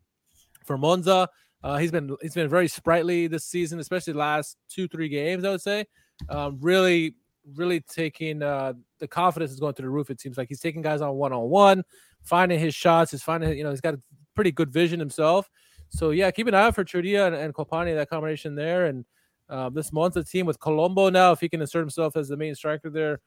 for 0.65 0.77
Monza. 0.77 1.29
Uh, 1.63 1.77
he's 1.77 1.91
been 1.91 2.15
he's 2.21 2.33
been 2.33 2.49
very 2.49 2.67
sprightly 2.67 3.27
this 3.27 3.45
season, 3.45 3.79
especially 3.79 4.13
last 4.13 4.57
two 4.69 4.87
three 4.87 5.09
games. 5.09 5.43
I 5.43 5.51
would 5.51 5.61
say, 5.61 5.85
um, 6.29 6.57
really 6.61 7.15
really 7.55 7.79
taking 7.79 8.43
uh, 8.43 8.73
the 8.99 9.07
confidence 9.07 9.51
is 9.51 9.59
going 9.59 9.73
through 9.73 9.85
the 9.85 9.91
roof. 9.91 10.09
It 10.09 10.19
seems 10.19 10.37
like 10.37 10.49
he's 10.49 10.59
taking 10.59 10.81
guys 10.81 11.01
on 11.01 11.15
one 11.15 11.33
on 11.33 11.49
one, 11.49 11.83
finding 12.23 12.59
his 12.59 12.75
shots. 12.75 13.11
He's 13.11 13.23
finding 13.23 13.57
you 13.57 13.63
know 13.63 13.71
he's 13.71 13.81
got 13.81 13.95
a 13.95 14.01
pretty 14.35 14.51
good 14.51 14.71
vision 14.71 14.99
himself. 14.99 15.49
So 15.89 16.11
yeah, 16.11 16.31
keep 16.31 16.47
an 16.47 16.53
eye 16.53 16.63
out 16.63 16.75
for 16.75 16.83
Ciurria 16.83 17.27
and, 17.27 17.35
and 17.35 17.53
Colpani, 17.53 17.95
that 17.95 18.09
combination 18.09 18.55
there. 18.55 18.87
And 18.87 19.05
uh, 19.49 19.69
this 19.69 19.89
the 19.89 20.25
team 20.29 20.45
with 20.45 20.59
Colombo 20.59 21.09
now, 21.09 21.31
if 21.31 21.39
he 21.39 21.49
can 21.49 21.61
insert 21.61 21.81
himself 21.81 22.15
as 22.15 22.27
the 22.27 22.37
main 22.37 22.53
striker 22.55 22.89
there, 22.89 23.19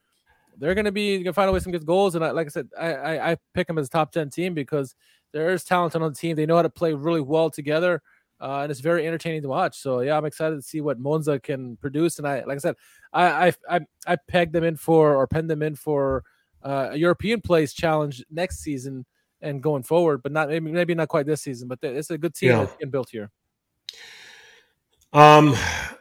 they're 0.57 0.75
going 0.75 0.85
to 0.85 0.91
be 0.91 1.15
going 1.15 1.25
to 1.25 1.33
find 1.33 1.49
a 1.49 1.53
way 1.53 1.59
some 1.59 1.71
good 1.71 1.85
goals. 1.85 2.15
And 2.15 2.23
I, 2.23 2.31
like 2.31 2.47
I 2.47 2.49
said, 2.49 2.69
I, 2.79 2.93
I 2.93 3.31
I 3.31 3.37
pick 3.53 3.67
them 3.67 3.77
as 3.77 3.89
top 3.89 4.11
ten 4.11 4.29
team 4.29 4.53
because 4.53 4.95
there 5.33 5.51
is 5.51 5.63
talent 5.63 5.95
on 5.95 6.01
the 6.01 6.11
team. 6.11 6.35
They 6.35 6.45
know 6.45 6.57
how 6.57 6.61
to 6.61 6.69
play 6.69 6.93
really 6.93 7.21
well 7.21 7.49
together. 7.49 8.01
Uh, 8.41 8.61
and 8.63 8.71
it's 8.71 8.79
very 8.79 9.05
entertaining 9.05 9.43
to 9.43 9.47
watch. 9.47 9.77
So 9.77 9.99
yeah, 10.01 10.17
I'm 10.17 10.25
excited 10.25 10.55
to 10.55 10.61
see 10.63 10.81
what 10.81 10.99
Monza 10.99 11.39
can 11.39 11.77
produce. 11.77 12.17
And 12.17 12.27
I, 12.27 12.43
like 12.43 12.55
I 12.55 12.59
said, 12.59 12.75
I 13.13 13.47
I 13.47 13.53
I, 13.69 13.79
I 14.07 14.15
pegged 14.27 14.53
them 14.53 14.63
in 14.63 14.77
for 14.77 15.15
or 15.15 15.27
penned 15.27 15.49
them 15.49 15.61
in 15.61 15.75
for 15.75 16.23
uh, 16.63 16.89
a 16.91 16.97
European 16.97 17.41
place 17.41 17.71
challenge 17.73 18.23
next 18.31 18.59
season 18.59 19.05
and 19.41 19.61
going 19.61 19.83
forward, 19.83 20.23
but 20.23 20.31
not 20.31 20.49
maybe 20.49 20.71
maybe 20.71 20.95
not 20.95 21.07
quite 21.07 21.27
this 21.27 21.43
season. 21.43 21.67
But 21.67 21.79
it's 21.83 22.09
a 22.09 22.17
good 22.17 22.33
team 22.33 22.49
Yeah. 22.49 22.65
that's 22.65 22.89
built 22.91 23.09
here. 23.11 23.29
Um, 25.13 25.55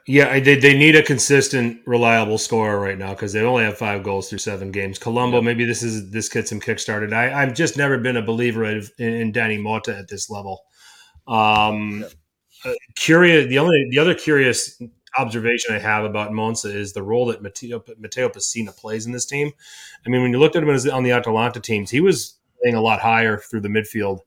yeah, 0.07 0.39
they 0.39 0.55
they 0.57 0.77
need 0.79 0.95
a 0.97 1.03
consistent, 1.03 1.81
reliable 1.85 2.39
scorer 2.39 2.79
right 2.81 2.97
now 2.97 3.11
because 3.11 3.33
they 3.33 3.43
only 3.43 3.65
have 3.65 3.77
five 3.77 4.03
goals 4.03 4.29
through 4.29 4.39
seven 4.39 4.71
games. 4.71 4.99
Colombo, 4.99 5.39
Yep. 5.39 5.45
maybe 5.45 5.65
this 5.65 5.83
is 5.83 6.11
this 6.11 6.29
gets 6.29 6.53
him 6.53 6.61
kickstarted. 6.61 7.13
I 7.13 7.43
I've 7.43 7.55
just 7.55 7.77
never 7.77 7.99
been 7.99 8.17
a 8.17 8.23
believer 8.23 8.65
of, 8.65 8.91
in, 8.99 9.13
in 9.15 9.33
Dany 9.33 9.61
Mota 9.61 9.97
at 9.97 10.09
this 10.09 10.31
level. 10.31 10.63
Um, 11.27 12.01
Yep. 12.03 12.13
Uh, 12.65 12.73
curious. 12.97 13.49
The 13.49 13.59
only 13.59 13.89
the 13.91 13.99
other 13.99 14.15
curious 14.15 14.81
observation 15.19 15.75
I 15.75 15.79
have 15.79 16.05
about 16.05 16.33
Monza 16.33 16.69
is 16.69 16.93
the 16.93 17.03
role 17.03 17.27
that 17.27 17.43
Matteo, 17.43 17.83
Matteo 17.99 18.29
Pessina 18.29 18.77
plays 18.77 19.07
in 19.07 19.13
this 19.13 19.27
team. 19.27 19.51
I 20.07 20.11
mean, 20.11 20.23
when 20.23 20.33
you 20.33 20.39
looked 20.39 20.57
at 20.57 20.63
him 20.63 20.71
as, 20.71 20.87
on 20.87 21.03
the 21.03 21.13
Atalanta 21.13 21.61
teams, 21.61 21.91
he 21.91 22.01
was 22.01 22.39
playing 22.63 22.77
a 22.77 22.81
lot 22.81 23.01
higher 23.01 23.39
through 23.39 23.63
the 23.63 23.69
midfield, 23.69 24.21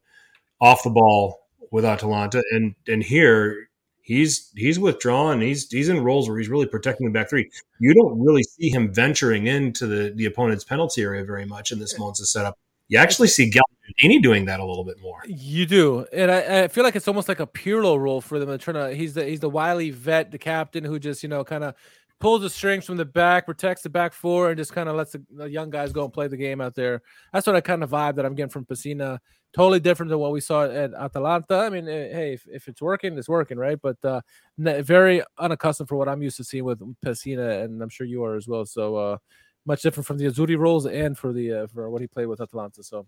off 0.59 0.83
the 0.83 0.89
ball 0.89 1.47
with 1.71 1.85
Atalanta, 1.85 2.43
and 2.51 2.75
and 2.87 3.03
here 3.03 3.69
he's 4.01 4.51
he's 4.55 4.79
withdrawn. 4.79 5.41
He's 5.41 5.69
he's 5.69 5.89
in 5.89 6.03
roles 6.03 6.29
where 6.29 6.37
he's 6.37 6.49
really 6.49 6.67
protecting 6.67 7.07
the 7.07 7.11
back 7.11 7.29
three. 7.29 7.49
You 7.79 7.93
don't 7.93 8.19
really 8.19 8.43
see 8.43 8.69
him 8.69 8.93
venturing 8.93 9.47
into 9.47 9.87
the 9.87 10.13
the 10.15 10.25
opponent's 10.25 10.63
penalty 10.63 11.01
area 11.01 11.23
very 11.23 11.45
much 11.45 11.71
in 11.71 11.79
this 11.79 11.97
Monza 11.97 12.25
setup. 12.25 12.57
You 12.93 12.99
actually 12.99 13.29
see 13.29 13.49
Gagliardini 13.49 14.21
doing 14.21 14.45
that 14.45 14.59
a 14.59 14.63
little 14.63 14.83
bit 14.83 15.01
more. 15.01 15.17
You 15.25 15.65
do, 15.65 16.05
and 16.13 16.29
I, 16.29 16.65
I, 16.65 16.67
feel 16.67 16.83
like 16.83 16.95
it's 16.95 17.07
almost 17.07 17.27
like 17.27 17.39
a 17.39 17.47
Pirlo 17.47 17.99
role 17.99 18.21
for 18.21 18.37
them. 18.37 18.47
They're 18.47 18.59
trying 18.59 18.75
to. 18.75 18.95
He's 18.95 19.15
the 19.15 19.25
he's 19.25 19.39
the 19.39 19.49
wily 19.49 19.89
vet, 19.89 20.29
the 20.29 20.37
captain 20.37 20.83
who 20.83 20.99
just 20.99 21.23
you 21.23 21.29
know 21.29 21.43
kind 21.43 21.63
of 21.63 21.73
pulls 22.19 22.41
the 22.41 22.51
strings 22.51 22.85
from 22.85 22.97
the 22.97 23.05
back, 23.05 23.47
protects 23.47 23.81
the 23.81 23.89
back 23.89 24.13
four, 24.13 24.49
and 24.49 24.59
just 24.59 24.73
kind 24.73 24.87
of 24.87 24.95
lets 24.95 25.13
the, 25.13 25.25
the, 25.31 25.49
young 25.49 25.71
guys 25.71 25.91
go 25.91 26.03
and 26.03 26.13
play 26.13 26.27
the 26.27 26.37
game 26.37 26.61
out 26.61 26.75
there. 26.75 27.01
That's 27.33 27.47
what 27.47 27.55
I 27.55 27.61
kind 27.61 27.83
of 27.83 27.89
vibe 27.89 28.13
that 28.17 28.27
I'm 28.27 28.35
getting 28.35 28.51
from 28.51 28.63
Pessina. 28.63 29.17
Totally 29.55 29.79
different 29.79 30.11
than 30.11 30.19
what 30.19 30.31
we 30.31 30.39
saw 30.39 30.65
at 30.65 30.93
Atalanta. 30.93 31.57
I 31.57 31.71
mean, 31.71 31.87
eh, 31.87 32.13
hey, 32.13 32.33
if, 32.33 32.45
if 32.47 32.67
it's 32.67 32.81
working, 32.81 33.17
it's 33.17 33.27
working, 33.27 33.57
right? 33.57 33.79
But 33.81 33.97
uh, 34.05 34.21
very 34.59 35.23
unaccustomed 35.39 35.89
for 35.89 35.95
what 35.95 36.09
I'm 36.09 36.21
used 36.21 36.37
to 36.37 36.43
seeing 36.43 36.65
with 36.65 36.79
Pessina, 37.03 37.63
and 37.63 37.81
I'm 37.81 37.89
sure 37.89 38.05
you 38.05 38.23
are 38.23 38.35
as 38.35 38.47
well. 38.47 38.67
So 38.67 38.97
uh, 38.97 39.17
much 39.65 39.81
different 39.81 40.05
from 40.05 40.17
the 40.17 40.25
Azzurri 40.25 40.57
roles 40.57 40.85
and 40.85 41.17
for 41.17 41.33
the 41.33 41.51
uh, 41.53 41.67
for 41.67 41.89
what 41.89 42.01
he 42.01 42.07
played 42.07 42.27
with 42.27 42.41
Atalanta. 42.41 42.83
So 42.83 43.05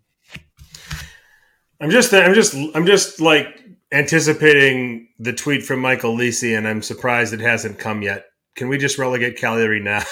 I'm 1.80 1.90
just 1.90 2.12
I'm 2.14 2.34
just 2.34 2.54
I'm 2.74 2.86
just 2.86 3.20
like 3.20 3.46
anticipating 3.92 5.08
the 5.18 5.32
tweet 5.32 5.62
from 5.62 5.80
Michael 5.80 6.16
Lisi, 6.16 6.56
and 6.56 6.66
I'm 6.66 6.82
surprised 6.82 7.34
it 7.34 7.40
hasn't 7.40 7.78
come 7.78 8.02
yet. 8.02 8.26
Can 8.54 8.68
we 8.68 8.78
just 8.78 8.98
relegate 8.98 9.36
Cagliari 9.36 9.80
now? 9.80 10.02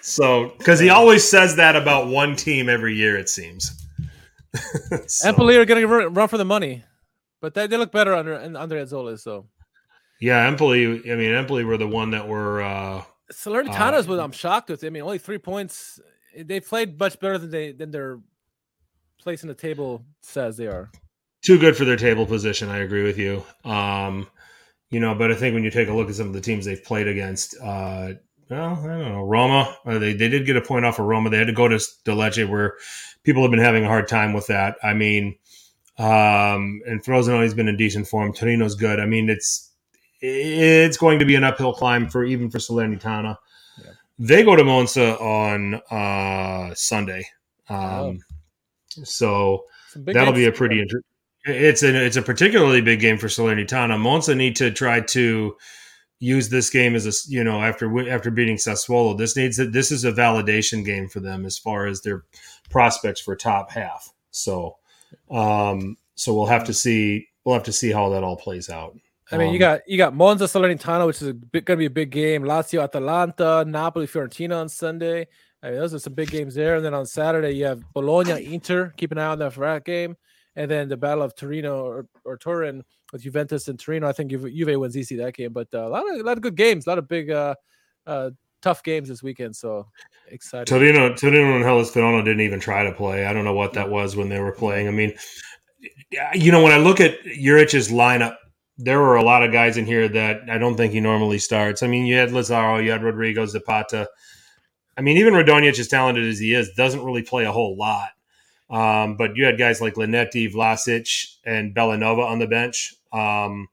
so, 0.00 0.54
because 0.58 0.78
he 0.78 0.88
always 0.88 1.28
says 1.28 1.56
that 1.56 1.74
about 1.74 2.06
one 2.06 2.36
team 2.36 2.68
every 2.68 2.94
year, 2.94 3.16
it 3.16 3.28
seems. 3.28 3.84
so. 5.08 5.28
Empoli 5.28 5.56
are 5.56 5.64
going 5.64 5.80
to 5.80 6.08
run 6.08 6.28
for 6.28 6.38
the 6.38 6.44
money, 6.44 6.84
but 7.40 7.54
they, 7.54 7.66
they 7.66 7.76
look 7.76 7.90
better 7.90 8.14
under 8.14 8.36
under 8.36 8.76
Azzola. 8.76 9.18
So, 9.18 9.48
yeah, 10.20 10.46
Empoli. 10.46 11.10
I 11.10 11.16
mean, 11.16 11.34
Empoli 11.34 11.64
were 11.64 11.76
the 11.76 11.88
one 11.88 12.12
that 12.12 12.28
were. 12.28 12.62
uh 12.62 13.02
Salernitana 13.32 13.98
is 13.98 14.06
uh, 14.06 14.10
what 14.10 14.20
I'm 14.20 14.32
shocked 14.32 14.70
with. 14.70 14.84
I 14.84 14.90
mean, 14.90 15.02
only 15.02 15.18
three 15.18 15.38
points. 15.38 16.00
They 16.36 16.60
played 16.60 16.98
much 16.98 17.18
better 17.20 17.38
than 17.38 17.50
they 17.50 17.72
than 17.72 17.90
their 17.90 18.20
place 19.18 19.42
in 19.42 19.48
the 19.48 19.54
table 19.54 20.04
says 20.20 20.56
they 20.56 20.66
are. 20.66 20.90
Too 21.42 21.58
good 21.58 21.76
for 21.76 21.84
their 21.84 21.96
table 21.96 22.26
position. 22.26 22.68
I 22.68 22.78
agree 22.78 23.02
with 23.02 23.18
you. 23.18 23.44
Um, 23.64 24.28
you 24.90 25.00
know, 25.00 25.14
but 25.14 25.32
I 25.32 25.34
think 25.34 25.54
when 25.54 25.64
you 25.64 25.70
take 25.70 25.88
a 25.88 25.92
look 25.92 26.08
at 26.08 26.14
some 26.14 26.28
of 26.28 26.32
the 26.32 26.40
teams 26.40 26.64
they've 26.64 26.82
played 26.82 27.08
against, 27.08 27.56
uh, 27.60 28.12
well, 28.48 28.74
I 28.74 28.86
don't 28.86 29.12
know, 29.12 29.22
Roma. 29.22 29.76
Uh, 29.84 29.98
they 29.98 30.12
they 30.12 30.28
did 30.28 30.46
get 30.46 30.56
a 30.56 30.60
point 30.60 30.84
off 30.84 30.98
of 30.98 31.06
Roma. 31.06 31.30
They 31.30 31.38
had 31.38 31.46
to 31.46 31.52
go 31.52 31.68
to 31.68 31.78
the 32.04 32.12
Lecce, 32.12 32.48
where 32.48 32.74
people 33.22 33.42
have 33.42 33.50
been 33.50 33.60
having 33.60 33.84
a 33.84 33.88
hard 33.88 34.08
time 34.08 34.32
with 34.32 34.46
that. 34.48 34.76
I 34.82 34.92
mean, 34.92 35.36
um, 35.98 36.82
and 36.86 37.02
Frosinone 37.02 37.42
has 37.42 37.54
been 37.54 37.68
in 37.68 37.76
decent 37.76 38.08
form. 38.08 38.32
Torino's 38.32 38.74
good. 38.74 39.00
I 39.00 39.06
mean, 39.06 39.30
it's 39.30 39.71
it's 40.22 40.96
going 40.96 41.18
to 41.18 41.24
be 41.24 41.34
an 41.34 41.44
uphill 41.44 41.74
climb 41.74 42.08
for 42.08 42.24
even 42.24 42.50
for 42.50 42.58
Salernitana. 42.58 43.36
Yeah. 43.82 43.90
They 44.18 44.42
go 44.44 44.54
to 44.54 44.64
Monza 44.64 45.18
on 45.18 45.74
uh, 45.90 46.74
Sunday, 46.74 47.26
um, 47.68 47.78
oh. 47.78 48.14
so 49.04 49.64
that'll 49.96 50.32
be 50.32 50.46
a 50.46 50.52
pretty 50.52 50.80
interesting. 50.80 51.02
It's 51.44 51.82
a 51.82 52.04
it's 52.04 52.16
a 52.16 52.22
particularly 52.22 52.80
big 52.80 53.00
game 53.00 53.18
for 53.18 53.26
Salernitana. 53.26 53.98
Monza 53.98 54.34
need 54.34 54.54
to 54.56 54.70
try 54.70 55.00
to 55.00 55.56
use 56.20 56.50
this 56.50 56.70
game 56.70 56.94
as 56.94 57.04
a 57.04 57.12
you 57.28 57.42
know 57.42 57.60
after 57.60 58.08
after 58.08 58.30
beating 58.30 58.56
Sassuolo. 58.56 59.18
This 59.18 59.36
needs 59.36 59.58
a, 59.58 59.66
this 59.66 59.90
is 59.90 60.04
a 60.04 60.12
validation 60.12 60.84
game 60.84 61.08
for 61.08 61.18
them 61.18 61.44
as 61.44 61.58
far 61.58 61.86
as 61.86 62.02
their 62.02 62.22
prospects 62.70 63.20
for 63.20 63.34
top 63.34 63.72
half. 63.72 64.08
So, 64.30 64.76
um, 65.32 65.96
so 66.14 66.32
we'll 66.32 66.46
have 66.46 66.64
to 66.64 66.74
see 66.74 67.26
we'll 67.44 67.56
have 67.56 67.64
to 67.64 67.72
see 67.72 67.90
how 67.90 68.10
that 68.10 68.22
all 68.22 68.36
plays 68.36 68.70
out. 68.70 68.96
I 69.32 69.38
mean, 69.38 69.48
um, 69.48 69.54
you 69.54 69.58
got 69.58 69.80
you 69.86 69.96
got 69.96 70.14
Monza 70.14 70.44
Salernitana, 70.44 71.06
which 71.06 71.22
is 71.22 71.32
going 71.32 71.64
to 71.64 71.76
be 71.76 71.86
a 71.86 71.90
big 71.90 72.10
game. 72.10 72.42
Lazio 72.42 72.82
Atalanta, 72.82 73.64
Napoli 73.66 74.06
Fiorentina 74.06 74.60
on 74.60 74.68
Sunday. 74.68 75.26
I 75.62 75.70
mean, 75.70 75.78
those 75.78 75.94
are 75.94 75.98
some 75.98 76.14
big 76.14 76.30
games 76.30 76.54
there. 76.54 76.76
And 76.76 76.84
then 76.84 76.92
on 76.92 77.06
Saturday, 77.06 77.52
you 77.52 77.64
have 77.64 77.82
Bologna 77.94 78.44
Inter. 78.52 78.92
Keep 78.96 79.12
an 79.12 79.18
eye 79.18 79.26
on 79.26 79.38
that 79.38 79.52
for 79.52 79.60
that 79.60 79.84
game. 79.84 80.16
And 80.54 80.70
then 80.70 80.88
the 80.88 80.96
Battle 80.96 81.22
of 81.22 81.34
Torino 81.34 81.84
or, 81.84 82.06
or 82.24 82.36
Turin 82.36 82.82
with 83.12 83.22
Juventus 83.22 83.68
and 83.68 83.78
Torino. 83.78 84.06
I 84.08 84.12
think 84.12 84.30
Juve, 84.30 84.52
Juve 84.52 84.78
wins 84.78 84.96
easy 84.96 85.16
that 85.16 85.34
game. 85.34 85.52
But 85.52 85.68
uh, 85.72 85.86
a 85.86 85.88
lot 85.88 86.08
of 86.10 86.20
a 86.20 86.22
lot 86.22 86.36
of 86.36 86.42
good 86.42 86.56
games, 86.56 86.86
a 86.86 86.90
lot 86.90 86.98
of 86.98 87.08
big 87.08 87.30
uh, 87.30 87.54
uh, 88.06 88.30
tough 88.60 88.82
games 88.82 89.08
this 89.08 89.22
weekend. 89.22 89.56
So 89.56 89.86
excited. 90.28 90.66
Torino, 90.66 91.14
Torino 91.14 91.54
and 91.54 91.64
Hellas 91.64 91.90
Verona 91.90 92.22
didn't 92.22 92.42
even 92.42 92.60
try 92.60 92.84
to 92.84 92.92
play. 92.92 93.24
I 93.24 93.32
don't 93.32 93.44
know 93.44 93.54
what 93.54 93.72
that 93.74 93.88
was 93.88 94.14
when 94.14 94.28
they 94.28 94.40
were 94.40 94.52
playing. 94.52 94.88
I 94.88 94.90
mean, 94.90 95.14
you 96.34 96.52
know, 96.52 96.62
when 96.62 96.72
I 96.72 96.78
look 96.78 97.00
at 97.00 97.22
Juric's 97.24 97.88
lineup 97.88 98.36
there 98.78 99.00
were 99.00 99.16
a 99.16 99.22
lot 99.22 99.42
of 99.42 99.52
guys 99.52 99.76
in 99.76 99.86
here 99.86 100.08
that 100.08 100.48
I 100.50 100.58
don't 100.58 100.76
think 100.76 100.92
he 100.92 101.00
normally 101.00 101.38
starts. 101.38 101.82
I 101.82 101.86
mean, 101.86 102.06
you 102.06 102.16
had 102.16 102.32
Lazaro, 102.32 102.78
you 102.78 102.90
had 102.90 103.02
Rodrigo 103.02 103.46
Zapata. 103.46 104.08
I 104.96 105.00
mean, 105.00 105.18
even 105.18 105.34
Radonjic, 105.34 105.78
as 105.78 105.88
talented 105.88 106.26
as 106.26 106.38
he 106.38 106.54
is, 106.54 106.72
doesn't 106.76 107.04
really 107.04 107.22
play 107.22 107.44
a 107.44 107.52
whole 107.52 107.76
lot. 107.76 108.10
Um, 108.70 109.16
but 109.16 109.36
you 109.36 109.44
had 109.44 109.58
guys 109.58 109.80
like 109.80 109.94
Linetty, 109.94 110.52
Vlasic, 110.52 111.36
and 111.44 111.74
Bellanova 111.74 112.26
on 112.26 112.38
the 112.38 112.46
bench, 112.46 112.94
um, 113.12 113.68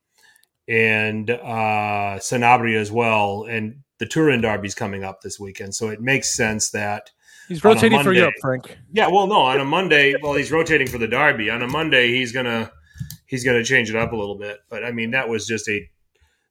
and 0.67 1.29
uh, 1.29 2.17
Sanabria 2.19 2.79
as 2.79 2.91
well. 2.91 3.45
And 3.49 3.77
the 3.99 4.05
Turin 4.05 4.41
derby's 4.41 4.75
coming 4.75 5.05
up 5.05 5.21
this 5.21 5.39
weekend, 5.39 5.73
so 5.73 5.87
it 5.87 6.01
makes 6.01 6.31
sense 6.31 6.71
that 6.71 7.11
he's 7.47 7.63
rotating 7.63 7.93
Monday, 7.93 8.03
for 8.03 8.13
Europe, 8.13 8.33
Frank. 8.41 8.77
Yeah, 8.91 9.07
well, 9.07 9.27
no, 9.27 9.39
on 9.39 9.61
a 9.61 9.65
Monday, 9.65 10.15
well, 10.21 10.33
he's 10.33 10.51
rotating 10.51 10.87
for 10.87 10.97
the 10.97 11.07
derby. 11.07 11.49
On 11.49 11.61
a 11.61 11.67
Monday, 11.67 12.09
he's 12.09 12.33
gonna 12.33 12.69
he's 13.29 13.43
going 13.43 13.57
to 13.57 13.63
change 13.63 13.89
it 13.89 13.95
up 13.95 14.11
a 14.11 14.15
little 14.15 14.35
bit. 14.35 14.59
But 14.69 14.83
I 14.83 14.91
mean, 14.91 15.11
that 15.11 15.29
was 15.29 15.47
just 15.47 15.69
a 15.69 15.87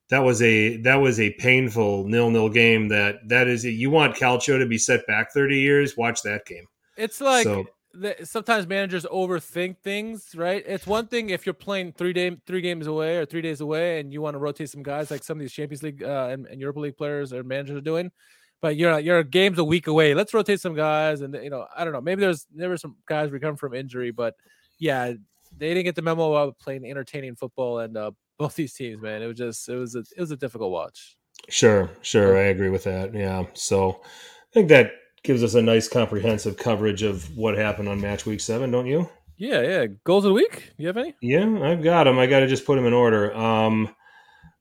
that 0.09 0.21
was 0.21 0.41
a 0.41 0.79
that 0.79 0.97
was 0.97 1.21
a 1.21 1.31
painful 1.33 2.05
nil 2.05 2.31
nil 2.31 2.49
game. 2.49 2.89
That 2.89 3.29
that 3.29 3.49
is 3.49 3.65
you 3.65 3.91
want 3.91 4.17
Calcio 4.17 4.59
to 4.59 4.67
be 4.67 4.79
set 4.79 5.07
back 5.07 5.33
thirty 5.33 5.59
years. 5.59 5.97
Watch 5.97 6.23
that 6.23 6.47
game. 6.47 6.65
It's 6.97 7.21
like. 7.21 7.45
So, 7.45 7.67
the, 7.95 8.15
sometimes 8.23 8.67
managers 8.67 9.07
overthink 9.07 9.79
things, 9.79 10.35
right? 10.37 10.63
It's 10.67 10.87
one 10.87 11.07
thing 11.09 11.31
if 11.31 11.47
you're 11.47 11.55
playing 11.55 11.93
three 11.93 12.13
day 12.13 12.37
three 12.47 12.61
games 12.61 12.87
away 12.87 13.17
or 13.17 13.25
three 13.25 13.41
days 13.41 13.61
away, 13.61 13.99
and 13.99 14.13
you 14.13 14.21
want 14.21 14.35
to 14.35 14.39
rotate 14.39 14.71
some 14.71 14.83
guys 14.83 15.11
like 15.11 15.25
some 15.25 15.39
of 15.39 15.41
these 15.41 15.53
Champions 15.53 15.83
League 15.83 16.03
uh, 16.03 16.29
and, 16.31 16.47
and 16.47 16.61
Europa 16.61 16.81
League 16.81 16.97
players 16.97 17.33
or 17.33 17.43
managers 17.43 17.79
are 17.79 17.81
doing. 17.81 18.13
But 18.61 18.77
you're 18.77 18.99
you're 19.01 19.25
games 19.25 19.59
a 19.59 19.65
week 19.65 19.87
away. 19.87 20.15
Let's 20.15 20.35
rotate 20.35 20.61
some 20.61 20.75
guys, 20.75 21.23
and 21.23 21.35
you 21.35 21.51
know 21.51 21.67
I 21.77 21.83
don't 21.83 21.93
know. 21.93 22.01
Maybe 22.01 22.21
there's 22.21 22.47
there 22.55 22.69
were 22.69 22.77
some 22.77 22.97
guys 23.07 23.31
recovering 23.31 23.57
from 23.57 23.75
injury, 23.75 24.11
but 24.11 24.35
yeah, 24.79 25.15
they 25.59 25.69
didn't 25.69 25.85
get 25.85 25.95
the 25.95 26.03
memo 26.03 26.33
about 26.33 26.59
playing 26.59 26.85
entertaining 26.85 27.37
football 27.37 27.81
and 27.81 27.97
uh, 27.97 28.11
both 28.39 28.55
these 28.55 28.75
teams, 28.75 29.03
man. 29.03 29.23
It 29.23 29.27
was 29.27 29.37
just 29.37 29.69
it 29.69 29.77
was 29.77 29.95
a 29.95 30.05
it 30.17 30.21
was 30.21 30.31
a 30.31 30.37
difficult 30.37 30.71
watch. 30.71 31.17
Sure, 31.49 31.91
sure, 32.03 32.37
I 32.37 32.49
agree 32.49 32.69
with 32.69 32.85
that. 32.85 33.15
Yeah, 33.15 33.45
so 33.55 34.01
I 34.03 34.53
think 34.53 34.69
that 34.69 34.93
gives 35.23 35.43
us 35.43 35.55
a 35.55 35.63
nice 35.63 35.89
comprehensive 35.89 36.57
coverage 36.57 37.03
of 37.03 37.37
what 37.37 37.57
happened 37.57 37.89
on 37.89 38.01
match 38.01 38.27
week 38.27 38.41
seven, 38.41 38.71
don't 38.71 38.87
you? 38.87 39.09
Yeah, 39.37 39.63
yeah. 39.63 39.87
Goals 40.05 40.25
of 40.25 40.31
the 40.31 40.35
week. 40.35 40.73
You 40.79 40.89
have 40.89 40.97
any? 40.97 41.15
Yeah, 41.23 41.61
I've 41.63 41.83
got 41.83 42.05
them. 42.05 42.19
I 42.19 42.27
got 42.27 42.41
to 42.41 42.49
just 42.49 42.67
put 42.67 42.75
them 42.75 42.87
in 42.87 42.93
order. 42.93 43.35
Um, 43.37 43.95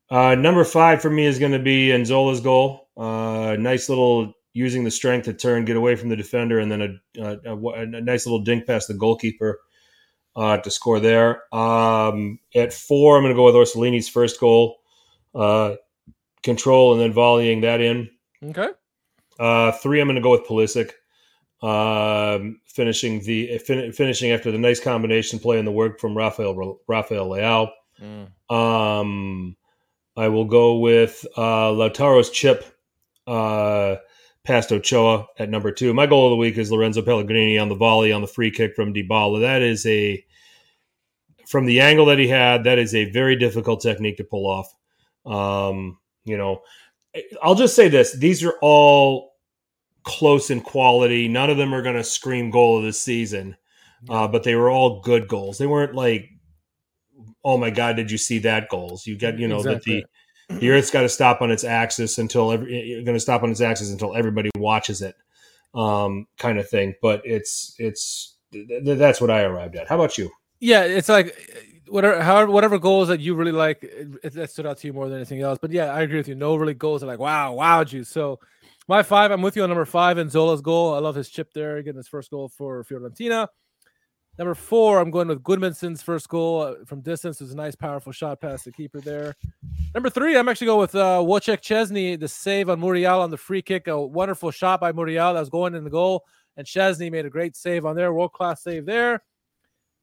uh, 0.09 0.35
number 0.35 0.63
five 0.63 1.01
for 1.01 1.09
me 1.09 1.25
is 1.25 1.39
going 1.39 1.51
to 1.51 1.59
be 1.59 1.89
Nzola's 1.89 2.41
goal. 2.41 2.87
Uh, 2.95 3.55
nice 3.59 3.89
little 3.89 4.33
using 4.53 4.83
the 4.83 4.91
strength 4.91 5.25
to 5.25 5.33
turn, 5.33 5.65
get 5.65 5.77
away 5.77 5.95
from 5.95 6.09
the 6.09 6.15
defender, 6.15 6.59
and 6.59 6.71
then 6.71 6.81
a, 6.81 7.21
a, 7.21 7.55
a, 7.55 7.73
a 7.81 7.85
nice 7.85 8.25
little 8.25 8.43
dink 8.43 8.65
past 8.65 8.87
the 8.87 8.93
goalkeeper 8.93 9.59
uh, 10.37 10.57
to 10.57 10.69
score 10.69 10.99
there. 10.99 11.53
Um, 11.53 12.39
at 12.55 12.71
four, 12.71 13.17
I'm 13.17 13.23
going 13.23 13.33
to 13.33 13.35
go 13.35 13.45
with 13.45 13.55
Orsolini's 13.55 14.07
first 14.07 14.39
goal, 14.39 14.77
uh, 15.33 15.75
control, 16.43 16.93
and 16.93 17.01
then 17.01 17.11
volleying 17.11 17.61
that 17.61 17.81
in. 17.81 18.09
Okay. 18.43 18.69
Uh, 19.39 19.71
three, 19.71 19.99
I'm 19.99 20.07
going 20.07 20.15
to 20.15 20.21
go 20.21 20.31
with 20.31 20.45
Pulisic, 20.45 20.91
um, 21.63 22.61
finishing 22.65 23.21
the 23.23 23.57
fin- 23.57 23.91
finishing 23.91 24.31
after 24.31 24.51
the 24.51 24.59
nice 24.59 24.79
combination 24.79 25.39
play 25.39 25.57
and 25.57 25.67
the 25.67 25.71
work 25.71 25.99
from 25.99 26.15
Rafael 26.15 26.79
Rafael 26.87 27.27
Leao. 27.27 27.71
Mm. 27.99 28.55
Um, 28.55 29.57
I 30.15 30.27
will 30.27 30.45
go 30.45 30.77
with 30.77 31.25
uh, 31.35 31.71
Lautaro's 31.71 32.29
chip 32.29 32.63
uh, 33.25 33.97
past 34.47 34.71
Ochoa 34.71 35.27
at 35.37 35.49
number 35.49 35.71
two. 35.73 35.93
My 35.93 36.07
goal 36.07 36.27
of 36.27 36.31
the 36.31 36.37
week 36.37 36.57
is 36.57 36.71
Lorenzo 36.71 37.01
Pellegrini 37.01 37.57
on 37.57 37.67
the 37.67 37.75
volley 37.75 38.13
on 38.13 38.21
the 38.21 38.27
free 38.27 38.49
kick 38.49 38.75
from 38.75 38.93
Dybala. 38.93 39.41
That 39.41 39.61
is 39.61 39.85
a 39.85 40.25
from 41.45 41.65
the 41.65 41.81
angle 41.81 42.05
that 42.05 42.17
he 42.17 42.29
had, 42.29 42.63
that 42.63 42.79
is 42.79 42.95
a 42.95 43.11
very 43.11 43.35
difficult 43.35 43.81
technique 43.81 44.17
to 44.17 44.23
pull 44.23 44.47
off. 44.47 44.73
Um, 45.25 45.99
you 46.23 46.37
know, 46.37 46.61
I'll 47.43 47.55
just 47.55 47.75
say 47.75 47.89
this: 47.89 48.13
these 48.13 48.41
are 48.41 48.55
all 48.61 49.33
close 50.03 50.49
in 50.49 50.61
quality. 50.61 51.27
None 51.27 51.49
of 51.49 51.57
them 51.57 51.73
are 51.73 51.81
going 51.81 51.97
to 51.97 52.03
scream 52.03 52.49
goal 52.49 52.77
of 52.77 52.85
the 52.85 52.93
season, 52.93 53.57
uh, 54.09 54.29
but 54.29 54.43
they 54.43 54.55
were 54.55 54.69
all 54.69 55.01
good 55.01 55.27
goals. 55.27 55.57
They 55.57 55.67
weren't 55.67 55.93
like 55.93 56.29
oh 57.43 57.57
my 57.57 57.69
god, 57.69 57.97
did 57.97 58.11
you 58.11 58.17
see 58.17 58.39
that 58.39 58.69
goals? 58.69 59.05
You 59.05 59.17
get 59.17 59.39
you 59.39 59.47
know 59.47 59.57
Exactly. 59.57 59.95
that 59.95 60.01
the 60.03 60.05
the 60.49 60.69
Earth's 60.69 60.91
got 60.91 61.01
to 61.01 61.09
stop 61.09 61.41
on 61.41 61.51
its 61.51 61.63
axis 61.63 62.17
until 62.17 62.51
every 62.51 63.03
going 63.03 63.15
to 63.15 63.19
stop 63.19 63.43
on 63.43 63.51
its 63.51 63.61
axis 63.61 63.91
until 63.91 64.15
everybody 64.15 64.49
watches 64.57 65.01
it, 65.01 65.15
um, 65.73 66.27
kind 66.37 66.57
of 66.57 66.69
thing. 66.69 66.95
But 67.01 67.21
it's 67.25 67.75
it's 67.77 68.37
th- 68.51 68.67
th- 68.67 68.97
that's 68.97 69.19
what 69.19 69.29
I 69.29 69.43
arrived 69.43 69.75
at. 69.75 69.87
How 69.87 69.95
about 69.95 70.17
you? 70.17 70.29
Yeah, 70.59 70.83
it's 70.83 71.09
like 71.09 71.35
whatever, 71.89 72.21
however, 72.21 72.51
whatever 72.51 72.79
goals 72.79 73.09
that 73.09 73.19
you 73.19 73.35
really 73.35 73.51
like, 73.51 73.79
it, 73.83 74.33
that 74.33 74.51
stood 74.51 74.65
out 74.65 74.77
to 74.79 74.87
you 74.87 74.93
more 74.93 75.07
than 75.09 75.17
anything 75.17 75.41
else. 75.41 75.59
But 75.61 75.71
yeah, 75.71 75.93
I 75.93 76.01
agree 76.01 76.17
with 76.17 76.27
you. 76.27 76.35
No 76.35 76.55
really 76.55 76.73
goals 76.73 77.03
are 77.03 77.07
like 77.07 77.19
wow, 77.19 77.55
wowed 77.55 77.91
you. 77.91 78.03
So 78.03 78.39
my 78.87 79.03
five, 79.03 79.31
I'm 79.31 79.41
with 79.41 79.55
you 79.57 79.63
on 79.63 79.69
number 79.69 79.85
five 79.85 80.17
Nzola's 80.17 80.61
goal. 80.61 80.93
I 80.93 80.99
love 80.99 81.15
his 81.15 81.29
chip 81.29 81.51
there, 81.53 81.81
getting 81.83 81.97
his 81.97 82.07
first 82.07 82.31
goal 82.31 82.49
for 82.49 82.83
Fiorentina. 82.85 83.47
Number 84.37 84.53
four, 84.53 84.99
I'm 84.99 85.09
going 85.09 85.29
with 85.29 85.41
Gudmundsson's 85.41 86.03
first 86.03 86.29
goal 86.29 86.61
uh, 86.61 86.73
from 86.85 87.01
distance. 87.01 87.41
It 87.41 87.45
was 87.45 87.53
a 87.53 87.57
nice, 87.57 87.75
powerful 87.75 88.11
shot 88.11 88.39
past 88.39 88.65
the 88.65 88.71
keeper 88.71 89.01
there. 89.01 89.35
Number 89.95 90.11
three, 90.11 90.37
I'm 90.37 90.47
actually 90.47 90.67
going 90.67 90.81
with 90.81 90.93
uh, 90.93 91.19
Wojciech 91.21 91.61
Szczesny, 91.61 92.19
the 92.19 92.27
save 92.27 92.69
on 92.69 92.79
Muriel 92.79 93.21
on 93.21 93.31
the 93.31 93.37
free 93.37 93.63
kick. 93.63 93.87
A 93.87 93.99
wonderful 93.99 94.51
shot 94.51 94.79
by 94.79 94.91
Muriel 94.91 95.33
that 95.33 95.39
was 95.39 95.49
going 95.49 95.73
in 95.73 95.83
the 95.83 95.89
goal. 95.89 96.23
And 96.55 96.67
Szczesny 96.67 97.11
made 97.11 97.25
a 97.25 97.31
great 97.31 97.55
save 97.55 97.85
on 97.85 97.95
there. 97.95 98.13
World 98.13 98.33
class 98.33 98.61
save 98.61 98.85
there. 98.85 99.23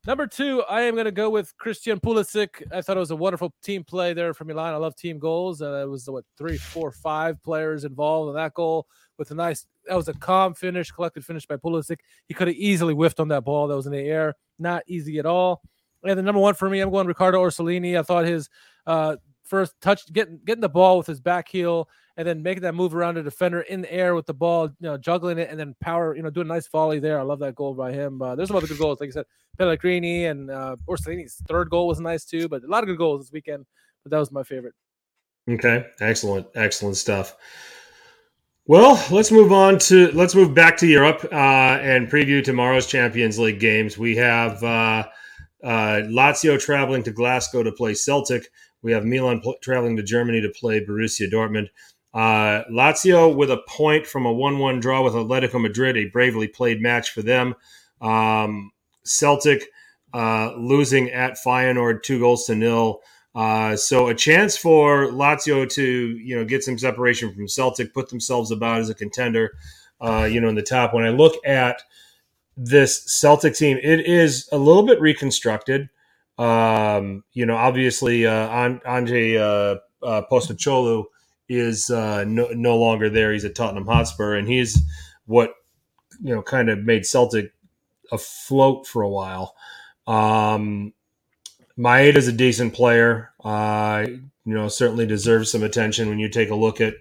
Number 0.06 0.26
two, 0.26 0.62
I 0.64 0.82
am 0.82 0.94
going 0.94 1.06
to 1.06 1.12
go 1.12 1.30
with 1.30 1.56
Christian 1.56 1.98
Pulisic. 1.98 2.62
I 2.72 2.82
thought 2.82 2.96
it 2.96 3.00
was 3.00 3.12
a 3.12 3.16
wonderful 3.16 3.54
team 3.62 3.84
play 3.84 4.12
there 4.12 4.34
for 4.34 4.44
Milan. 4.44 4.74
I 4.74 4.76
love 4.76 4.96
team 4.96 5.18
goals. 5.18 5.62
Uh, 5.62 5.82
it 5.82 5.88
was 5.88 6.10
what 6.10 6.24
three, 6.36 6.58
four, 6.58 6.90
five 6.90 7.42
players 7.42 7.84
involved 7.84 8.28
in 8.30 8.34
that 8.34 8.52
goal 8.52 8.86
with 9.16 9.30
a 9.30 9.34
nice. 9.34 9.64
That 9.86 9.96
was 9.96 10.08
a 10.08 10.14
calm 10.14 10.54
finish, 10.54 10.90
collected 10.90 11.24
finish 11.24 11.46
by 11.46 11.56
Pulisic. 11.56 11.98
He 12.26 12.34
could 12.34 12.48
have 12.48 12.56
easily 12.56 12.94
whiffed 12.94 13.20
on 13.20 13.28
that 13.28 13.44
ball 13.44 13.68
that 13.68 13.76
was 13.76 13.86
in 13.86 13.92
the 13.92 13.98
air. 13.98 14.34
Not 14.58 14.82
easy 14.86 15.18
at 15.18 15.26
all. 15.26 15.62
And 16.04 16.18
the 16.18 16.22
number 16.22 16.40
one 16.40 16.54
for 16.54 16.68
me, 16.68 16.80
I'm 16.80 16.90
going 16.90 17.06
Riccardo 17.06 17.42
Orsolini. 17.42 17.98
I 17.98 18.02
thought 18.02 18.24
his 18.24 18.48
uh, 18.86 19.16
first 19.44 19.74
touch, 19.80 20.10
getting 20.12 20.40
getting 20.44 20.60
the 20.60 20.68
ball 20.68 20.98
with 20.98 21.06
his 21.06 21.20
back 21.20 21.48
heel, 21.48 21.88
and 22.16 22.26
then 22.26 22.42
making 22.42 22.62
that 22.62 22.74
move 22.74 22.94
around 22.94 23.16
the 23.16 23.22
defender 23.22 23.62
in 23.62 23.80
the 23.82 23.92
air 23.92 24.14
with 24.14 24.26
the 24.26 24.34
ball, 24.34 24.66
you 24.66 24.88
know, 24.88 24.96
juggling 24.96 25.38
it, 25.38 25.48
and 25.50 25.58
then 25.58 25.74
power, 25.80 26.14
you 26.14 26.22
know, 26.22 26.30
doing 26.30 26.46
a 26.46 26.52
nice 26.52 26.68
volley 26.68 26.98
there. 26.98 27.18
I 27.18 27.22
love 27.22 27.38
that 27.40 27.54
goal 27.54 27.74
by 27.74 27.92
him. 27.92 28.20
Uh, 28.20 28.34
there's 28.34 28.48
some 28.48 28.56
other 28.56 28.66
good 28.66 28.78
goals, 28.78 29.00
like 29.00 29.10
I 29.10 29.12
said, 29.12 29.26
Pellegrini 29.58 30.26
and 30.26 30.50
uh, 30.50 30.76
Orsolini's 30.88 31.42
third 31.48 31.70
goal 31.70 31.86
was 31.86 32.00
nice 32.00 32.24
too, 32.24 32.48
but 32.48 32.62
a 32.64 32.66
lot 32.66 32.82
of 32.82 32.88
good 32.88 32.98
goals 32.98 33.22
this 33.22 33.32
weekend. 33.32 33.64
But 34.02 34.10
that 34.10 34.18
was 34.18 34.30
my 34.30 34.42
favorite. 34.42 34.74
Okay, 35.48 35.86
excellent, 36.00 36.46
excellent 36.54 36.96
stuff. 36.96 37.36
Well, 38.66 39.04
let's 39.10 39.30
move 39.30 39.52
on 39.52 39.78
to 39.90 40.10
let's 40.12 40.34
move 40.34 40.54
back 40.54 40.78
to 40.78 40.86
Europe 40.86 41.22
uh, 41.30 41.34
and 41.82 42.10
preview 42.10 42.42
tomorrow's 42.42 42.86
Champions 42.86 43.38
League 43.38 43.60
games. 43.60 43.98
We 43.98 44.16
have 44.16 44.64
uh, 44.64 45.04
uh, 45.62 46.00
Lazio 46.08 46.58
traveling 46.58 47.02
to 47.02 47.10
Glasgow 47.10 47.62
to 47.62 47.72
play 47.72 47.92
Celtic. 47.92 48.48
We 48.80 48.92
have 48.92 49.04
Milan 49.04 49.40
pl- 49.40 49.56
traveling 49.62 49.98
to 49.98 50.02
Germany 50.02 50.40
to 50.40 50.48
play 50.48 50.82
Borussia 50.82 51.30
Dortmund. 51.30 51.68
Uh, 52.14 52.64
Lazio 52.72 53.36
with 53.36 53.50
a 53.50 53.62
point 53.68 54.06
from 54.06 54.24
a 54.24 54.32
1 54.32 54.58
1 54.58 54.80
draw 54.80 55.02
with 55.02 55.12
Atletico 55.12 55.60
Madrid, 55.60 55.98
a 55.98 56.06
bravely 56.06 56.48
played 56.48 56.80
match 56.80 57.10
for 57.10 57.20
them. 57.20 57.54
Um, 58.00 58.72
Celtic 59.04 59.66
uh, 60.14 60.54
losing 60.56 61.10
at 61.10 61.36
Feyenoord 61.36 62.02
two 62.02 62.18
goals 62.18 62.46
to 62.46 62.54
nil. 62.54 63.02
Uh, 63.34 63.74
so 63.74 64.06
a 64.08 64.14
chance 64.14 64.56
for 64.56 65.06
Lazio 65.08 65.68
to 65.68 65.82
you 65.82 66.36
know 66.36 66.44
get 66.44 66.62
some 66.62 66.78
separation 66.78 67.34
from 67.34 67.48
Celtic, 67.48 67.92
put 67.92 68.08
themselves 68.08 68.50
about 68.50 68.80
as 68.80 68.90
a 68.90 68.94
contender, 68.94 69.52
uh, 70.00 70.24
you 70.30 70.40
know, 70.40 70.48
in 70.48 70.54
the 70.54 70.62
top. 70.62 70.94
When 70.94 71.04
I 71.04 71.10
look 71.10 71.34
at 71.44 71.82
this 72.56 73.02
Celtic 73.06 73.54
team, 73.54 73.78
it 73.82 74.00
is 74.06 74.48
a 74.52 74.58
little 74.58 74.86
bit 74.86 75.00
reconstructed. 75.00 75.88
Um, 76.38 77.24
you 77.32 77.46
know, 77.46 77.56
obviously, 77.56 78.26
uh, 78.26 78.48
An- 78.48 78.80
Andre 78.84 79.36
uh, 79.36 79.76
uh, 80.02 80.22
is 81.48 81.90
uh, 81.90 82.24
no, 82.24 82.48
no 82.48 82.76
longer 82.76 83.10
there. 83.10 83.32
He's 83.32 83.44
at 83.44 83.54
Tottenham 83.54 83.86
Hotspur, 83.86 84.34
and 84.36 84.48
he's 84.48 84.78
what 85.26 85.54
you 86.22 86.34
know 86.34 86.42
kind 86.42 86.70
of 86.70 86.84
made 86.84 87.04
Celtic 87.04 87.52
afloat 88.12 88.86
for 88.86 89.02
a 89.02 89.08
while. 89.08 89.54
Um, 90.06 90.92
Maeda 91.78 92.16
is 92.16 92.28
a 92.28 92.32
decent 92.32 92.74
player. 92.74 93.30
Uh, 93.42 94.06
you 94.08 94.54
know, 94.54 94.68
certainly 94.68 95.06
deserves 95.06 95.50
some 95.50 95.62
attention 95.62 96.08
when 96.08 96.18
you 96.18 96.28
take 96.28 96.50
a 96.50 96.54
look 96.54 96.80
at 96.80 96.94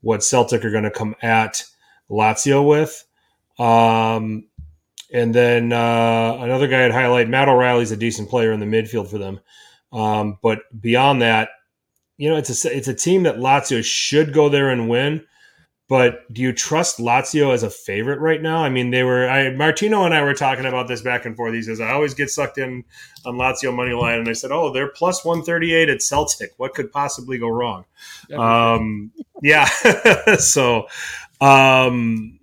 what 0.00 0.24
Celtic 0.24 0.64
are 0.64 0.70
going 0.70 0.84
to 0.84 0.90
come 0.90 1.16
at 1.22 1.64
Lazio 2.10 2.66
with. 2.66 3.04
Um, 3.58 4.44
and 5.12 5.34
then 5.34 5.72
uh, 5.72 6.38
another 6.40 6.66
guy 6.68 6.84
I'd 6.84 6.92
highlight, 6.92 7.28
Matt 7.28 7.48
O'Riley's 7.48 7.92
a 7.92 7.96
decent 7.96 8.28
player 8.28 8.52
in 8.52 8.60
the 8.60 8.66
midfield 8.66 9.08
for 9.10 9.18
them. 9.18 9.40
Um, 9.92 10.38
but 10.42 10.60
beyond 10.80 11.22
that, 11.22 11.50
you 12.18 12.30
know, 12.30 12.36
it's 12.36 12.64
a 12.64 12.76
it's 12.76 12.88
a 12.88 12.94
team 12.94 13.24
that 13.24 13.36
Lazio 13.36 13.84
should 13.84 14.32
go 14.32 14.48
there 14.48 14.70
and 14.70 14.88
win. 14.88 15.24
But 15.88 16.32
do 16.32 16.42
you 16.42 16.52
trust 16.52 16.98
Lazio 16.98 17.54
as 17.54 17.62
a 17.62 17.70
favorite 17.70 18.18
right 18.18 18.42
now? 18.42 18.58
I 18.64 18.68
mean, 18.68 18.90
they 18.90 19.04
were 19.04 19.28
I 19.28 19.54
Martino 19.54 20.04
and 20.04 20.12
I 20.12 20.22
were 20.22 20.34
talking 20.34 20.66
about 20.66 20.88
this 20.88 21.00
back 21.00 21.24
and 21.24 21.36
forth. 21.36 21.54
He 21.54 21.62
says 21.62 21.80
I 21.80 21.92
always 21.92 22.12
get 22.12 22.28
sucked 22.28 22.58
in 22.58 22.84
on 23.24 23.36
Lazio 23.36 23.74
money 23.74 23.92
line, 23.92 24.18
and 24.18 24.28
I 24.28 24.32
said, 24.32 24.50
"Oh, 24.50 24.72
they're 24.72 24.90
plus 24.90 25.24
one 25.24 25.44
thirty 25.44 25.72
eight 25.72 25.88
at 25.88 26.02
Celtic. 26.02 26.50
What 26.56 26.74
could 26.74 26.90
possibly 26.90 27.38
go 27.38 27.48
wrong?" 27.48 27.84
Um, 28.36 29.12
yeah. 29.42 29.66
so, 30.38 30.88
um, 31.40 32.40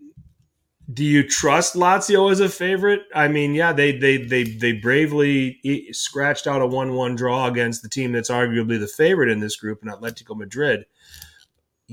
do 0.92 1.04
you 1.04 1.28
trust 1.28 1.76
Lazio 1.76 2.32
as 2.32 2.40
a 2.40 2.48
favorite? 2.48 3.02
I 3.14 3.28
mean, 3.28 3.56
yeah, 3.56 3.74
they 3.74 3.98
they 3.98 4.18
they 4.18 4.44
they 4.44 4.72
bravely 4.72 5.60
scratched 5.92 6.48
out 6.48 6.62
a 6.62 6.68
one 6.68 6.94
one 6.94 7.16
draw 7.16 7.48
against 7.48 7.84
the 7.84 7.90
team 7.90 8.14
that's 8.14 8.30
arguably 8.30 8.80
the 8.80 8.88
favorite 8.88 9.30
in 9.30 9.40
this 9.40 9.58
group, 9.58 9.84
in 9.84 9.90
Atletico 9.90 10.38
Madrid. 10.38 10.86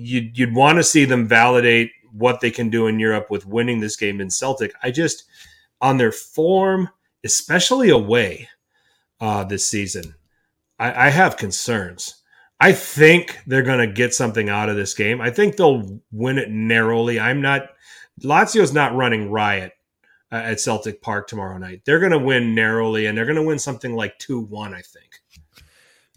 You'd 0.03 0.39
you'd 0.39 0.55
want 0.55 0.79
to 0.79 0.85
see 0.85 1.05
them 1.05 1.29
validate 1.29 1.93
what 2.13 2.41
they 2.41 2.51
can 2.51 2.71
do 2.71 2.87
in 2.87 2.99
Europe 2.99 3.31
with 3.31 3.47
winning 3.47 3.81
this 3.81 3.97
game 3.97 4.21
in 4.21 4.31
Celtic. 4.31 4.73
I 4.83 4.91
just 4.91 5.25
on 5.81 5.97
their 5.97 6.13
form, 6.13 6.91
especially 7.25 7.91
away 7.91 8.49
uh, 9.21 9.45
this 9.45 9.67
season, 9.67 10.15
I, 10.79 11.07
I 11.07 11.09
have 11.11 11.37
concerns. 11.37 12.17
I 12.61 12.73
think 12.73 13.39
they're 13.47 13.63
going 13.63 13.87
to 13.87 13.93
get 13.93 14.13
something 14.13 14.51
out 14.51 14.69
of 14.69 14.77
this 14.77 14.95
game. 14.95 15.21
I 15.21 15.31
think 15.31 15.57
they'll 15.57 16.01
win 16.13 16.39
it 16.39 16.51
narrowly. 16.51 17.19
I'm 17.19 17.41
not. 17.41 17.71
Lazio's 18.23 18.73
not 18.73 18.95
running 18.95 19.31
riot 19.31 19.73
uh, 20.31 20.37
at 20.37 20.61
Celtic 20.61 21.01
Park 21.01 21.27
tomorrow 21.27 21.57
night. 21.57 21.83
They're 21.85 22.01
going 22.01 22.13
to 22.13 22.19
win 22.19 22.55
narrowly, 22.55 23.07
and 23.07 23.17
they're 23.17 23.25
going 23.25 23.37
to 23.37 23.43
win 23.43 23.59
something 23.59 23.95
like 23.95 24.19
two 24.19 24.41
one. 24.41 24.75
I 24.75 24.83
think. 24.83 25.21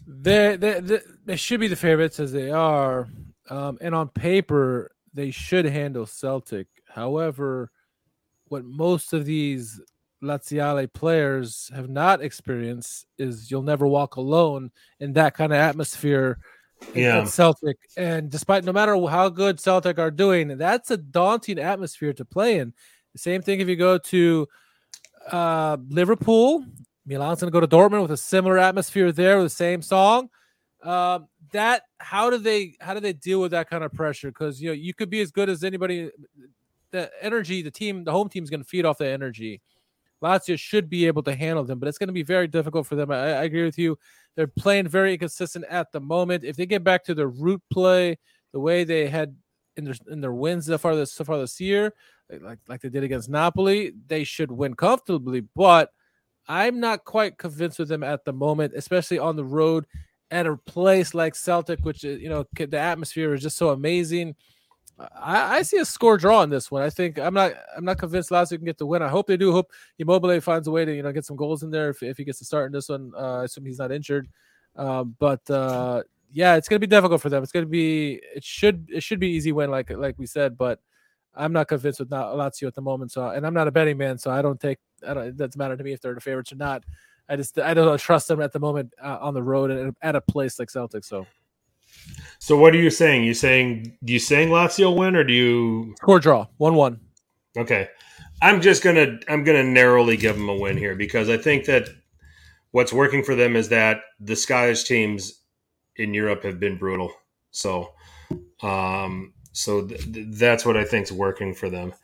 They, 0.06 0.56
they 0.56 0.80
they 0.80 1.00
they 1.24 1.36
should 1.36 1.60
be 1.60 1.68
the 1.68 1.76
favorites 1.76 2.20
as 2.20 2.32
they 2.32 2.50
are, 2.50 3.08
um, 3.50 3.78
and 3.80 3.94
on 3.94 4.08
paper 4.08 4.90
they 5.12 5.30
should 5.30 5.64
handle 5.64 6.06
Celtic. 6.06 6.66
However, 6.88 7.70
what 8.48 8.64
most 8.64 9.12
of 9.12 9.24
these 9.24 9.80
Laziale 10.22 10.92
players 10.92 11.70
have 11.74 11.88
not 11.88 12.22
experienced 12.22 13.06
is 13.18 13.50
you'll 13.50 13.62
never 13.62 13.86
walk 13.86 14.16
alone 14.16 14.70
in 15.00 15.12
that 15.12 15.34
kind 15.34 15.52
of 15.52 15.58
atmosphere 15.58 16.38
Yeah. 16.94 17.20
at 17.20 17.28
Celtic. 17.28 17.76
And 17.96 18.30
despite 18.30 18.64
no 18.64 18.72
matter 18.72 18.96
how 19.06 19.28
good 19.28 19.60
Celtic 19.60 19.98
are 19.98 20.10
doing, 20.10 20.56
that's 20.56 20.90
a 20.90 20.96
daunting 20.96 21.58
atmosphere 21.58 22.12
to 22.14 22.24
play 22.24 22.58
in. 22.58 22.72
The 23.12 23.18
same 23.18 23.42
thing 23.42 23.60
if 23.60 23.68
you 23.68 23.76
go 23.76 23.98
to 23.98 24.48
uh, 25.30 25.76
Liverpool, 25.88 26.64
Milan's 27.06 27.40
going 27.40 27.52
to 27.52 27.60
go 27.60 27.60
to 27.60 27.68
Dortmund 27.68 28.02
with 28.02 28.10
a 28.10 28.16
similar 28.16 28.58
atmosphere 28.58 29.12
there 29.12 29.36
with 29.36 29.46
the 29.46 29.50
same 29.50 29.82
song. 29.82 30.30
Um, 30.82 31.28
that 31.54 31.82
how 31.98 32.30
do 32.30 32.36
they 32.36 32.74
how 32.80 32.94
do 32.94 33.00
they 33.00 33.12
deal 33.12 33.40
with 33.40 33.52
that 33.52 33.70
kind 33.70 33.82
of 33.82 33.92
pressure? 33.92 34.28
Because 34.28 34.60
you 34.60 34.68
know 34.68 34.74
you 34.74 34.92
could 34.92 35.08
be 35.08 35.20
as 35.20 35.30
good 35.30 35.48
as 35.48 35.64
anybody. 35.64 36.06
Uh, 36.06 36.08
the 36.90 37.10
energy, 37.20 37.60
the 37.60 37.72
team, 37.72 38.04
the 38.04 38.12
home 38.12 38.28
team 38.28 38.44
is 38.44 38.50
going 38.50 38.62
to 38.62 38.68
feed 38.68 38.84
off 38.84 38.98
that 38.98 39.08
energy. 39.08 39.60
Lazio 40.22 40.56
should 40.56 40.88
be 40.88 41.08
able 41.08 41.24
to 41.24 41.34
handle 41.34 41.64
them, 41.64 41.80
but 41.80 41.88
it's 41.88 41.98
going 41.98 42.06
to 42.08 42.12
be 42.12 42.22
very 42.22 42.46
difficult 42.46 42.86
for 42.86 42.94
them. 42.94 43.10
I, 43.10 43.16
I 43.16 43.42
agree 43.44 43.64
with 43.64 43.78
you. 43.78 43.98
They're 44.36 44.46
playing 44.46 44.86
very 44.86 45.14
inconsistent 45.14 45.64
at 45.68 45.90
the 45.90 46.00
moment. 46.00 46.44
If 46.44 46.56
they 46.56 46.66
get 46.66 46.84
back 46.84 47.02
to 47.04 47.14
their 47.14 47.26
root 47.26 47.60
play, 47.72 48.16
the 48.52 48.60
way 48.60 48.84
they 48.84 49.08
had 49.08 49.34
in 49.76 49.84
their 49.84 49.94
in 50.08 50.20
their 50.20 50.32
wins 50.32 50.66
so 50.66 50.78
far 50.78 50.94
this 50.94 51.12
so 51.12 51.24
far 51.24 51.38
this 51.38 51.60
year, 51.60 51.94
like 52.40 52.58
like 52.68 52.80
they 52.80 52.88
did 52.88 53.02
against 53.02 53.28
Napoli, 53.28 53.92
they 54.06 54.22
should 54.22 54.52
win 54.52 54.74
comfortably. 54.74 55.40
But 55.54 55.90
I'm 56.46 56.78
not 56.78 57.04
quite 57.04 57.38
convinced 57.38 57.78
with 57.78 57.88
them 57.88 58.02
at 58.04 58.24
the 58.24 58.32
moment, 58.32 58.74
especially 58.76 59.18
on 59.18 59.36
the 59.36 59.44
road 59.44 59.86
at 60.34 60.46
a 60.46 60.56
place 60.56 61.14
like 61.14 61.36
Celtic, 61.36 61.78
which 61.84 62.02
you 62.02 62.28
know 62.28 62.44
the 62.56 62.76
atmosphere 62.76 63.32
is 63.34 63.42
just 63.42 63.56
so 63.56 63.70
amazing. 63.70 64.34
I, 64.98 65.58
I 65.58 65.62
see 65.62 65.76
a 65.78 65.84
score 65.84 66.18
draw 66.18 66.42
in 66.42 66.50
this 66.50 66.72
one. 66.72 66.82
I 66.82 66.90
think 66.90 67.20
I'm 67.20 67.34
not 67.34 67.52
I'm 67.76 67.84
not 67.84 67.98
convinced 67.98 68.30
Lazio 68.30 68.56
can 68.56 68.64
get 68.64 68.76
the 68.76 68.86
win. 68.86 69.00
I 69.00 69.08
hope 69.08 69.28
they 69.28 69.36
do. 69.36 69.52
Hope 69.52 69.70
Immobile 70.00 70.40
finds 70.40 70.66
a 70.66 70.72
way 70.72 70.84
to 70.84 70.94
you 70.94 71.04
know 71.04 71.12
get 71.12 71.24
some 71.24 71.36
goals 71.36 71.62
in 71.62 71.70
there 71.70 71.88
if, 71.90 72.02
if 72.02 72.16
he 72.16 72.24
gets 72.24 72.40
to 72.40 72.44
start 72.44 72.66
in 72.66 72.72
this 72.72 72.88
one. 72.88 73.12
Uh, 73.16 73.40
I 73.40 73.44
assume 73.44 73.64
he's 73.64 73.78
not 73.78 73.92
injured. 73.92 74.28
Um, 74.74 75.14
but 75.20 75.48
uh, 75.48 76.02
yeah, 76.32 76.56
it's 76.56 76.68
gonna 76.68 76.80
be 76.80 76.88
difficult 76.88 77.22
for 77.22 77.28
them. 77.28 77.44
It's 77.44 77.52
gonna 77.52 77.66
be 77.66 78.20
it 78.34 78.42
should 78.42 78.88
it 78.92 79.04
should 79.04 79.20
be 79.20 79.28
easy 79.30 79.52
win 79.52 79.70
like 79.70 79.90
like 79.90 80.18
we 80.18 80.26
said, 80.26 80.58
but 80.58 80.80
I'm 81.32 81.52
not 81.52 81.68
convinced 81.68 82.00
with 82.00 82.10
not 82.10 82.34
Lazio 82.34 82.66
at 82.66 82.74
the 82.74 82.82
moment. 82.82 83.12
So 83.12 83.28
and 83.28 83.46
I'm 83.46 83.54
not 83.54 83.68
a 83.68 83.72
betting 83.72 83.98
man, 83.98 84.18
so 84.18 84.32
I 84.32 84.42
don't 84.42 84.58
take 84.58 84.78
I 85.06 85.14
don't 85.14 85.26
it 85.28 85.36
doesn't 85.36 85.56
matter 85.56 85.76
to 85.76 85.84
me 85.84 85.92
if 85.92 86.00
they're 86.00 86.14
the 86.14 86.20
favorites 86.20 86.52
or 86.52 86.56
not. 86.56 86.82
I 87.28 87.36
just 87.36 87.58
I 87.58 87.74
don't 87.74 87.98
trust 87.98 88.28
them 88.28 88.40
at 88.40 88.52
the 88.52 88.60
moment 88.60 88.92
uh, 89.02 89.18
on 89.20 89.34
the 89.34 89.42
road 89.42 89.70
and 89.70 89.96
at 90.02 90.14
a 90.14 90.20
place 90.20 90.58
like 90.58 90.70
Celtic. 90.70 91.04
So, 91.04 91.26
So 92.38 92.56
what 92.56 92.74
are 92.74 92.78
you 92.78 92.90
saying? 92.90 93.24
You 93.24 93.34
saying 93.34 93.96
do 94.04 94.12
you 94.12 94.18
saying 94.18 94.50
Lazio 94.50 94.94
win 94.96 95.16
or 95.16 95.24
do 95.24 95.32
you 95.32 95.94
score 95.98 96.20
draw 96.20 96.46
one 96.58 96.74
one. 96.74 97.00
Okay. 97.56 97.88
I'm 98.42 98.60
just 98.60 98.82
gonna 98.82 99.18
I'm 99.28 99.44
gonna 99.44 99.64
narrowly 99.64 100.16
give 100.16 100.36
them 100.36 100.48
a 100.48 100.56
win 100.56 100.76
here 100.76 100.94
because 100.94 101.30
I 101.30 101.36
think 101.38 101.64
that 101.64 101.88
what's 102.72 102.92
working 102.92 103.22
for 103.22 103.34
them 103.34 103.56
is 103.56 103.68
that 103.70 104.00
the 104.20 104.36
Scottish 104.36 104.84
teams 104.84 105.40
in 105.96 106.12
Europe 106.12 106.42
have 106.42 106.60
been 106.60 106.76
brutal. 106.76 107.12
So 107.52 107.94
um 108.62 109.32
so 109.52 109.86
th- 109.86 110.26
that's 110.30 110.66
what 110.66 110.76
I 110.76 110.84
think's 110.84 111.12
working 111.12 111.54
for 111.54 111.70
them. 111.70 111.94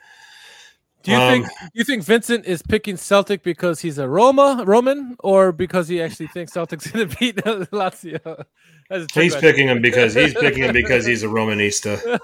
Do 1.03 1.13
you 1.13 1.17
Um, 1.17 1.33
think 1.43 1.47
you 1.73 1.85
think 1.85 2.05
Vincent 2.05 2.45
is 2.45 2.61
picking 2.63 2.97
Celtic 2.97 3.43
because 3.43 3.81
he's 3.81 3.97
a 3.99 4.07
Roma 4.09 4.65
Roman 4.67 5.17
or 5.21 5.51
because 5.53 5.89
he 5.89 6.01
actually 6.03 6.27
thinks 6.29 6.53
Celtic's 6.53 6.87
going 6.91 7.09
to 7.09 7.17
beat 7.19 7.37
Lazio? 7.73 8.45
That's 8.91 9.05
a 9.05 9.07
trick 9.07 9.25
He's 9.25 9.37
picking 9.37 9.69
him 9.69 9.81
because 9.81 10.15
he's 10.15 10.35
picking 10.35 10.65
him 10.65 10.73
because 10.75 11.07
he's 11.07 11.23
a 11.23 11.27
Romanista. 11.39 12.21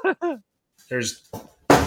There's 0.90 1.28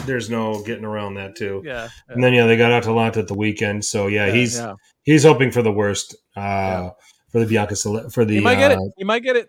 there's 0.05 0.29
no 0.29 0.63
getting 0.63 0.85
around 0.85 1.15
that 1.15 1.35
too. 1.35 1.61
Yeah, 1.65 1.89
And 2.07 2.23
then 2.23 2.33
yeah, 2.33 2.45
they 2.47 2.57
got 2.57 2.71
out 2.71 2.83
to 2.83 2.89
Atalanta 2.89 3.19
at 3.19 3.27
the 3.27 3.33
weekend, 3.35 3.85
so 3.85 4.07
yeah, 4.07 4.25
yeah, 4.27 4.33
he's 4.33 4.57
yeah. 4.57 4.73
he's 5.03 5.23
hoping 5.23 5.51
for 5.51 5.61
the 5.61 5.71
worst 5.71 6.15
uh, 6.35 6.39
Yeah. 6.39 6.89
for 7.31 7.39
the 7.39 7.45
Bianca 7.45 7.75
for 8.09 8.25
the 8.25 8.35
He 8.35 8.39
might 8.39 8.55
get 8.55 8.71
uh, 8.71 8.75
it. 8.81 8.93
He 8.97 9.03
might 9.03 9.23
get 9.23 9.35
it. 9.35 9.47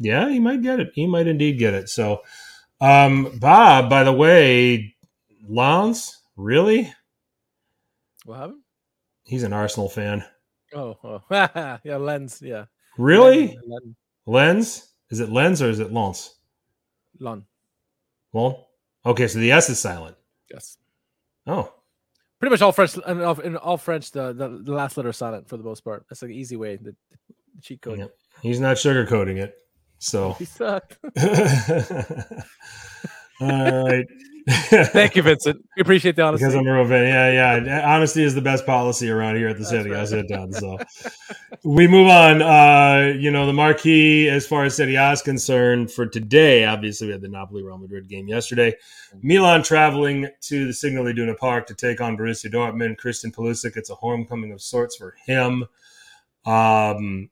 Yeah, 0.00 0.28
he 0.30 0.38
might 0.40 0.62
get 0.62 0.80
it. 0.80 0.90
He 0.94 1.06
might 1.06 1.26
indeed 1.26 1.58
get 1.58 1.74
it. 1.74 1.88
So, 1.90 2.22
um, 2.80 3.38
Bob, 3.38 3.90
by 3.90 4.04
the 4.04 4.12
way, 4.12 4.94
Lance, 5.48 6.21
really? 6.42 6.92
what 8.24 8.38
happened? 8.38 8.60
He's 9.24 9.42
an 9.44 9.52
Arsenal 9.52 9.88
fan. 9.88 10.24
Oh, 10.74 10.96
oh. 11.04 11.22
yeah, 11.84 11.96
lens. 11.96 12.40
Yeah, 12.42 12.64
Really? 12.98 13.58
Len, 13.66 13.96
Lens? 14.26 14.88
Is 15.10 15.20
it 15.20 15.28
Lens 15.30 15.60
or 15.62 15.68
is 15.70 15.78
it 15.80 15.92
Lance? 15.92 16.36
Lon. 17.20 17.44
Well, 18.32 18.68
okay, 19.04 19.28
so 19.28 19.38
the 19.38 19.52
S 19.52 19.68
is 19.70 19.78
silent. 19.78 20.16
Yes, 20.50 20.78
Oh, 21.46 21.72
pretty 22.38 22.52
much 22.52 22.62
all 22.62 22.72
French. 22.72 22.96
In 22.96 23.20
all, 23.22 23.38
in 23.40 23.56
all 23.56 23.76
French, 23.76 24.10
the, 24.12 24.32
the 24.32 24.48
the 24.48 24.72
last 24.72 24.96
letter 24.96 25.10
is 25.10 25.16
silent 25.16 25.48
for 25.48 25.56
the 25.56 25.64
most 25.64 25.80
part. 25.82 26.04
That's 26.08 26.22
like 26.22 26.30
an 26.30 26.36
easy 26.36 26.56
way. 26.56 26.76
The, 26.76 26.94
the 27.10 27.62
cheat 27.62 27.82
code. 27.82 27.98
Yep. 27.98 28.14
he's 28.42 28.60
not 28.60 28.76
sugarcoating 28.76 29.36
it. 29.38 29.54
So, 29.98 30.32
He 30.38 30.44
sucked. 30.46 30.98
all 33.40 33.84
right. 33.86 34.06
Thank 34.48 35.14
you, 35.14 35.22
Vincent. 35.22 35.64
We 35.76 35.82
appreciate 35.82 36.16
the 36.16 36.22
honesty. 36.22 36.44
Because 36.44 36.56
I'm 36.56 36.66
a 36.66 36.72
real 36.72 36.88
fan. 36.88 37.06
Yeah, 37.06 37.58
yeah. 37.58 37.94
Honesty 37.94 38.24
is 38.24 38.34
the 38.34 38.40
best 38.40 38.66
policy 38.66 39.08
around 39.08 39.36
here 39.36 39.48
at 39.48 39.56
the 39.56 39.60
That's 39.60 39.70
city. 39.70 39.94
I 39.94 40.04
sit 40.04 40.28
down. 40.28 40.52
So 40.52 40.78
we 41.64 41.86
move 41.86 42.08
on. 42.08 42.42
Uh, 42.42 43.14
you 43.16 43.30
know, 43.30 43.46
the 43.46 43.52
marquee 43.52 44.28
as 44.28 44.46
far 44.46 44.64
as 44.64 44.74
Serie 44.74 44.96
A 44.96 45.12
is 45.12 45.22
concerned 45.22 45.92
for 45.92 46.06
today. 46.06 46.64
Obviously, 46.64 47.06
we 47.06 47.12
had 47.12 47.22
the 47.22 47.28
Napoli 47.28 47.62
Real 47.62 47.78
Madrid 47.78 48.08
game 48.08 48.26
yesterday. 48.26 48.74
Milan 49.22 49.62
traveling 49.62 50.28
to 50.42 50.66
the 50.66 50.72
Signal 50.72 51.06
Iduna 51.06 51.34
Park 51.36 51.66
to 51.68 51.74
take 51.74 52.00
on 52.00 52.16
Borussia 52.16 52.52
Dortmund. 52.52 52.98
Christian 52.98 53.30
Pulisic. 53.30 53.76
It's 53.76 53.90
a 53.90 53.94
homecoming 53.94 54.52
of 54.52 54.60
sorts 54.60 54.96
for 54.96 55.14
him. 55.24 55.66
Um, 56.44 57.30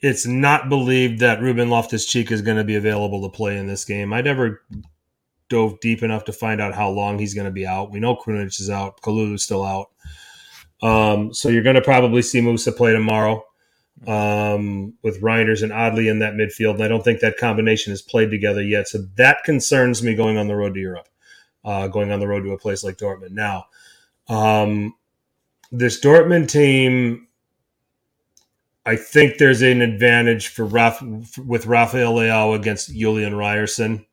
it's 0.00 0.26
not 0.26 0.68
believed 0.68 1.20
that 1.20 1.42
Ruben 1.42 1.68
Loftus 1.68 2.06
Cheek 2.06 2.30
is 2.30 2.42
going 2.42 2.56
to 2.56 2.64
be 2.64 2.76
available 2.76 3.22
to 3.22 3.34
play 3.34 3.58
in 3.58 3.66
this 3.66 3.84
game. 3.84 4.12
I 4.12 4.20
never 4.20 4.62
dove 5.48 5.78
deep 5.80 6.02
enough 6.02 6.24
to 6.24 6.32
find 6.32 6.60
out 6.60 6.74
how 6.74 6.90
long 6.90 7.18
he's 7.18 7.34
going 7.34 7.46
to 7.46 7.52
be 7.52 7.66
out. 7.66 7.90
We 7.90 8.00
know 8.00 8.16
Krunic 8.16 8.60
is 8.60 8.70
out. 8.70 9.00
Kalulu's 9.00 9.42
still 9.42 9.64
out. 9.64 9.90
Um, 10.82 11.32
so 11.32 11.48
you're 11.48 11.62
going 11.62 11.76
to 11.76 11.82
probably 11.82 12.22
see 12.22 12.40
Musah 12.40 12.76
play 12.76 12.92
tomorrow 12.92 13.44
um, 14.06 14.94
with 15.02 15.22
Reijnders 15.22 15.62
and 15.62 15.72
Adli 15.72 16.10
in 16.10 16.18
that 16.18 16.34
midfield. 16.34 16.74
And 16.74 16.84
I 16.84 16.88
don't 16.88 17.02
think 17.02 17.20
that 17.20 17.38
combination 17.38 17.92
is 17.92 18.02
played 18.02 18.30
together 18.30 18.62
yet. 18.62 18.88
So 18.88 18.98
that 19.16 19.44
concerns 19.44 20.02
me 20.02 20.14
going 20.14 20.36
on 20.36 20.48
the 20.48 20.56
road 20.56 20.74
to 20.74 20.80
Europe, 20.80 21.08
uh, 21.64 21.88
going 21.88 22.12
on 22.12 22.20
the 22.20 22.28
road 22.28 22.42
to 22.42 22.52
a 22.52 22.58
place 22.58 22.84
like 22.84 22.98
Dortmund. 22.98 23.30
Now, 23.30 23.66
um, 24.28 24.94
this 25.72 26.00
Dortmund 26.00 26.48
team, 26.48 27.28
I 28.84 28.96
think 28.96 29.38
there's 29.38 29.62
an 29.62 29.80
advantage 29.80 30.48
for 30.48 30.64
Raf- 30.64 31.02
with 31.38 31.66
Rafael 31.66 32.14
Leao 32.14 32.54
against 32.54 32.94
Julian 32.94 33.34
Ryerson 33.34 34.04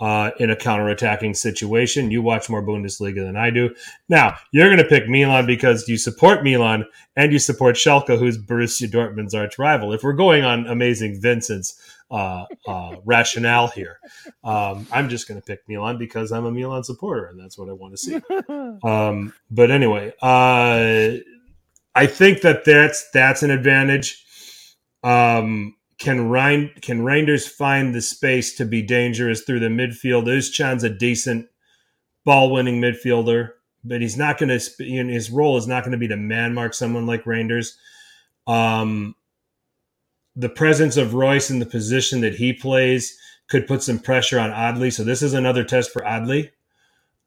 uh, 0.00 0.30
in 0.38 0.50
a 0.50 0.56
counterattacking 0.56 1.36
situation. 1.36 2.10
You 2.10 2.22
watch 2.22 2.48
more 2.48 2.62
Bundesliga 2.62 3.24
than 3.24 3.36
I 3.36 3.50
do. 3.50 3.74
Now, 4.08 4.36
you're 4.50 4.68
going 4.68 4.78
to 4.78 4.84
pick 4.84 5.08
Milan 5.08 5.46
because 5.46 5.86
you 5.88 5.98
support 5.98 6.42
Milan 6.42 6.86
and 7.16 7.32
you 7.32 7.38
support 7.38 7.76
Schalke, 7.76 8.18
who's 8.18 8.38
Borussia 8.38 8.90
Dortmund's 8.90 9.34
arch 9.34 9.58
rival. 9.58 9.92
If 9.92 10.02
we're 10.02 10.14
going 10.14 10.42
on 10.42 10.66
amazing 10.66 11.20
Vincent's 11.20 11.78
uh, 12.10 12.46
uh, 12.66 12.96
rationale 13.04 13.68
here, 13.68 14.00
um, 14.42 14.86
I'm 14.90 15.10
just 15.10 15.28
going 15.28 15.40
to 15.40 15.46
pick 15.46 15.60
Milan 15.68 15.98
because 15.98 16.32
I'm 16.32 16.46
a 16.46 16.50
Milan 16.50 16.82
supporter 16.82 17.26
and 17.26 17.38
that's 17.38 17.58
what 17.58 17.68
I 17.68 17.72
want 17.72 17.96
to 17.96 17.98
see. 17.98 18.20
Um, 18.82 19.34
but 19.50 19.70
anyway, 19.70 20.12
uh, 20.22 21.18
I 21.94 22.06
think 22.06 22.40
that 22.42 22.64
that's 22.64 23.10
that's 23.10 23.42
an 23.42 23.50
advantage. 23.50 24.24
Um, 25.02 25.74
can 26.00 26.30
Rein, 26.30 26.72
can 26.80 27.02
Reijnders 27.02 27.46
find 27.46 27.94
the 27.94 28.00
space 28.00 28.56
to 28.56 28.64
be 28.64 28.82
dangerous 28.82 29.42
through 29.42 29.60
the 29.60 29.66
midfield? 29.66 30.24
Özcan's 30.24 30.82
a 30.82 30.88
decent 30.88 31.46
ball 32.24 32.50
winning 32.50 32.80
midfielder, 32.80 33.50
but 33.84 34.00
he's 34.00 34.16
not 34.16 34.38
going 34.38 34.48
to. 34.48 34.84
His 34.84 35.30
role 35.30 35.58
is 35.58 35.68
not 35.68 35.84
going 35.84 35.92
to 35.92 35.98
be 35.98 36.08
to 36.08 36.16
man 36.16 36.54
mark 36.54 36.72
someone 36.72 37.06
like 37.06 37.24
Reijnders. 37.24 37.74
Um, 38.46 39.14
the 40.34 40.48
presence 40.48 40.96
of 40.96 41.12
Reus 41.12 41.50
in 41.50 41.58
the 41.58 41.66
position 41.66 42.22
that 42.22 42.34
he 42.34 42.54
plays 42.54 43.16
could 43.48 43.66
put 43.66 43.82
some 43.82 43.98
pressure 43.98 44.40
on 44.40 44.50
Adli. 44.50 44.90
So 44.90 45.04
this 45.04 45.20
is 45.20 45.34
another 45.34 45.64
test 45.64 45.92
for 45.92 46.00
Adli. 46.00 46.50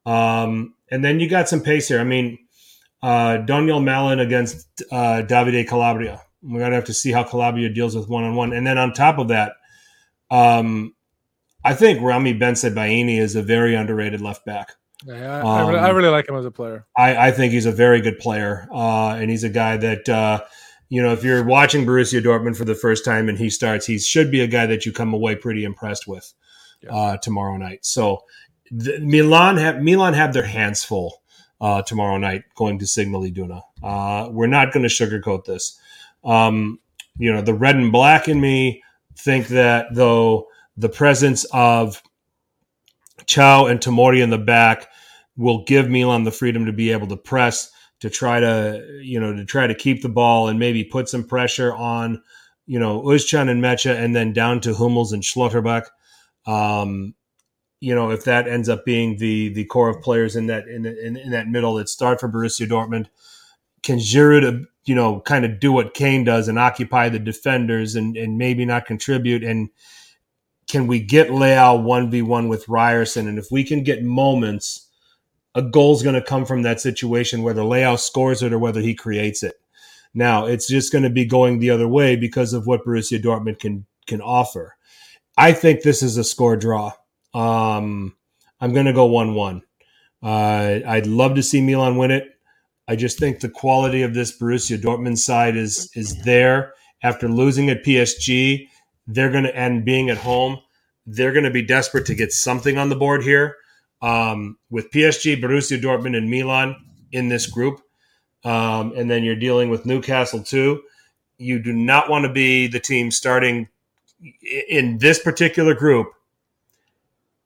Um, 0.04 0.74
and 0.90 1.04
then 1.04 1.20
you 1.20 1.28
got 1.28 1.48
some 1.48 1.60
pace 1.60 1.86
here. 1.86 2.00
I 2.00 2.04
mean, 2.04 2.38
uh, 3.02 3.38
Donyell 3.46 3.82
Malen 3.82 4.20
against 4.20 4.82
uh, 4.90 5.22
Davide 5.24 5.68
Calabria. 5.68 6.22
We're 6.44 6.60
gonna 6.60 6.74
have 6.74 6.84
to 6.84 6.94
see 6.94 7.10
how 7.12 7.24
Calabria 7.24 7.68
deals 7.70 7.96
with 7.96 8.08
one 8.08 8.24
on 8.24 8.34
one. 8.34 8.52
And 8.52 8.66
then 8.66 8.78
on 8.78 8.92
top 8.92 9.18
of 9.18 9.28
that, 9.28 9.52
um, 10.30 10.94
I 11.64 11.74
think 11.74 12.02
Ramy 12.02 12.38
Bensebaini 12.38 13.18
is 13.18 13.36
a 13.36 13.42
very 13.42 13.74
underrated 13.74 14.20
left 14.20 14.44
back. 14.44 14.72
Yeah, 15.06 15.42
I, 15.44 15.60
I, 15.62 15.66
really, 15.66 15.78
I 15.80 15.90
Um, 15.90 15.96
really 15.96 16.08
like 16.08 16.28
him 16.28 16.36
as 16.36 16.44
a 16.44 16.50
player. 16.50 16.86
I, 16.96 17.28
I 17.28 17.30
think 17.30 17.52
he's 17.52 17.66
a 17.66 17.72
very 17.72 18.00
good 18.00 18.18
player, 18.18 18.68
uh, 18.72 19.10
and 19.18 19.30
he's 19.30 19.44
a 19.44 19.48
guy 19.50 19.76
that 19.78 20.08
uh, 20.08 20.42
you 20.88 21.02
know 21.02 21.12
if 21.12 21.24
you're 21.24 21.44
watching 21.44 21.84
Borussia 21.84 22.22
Dortmund 22.22 22.56
for 22.56 22.64
the 22.64 22.74
first 22.74 23.04
time 23.04 23.28
and 23.28 23.38
he 23.38 23.50
starts, 23.50 23.86
he 23.86 23.98
should 23.98 24.30
be 24.30 24.40
a 24.40 24.46
guy 24.46 24.66
that 24.66 24.86
you 24.86 24.92
come 24.92 25.12
away 25.14 25.34
pretty 25.36 25.64
impressed 25.64 26.06
with 26.06 26.32
Yeah. 26.82 26.94
uh, 26.94 27.16
tomorrow 27.18 27.56
night. 27.56 27.84
So 27.84 28.24
the, 28.70 28.98
Milan 29.00 29.56
have 29.58 29.82
Milan 29.82 30.14
have 30.14 30.32
their 30.32 30.46
hands 30.46 30.84
full 30.84 31.22
uh, 31.60 31.82
tomorrow 31.82 32.16
night 32.18 32.44
going 32.54 32.78
to 32.78 32.86
Signal 32.86 33.24
Iduna. 33.24 33.62
Uh, 33.82 34.28
we're 34.30 34.46
not 34.46 34.72
going 34.72 34.82
to 34.84 34.88
sugarcoat 34.88 35.44
this. 35.44 35.78
Um, 36.24 36.78
you 37.16 37.32
know, 37.32 37.42
the 37.42 37.54
red 37.54 37.76
and 37.76 37.92
black 37.92 38.28
in 38.28 38.40
me 38.40 38.82
think 39.16 39.48
that 39.48 39.86
though 39.92 40.48
the 40.76 40.88
presence 40.88 41.44
of 41.52 42.02
Thiaw 43.22 43.70
and 43.70 43.80
Tamori 43.80 44.22
in 44.22 44.30
the 44.30 44.38
back 44.38 44.88
will 45.36 45.64
give 45.64 45.88
Milan 45.88 46.24
the 46.24 46.30
freedom 46.30 46.66
to 46.66 46.72
be 46.72 46.90
able 46.90 47.06
to 47.08 47.16
press 47.16 47.70
to 48.00 48.10
try 48.10 48.40
to 48.40 49.00
you 49.02 49.18
know 49.20 49.34
to 49.34 49.44
try 49.44 49.66
to 49.66 49.74
keep 49.74 50.02
the 50.02 50.08
ball 50.08 50.48
and 50.48 50.58
maybe 50.58 50.84
put 50.84 51.08
some 51.08 51.24
pressure 51.24 51.72
on 51.74 52.22
you 52.66 52.78
know 52.78 53.02
Özcan 53.02 53.48
and 53.48 53.62
Mecha 53.62 53.94
and 53.96 54.14
then 54.14 54.32
down 54.32 54.60
to 54.60 54.74
Hummels 54.74 55.12
and 55.12 55.22
Schlotterbach. 55.22 55.86
Um, 56.46 57.14
you 57.80 57.94
know 57.94 58.10
if 58.10 58.24
that 58.24 58.48
ends 58.48 58.68
up 58.68 58.84
being 58.84 59.16
the 59.18 59.50
the 59.50 59.64
core 59.64 59.88
of 59.88 60.02
players 60.02 60.36
in 60.36 60.46
that 60.46 60.66
in, 60.68 60.86
in, 60.86 61.16
in 61.16 61.30
that 61.30 61.48
middle 61.48 61.74
that 61.74 61.88
start 61.88 62.20
for 62.20 62.28
Borussia 62.28 62.68
Dortmund, 62.68 63.06
can 63.82 63.98
Giroud 63.98 64.66
you 64.84 64.94
know 64.94 65.20
kind 65.20 65.44
of 65.44 65.60
do 65.60 65.72
what 65.72 65.94
Kane 65.94 66.24
does 66.24 66.48
and 66.48 66.58
occupy 66.58 67.08
the 67.08 67.18
defenders 67.18 67.94
and 67.94 68.16
and 68.16 68.38
maybe 68.38 68.64
not 68.64 68.86
contribute 68.86 69.42
and 69.44 69.70
can 70.68 70.86
we 70.86 71.00
get 71.00 71.28
v 71.28 72.22
one 72.22 72.48
with 72.48 72.68
Ryerson 72.68 73.28
and 73.28 73.38
if 73.38 73.46
we 73.50 73.64
can 73.64 73.82
get 73.82 74.02
moments 74.02 74.84
a 75.54 75.62
goal's 75.62 76.02
going 76.02 76.16
to 76.16 76.22
come 76.22 76.44
from 76.44 76.62
that 76.62 76.80
situation, 76.80 77.42
whether 77.42 77.62
Leao 77.62 77.98
scores 77.98 78.42
it 78.42 78.52
or 78.52 78.58
whether 78.58 78.80
he 78.80 78.94
creates 78.94 79.42
it. 79.42 79.54
Now 80.12 80.46
it's 80.46 80.68
just 80.68 80.92
going 80.92 81.04
to 81.04 81.10
be 81.10 81.24
going 81.24 81.58
the 81.58 81.70
other 81.70 81.88
way 81.88 82.16
because 82.16 82.52
of 82.52 82.66
what 82.66 82.84
Borussia 82.84 83.20
Dortmund 83.20 83.58
can 83.60 83.86
can 84.06 84.20
offer. 84.20 84.76
I 85.36 85.52
think 85.52 85.82
this 85.82 86.02
is 86.02 86.16
a 86.16 86.24
score 86.24 86.56
draw. 86.56 86.92
Um, 87.32 88.16
I'm 88.60 88.72
going 88.72 88.86
to 88.86 88.92
go 88.92 89.06
one 89.06 89.34
one. 89.34 89.62
Uh, 90.22 90.80
I'd 90.86 91.06
love 91.06 91.34
to 91.34 91.42
see 91.42 91.60
Milan 91.60 91.96
win 91.96 92.10
it. 92.10 92.33
I 92.88 92.96
just 92.96 93.18
think 93.18 93.40
the 93.40 93.48
quality 93.50 94.02
of 94.02 94.14
this 94.14 94.38
Borussia 94.38 94.78
Dortmund 94.78 95.18
side 95.18 95.56
is 95.56 95.90
is 95.94 96.22
there 96.24 96.74
after 97.02 97.28
losing 97.28 97.70
at 97.70 97.84
PSG. 97.84 98.68
They're 99.06 99.30
going 99.30 99.44
to 99.44 99.56
and 99.56 99.84
being 99.84 100.10
at 100.10 100.18
home, 100.18 100.58
they're 101.06 101.32
going 101.32 101.44
to 101.44 101.50
be 101.50 101.62
desperate 101.62 102.06
to 102.06 102.14
get 102.14 102.32
something 102.32 102.78
on 102.78 102.88
the 102.90 102.96
board 102.96 103.22
here 103.22 103.56
um, 104.02 104.58
with 104.70 104.90
PSG, 104.90 105.42
Borussia 105.42 105.80
Dortmund, 105.80 106.16
and 106.16 106.30
Milan 106.30 106.76
in 107.12 107.28
this 107.28 107.46
group. 107.46 107.80
um, 108.44 108.92
and 108.96 109.10
then 109.10 109.24
you're 109.24 109.36
dealing 109.36 109.70
with 109.70 109.86
Newcastle 109.86 110.42
too. 110.42 110.82
You 111.38 111.58
do 111.62 111.72
not 111.72 112.10
want 112.10 112.24
to 112.26 112.32
be 112.32 112.66
the 112.68 112.80
team 112.80 113.10
starting 113.10 113.68
in 114.68 114.98
this 114.98 115.18
particular 115.18 115.74
group. 115.74 116.08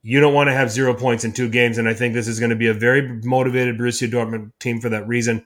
You 0.02 0.20
don't 0.20 0.34
want 0.34 0.48
to 0.48 0.54
have 0.54 0.70
zero 0.70 0.94
points 0.94 1.24
in 1.24 1.32
two 1.32 1.48
games, 1.48 1.78
and 1.78 1.88
I 1.88 1.94
think 1.94 2.14
this 2.14 2.28
is 2.28 2.38
going 2.38 2.50
to 2.50 2.56
be 2.56 2.68
a 2.68 2.74
very 2.74 3.20
motivated 3.24 3.78
Borussia 3.78 4.10
Dortmund 4.10 4.52
team 4.60 4.80
for 4.80 4.88
that 4.88 5.06
reason. 5.08 5.44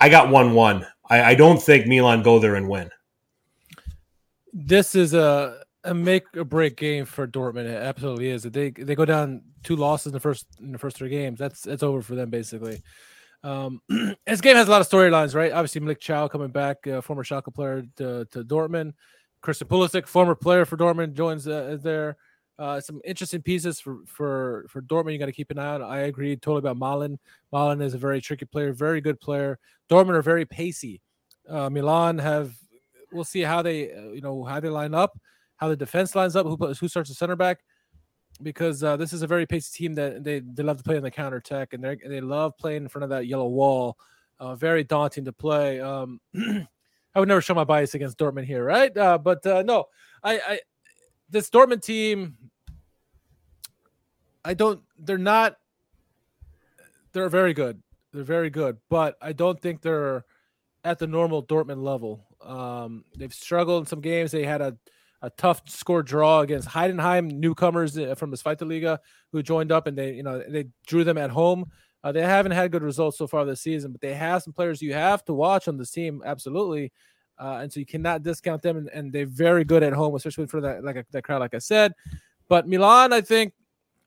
I 0.00 0.08
got 0.08 0.28
one-one. 0.28 0.86
I, 1.08 1.22
I 1.22 1.34
don't 1.34 1.62
think 1.62 1.86
Milan 1.86 2.22
go 2.22 2.38
there 2.38 2.56
and 2.56 2.68
win. 2.68 2.90
This 4.52 4.94
is 4.94 5.14
a 5.14 5.62
a 5.84 5.94
make 5.94 6.24
or 6.36 6.44
break 6.44 6.76
game 6.76 7.04
for 7.04 7.26
Dortmund. 7.26 7.66
It 7.66 7.76
absolutely 7.76 8.30
is. 8.30 8.42
They 8.42 8.70
they 8.70 8.94
go 8.94 9.04
down 9.04 9.42
two 9.64 9.76
losses 9.76 10.06
in 10.06 10.12
the 10.12 10.20
first 10.20 10.46
in 10.60 10.72
the 10.72 10.78
first 10.78 10.96
three 10.96 11.08
games, 11.08 11.38
that's 11.38 11.66
it's 11.66 11.82
over 11.82 12.02
for 12.02 12.14
them 12.14 12.30
basically. 12.30 12.82
Um, 13.42 13.80
this 14.26 14.40
game 14.40 14.56
has 14.56 14.68
a 14.68 14.70
lot 14.70 14.80
of 14.80 14.88
storylines, 14.88 15.34
right? 15.34 15.52
Obviously, 15.52 15.80
Malick 15.80 15.98
Thiaw 15.98 16.30
coming 16.30 16.48
back, 16.48 16.86
uh, 16.86 17.00
former 17.00 17.24
Schalke 17.24 17.52
player 17.52 17.84
to, 17.96 18.26
to 18.30 18.44
Dortmund. 18.44 18.94
Christian 19.42 19.68
Pulisic, 19.68 20.06
former 20.06 20.34
player 20.34 20.64
for 20.64 20.78
Dortmund, 20.78 21.12
joins 21.12 21.46
uh, 21.46 21.76
there. 21.82 22.16
Uh, 22.58 22.80
some 22.80 23.00
interesting 23.04 23.42
pieces 23.42 23.80
for 23.80 23.98
for 24.06 24.66
for 24.68 24.80
Dortmund. 24.80 25.12
You 25.12 25.18
got 25.18 25.26
to 25.26 25.32
keep 25.32 25.50
an 25.50 25.58
eye 25.58 25.74
on. 25.74 25.82
I 25.82 26.00
agree 26.00 26.36
totally 26.36 26.58
about 26.58 26.76
Malen. 26.76 27.18
Malen 27.52 27.82
is 27.82 27.94
a 27.94 27.98
very 27.98 28.20
tricky 28.20 28.44
player, 28.44 28.72
very 28.72 29.00
good 29.00 29.20
player. 29.20 29.58
Dortmund 29.90 30.14
are 30.14 30.22
very 30.22 30.44
pacey. 30.44 31.00
Uh, 31.48 31.68
Milan 31.68 32.18
have. 32.18 32.52
We'll 33.12 33.24
see 33.24 33.42
how 33.42 33.62
they 33.62 33.92
uh, 33.92 34.10
you 34.12 34.20
know 34.20 34.44
how 34.44 34.60
they 34.60 34.68
line 34.68 34.94
up, 34.94 35.18
how 35.56 35.68
the 35.68 35.76
defense 35.76 36.14
lines 36.14 36.36
up, 36.36 36.46
who 36.46 36.56
who 36.56 36.88
starts 36.88 37.08
the 37.08 37.14
center 37.14 37.36
back 37.36 37.60
because 38.42 38.82
uh, 38.82 38.96
this 38.96 39.12
is 39.12 39.22
a 39.22 39.26
very 39.26 39.46
pacey 39.46 39.76
team 39.76 39.94
that 39.94 40.24
they, 40.24 40.40
they 40.40 40.62
love 40.62 40.78
to 40.78 40.82
play 40.82 40.96
on 40.96 41.02
the 41.02 41.10
counter 41.10 41.36
attack 41.36 41.72
and 41.72 41.82
they 41.82 41.96
they 42.06 42.20
love 42.20 42.56
playing 42.58 42.82
in 42.82 42.88
front 42.88 43.04
of 43.04 43.10
that 43.10 43.26
yellow 43.26 43.48
wall. 43.48 43.96
Uh, 44.40 44.56
very 44.56 44.82
daunting 44.82 45.24
to 45.24 45.32
play. 45.32 45.80
Um, 45.80 46.20
I 47.14 47.20
would 47.20 47.28
never 47.28 47.40
show 47.40 47.54
my 47.54 47.62
bias 47.62 47.94
against 47.94 48.18
Dortmund 48.18 48.46
here, 48.46 48.64
right? 48.64 48.94
Uh, 48.96 49.16
but 49.16 49.46
uh, 49.46 49.62
no, 49.62 49.84
I, 50.24 50.38
I 50.38 50.60
this 51.30 51.50
Dortmund 51.50 51.82
team, 51.82 52.36
I 54.44 54.54
don't. 54.54 54.82
They're 54.98 55.18
not. 55.18 55.56
They're 57.12 57.28
very 57.28 57.54
good. 57.54 57.82
They're 58.12 58.24
very 58.24 58.50
good, 58.50 58.78
but 58.90 59.16
I 59.20 59.32
don't 59.32 59.60
think 59.60 59.82
they're 59.82 60.24
at 60.84 60.98
the 60.98 61.06
normal 61.06 61.42
Dortmund 61.44 61.82
level. 61.82 62.26
Um, 62.42 63.04
they've 63.16 63.32
struggled 63.32 63.82
in 63.82 63.86
some 63.86 64.00
games. 64.00 64.30
They 64.30 64.44
had 64.44 64.60
a 64.60 64.76
a 65.24 65.30
tough 65.30 65.62
score 65.66 66.02
draw 66.02 66.40
against 66.40 66.68
Heidenheim, 66.68 67.30
newcomers 67.30 67.96
uh, 67.96 68.14
from 68.14 68.30
the 68.30 68.36
Zweite 68.36 68.68
Liga 68.68 69.00
who 69.32 69.42
joined 69.42 69.72
up 69.72 69.86
and 69.86 69.96
they, 69.96 70.12
you 70.12 70.22
know, 70.22 70.42
they 70.46 70.66
drew 70.86 71.02
them 71.02 71.16
at 71.16 71.30
home. 71.30 71.64
Uh, 72.02 72.12
they 72.12 72.20
haven't 72.20 72.52
had 72.52 72.70
good 72.70 72.82
results 72.82 73.16
so 73.16 73.26
far 73.26 73.46
this 73.46 73.62
season, 73.62 73.90
but 73.90 74.02
they 74.02 74.12
have 74.12 74.42
some 74.42 74.52
players 74.52 74.82
you 74.82 74.92
have 74.92 75.24
to 75.24 75.32
watch 75.32 75.66
on 75.66 75.78
this 75.78 75.90
team, 75.90 76.20
absolutely. 76.26 76.92
Uh, 77.38 77.58
and 77.62 77.72
so 77.72 77.80
you 77.80 77.86
cannot 77.86 78.22
discount 78.22 78.62
them, 78.62 78.76
and, 78.76 78.88
and, 78.90 79.12
they're 79.12 79.26
very 79.26 79.64
good 79.64 79.82
at 79.82 79.92
home, 79.92 80.14
especially 80.14 80.46
for 80.46 80.60
that 80.60 80.84
like 80.84 81.04
that 81.10 81.22
crowd, 81.22 81.40
like 81.40 81.54
I 81.54 81.58
said. 81.58 81.92
But 82.48 82.68
Milan, 82.68 83.12
I 83.12 83.20
think, 83.20 83.54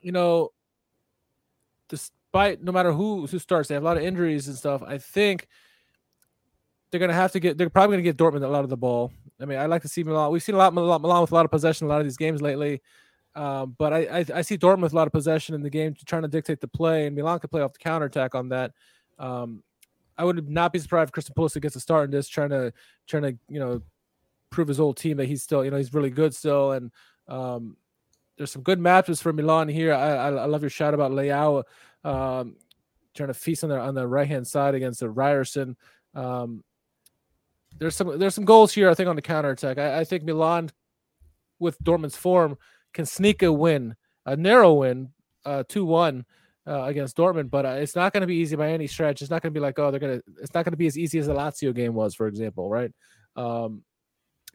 you 0.00 0.12
know, 0.12 0.52
despite 1.88 2.62
no 2.62 2.72
matter 2.72 2.92
who 2.92 3.26
who 3.26 3.38
starts, 3.38 3.68
they 3.68 3.74
have 3.74 3.82
a 3.82 3.86
lot 3.86 3.98
of 3.98 4.02
injuries 4.02 4.48
and 4.48 4.56
stuff. 4.56 4.82
I 4.82 4.96
think 4.96 5.46
they're 6.90 7.00
gonna 7.00 7.12
have 7.12 7.32
to 7.32 7.40
get. 7.40 7.58
They're 7.58 7.68
probably 7.68 7.96
gonna 7.96 8.02
get 8.02 8.16
Dortmund 8.16 8.44
a 8.44 8.48
lot 8.48 8.64
of 8.64 8.70
the 8.70 8.76
ball. 8.76 9.12
I 9.40 9.44
mean, 9.44 9.58
I 9.58 9.66
like 9.66 9.82
to 9.82 9.88
see 9.88 10.02
Milan. 10.02 10.32
We've 10.32 10.42
seen 10.42 10.54
a 10.54 10.58
lot 10.58 10.72
Milan, 10.72 11.02
Milan 11.02 11.20
with 11.20 11.32
a 11.32 11.34
lot 11.34 11.44
of 11.44 11.50
possession, 11.50 11.86
a 11.86 11.90
lot 11.90 12.00
of 12.00 12.06
these 12.06 12.16
games 12.16 12.40
lately. 12.40 12.80
Um, 13.34 13.76
but 13.78 13.92
I, 13.92 13.98
I, 13.98 14.24
I 14.36 14.42
see 14.42 14.58
Dortmund 14.58 14.82
with 14.82 14.92
a 14.92 14.96
lot 14.96 15.06
of 15.06 15.12
possession 15.12 15.54
in 15.54 15.62
the 15.62 15.70
game, 15.70 15.94
trying 16.06 16.22
to 16.22 16.28
dictate 16.28 16.60
the 16.60 16.66
play, 16.66 17.06
and 17.06 17.14
Milan 17.14 17.38
could 17.38 17.50
play 17.50 17.62
off 17.62 17.72
the 17.72 17.78
counter 17.78 18.06
attack 18.06 18.34
on 18.34 18.48
that. 18.48 18.72
Um, 19.18 19.62
I 20.18 20.24
would 20.24 20.48
not 20.50 20.72
be 20.72 20.80
surprised 20.80 21.08
if 21.08 21.12
Christian 21.12 21.34
Pulisic 21.34 21.62
gets 21.62 21.76
a 21.76 21.80
start 21.80 22.06
in 22.06 22.10
this, 22.10 22.28
trying 22.28 22.50
to 22.50 22.72
trying 23.06 23.22
to 23.22 23.38
you 23.48 23.60
know 23.60 23.80
prove 24.50 24.68
his 24.68 24.80
old 24.80 24.96
team 24.96 25.16
that 25.18 25.26
he's 25.26 25.42
still 25.42 25.64
you 25.64 25.70
know 25.70 25.76
he's 25.76 25.94
really 25.94 26.10
good 26.10 26.34
still. 26.34 26.72
And 26.72 26.90
um, 27.28 27.76
there's 28.36 28.50
some 28.50 28.62
good 28.62 28.80
matches 28.80 29.22
for 29.22 29.32
Milan 29.32 29.68
here. 29.68 29.94
I, 29.94 30.10
I, 30.14 30.28
I 30.30 30.44
love 30.46 30.62
your 30.62 30.70
shout 30.70 30.94
about 30.94 31.12
Leao 31.12 31.62
um, 32.04 32.56
trying 33.14 33.28
to 33.28 33.34
feast 33.34 33.64
on 33.64 33.70
the 33.70 33.78
on 33.78 33.94
the 33.94 34.06
right 34.06 34.28
hand 34.28 34.46
side 34.46 34.74
against 34.74 35.00
the 35.00 35.10
Ryerson. 35.10 35.76
Um, 36.14 36.64
there's 37.78 37.96
some 37.96 38.18
there's 38.18 38.34
some 38.34 38.44
goals 38.44 38.72
here. 38.72 38.90
I 38.90 38.94
think 38.94 39.08
on 39.08 39.16
the 39.16 39.22
counter 39.22 39.50
attack. 39.50 39.78
I, 39.78 40.00
I 40.00 40.04
think 40.04 40.24
Milan, 40.24 40.70
with 41.58 41.78
Dortmund's 41.82 42.16
form, 42.16 42.58
can 42.92 43.06
sneak 43.06 43.42
a 43.42 43.52
win, 43.52 43.94
a 44.26 44.36
narrow 44.36 44.74
win, 44.74 45.10
uh, 45.44 45.64
two 45.68 45.84
one. 45.84 46.24
Uh, 46.68 46.84
against 46.84 47.16
Dortmund, 47.16 47.48
but 47.48 47.64
uh, 47.64 47.70
it's 47.70 47.96
not 47.96 48.12
going 48.12 48.20
to 48.20 48.26
be 48.26 48.34
easy 48.34 48.54
by 48.54 48.70
any 48.70 48.86
stretch. 48.86 49.22
It's 49.22 49.30
not 49.30 49.40
going 49.40 49.54
to 49.54 49.58
be 49.58 49.62
like, 49.62 49.78
oh, 49.78 49.90
they're 49.90 49.98
going 49.98 50.18
to. 50.18 50.24
It's 50.42 50.52
not 50.52 50.66
going 50.66 50.72
to 50.72 50.76
be 50.76 50.86
as 50.86 50.98
easy 50.98 51.18
as 51.18 51.26
the 51.26 51.32
Lazio 51.32 51.74
game 51.74 51.94
was, 51.94 52.14
for 52.14 52.26
example, 52.26 52.68
right? 52.68 52.92
Um, 53.36 53.84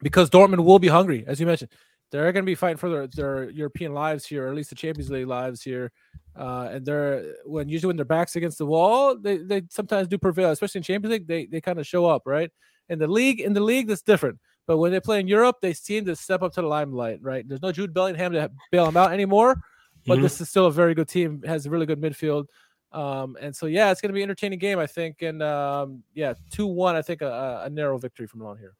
because 0.04 0.30
Dortmund 0.30 0.64
will 0.64 0.78
be 0.78 0.90
hungry, 0.90 1.24
as 1.26 1.40
you 1.40 1.48
mentioned. 1.48 1.72
They're 2.12 2.32
going 2.32 2.46
to 2.46 2.50
be 2.50 2.54
fighting 2.54 2.78
for 2.78 2.90
their, 2.92 3.08
their 3.08 3.50
European 3.50 3.96
lives 3.96 4.28
here, 4.28 4.46
or 4.46 4.50
at 4.50 4.56
least 4.56 4.70
the 4.70 4.76
Champions 4.76 5.10
League 5.10 5.26
lives 5.26 5.64
here. 5.64 5.92
Uh, 6.36 6.70
and 6.74 6.86
they're 6.86 7.34
when 7.46 7.68
usually 7.68 7.88
when 7.88 7.96
their 7.96 8.06
backs 8.06 8.36
against 8.36 8.60
the 8.60 8.68
wall, 8.68 9.18
they, 9.18 9.38
they 9.38 9.64
sometimes 9.72 10.08
do 10.08 10.20
prevail, 10.20 10.52
especially 10.52 10.80
in 10.80 10.84
Champions 10.84 11.14
League. 11.14 11.28
They 11.28 11.48
they 11.48 11.62
kind 11.62 11.80
of 11.80 11.88
show 11.88 12.06
up, 12.06 12.22
right? 12.28 12.52
In 12.90 13.00
the 13.00 13.08
league, 13.08 13.40
in 13.40 13.54
the 13.54 13.62
league, 13.62 13.88
that's 13.88 14.04
different. 14.04 14.38
But 14.68 14.78
when 14.78 14.92
they 14.92 15.00
play 15.00 15.20
in 15.20 15.28
Europe, 15.28 15.56
they 15.64 15.74
seem 15.74 16.06
to 16.06 16.16
step 16.16 16.44
up 16.44 16.54
to 16.54 16.62
the 16.62 16.68
limelight, 16.68 17.24
right? 17.24 17.48
There's 17.48 17.64
no 17.64 17.72
Jude 17.72 17.92
Bellingham 17.92 18.34
to 18.34 18.52
bail 18.72 18.86
them 18.86 18.98
out 18.98 19.14
anymore, 19.14 19.64
but 20.06 20.16
mm-hmm. 20.16 20.24
this 20.24 20.42
is 20.42 20.50
still 20.50 20.66
a 20.66 20.72
very 20.72 20.94
good 20.94 21.08
team. 21.08 21.42
Has 21.46 21.66
a 21.66 21.70
really 21.70 21.86
good 21.86 22.02
midfield, 22.02 22.46
um, 22.92 23.38
and 23.40 23.56
so 23.56 23.66
yeah, 23.66 23.92
it's 23.92 24.02
going 24.02 24.10
to 24.10 24.14
be 24.14 24.22
an 24.22 24.30
entertaining 24.30 24.60
game, 24.60 24.80
I 24.80 24.88
think. 24.88 25.22
And 25.22 25.42
um, 25.42 26.04
yeah, 26.14 26.34
two 26.50 26.68
one, 26.68 26.96
I 26.96 27.02
think 27.02 27.22
a, 27.22 27.64
a 27.66 27.70
narrow 27.70 27.98
victory 27.98 28.28
from 28.28 28.42
Milan 28.42 28.58
here. 28.58 28.76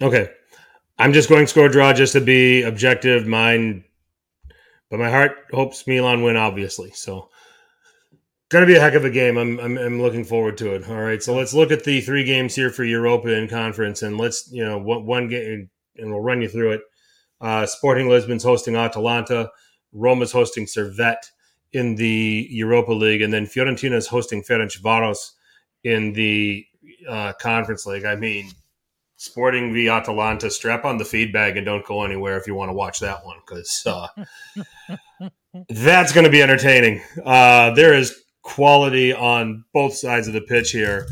Okay, 0.00 0.30
I'm 0.98 1.12
just 1.12 1.28
going 1.28 1.46
score 1.46 1.68
draw 1.68 1.92
just 1.92 2.12
to 2.12 2.20
be 2.20 2.62
objective. 2.62 3.26
Mine, 3.26 3.84
but 4.90 4.98
my 4.98 5.10
heart 5.10 5.46
hopes 5.52 5.86
Milan 5.86 6.22
win, 6.22 6.36
obviously. 6.36 6.90
So 6.92 7.30
Going 8.50 8.62
to 8.62 8.66
be 8.66 8.76
a 8.76 8.80
heck 8.80 8.94
of 8.94 9.04
a 9.04 9.10
game. 9.10 9.36
I'm, 9.36 9.60
I'm, 9.60 9.76
I'm 9.76 10.00
looking 10.00 10.24
forward 10.24 10.56
to 10.58 10.74
it. 10.74 10.88
All 10.88 10.96
right, 10.96 11.22
so 11.22 11.34
let's 11.34 11.52
look 11.52 11.70
at 11.70 11.84
the 11.84 12.00
three 12.00 12.24
games 12.24 12.54
here 12.54 12.70
for 12.70 12.82
Europa 12.82 13.34
and 13.34 13.48
conference, 13.48 14.00
and 14.00 14.16
let's 14.16 14.50
you 14.50 14.64
know 14.64 14.78
one, 14.78 15.04
one 15.04 15.28
game, 15.28 15.68
and 15.98 16.10
we'll 16.10 16.22
run 16.22 16.40
you 16.40 16.48
through 16.48 16.72
it. 16.72 16.80
Uh, 17.42 17.66
Sporting 17.66 18.08
Lisbon's 18.08 18.42
hosting 18.42 18.74
Atalanta. 18.74 19.50
Roma's 19.92 20.32
hosting 20.32 20.66
Servette 20.66 21.30
in 21.72 21.96
the 21.96 22.46
Europa 22.50 22.92
League, 22.92 23.22
and 23.22 23.32
then 23.32 23.46
Fiorentina 23.46 23.94
is 23.94 24.06
hosting 24.06 24.42
Ferencvaros 24.42 25.32
in 25.84 26.12
the 26.12 26.64
uh, 27.08 27.32
Conference 27.40 27.86
League. 27.86 28.04
I 28.04 28.16
mean, 28.16 28.50
Sporting 29.16 29.72
v 29.72 29.88
Atalanta. 29.88 30.48
Strap 30.48 30.84
on 30.84 30.96
the 30.96 31.04
feed 31.04 31.32
bag 31.32 31.56
and 31.56 31.66
don't 31.66 31.84
go 31.84 32.04
anywhere 32.04 32.38
if 32.38 32.46
you 32.46 32.54
want 32.54 32.68
to 32.68 32.72
watch 32.72 33.00
that 33.00 33.24
one 33.24 33.38
because 33.44 33.84
uh, 33.84 34.06
that's 35.68 36.12
going 36.12 36.24
to 36.24 36.30
be 36.30 36.40
entertaining. 36.40 37.02
Uh, 37.24 37.72
there 37.72 37.94
is 37.94 38.22
quality 38.42 39.12
on 39.12 39.64
both 39.74 39.94
sides 39.94 40.28
of 40.28 40.34
the 40.34 40.40
pitch 40.40 40.70
here. 40.70 41.06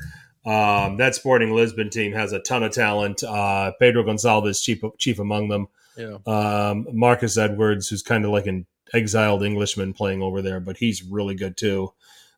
Um, 0.47 0.99
that 0.99 1.17
Sporting 1.17 1.53
Lisbon 1.53 1.91
team 1.91 2.13
has 2.13 2.33
a 2.33 2.39
ton 2.39 2.63
of 2.63 2.73
talent. 2.73 3.25
Uh, 3.25 3.73
Pedro 3.81 4.05
Gonçalves, 4.05 4.63
chief, 4.63 4.81
chief 4.99 5.19
among 5.19 5.49
them. 5.49 5.67
Yeah. 5.97 6.19
Um, 6.27 6.87
Marcus 6.93 7.37
Edwards, 7.37 7.89
who's 7.89 8.03
kind 8.03 8.25
of 8.25 8.31
like 8.31 8.47
an 8.47 8.67
exiled 8.93 9.43
Englishman 9.43 9.93
playing 9.93 10.23
over 10.23 10.43
there, 10.43 10.61
but 10.61 10.77
he's 10.77 11.03
really 11.03 11.35
good 11.35 11.57
too. 11.57 11.93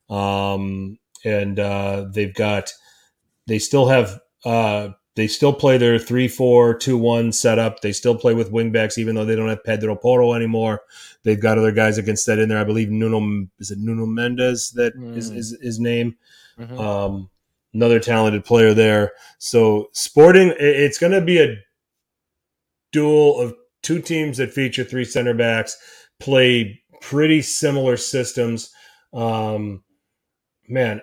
Um, 0.09 0.98
and 1.24 1.59
uh, 1.59 2.06
they've 2.10 2.35
got, 2.35 2.72
they 3.47 3.59
still 3.59 3.89
have 3.89 4.20
uh, 4.44 4.90
they 5.18 5.26
still 5.26 5.52
play 5.52 5.78
their 5.78 5.98
3 5.98 6.28
4 6.28 6.74
2 6.74 6.97
1 6.97 7.32
setup. 7.32 7.80
They 7.80 7.90
still 7.90 8.14
play 8.14 8.35
with 8.35 8.52
wingbacks, 8.52 8.98
even 8.98 9.16
though 9.16 9.24
they 9.24 9.35
don't 9.35 9.48
have 9.48 9.64
Pedro 9.64 9.97
Porro 9.97 10.32
anymore. 10.32 10.82
They've 11.24 11.40
got 11.40 11.59
other 11.59 11.72
guys 11.72 11.98
against 11.98 12.24
that 12.26 12.39
in 12.39 12.48
there. 12.48 12.59
I 12.59 12.62
believe 12.62 12.89
Nuno, 12.89 13.48
is 13.59 13.72
it 13.72 13.80
Nuno 13.80 14.06
Mendes 14.06 14.70
that 14.76 14.97
mm. 14.97 15.16
is, 15.16 15.30
is 15.30 15.59
his 15.60 15.80
name? 15.80 16.16
Mm-hmm. 16.56 16.78
Um, 16.78 17.30
another 17.74 17.98
talented 17.98 18.44
player 18.44 18.74
there. 18.74 19.10
So, 19.39 19.89
Sporting, 19.90 20.55
it's 20.56 20.98
going 20.98 21.12
to 21.12 21.20
be 21.20 21.40
a 21.40 21.56
duel 22.93 23.40
of 23.40 23.55
two 23.82 24.01
teams 24.01 24.39
that 24.39 24.52
feature 24.52 24.85
three 24.85 25.05
center 25.05 25.35
backs, 25.35 25.77
play 26.20 26.81
pretty 27.01 27.43
similar 27.43 27.97
systems. 27.97 28.70
Um, 29.12 29.82
man, 30.69 31.01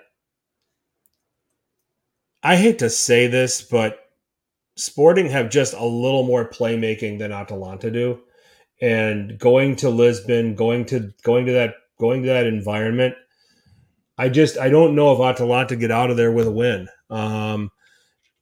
I 2.44 2.56
hate 2.56 2.80
to 2.80 2.90
say 2.90 3.28
this, 3.28 3.62
but 3.62 4.00
Sporting 4.78 5.28
have 5.28 5.50
just 5.50 5.74
a 5.74 5.86
little 5.86 6.24
more 6.24 6.50
playmaking 6.50 7.18
than 7.18 7.32
Atalanta 7.32 7.90
do, 7.90 8.20
and 8.82 9.40
going 9.40 9.78
to 9.78 9.90
Lisbon, 9.90 10.54
going 10.54 10.84
to 10.88 11.14
going 11.24 11.46
to 11.46 11.54
that 11.54 11.76
going 11.98 12.24
to 12.24 12.28
that 12.28 12.46
environment, 12.46 13.16
I 14.18 14.28
just 14.28 14.58
I 14.58 14.68
don't 14.68 14.96
know 14.96 15.14
if 15.14 15.22
Atalanta 15.22 15.78
get 15.78 15.92
out 15.92 16.12
of 16.12 16.18
there 16.18 16.32
with 16.32 16.48
a 16.48 16.52
win. 16.52 16.90
Um, 17.10 17.70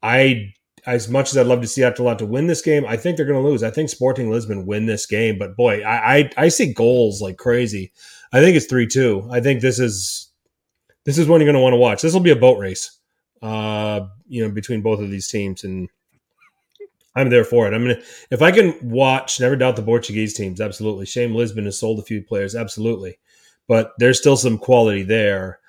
I 0.02 0.54
as 0.86 1.10
much 1.10 1.32
as 1.32 1.38
I'd 1.38 1.48
love 1.48 1.62
to 1.62 1.68
see 1.68 1.84
Atalanta 1.84 2.26
win 2.26 2.48
this 2.48 2.62
game, 2.62 2.86
I 2.88 2.98
think 2.98 3.18
they're 3.18 3.26
going 3.26 3.42
to 3.42 3.50
lose. 3.50 3.64
I 3.64 3.72
think 3.72 3.90
Sporting 3.90 4.30
Lisbon 4.32 4.66
win 4.66 4.86
this 4.86 5.06
game, 5.06 5.38
but 5.38 5.56
boy, 5.56 5.82
I, 5.84 6.18
I 6.18 6.30
I 6.38 6.48
see 6.50 6.74
goals 6.74 7.22
like 7.22 7.38
crazy. 7.38 7.92
I 8.34 8.42
think 8.42 8.58
it's 8.58 8.66
three 8.68 8.88
two. 8.88 9.28
I 9.32 9.40
think 9.42 9.62
this 9.62 9.80
is 9.80 10.30
this 11.06 11.18
is 11.18 11.28
one 11.28 11.40
you're 11.42 11.48
going 11.48 11.56
to 11.56 11.62
want 11.62 11.74
to 11.74 11.78
watch. 11.78 12.02
This 12.02 12.14
will 12.14 12.22
be 12.22 12.32
a 12.32 12.36
boat 12.36 12.58
race. 12.60 12.98
uh, 13.44 14.08
you 14.28 14.42
know, 14.42 14.52
between 14.54 14.82
both 14.82 15.00
of 15.02 15.12
these 15.12 15.28
teams, 15.28 15.64
and 15.64 15.90
I'm 17.16 17.30
there 17.30 17.44
for 17.44 17.68
it. 17.68 17.76
I 17.76 17.78
mean, 17.78 18.02
if 18.32 18.42
I 18.42 18.52
can 18.52 18.74
watch, 18.82 19.40
never 19.40 19.56
doubt 19.56 19.76
the 19.76 19.84
Portuguese 19.84 20.34
teams. 20.34 20.62
Absolutely, 20.62 21.06
Shame 21.06 21.36
Lisbon 21.36 21.66
has 21.66 21.78
sold 21.78 22.00
a 22.00 22.04
few 22.04 22.24
players, 22.24 22.56
absolutely, 22.56 23.20
but 23.68 23.92
there's 24.00 24.18
still 24.18 24.38
some 24.38 24.58
quality 24.58 25.04
there. 25.04 25.60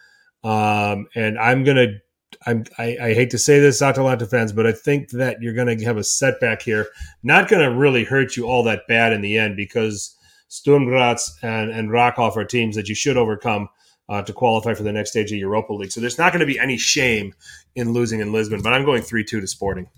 Um, 0.44 1.08
and 1.14 1.38
I'm 1.38 1.64
gonna, 1.64 1.98
I'm, 2.46 2.64
I, 2.78 2.96
I 3.00 3.14
hate 3.14 3.30
to 3.30 3.38
say 3.38 3.60
this, 3.60 3.82
Atalanta 3.82 4.26
fans, 4.26 4.52
but 4.52 4.66
I 4.66 4.72
think 4.72 5.10
that 5.10 5.40
you're 5.40 5.54
gonna 5.54 5.82
have 5.84 5.96
a 5.96 6.04
setback 6.04 6.62
here. 6.62 6.88
Not 7.22 7.48
gonna 7.48 7.74
really 7.74 8.04
hurt 8.04 8.36
you 8.36 8.46
all 8.46 8.62
that 8.64 8.86
bad 8.88 9.12
in 9.12 9.20
the 9.20 9.38
end 9.38 9.56
because 9.56 10.16
Sturm 10.48 10.84
Graz 10.86 11.36
and 11.42 11.70
and 11.70 11.90
Raków 11.90 12.36
are 12.36 12.44
teams 12.44 12.76
that 12.76 12.88
you 12.88 12.94
should 12.94 13.16
overcome. 13.16 13.68
Uh, 14.06 14.20
to 14.20 14.34
qualify 14.34 14.74
for 14.74 14.82
the 14.82 14.92
next 14.92 15.12
stage 15.12 15.32
of 15.32 15.38
Europa 15.38 15.72
League. 15.72 15.90
So 15.90 15.98
there's 15.98 16.18
not 16.18 16.30
going 16.30 16.40
to 16.40 16.46
be 16.46 16.58
any 16.58 16.76
shame 16.76 17.32
in 17.74 17.94
losing 17.94 18.20
in 18.20 18.32
Lisbon, 18.32 18.60
but 18.60 18.74
I'm 18.74 18.84
going 18.84 19.00
3 19.00 19.24
2 19.24 19.40
to 19.40 19.46
Sporting. 19.46 19.88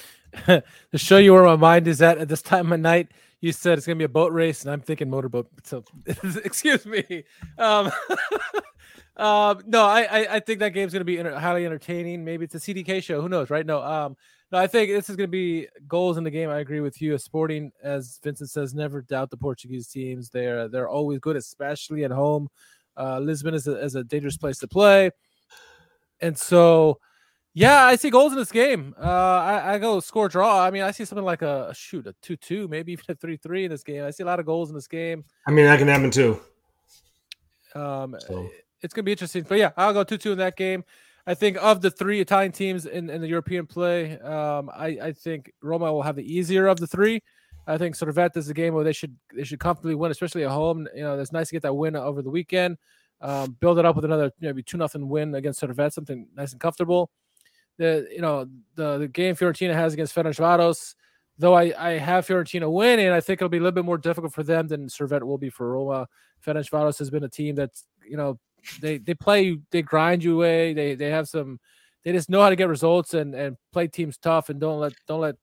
to 0.46 0.62
show 0.96 1.18
you 1.18 1.32
where 1.32 1.44
my 1.44 1.54
mind 1.54 1.86
is 1.86 2.02
at 2.02 2.18
at 2.18 2.26
this 2.26 2.42
time 2.42 2.72
of 2.72 2.80
night, 2.80 3.12
you 3.44 3.52
said 3.52 3.76
it's 3.76 3.86
gonna 3.86 3.96
be 3.96 4.04
a 4.04 4.08
boat 4.08 4.32
race, 4.32 4.62
and 4.62 4.70
I'm 4.70 4.80
thinking 4.80 5.10
motorboat. 5.10 5.48
So, 5.64 5.84
excuse 6.06 6.86
me. 6.86 7.24
Um, 7.58 7.92
um, 9.16 9.62
no, 9.66 9.84
I, 9.84 10.02
I, 10.02 10.34
I 10.36 10.40
think 10.40 10.58
that 10.58 10.70
game's 10.70 10.92
gonna 10.92 11.04
be 11.04 11.18
inter- 11.18 11.38
highly 11.38 11.64
entertaining. 11.64 12.24
Maybe 12.24 12.44
it's 12.44 12.54
a 12.54 12.58
CDK 12.58 13.02
show. 13.02 13.20
Who 13.20 13.28
knows, 13.28 13.48
right? 13.48 13.64
No, 13.64 13.80
um, 13.82 14.16
no, 14.50 14.58
I 14.58 14.66
think 14.66 14.90
this 14.90 15.08
is 15.08 15.14
gonna 15.14 15.28
be 15.28 15.68
goals 15.86 16.16
in 16.16 16.24
the 16.24 16.30
game. 16.30 16.50
I 16.50 16.58
agree 16.58 16.80
with 16.80 17.00
you. 17.00 17.16
Sporting, 17.18 17.70
as 17.82 18.18
Vincent 18.24 18.50
says, 18.50 18.74
never 18.74 19.02
doubt 19.02 19.30
the 19.30 19.36
Portuguese 19.36 19.86
teams. 19.86 20.30
They're 20.30 20.68
they're 20.68 20.88
always 20.88 21.20
good, 21.20 21.36
especially 21.36 22.04
at 22.04 22.10
home. 22.10 22.48
Uh, 22.96 23.20
Lisbon 23.20 23.54
is 23.54 23.68
a, 23.68 23.80
is 23.82 23.94
a 23.94 24.02
dangerous 24.02 24.36
place 24.36 24.58
to 24.58 24.68
play, 24.68 25.10
and 26.20 26.36
so. 26.36 26.98
Yeah, 27.56 27.84
I 27.84 27.94
see 27.94 28.10
goals 28.10 28.32
in 28.32 28.38
this 28.38 28.50
game. 28.50 28.96
Uh, 29.00 29.04
I, 29.04 29.74
I 29.74 29.78
go 29.78 30.00
score 30.00 30.28
draw. 30.28 30.60
I 30.60 30.72
mean, 30.72 30.82
I 30.82 30.90
see 30.90 31.04
something 31.04 31.24
like 31.24 31.42
a, 31.42 31.68
a 31.68 31.74
shoot, 31.74 32.04
a 32.08 32.14
two-two, 32.20 32.66
maybe 32.66 32.90
even 32.90 33.04
a 33.10 33.14
three-three 33.14 33.64
in 33.64 33.70
this 33.70 33.84
game. 33.84 34.02
I 34.02 34.10
see 34.10 34.24
a 34.24 34.26
lot 34.26 34.40
of 34.40 34.46
goals 34.46 34.70
in 34.70 34.74
this 34.74 34.88
game. 34.88 35.24
I 35.46 35.52
mean, 35.52 35.66
that 35.66 35.78
can 35.78 35.86
happen 35.86 36.10
too. 36.10 36.40
Um, 37.76 38.16
so. 38.18 38.50
It's 38.84 38.94
gonna 38.94 39.04
be 39.04 39.12
interesting. 39.12 39.44
But 39.48 39.58
yeah, 39.58 39.70
I'll 39.76 39.92
go 39.92 40.04
two-two 40.04 40.32
in 40.32 40.38
that 40.38 40.56
game. 40.56 40.84
I 41.26 41.34
think 41.34 41.56
of 41.60 41.80
the 41.80 41.90
three 41.90 42.20
Italian 42.20 42.52
teams 42.52 42.86
in, 42.86 43.08
in 43.08 43.20
the 43.20 43.26
European 43.26 43.66
play, 43.66 44.18
um, 44.20 44.70
I, 44.74 44.98
I 45.02 45.12
think 45.12 45.50
Roma 45.62 45.90
will 45.90 46.02
have 46.02 46.16
the 46.16 46.32
easier 46.32 46.66
of 46.66 46.78
the 46.78 46.86
three. 46.86 47.22
I 47.66 47.78
think 47.78 47.96
Servette 47.96 48.36
is 48.36 48.50
a 48.50 48.54
game 48.54 48.74
where 48.74 48.84
they 48.84 48.92
should 48.92 49.16
they 49.34 49.42
should 49.44 49.58
comfortably 49.58 49.94
win, 49.94 50.10
especially 50.10 50.44
at 50.44 50.50
home. 50.50 50.86
You 50.94 51.02
know, 51.02 51.18
it's 51.18 51.32
nice 51.32 51.48
to 51.48 51.54
get 51.54 51.62
that 51.62 51.74
win 51.74 51.96
over 51.96 52.22
the 52.22 52.30
weekend. 52.30 52.76
Um, 53.20 53.56
build 53.58 53.78
it 53.78 53.86
up 53.86 53.96
with 53.96 54.04
another 54.04 54.30
maybe 54.40 54.62
two 54.62 54.76
nothing 54.76 55.08
win 55.08 55.34
against 55.34 55.62
Servette, 55.62 55.94
something 55.94 56.28
nice 56.36 56.52
and 56.52 56.60
comfortable 56.60 57.10
the 57.78 58.06
you 58.10 58.20
know 58.20 58.46
the 58.74 58.98
the 58.98 59.08
game 59.08 59.34
Fiorentina 59.34 59.74
has 59.74 59.92
against 59.94 60.14
Ferencvaros. 60.14 60.94
Though 61.36 61.54
I, 61.54 61.74
I 61.76 61.90
have 61.98 62.26
Fiorentina 62.26 62.70
winning, 62.70 63.08
I 63.08 63.20
think 63.20 63.38
it'll 63.38 63.48
be 63.48 63.56
a 63.56 63.60
little 63.60 63.72
bit 63.72 63.84
more 63.84 63.98
difficult 63.98 64.32
for 64.32 64.44
them 64.44 64.68
than 64.68 64.86
Servette 64.86 65.24
will 65.24 65.38
be 65.38 65.50
for 65.50 65.72
Roma. 65.72 66.06
Ferencvaros 66.46 66.98
has 67.00 67.10
been 67.10 67.24
a 67.24 67.28
team 67.28 67.56
that's 67.56 67.86
you 68.08 68.16
know 68.16 68.38
they 68.80 68.98
they 68.98 69.14
play 69.14 69.56
they 69.70 69.82
grind 69.82 70.22
you 70.22 70.36
away. 70.36 70.72
They 70.72 70.94
they 70.94 71.10
have 71.10 71.28
some 71.28 71.60
they 72.04 72.12
just 72.12 72.30
know 72.30 72.42
how 72.42 72.50
to 72.50 72.56
get 72.56 72.68
results 72.68 73.14
and 73.14 73.34
and 73.34 73.56
play 73.72 73.88
teams 73.88 74.18
tough 74.18 74.48
and 74.48 74.60
don't 74.60 74.80
let 74.80 74.92
don't 75.06 75.20
let. 75.20 75.36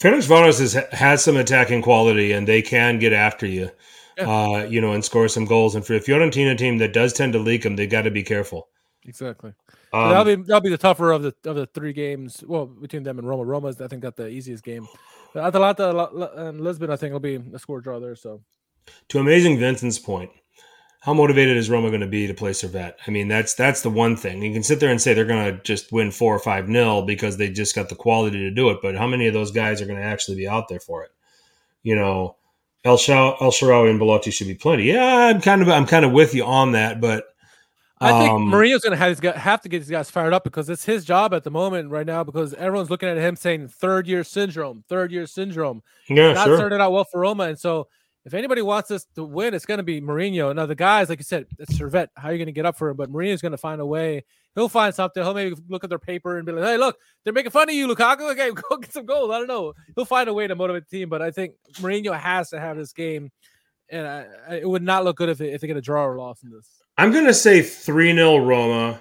Ferencvaros 0.00 0.60
has 0.60 0.74
has 0.92 1.24
some 1.24 1.36
attacking 1.36 1.82
quality 1.82 2.32
and 2.32 2.46
they 2.46 2.62
can 2.62 2.98
get 2.98 3.12
after 3.12 3.46
you, 3.46 3.70
yeah. 4.16 4.30
uh, 4.30 4.64
you 4.64 4.80
know, 4.80 4.92
and 4.92 5.04
score 5.04 5.28
some 5.28 5.44
goals. 5.44 5.74
And 5.74 5.84
for 5.84 5.94
a 5.94 6.00
Fiorentina 6.00 6.56
team 6.56 6.78
that 6.78 6.92
does 6.92 7.12
tend 7.12 7.32
to 7.32 7.38
leak 7.38 7.62
them, 7.62 7.76
they 7.76 7.86
got 7.86 8.02
to 8.02 8.10
be 8.10 8.22
careful. 8.22 8.68
Exactly. 9.06 9.52
Um, 9.92 10.10
that'll 10.10 10.24
be 10.24 10.42
that'll 10.42 10.60
be 10.60 10.70
the 10.70 10.78
tougher 10.78 11.10
of 11.10 11.22
the 11.22 11.34
of 11.44 11.56
the 11.56 11.66
three 11.66 11.92
games. 11.92 12.44
Well, 12.46 12.66
between 12.66 13.02
them 13.02 13.18
and 13.18 13.28
Roma. 13.28 13.44
Roma's 13.44 13.80
I 13.80 13.88
think 13.88 14.02
got 14.02 14.16
the 14.16 14.28
easiest 14.28 14.62
game. 14.62 14.86
But 15.34 15.44
Atalanta 15.44 15.90
and 16.36 16.60
Lisbon, 16.60 16.90
I 16.90 16.96
think, 16.96 17.12
will 17.12 17.20
be 17.20 17.40
a 17.52 17.58
score 17.58 17.80
draw 17.80 17.98
there. 17.98 18.16
So, 18.16 18.42
to 19.08 19.18
amazing 19.18 19.58
Vincent's 19.58 19.98
point, 19.98 20.30
how 21.00 21.14
motivated 21.14 21.56
is 21.56 21.70
Roma 21.70 21.88
going 21.88 22.02
to 22.02 22.06
be 22.06 22.26
to 22.26 22.34
play 22.34 22.50
Servette? 22.50 22.96
I 23.06 23.10
mean, 23.10 23.28
that's 23.28 23.54
that's 23.54 23.80
the 23.80 23.90
one 23.90 24.16
thing. 24.16 24.42
You 24.42 24.52
can 24.52 24.62
sit 24.62 24.80
there 24.80 24.90
and 24.90 25.00
say 25.00 25.14
they're 25.14 25.24
going 25.24 25.56
to 25.56 25.62
just 25.62 25.92
win 25.92 26.10
four 26.10 26.34
or 26.34 26.38
five 26.38 26.68
nil 26.68 27.02
because 27.02 27.38
they 27.38 27.50
just 27.50 27.74
got 27.74 27.88
the 27.88 27.94
quality 27.94 28.38
to 28.38 28.50
do 28.50 28.68
it. 28.68 28.78
But 28.82 28.96
how 28.96 29.06
many 29.06 29.26
of 29.26 29.32
those 29.32 29.50
guys 29.50 29.80
are 29.80 29.86
going 29.86 29.98
to 29.98 30.04
actually 30.04 30.36
be 30.36 30.46
out 30.46 30.68
there 30.68 30.80
for 30.80 31.02
it? 31.02 31.10
You 31.82 31.96
know, 31.96 32.36
El 32.84 32.98
Shaarawy 32.98 33.88
and 33.88 33.98
Belotti 33.98 34.30
should 34.30 34.46
be 34.46 34.54
plenty. 34.54 34.84
Yeah, 34.84 35.28
I'm 35.28 35.40
kind 35.40 35.62
of 35.62 35.70
I'm 35.70 35.86
kind 35.86 36.04
of 36.04 36.12
with 36.12 36.34
you 36.34 36.44
on 36.44 36.72
that, 36.72 37.00
but 37.00 37.24
I 38.02 38.18
think 38.18 38.32
um, 38.32 38.50
Mourinho's 38.50 38.82
going 38.82 38.92
to 38.92 38.96
have, 38.96 39.18
have 39.36 39.60
to 39.60 39.68
get 39.68 39.80
these 39.80 39.90
guys 39.90 40.10
fired 40.10 40.32
up 40.32 40.42
because 40.42 40.70
it's 40.70 40.84
his 40.84 41.04
job 41.04 41.34
at 41.34 41.44
the 41.44 41.50
moment 41.50 41.90
right 41.90 42.06
now 42.06 42.24
because 42.24 42.54
everyone's 42.54 42.88
looking 42.88 43.10
at 43.10 43.18
him 43.18 43.36
saying 43.36 43.68
third 43.68 44.06
year 44.06 44.24
syndrome, 44.24 44.84
third 44.88 45.12
year 45.12 45.26
syndrome. 45.26 45.82
Yeah, 46.08 46.32
not 46.32 46.46
sure. 46.46 46.56
started 46.56 46.80
out 46.80 46.92
well 46.92 47.04
for 47.04 47.20
Roma, 47.20 47.44
and 47.44 47.58
so 47.58 47.88
if 48.24 48.34
anybody 48.34 48.62
wants 48.62 48.90
us 48.90 49.06
to 49.14 49.24
win, 49.24 49.54
it's 49.54 49.66
going 49.66 49.78
to 49.78 49.84
be 49.84 50.00
Mourinho. 50.00 50.54
Now 50.54 50.66
the 50.66 50.74
guys, 50.74 51.08
like 51.08 51.18
you 51.18 51.24
said, 51.24 51.46
it's 51.58 51.78
Servette. 51.78 52.08
How 52.16 52.28
are 52.28 52.32
you 52.32 52.38
going 52.38 52.46
to 52.46 52.52
get 52.52 52.66
up 52.66 52.76
for 52.76 52.90
him? 52.90 52.96
But 52.96 53.10
Mourinho's 53.10 53.40
going 53.40 53.52
to 53.52 53.58
find 53.58 53.80
a 53.80 53.86
way. 53.86 54.24
He'll 54.54 54.68
find 54.68 54.94
something. 54.94 55.22
He'll 55.22 55.32
maybe 55.32 55.56
look 55.68 55.84
at 55.84 55.90
their 55.90 55.98
paper 55.98 56.36
and 56.36 56.44
be 56.44 56.52
like, 56.52 56.64
"Hey, 56.64 56.76
look, 56.76 56.98
they're 57.24 57.32
making 57.32 57.52
fun 57.52 57.68
of 57.68 57.74
you, 57.74 57.88
Lukaku. 57.88 58.30
Okay, 58.32 58.50
go 58.70 58.76
get 58.76 58.92
some 58.92 59.06
goals." 59.06 59.30
I 59.30 59.38
don't 59.38 59.46
know. 59.46 59.72
He'll 59.94 60.04
find 60.04 60.28
a 60.28 60.34
way 60.34 60.46
to 60.46 60.54
motivate 60.54 60.88
the 60.88 60.98
team, 60.98 61.08
but 61.08 61.22
I 61.22 61.30
think 61.30 61.54
Mourinho 61.74 62.18
has 62.18 62.50
to 62.50 62.60
have 62.60 62.76
this 62.76 62.92
game, 62.92 63.30
and 63.88 64.06
I, 64.06 64.26
I, 64.48 64.54
it 64.56 64.68
would 64.68 64.82
not 64.82 65.04
look 65.04 65.16
good 65.16 65.28
if 65.28 65.38
they, 65.38 65.52
if 65.52 65.60
they 65.60 65.66
get 65.66 65.76
a 65.76 65.80
draw 65.80 66.04
or 66.04 66.18
loss 66.18 66.42
in 66.42 66.50
this. 66.50 66.68
I'm 66.98 67.12
going 67.12 67.26
to 67.26 67.34
say 67.34 67.62
3 67.62 68.14
0 68.14 68.38
Roma. 68.38 69.00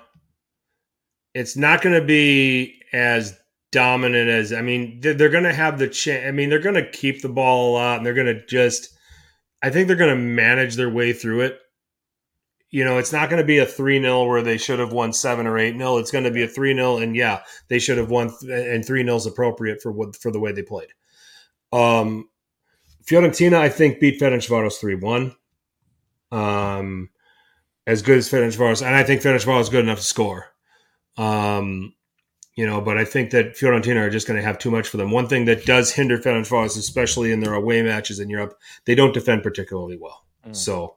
It's 1.33 1.57
not 1.57 1.81
going 1.81 1.99
to 1.99 2.05
be 2.05 2.81
as 2.93 3.37
dominant 3.71 4.29
as, 4.29 4.53
I 4.53 4.61
mean, 4.61 4.99
they're, 4.99 5.13
they're 5.13 5.29
going 5.29 5.43
to 5.43 5.53
have 5.53 5.77
the 5.77 5.87
chance. 5.87 6.25
I 6.27 6.31
mean, 6.31 6.49
they're 6.49 6.59
going 6.59 6.75
to 6.75 6.89
keep 6.89 7.21
the 7.21 7.29
ball 7.29 7.71
a 7.71 7.73
lot 7.73 7.97
and 7.97 8.05
they're 8.05 8.13
going 8.13 8.27
to 8.27 8.45
just, 8.45 8.97
I 9.61 9.69
think 9.69 9.87
they're 9.87 9.97
going 9.97 10.15
to 10.15 10.21
manage 10.21 10.75
their 10.75 10.89
way 10.89 11.13
through 11.13 11.41
it. 11.41 11.59
You 12.71 12.83
know, 12.83 12.97
it's 12.97 13.11
not 13.11 13.29
going 13.29 13.41
to 13.41 13.47
be 13.47 13.57
a 13.57 13.65
3 13.65 13.99
0 13.99 14.25
where 14.25 14.41
they 14.41 14.57
should 14.57 14.79
have 14.79 14.93
won 14.93 15.11
7 15.11 15.47
or 15.47 15.57
8 15.57 15.75
0. 15.75 15.97
It's 15.97 16.11
going 16.11 16.23
to 16.25 16.31
be 16.31 16.43
a 16.43 16.47
3 16.47 16.75
0, 16.75 16.97
and 16.97 17.15
yeah, 17.15 17.41
they 17.67 17.79
should 17.79 17.97
have 17.97 18.11
won, 18.11 18.29
th- 18.39 18.51
and 18.51 18.85
3 18.85 19.03
0 19.03 19.15
is 19.15 19.25
appropriate 19.25 19.81
for 19.81 19.91
what 19.91 20.15
for 20.15 20.31
the 20.31 20.39
way 20.39 20.51
they 20.51 20.61
played. 20.61 20.89
Um, 21.73 22.29
Fiorentina, 23.03 23.55
I 23.55 23.69
think, 23.69 23.99
beat 23.99 24.19
Ferencvaros 24.19 24.79
3 24.79 24.95
1. 24.95 25.35
Um, 26.31 27.09
as 27.87 28.03
good 28.03 28.19
as 28.19 28.29
Ferencvaros, 28.29 28.85
and 28.85 28.95
I 28.95 29.03
think 29.03 29.21
Ferencvaros 29.21 29.61
is 29.61 29.69
good 29.69 29.83
enough 29.83 29.97
to 29.97 30.03
score. 30.03 30.45
Um, 31.17 31.95
you 32.59 32.67
know, 32.67 32.81
but 32.81 32.97
I 32.97 33.05
think 33.05 33.31
that 33.31 33.53
Fiorentina 33.53 34.05
are 34.05 34.09
just 34.09 34.27
going 34.27 34.37
to 34.37 34.45
have 34.45 34.59
too 34.59 34.69
much 34.69 34.89
for 34.89 34.97
them. 34.97 35.11
One 35.11 35.29
thing 35.29 35.45
that 35.45 35.65
does 35.65 35.93
hinder 35.93 36.17
Ferencvaros, 36.17 36.77
especially 36.77 37.31
in 37.31 37.39
their 37.39 37.53
away 37.53 37.81
matches 37.81 38.19
in 38.19 38.29
Europe, 38.29 38.59
they 38.83 38.95
don't 38.95 39.13
defend 39.13 39.43
particularly 39.43 39.97
well. 39.97 40.25
Mm. 40.45 40.53
So 40.53 40.95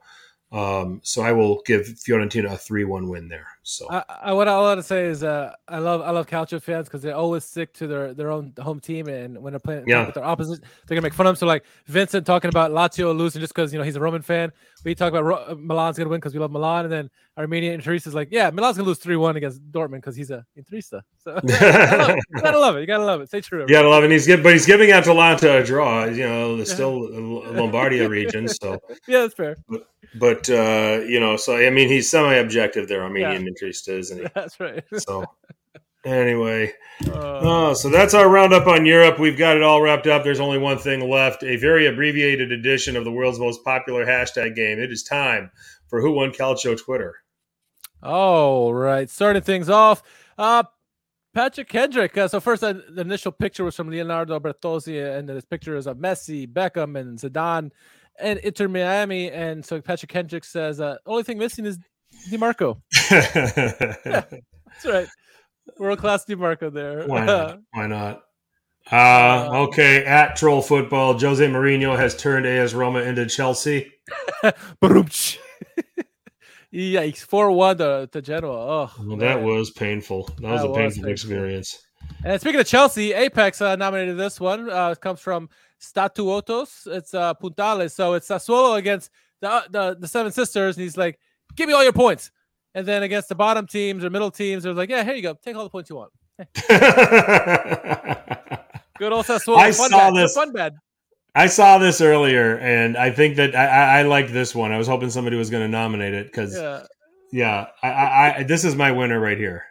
um, 0.50 1.00
so 1.04 1.22
I 1.22 1.30
will 1.30 1.62
give 1.64 1.82
Fiorentina 1.86 2.50
a 2.50 2.56
three-one 2.56 3.08
win 3.08 3.28
there. 3.28 3.46
So 3.64 3.86
I, 3.88 4.02
I, 4.24 4.32
what 4.32 4.48
I 4.48 4.58
want 4.58 4.78
to 4.78 4.82
say 4.82 5.06
is 5.06 5.22
uh, 5.22 5.52
I 5.68 5.78
love 5.78 6.00
I 6.00 6.10
love 6.10 6.26
Calcio 6.26 6.60
fans 6.60 6.88
because 6.88 7.00
they 7.00 7.12
always 7.12 7.44
stick 7.44 7.72
to 7.74 7.86
their 7.86 8.12
their 8.12 8.30
own 8.30 8.52
home 8.60 8.80
team, 8.80 9.06
and 9.06 9.40
when 9.40 9.52
they're 9.52 9.60
playing 9.60 9.84
yeah. 9.86 10.04
with 10.04 10.16
their 10.16 10.24
opposition, 10.24 10.64
they're 10.86 10.96
gonna 10.96 11.04
make 11.04 11.14
fun 11.14 11.26
of 11.26 11.30
them. 11.30 11.36
So 11.36 11.46
like 11.46 11.64
Vincent 11.86 12.26
talking 12.26 12.48
about 12.48 12.72
Lazio 12.72 13.16
losing 13.16 13.40
just 13.40 13.54
because 13.54 13.72
you 13.72 13.78
know 13.78 13.84
he's 13.84 13.94
a 13.94 14.00
Roman 14.00 14.20
fan. 14.20 14.50
We 14.84 14.96
talk 14.96 15.10
about 15.10 15.24
Ro- 15.24 15.56
Milan's 15.56 15.96
gonna 15.96 16.10
win 16.10 16.18
because 16.18 16.34
we 16.34 16.40
love 16.40 16.50
Milan, 16.50 16.86
and 16.86 16.92
then 16.92 17.10
Armenia 17.38 17.72
and 17.72 17.82
Teresa's 17.82 18.14
like, 18.14 18.28
yeah, 18.32 18.50
Milan's 18.50 18.76
gonna 18.76 18.88
lose 18.88 18.98
three-one 18.98 19.36
against 19.36 19.62
Dortmund 19.70 19.98
because 19.98 20.16
he's 20.16 20.32
a 20.32 20.44
Interista. 20.58 21.02
So 21.22 21.40
you 21.44 22.40
gotta 22.40 22.58
love 22.58 22.76
it. 22.76 22.80
You 22.80 22.86
gotta 22.86 23.04
love 23.04 23.20
it. 23.20 23.28
Stay 23.28 23.40
true. 23.40 23.62
You 23.62 23.68
gotta 23.68 23.88
love 23.88 24.02
it. 24.02 24.10
He's 24.10 24.26
good, 24.26 24.42
but 24.42 24.52
he's 24.52 24.66
giving 24.66 24.90
Atalanta 24.90 25.58
a 25.58 25.64
draw. 25.64 26.04
You 26.04 26.24
know, 26.24 26.56
it's 26.56 26.72
still 26.72 27.08
Lombardia 27.08 28.08
region, 28.08 28.48
so 28.48 28.78
yeah, 29.08 29.20
that's 29.20 29.34
fair. 29.34 29.56
But, 29.68 29.88
but 30.16 30.50
uh, 30.50 31.00
you 31.06 31.20
know, 31.20 31.36
so 31.36 31.56
I 31.56 31.70
mean, 31.70 31.88
he's 31.88 32.10
semi-objective 32.10 32.88
there, 32.88 33.02
Armenian 33.02 33.46
yeah. 33.46 33.51
Interest, 33.52 33.88
isn't 33.88 34.18
he? 34.18 34.26
That's 34.34 34.58
right. 34.58 34.84
so 34.98 35.24
anyway, 36.04 36.72
uh, 37.08 37.70
uh, 37.70 37.74
so 37.74 37.90
that's 37.90 38.14
our 38.14 38.28
roundup 38.28 38.66
on 38.66 38.86
Europe. 38.86 39.18
We've 39.18 39.38
got 39.38 39.56
it 39.56 39.62
all 39.62 39.80
wrapped 39.80 40.06
up. 40.06 40.24
There's 40.24 40.40
only 40.40 40.58
one 40.58 40.78
thing 40.78 41.08
left: 41.08 41.42
a 41.42 41.56
very 41.56 41.86
abbreviated 41.86 42.50
edition 42.50 42.96
of 42.96 43.04
the 43.04 43.12
world's 43.12 43.38
most 43.38 43.64
popular 43.64 44.06
hashtag 44.06 44.56
game. 44.56 44.78
It 44.78 44.90
is 44.90 45.02
time 45.02 45.50
for 45.88 46.00
Who 46.00 46.12
Won 46.12 46.30
Calcio 46.32 46.76
Twitter. 46.78 47.16
All 48.02 48.72
right, 48.74 49.08
starting 49.08 49.42
things 49.42 49.68
off. 49.68 50.02
Uh, 50.36 50.64
Patrick 51.34 51.68
Kendrick. 51.68 52.16
Uh, 52.18 52.28
so 52.28 52.40
first, 52.40 52.64
uh, 52.64 52.74
the 52.90 53.02
initial 53.02 53.32
picture 53.32 53.64
was 53.64 53.76
from 53.76 53.88
Leonardo 53.88 54.38
Bertozzi, 54.40 55.18
and 55.18 55.28
this 55.28 55.44
picture 55.44 55.76
is 55.76 55.86
of 55.86 55.96
Messi, 55.98 56.46
Beckham, 56.46 56.98
and 56.98 57.18
Zidane 57.18 57.70
and 58.18 58.38
Inter 58.40 58.68
Miami. 58.68 59.30
And 59.30 59.64
so 59.64 59.80
Patrick 59.80 60.10
Kendrick 60.10 60.44
says, 60.44 60.80
uh, 60.80 60.96
only 61.06 61.22
thing 61.22 61.38
missing 61.38 61.66
is 61.66 61.78
Dimarco. 62.30 62.80
yeah, 63.10 64.24
that's 64.24 64.84
right. 64.84 65.08
World 65.78 65.98
class 65.98 66.24
Dimarco 66.24 66.72
there. 66.72 67.06
Why 67.06 67.24
not? 67.24 67.60
Why 67.72 67.86
not? 67.86 68.22
Uh, 68.90 69.48
um, 69.48 69.56
okay, 69.68 70.04
at 70.04 70.34
Troll 70.36 70.60
Football, 70.60 71.18
Jose 71.18 71.46
Mourinho 71.46 71.96
has 71.96 72.16
turned 72.16 72.46
AS 72.46 72.74
Roma 72.74 73.00
into 73.00 73.26
Chelsea. 73.26 73.92
Yeah, 76.74 77.02
he's 77.02 77.22
four 77.22 77.50
one 77.52 77.76
to, 77.78 78.08
to 78.10 78.22
Genoa. 78.22 78.90
Oh, 78.98 79.04
well, 79.06 79.18
that 79.18 79.42
was 79.42 79.70
painful. 79.70 80.24
That, 80.40 80.52
was 80.52 80.62
That 80.62 80.66
a 80.66 80.70
was 80.70 80.76
painful 80.78 80.94
painful. 80.94 81.10
experience. 81.10 81.78
And 82.24 82.40
speaking 82.40 82.60
of 82.60 82.66
Chelsea, 82.66 83.12
Apex 83.12 83.60
uh, 83.60 83.76
nominated 83.76 84.16
this 84.16 84.40
one. 84.40 84.70
Uh, 84.70 84.90
it 84.92 85.00
comes 85.02 85.20
from 85.20 85.50
Statuotos. 85.82 86.86
It's 86.86 87.12
uh, 87.12 87.34
Puntales. 87.34 87.92
So 87.92 88.14
it's 88.14 88.26
Sassuolo 88.26 88.78
against 88.78 89.10
the, 89.42 89.50
uh, 89.50 89.62
the 89.70 89.96
the 90.00 90.08
Seven 90.08 90.32
Sisters, 90.32 90.78
and 90.78 90.82
he's 90.84 90.96
like, 90.96 91.18
"Give 91.54 91.68
me 91.68 91.74
all 91.74 91.82
your 91.82 91.92
points." 91.92 92.30
And 92.74 92.86
then 92.86 93.02
against 93.02 93.28
the 93.28 93.34
bottom 93.34 93.66
teams 93.66 94.04
or 94.04 94.10
middle 94.10 94.30
teams, 94.30 94.62
they're 94.62 94.72
like, 94.72 94.90
"Yeah, 94.90 95.04
here 95.04 95.14
you 95.14 95.22
go. 95.22 95.34
Take 95.34 95.56
all 95.56 95.64
the 95.64 95.70
points 95.70 95.90
you 95.90 95.96
want." 95.96 96.12
Good 98.98 99.12
old 99.12 99.26
Sassuolo. 99.26 99.56
I 99.56 99.72
fun 99.72 99.90
saw 99.90 100.10
bad. 100.10 100.14
this. 100.14 100.34
Fun 100.34 100.52
bad. 100.52 100.74
I 101.34 101.46
saw 101.46 101.78
this 101.78 102.00
earlier, 102.00 102.58
and 102.58 102.96
I 102.96 103.10
think 103.10 103.36
that 103.36 103.54
I, 103.54 103.66
I, 103.66 103.98
I 104.00 104.02
liked 104.02 104.32
this 104.32 104.54
one. 104.54 104.70
I 104.70 104.78
was 104.78 104.86
hoping 104.86 105.10
somebody 105.10 105.36
was 105.36 105.48
going 105.50 105.62
to 105.62 105.68
nominate 105.68 106.12
it 106.12 106.26
because, 106.26 106.54
yeah, 106.54 106.82
Yeah, 107.32 107.66
I, 107.82 107.88
I, 107.88 108.36
I, 108.36 108.42
this 108.42 108.64
is 108.64 108.76
my 108.76 108.92
winner 108.92 109.18
right 109.18 109.38
here. 109.38 109.64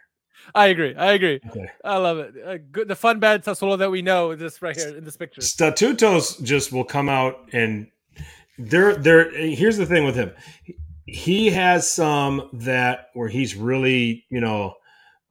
I 0.54 0.66
agree. 0.66 0.94
I 0.96 1.12
agree. 1.12 1.40
Okay. 1.48 1.70
I 1.84 1.96
love 1.98 2.18
it. 2.18 2.34
Uh, 2.44 2.58
good. 2.70 2.88
The 2.88 2.96
fun 2.96 3.20
bad 3.20 3.44
Sassuolo 3.44 3.78
that 3.78 3.90
we 3.90 4.02
know 4.02 4.32
is 4.32 4.40
this 4.40 4.60
right 4.60 4.76
here 4.76 4.96
in 4.96 5.04
this 5.04 5.16
picture. 5.16 5.40
Statutos 5.40 6.42
just 6.42 6.72
will 6.72 6.84
come 6.84 7.08
out 7.08 7.48
and 7.52 7.86
there, 8.58 8.96
there. 8.96 9.30
Here's 9.30 9.76
the 9.76 9.86
thing 9.86 10.04
with 10.04 10.16
him: 10.16 10.32
he 11.06 11.50
has 11.50 11.90
some 11.90 12.48
that 12.52 13.08
where 13.14 13.28
he's 13.28 13.56
really, 13.56 14.24
you 14.30 14.40
know, 14.40 14.74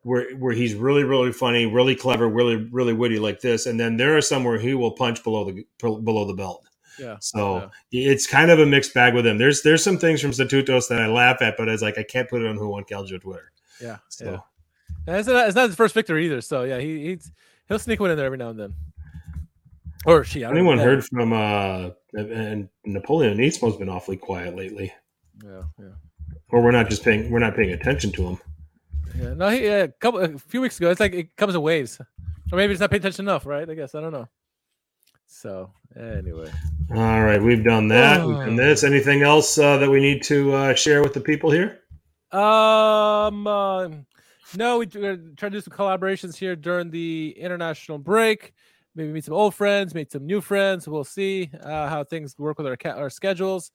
where 0.04 0.36
where 0.38 0.54
he's 0.54 0.74
really, 0.74 1.04
really 1.04 1.32
funny, 1.32 1.66
really 1.66 1.96
clever, 1.96 2.28
really, 2.28 2.68
really 2.72 2.94
witty 2.94 3.20
like 3.20 3.42
this, 3.42 3.66
and 3.66 3.80
then 3.80 3.98
there 3.98 4.18
are 4.18 4.22
some 4.22 4.44
where 4.44 4.60
he 4.60 4.74
will 4.74 4.92
punch 4.92 5.24
below 5.24 5.46
the 5.46 5.66
below 5.80 6.26
the 6.26 6.34
belt. 6.34 6.66
Yeah. 7.00 7.18
So 7.20 7.70
it's 7.92 8.28
kind 8.28 8.52
of 8.52 8.60
a 8.60 8.66
mixed 8.66 8.94
bag 8.94 9.14
with 9.14 9.26
him. 9.26 9.38
There's 9.38 9.62
there's 9.62 9.84
some 9.84 9.98
things 9.98 10.22
from 10.22 10.32
Statutos 10.32 10.88
that 10.90 11.02
I 11.02 11.08
laugh 11.08 11.42
at, 11.42 11.56
but 11.58 11.68
it's 11.68 11.82
like 11.82 11.98
I 11.98 12.04
can't 12.04 12.30
put 12.30 12.42
it 12.42 12.48
on 12.48 12.58
Who 12.58 12.70
Won 12.70 12.84
Calcio 12.84 13.20
Twitter. 13.20 13.52
Yeah. 13.82 13.98
So 14.10 14.26
yeah. 14.26 14.40
And 15.08 15.16
it's 15.18 15.28
not, 15.28 15.48
it's 15.48 15.56
not 15.56 15.68
his 15.68 15.76
first 15.76 15.94
victory 15.94 16.26
either. 16.26 16.42
So 16.42 16.64
yeah, 16.64 16.80
he 16.80 17.10
he's, 17.10 17.32
he'll 17.68 17.80
sneak 17.80 18.00
one 18.00 18.12
in 18.12 18.18
there 18.18 18.26
every 18.26 18.38
now 18.38 18.50
and 18.50 18.60
then. 18.60 18.74
Or 20.06 20.24
she. 20.24 20.44
I 20.44 20.50
don't 20.50 20.58
anyone 20.58 20.78
know. 20.78 20.84
heard 20.84 21.06
from 21.06 21.34
uh 21.34 21.90
and 22.14 22.70
Napoleon 22.86 23.38
Nismo's 23.38 23.78
been 23.78 23.90
awfully 23.90 24.18
quiet 24.18 24.56
lately. 24.56 24.94
Yeah, 25.44 25.64
yeah, 25.80 25.90
Or 26.50 26.62
we're 26.62 26.72
not 26.72 26.90
just 26.90 27.04
paying 27.04 27.32
we're 27.32 27.40
not 27.40 27.56
paying 27.56 27.72
attention 27.72 28.12
to 28.14 28.22
him. 28.24 28.38
yeah. 29.18 29.34
No, 29.34 29.50
he, 29.50 29.64
yeah, 29.66 29.84
a 29.84 29.88
couple 29.88 30.20
a 30.22 30.38
few 30.38 30.62
weeks 30.62 30.78
ago, 30.78 30.90
it's 30.92 31.00
like 31.00 31.14
it 31.14 31.36
comes 31.36 31.56
in 31.56 31.62
waves, 31.62 32.00
or 32.52 32.56
maybe 32.58 32.72
it's 32.74 32.80
not 32.82 32.90
paying 32.92 33.02
attention 33.02 33.26
enough, 33.26 33.46
right? 33.46 33.70
I 33.70 33.74
guess 33.76 33.96
I 33.96 34.02
don't 34.02 34.12
know. 34.14 34.28
So 35.28 35.72
anyway, 35.98 36.52
All 36.94 37.22
right, 37.24 37.42
we've 37.42 37.64
done 37.64 37.88
that. 37.88 38.26
We've 38.28 38.36
done 38.36 38.58
this. 38.58 38.84
Anything 38.84 39.22
else 39.22 39.58
uh, 39.58 39.78
that 39.78 39.90
we 39.90 40.00
need 40.02 40.22
to 40.24 40.54
uh, 40.54 40.74
share 40.76 41.02
with 41.02 41.14
the 41.14 41.22
people 41.22 41.50
here? 41.52 41.80
um, 42.32 43.48
uh, 43.48 43.88
no, 44.58 44.78
we, 44.80 44.88
we're 44.94 45.16
trying 45.38 45.52
to 45.52 45.58
do 45.58 45.62
some 45.62 45.74
collaborations 45.74 46.36
here 46.36 46.56
during 46.56 46.92
the 46.92 47.34
international 47.38 47.98
break. 47.98 48.54
Maybe 48.94 49.12
meet 49.14 49.24
some 49.24 49.34
old 49.34 49.56
friends, 49.56 49.96
meet 49.96 50.12
some 50.12 50.26
new 50.26 50.42
friends. 50.42 50.86
We'll 50.88 51.06
see 51.06 51.50
uh, 51.64 51.88
how 51.88 52.04
things 52.04 52.38
work 52.38 52.58
with 52.58 52.68
our 52.68 52.76
ca- 52.76 52.98
our 52.98 53.10
schedules. 53.10 53.72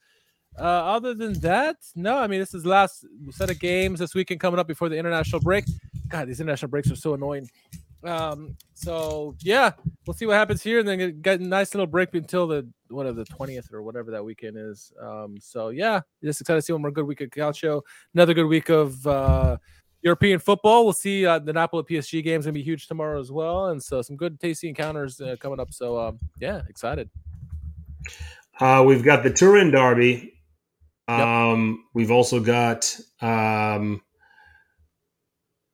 Uh, 0.59 0.62
other 0.62 1.12
than 1.12 1.35
that, 1.41 1.77
no. 1.95 2.16
I 2.16 2.27
mean, 2.27 2.41
this 2.41 2.55
is 2.55 2.65
last 2.65 3.05
set 3.31 3.51
of 3.51 3.59
games 3.59 3.99
this 3.99 4.15
weekend 4.15 4.41
coming 4.41 4.59
up 4.59 4.66
before 4.66 4.89
the 4.89 4.97
international 4.97 5.41
break. 5.41 5.65
God, 6.09 6.28
these 6.28 6.41
international 6.41 6.70
breaks 6.70 6.91
are 6.91 6.97
so 6.97 7.15
annoying. 7.15 7.49
Um, 8.05 8.57
so 8.74 9.35
yeah, 9.41 9.73
we'll 10.07 10.15
see 10.15 10.27
what 10.27 10.35
happens 10.35 10.62
here, 10.62 10.78
and 10.78 10.89
then 10.89 11.20
get- 11.20 11.41
a 11.41 11.45
nice 11.45 11.74
little 11.74 11.87
break 11.87 12.15
until 12.15 12.47
the 12.47 12.66
of 12.91 13.16
the 13.16 13.24
twentieth 13.24 13.73
or 13.73 13.83
whatever 13.83 14.11
that 14.12 14.24
weekend 14.24 14.57
is. 14.57 14.93
Um, 15.01 15.37
so 15.41 15.70
yeah, 15.70 16.01
just 16.23 16.41
excited 16.41 16.59
to 16.61 16.62
see 16.62 16.73
one 16.73 16.83
more 16.83 16.91
good 16.93 17.07
week 17.07 17.20
of 17.20 17.31
Calcio, 17.31 17.83
another 18.15 18.33
good 18.33 18.47
week 18.47 18.69
of 18.69 19.05
uh, 19.07 19.57
European 20.03 20.39
football. 20.39 20.85
We'll 20.85 20.93
see 20.93 21.27
uh, 21.27 21.41
the 21.41 21.53
Napoli 21.53 21.83
PSG 21.83 22.23
game's 22.23 22.45
gonna 22.45 22.53
be 22.53 22.62
huge 22.62 22.87
tomorrow 22.87 23.20
as 23.20 23.33
well, 23.33 23.69
and 23.69 23.83
so 23.83 24.03
some 24.03 24.16
good 24.16 24.39
tasty 24.39 24.69
encounters 24.69 25.20
uh, 25.20 25.37
coming 25.41 25.59
up. 25.59 25.73
So 25.73 25.99
um, 25.99 26.19
yeah, 26.39 26.62
excited. 26.69 27.11
Uh, 28.61 28.85
we've 28.87 29.03
got 29.05 29.23
the 29.24 29.31
Turin 29.31 29.70
Derby. 29.70 30.33
Yep. 31.09 31.19
Um, 31.20 31.85
We've 31.95 32.11
also 32.11 32.41
got. 32.41 32.99
Um, 33.20 34.03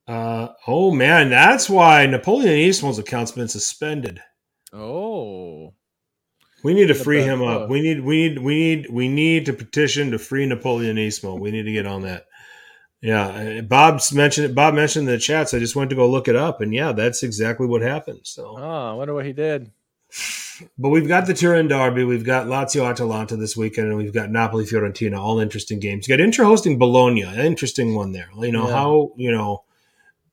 uh, 0.06 0.48
oh 0.66 0.90
man, 0.90 1.30
that's 1.30 1.70
why 1.70 2.04
Napoleon 2.06 2.56
Eastman's 2.56 2.98
account's 2.98 3.32
been 3.32 3.48
suspended. 3.48 4.20
Oh, 4.72 5.74
We 6.64 6.74
need 6.74 6.88
to 6.88 6.94
free 6.94 7.18
best 7.18 7.28
him 7.28 7.42
up. 7.42 7.68
We 7.68 7.80
need, 7.80 8.00
we 8.02 8.28
need, 8.28 8.38
we 8.38 8.54
need, 8.54 8.90
we 8.90 9.08
need 9.08 9.46
to 9.46 9.52
petition 9.52 10.10
to 10.10 10.18
free 10.18 10.46
Napoleon 10.46 10.98
Eastman. 10.98 11.40
We 11.40 11.50
need 11.50 11.64
to 11.64 11.72
get 11.72 11.86
on 11.86 12.02
that. 12.02 12.26
Yeah, 13.00 13.26
uh, 13.26 13.62
Bob's 13.62 14.12
mentioned 14.12 14.46
it. 14.46 14.54
Bob 14.54 14.74
mentioned 14.74 15.08
in 15.08 15.14
the 15.14 15.18
chats. 15.20 15.54
I 15.54 15.58
just 15.58 15.74
went 15.76 15.90
to 15.90 15.96
go 15.96 16.08
look 16.08 16.28
it 16.28 16.36
up, 16.36 16.60
and 16.60 16.72
yeah, 16.72 16.92
that's 16.92 17.22
exactly 17.22 17.66
what 17.66 17.82
happened. 17.82 18.20
So, 18.22 18.56
oh, 18.58 18.90
I 18.90 18.94
wonder 18.94 19.12
what 19.12 19.26
he 19.26 19.32
did. 19.32 19.70
But 20.78 20.90
we've 20.90 21.08
got 21.08 21.26
the 21.26 21.34
Turin 21.34 21.68
Derby, 21.68 22.04
we've 22.04 22.24
got 22.24 22.46
Lazio 22.46 22.88
Atalanta 22.88 23.36
this 23.36 23.56
weekend, 23.56 23.88
and 23.88 23.96
we've 23.96 24.12
got 24.12 24.30
Napoli 24.30 24.64
Fiorentina. 24.64 25.18
All 25.18 25.40
interesting 25.40 25.78
games. 25.80 26.06
You 26.06 26.16
got 26.16 26.22
Inter 26.22 26.44
hosting 26.44 26.78
Bologna, 26.78 27.22
an 27.22 27.40
interesting 27.40 27.94
one 27.94 28.12
there. 28.12 28.28
You 28.38 28.52
know 28.52 28.68
Yeah. 28.68 28.74
how 28.74 29.12
you 29.16 29.32
know, 29.32 29.64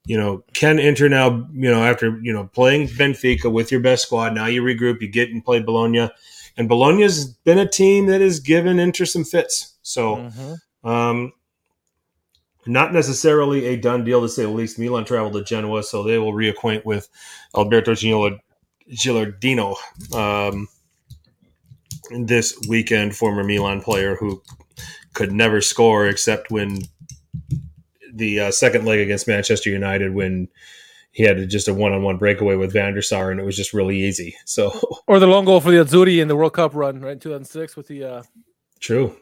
you 0.05 0.17
know, 0.17 0.43
can 0.53 0.79
Inter 0.79 1.07
now 1.07 1.47
you 1.53 1.69
know 1.71 1.83
after 1.83 2.19
you 2.21 2.33
know 2.33 2.45
playing 2.45 2.87
Benfica 2.89 3.51
with 3.51 3.71
your 3.71 3.81
best 3.81 4.03
squad, 4.03 4.33
now 4.35 4.45
you 4.45 4.61
regroup, 4.61 5.01
you 5.01 5.07
get 5.07 5.29
and 5.29 5.43
play 5.43 5.59
Bologna, 5.61 6.09
and 6.57 6.67
Bologna's 6.69 7.25
been 7.25 7.57
a 7.59 7.67
team 7.67 8.05
that 8.07 8.21
has 8.21 8.39
given 8.39 8.79
Inter 8.79 9.05
some 9.05 9.23
fits. 9.23 9.75
So. 9.81 10.15
Mhm. 10.17 10.57
Um, 10.83 11.33
not 12.65 12.93
necessarily 12.93 13.65
a 13.67 13.77
done 13.77 14.03
deal 14.03 14.21
to 14.21 14.29
say 14.29 14.43
the 14.43 14.49
least. 14.49 14.77
Milan 14.77 15.05
traveled 15.05 15.33
to 15.33 15.43
Genoa, 15.43 15.81
so 15.81 16.03
they 16.03 16.17
will 16.19 16.33
reacquaint 16.33 16.85
with 16.85 17.09
Alberto 17.55 17.95
Gil- 17.95 18.37
Gilardino 18.91 19.75
um, 20.13 20.67
this 22.25 22.59
weekend. 22.67 23.15
Former 23.15 23.43
Milan 23.43 23.81
player 23.81 24.15
who 24.15 24.41
could 25.13 25.31
never 25.31 25.61
score 25.61 26.07
except 26.07 26.51
when 26.51 26.79
the 28.13 28.39
uh, 28.39 28.51
second 28.51 28.85
leg 28.85 28.99
against 28.99 29.27
Manchester 29.27 29.69
United 29.69 30.13
when 30.13 30.47
he 31.11 31.23
had 31.23 31.49
just 31.49 31.67
a 31.67 31.73
one-on-one 31.73 32.17
breakaway 32.17 32.55
with 32.55 32.73
Van 32.73 32.93
der 32.93 33.01
Sar, 33.01 33.31
and 33.31 33.39
it 33.39 33.43
was 33.43 33.55
just 33.55 33.73
really 33.73 33.97
easy. 33.97 34.35
So 34.45 34.71
Or 35.07 35.19
the 35.19 35.27
long 35.27 35.45
goal 35.45 35.59
for 35.59 35.71
the 35.71 35.77
Azzurri 35.77 36.21
in 36.21 36.27
the 36.27 36.35
World 36.35 36.53
Cup 36.53 36.75
run, 36.75 37.01
right? 37.01 37.19
2006 37.19 37.75
with 37.75 37.87
the 37.87 38.03
uh, 38.03 38.23
True, 38.79 39.15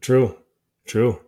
true, 0.00 0.36
true. 0.86 1.20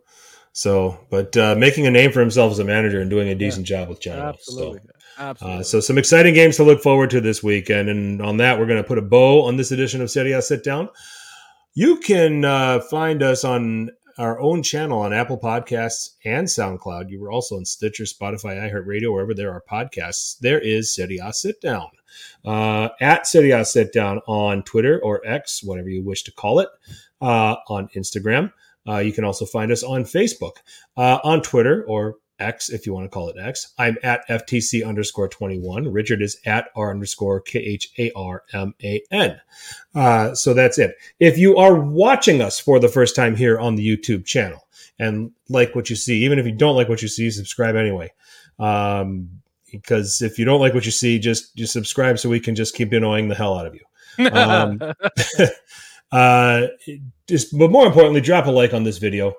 So, 0.52 1.00
but 1.10 1.36
uh, 1.36 1.54
making 1.56 1.86
a 1.86 1.90
name 1.90 2.12
for 2.12 2.20
himself 2.20 2.52
as 2.52 2.58
a 2.58 2.64
manager 2.64 3.00
and 3.00 3.10
doing 3.10 3.28
a 3.28 3.34
decent 3.34 3.66
job 3.66 3.88
with 3.88 4.00
Genoa. 4.00 4.28
absolutely, 4.28 4.80
So. 4.86 4.95
Uh, 5.18 5.62
so 5.62 5.80
some 5.80 5.98
exciting 5.98 6.34
games 6.34 6.56
to 6.56 6.64
look 6.64 6.82
forward 6.82 7.10
to 7.10 7.20
this 7.20 7.42
weekend. 7.42 7.88
And 7.88 8.20
on 8.20 8.36
that, 8.38 8.58
we're 8.58 8.66
going 8.66 8.82
to 8.82 8.86
put 8.86 8.98
a 8.98 9.02
bow 9.02 9.44
on 9.44 9.56
this 9.56 9.72
edition 9.72 10.00
of 10.00 10.10
Serie 10.10 10.32
A 10.32 10.42
Sit 10.42 10.62
Down. 10.62 10.88
You 11.74 11.98
can 11.98 12.44
uh, 12.44 12.80
find 12.80 13.22
us 13.22 13.44
on 13.44 13.90
our 14.18 14.40
own 14.40 14.62
channel 14.62 15.00
on 15.00 15.12
Apple 15.12 15.38
Podcasts 15.38 16.10
and 16.24 16.46
SoundCloud. 16.46 17.10
You 17.10 17.20
were 17.20 17.30
also 17.30 17.56
on 17.56 17.64
Stitcher, 17.64 18.04
Spotify, 18.04 18.56
iHeartRadio, 18.58 19.12
wherever 19.12 19.34
there 19.34 19.52
are 19.52 19.62
podcasts. 19.70 20.38
There 20.38 20.58
is 20.58 20.94
Serie 20.94 21.18
A 21.18 21.32
Sit 21.32 21.60
Down. 21.60 21.88
Uh, 22.44 22.88
at 23.00 23.26
Serie 23.26 23.50
A 23.50 23.64
Sit 23.64 23.92
Down 23.92 24.20
on 24.26 24.62
Twitter 24.62 25.00
or 25.02 25.20
X, 25.26 25.62
whatever 25.62 25.88
you 25.90 26.02
wish 26.02 26.22
to 26.24 26.32
call 26.32 26.60
it, 26.60 26.68
uh, 27.20 27.56
on 27.68 27.88
Instagram. 27.94 28.52
Uh, 28.88 28.98
you 28.98 29.12
can 29.12 29.24
also 29.24 29.44
find 29.44 29.70
us 29.70 29.82
on 29.82 30.04
Facebook, 30.04 30.52
uh, 30.96 31.18
on 31.24 31.42
Twitter 31.42 31.84
or 31.86 32.16
X, 32.38 32.68
if 32.68 32.86
you 32.86 32.92
want 32.92 33.04
to 33.04 33.08
call 33.08 33.28
it 33.28 33.36
X. 33.38 33.72
I'm 33.78 33.96
at 34.02 34.26
FTC 34.28 34.86
underscore 34.86 35.28
21. 35.28 35.90
Richard 35.90 36.22
is 36.22 36.38
at 36.44 36.68
R 36.76 36.90
underscore 36.90 37.40
K 37.40 37.58
H 37.58 37.92
A 37.98 38.10
R 38.14 38.44
M 38.52 38.74
A 38.82 39.02
N. 39.10 39.40
Uh, 39.94 40.34
so 40.34 40.54
that's 40.54 40.78
it. 40.78 40.96
If 41.18 41.38
you 41.38 41.56
are 41.56 41.74
watching 41.74 42.40
us 42.40 42.58
for 42.58 42.78
the 42.78 42.88
first 42.88 43.16
time 43.16 43.36
here 43.36 43.58
on 43.58 43.76
the 43.76 43.86
YouTube 43.86 44.24
channel 44.24 44.66
and 44.98 45.32
like 45.48 45.74
what 45.74 45.90
you 45.90 45.96
see, 45.96 46.24
even 46.24 46.38
if 46.38 46.46
you 46.46 46.52
don't 46.52 46.76
like 46.76 46.88
what 46.88 47.02
you 47.02 47.08
see, 47.08 47.30
subscribe 47.30 47.76
anyway. 47.76 48.12
Um, 48.58 49.28
because 49.70 50.22
if 50.22 50.38
you 50.38 50.44
don't 50.44 50.60
like 50.60 50.74
what 50.74 50.86
you 50.86 50.92
see, 50.92 51.18
just 51.18 51.54
just 51.56 51.72
subscribe 51.72 52.18
so 52.18 52.28
we 52.28 52.40
can 52.40 52.54
just 52.54 52.74
keep 52.74 52.92
annoying 52.92 53.28
the 53.28 53.34
hell 53.34 53.58
out 53.58 53.66
of 53.66 53.74
you. 53.74 54.30
um, 54.30 54.80
uh, 56.12 56.66
just 57.26 57.56
but 57.56 57.70
more 57.70 57.86
importantly, 57.86 58.20
drop 58.20 58.46
a 58.46 58.50
like 58.50 58.72
on 58.72 58.84
this 58.84 58.98
video. 58.98 59.34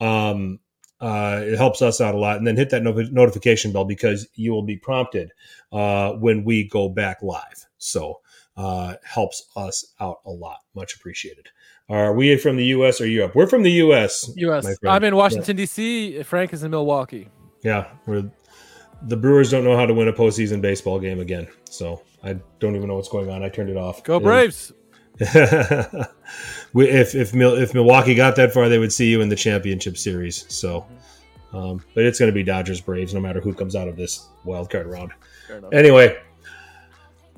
Um, 0.00 0.60
uh, 1.00 1.40
it 1.42 1.56
helps 1.56 1.82
us 1.82 2.00
out 2.00 2.14
a 2.14 2.18
lot, 2.18 2.36
and 2.36 2.46
then 2.46 2.56
hit 2.56 2.70
that 2.70 2.82
no- 2.82 2.92
notification 2.92 3.72
bell 3.72 3.84
because 3.84 4.26
you 4.34 4.52
will 4.52 4.62
be 4.62 4.76
prompted 4.76 5.32
uh, 5.72 6.12
when 6.12 6.44
we 6.44 6.68
go 6.68 6.88
back 6.88 7.22
live. 7.22 7.66
So 7.78 8.20
uh, 8.56 8.94
helps 9.04 9.48
us 9.56 9.94
out 10.00 10.20
a 10.26 10.30
lot. 10.30 10.58
Much 10.74 10.94
appreciated. 10.94 11.48
Are 11.88 12.12
we 12.12 12.36
from 12.36 12.56
the 12.56 12.66
U.S. 12.66 13.00
or 13.00 13.06
Europe? 13.06 13.34
We're 13.34 13.46
from 13.46 13.62
the 13.62 13.70
U.S. 13.72 14.30
U.S. 14.36 14.76
I'm 14.86 15.04
in 15.04 15.16
Washington 15.16 15.56
D.C. 15.56 16.22
Frank 16.22 16.52
is 16.52 16.62
in 16.62 16.70
Milwaukee. 16.70 17.28
Yeah, 17.62 17.88
we're 18.06 18.30
the 19.02 19.16
Brewers 19.16 19.50
don't 19.50 19.64
know 19.64 19.76
how 19.76 19.86
to 19.86 19.94
win 19.94 20.08
a 20.08 20.12
postseason 20.12 20.60
baseball 20.60 20.98
game 20.98 21.20
again. 21.20 21.48
So 21.70 22.02
I 22.22 22.38
don't 22.58 22.76
even 22.76 22.88
know 22.88 22.96
what's 22.96 23.08
going 23.08 23.30
on. 23.30 23.42
I 23.42 23.48
turned 23.48 23.70
it 23.70 23.76
off. 23.76 24.02
Go 24.02 24.20
Braves! 24.20 24.72
we, 26.72 26.88
if 26.88 27.14
if 27.14 27.34
if 27.34 27.74
Milwaukee 27.74 28.14
got 28.14 28.36
that 28.36 28.52
far, 28.52 28.68
they 28.68 28.78
would 28.78 28.92
see 28.92 29.10
you 29.10 29.20
in 29.20 29.28
the 29.28 29.36
championship 29.36 29.96
series. 29.96 30.44
So, 30.48 30.86
um, 31.52 31.82
but 31.94 32.04
it's 32.04 32.18
going 32.18 32.30
to 32.30 32.34
be 32.34 32.44
Dodgers 32.44 32.80
Braves 32.80 33.14
no 33.14 33.20
matter 33.20 33.40
who 33.40 33.52
comes 33.52 33.74
out 33.74 33.88
of 33.88 33.96
this 33.96 34.28
wild 34.44 34.70
card 34.70 34.86
round. 34.86 35.12
Anyway, 35.72 36.18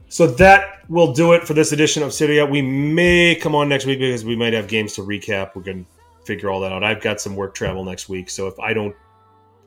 so 0.08 0.26
that 0.26 0.80
will 0.88 1.12
do 1.12 1.32
it 1.32 1.46
for 1.46 1.54
this 1.54 1.72
edition 1.72 2.02
of 2.02 2.12
Serie 2.12 2.38
A. 2.38 2.46
We 2.46 2.62
may 2.62 3.36
come 3.36 3.54
on 3.54 3.68
next 3.68 3.86
week 3.86 4.00
because 4.00 4.24
we 4.24 4.36
might 4.36 4.52
have 4.52 4.66
games 4.66 4.94
to 4.94 5.02
recap. 5.02 5.54
We're 5.54 5.62
going 5.62 5.84
to 5.84 6.26
figure 6.26 6.50
all 6.50 6.60
that 6.60 6.72
out. 6.72 6.82
I've 6.82 7.00
got 7.00 7.20
some 7.20 7.36
work 7.36 7.54
travel 7.54 7.84
next 7.84 8.08
week, 8.08 8.28
so 8.28 8.46
if 8.46 8.58
I 8.58 8.74
don't, 8.74 8.94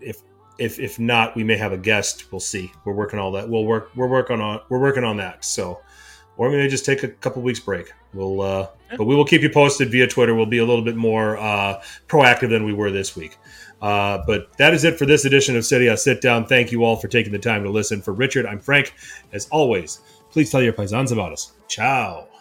if 0.02 0.22
if 0.60 0.80
if 0.80 1.00
not, 1.00 1.36
we 1.36 1.44
may 1.44 1.58
have 1.58 1.72
a 1.72 1.78
guest. 1.78 2.32
We'll 2.32 2.42
see. 2.42 2.72
We're 2.86 2.94
working 2.94 3.20
all 3.20 3.32
that. 3.32 3.48
We'll 3.50 3.66
work. 3.66 3.92
We're 3.96 4.08
working 4.08 4.42
on. 4.42 4.62
We're 4.70 4.82
working 4.82 5.04
on 5.04 5.18
that. 5.18 5.46
So, 5.46 5.80
or 6.38 6.50
we 6.50 6.58
may 6.58 6.68
just 6.68 6.86
take 6.86 7.04
a 7.04 7.08
couple 7.08 7.42
weeks 7.42 7.60
break. 7.60 7.92
We'll. 8.14 8.42
uh 8.42 8.68
But 8.98 9.06
we 9.06 9.16
will 9.16 9.26
keep 9.26 9.42
you 9.42 9.50
posted 9.50 9.90
via 9.90 10.08
Twitter. 10.08 10.36
We'll 10.36 10.46
be 10.46 10.60
a 10.60 10.66
little 10.66 10.84
bit 10.84 10.96
more 10.96 11.38
uh, 11.38 11.82
proactive 12.08 12.50
than 12.50 12.64
we 12.64 12.74
were 12.74 12.92
this 12.92 13.16
week. 13.16 13.38
Uh, 13.82 14.24
but 14.26 14.56
that 14.58 14.74
is 14.74 14.84
it 14.84 14.98
for 14.98 15.06
this 15.06 15.26
edition 15.26 15.58
of 15.58 15.66
Serie 15.66 15.88
A 15.88 15.98
Sit 15.98 16.22
Down. 16.22 16.46
Thank 16.46 16.72
you 16.72 16.84
all 16.86 16.96
for 16.96 17.08
taking 17.08 17.34
the 17.34 17.40
time 17.40 17.64
to 17.64 17.70
listen. 17.70 18.02
For 18.02 18.14
Richard, 18.14 18.46
I'm 18.46 18.60
Frank. 18.60 18.94
As 19.34 19.48
always, 19.50 20.00
please 20.32 20.50
tell 20.50 20.62
your 20.62 20.74
paisans 20.74 21.12
about 21.12 21.34
us. 21.34 21.54
Ciao. 21.68 22.33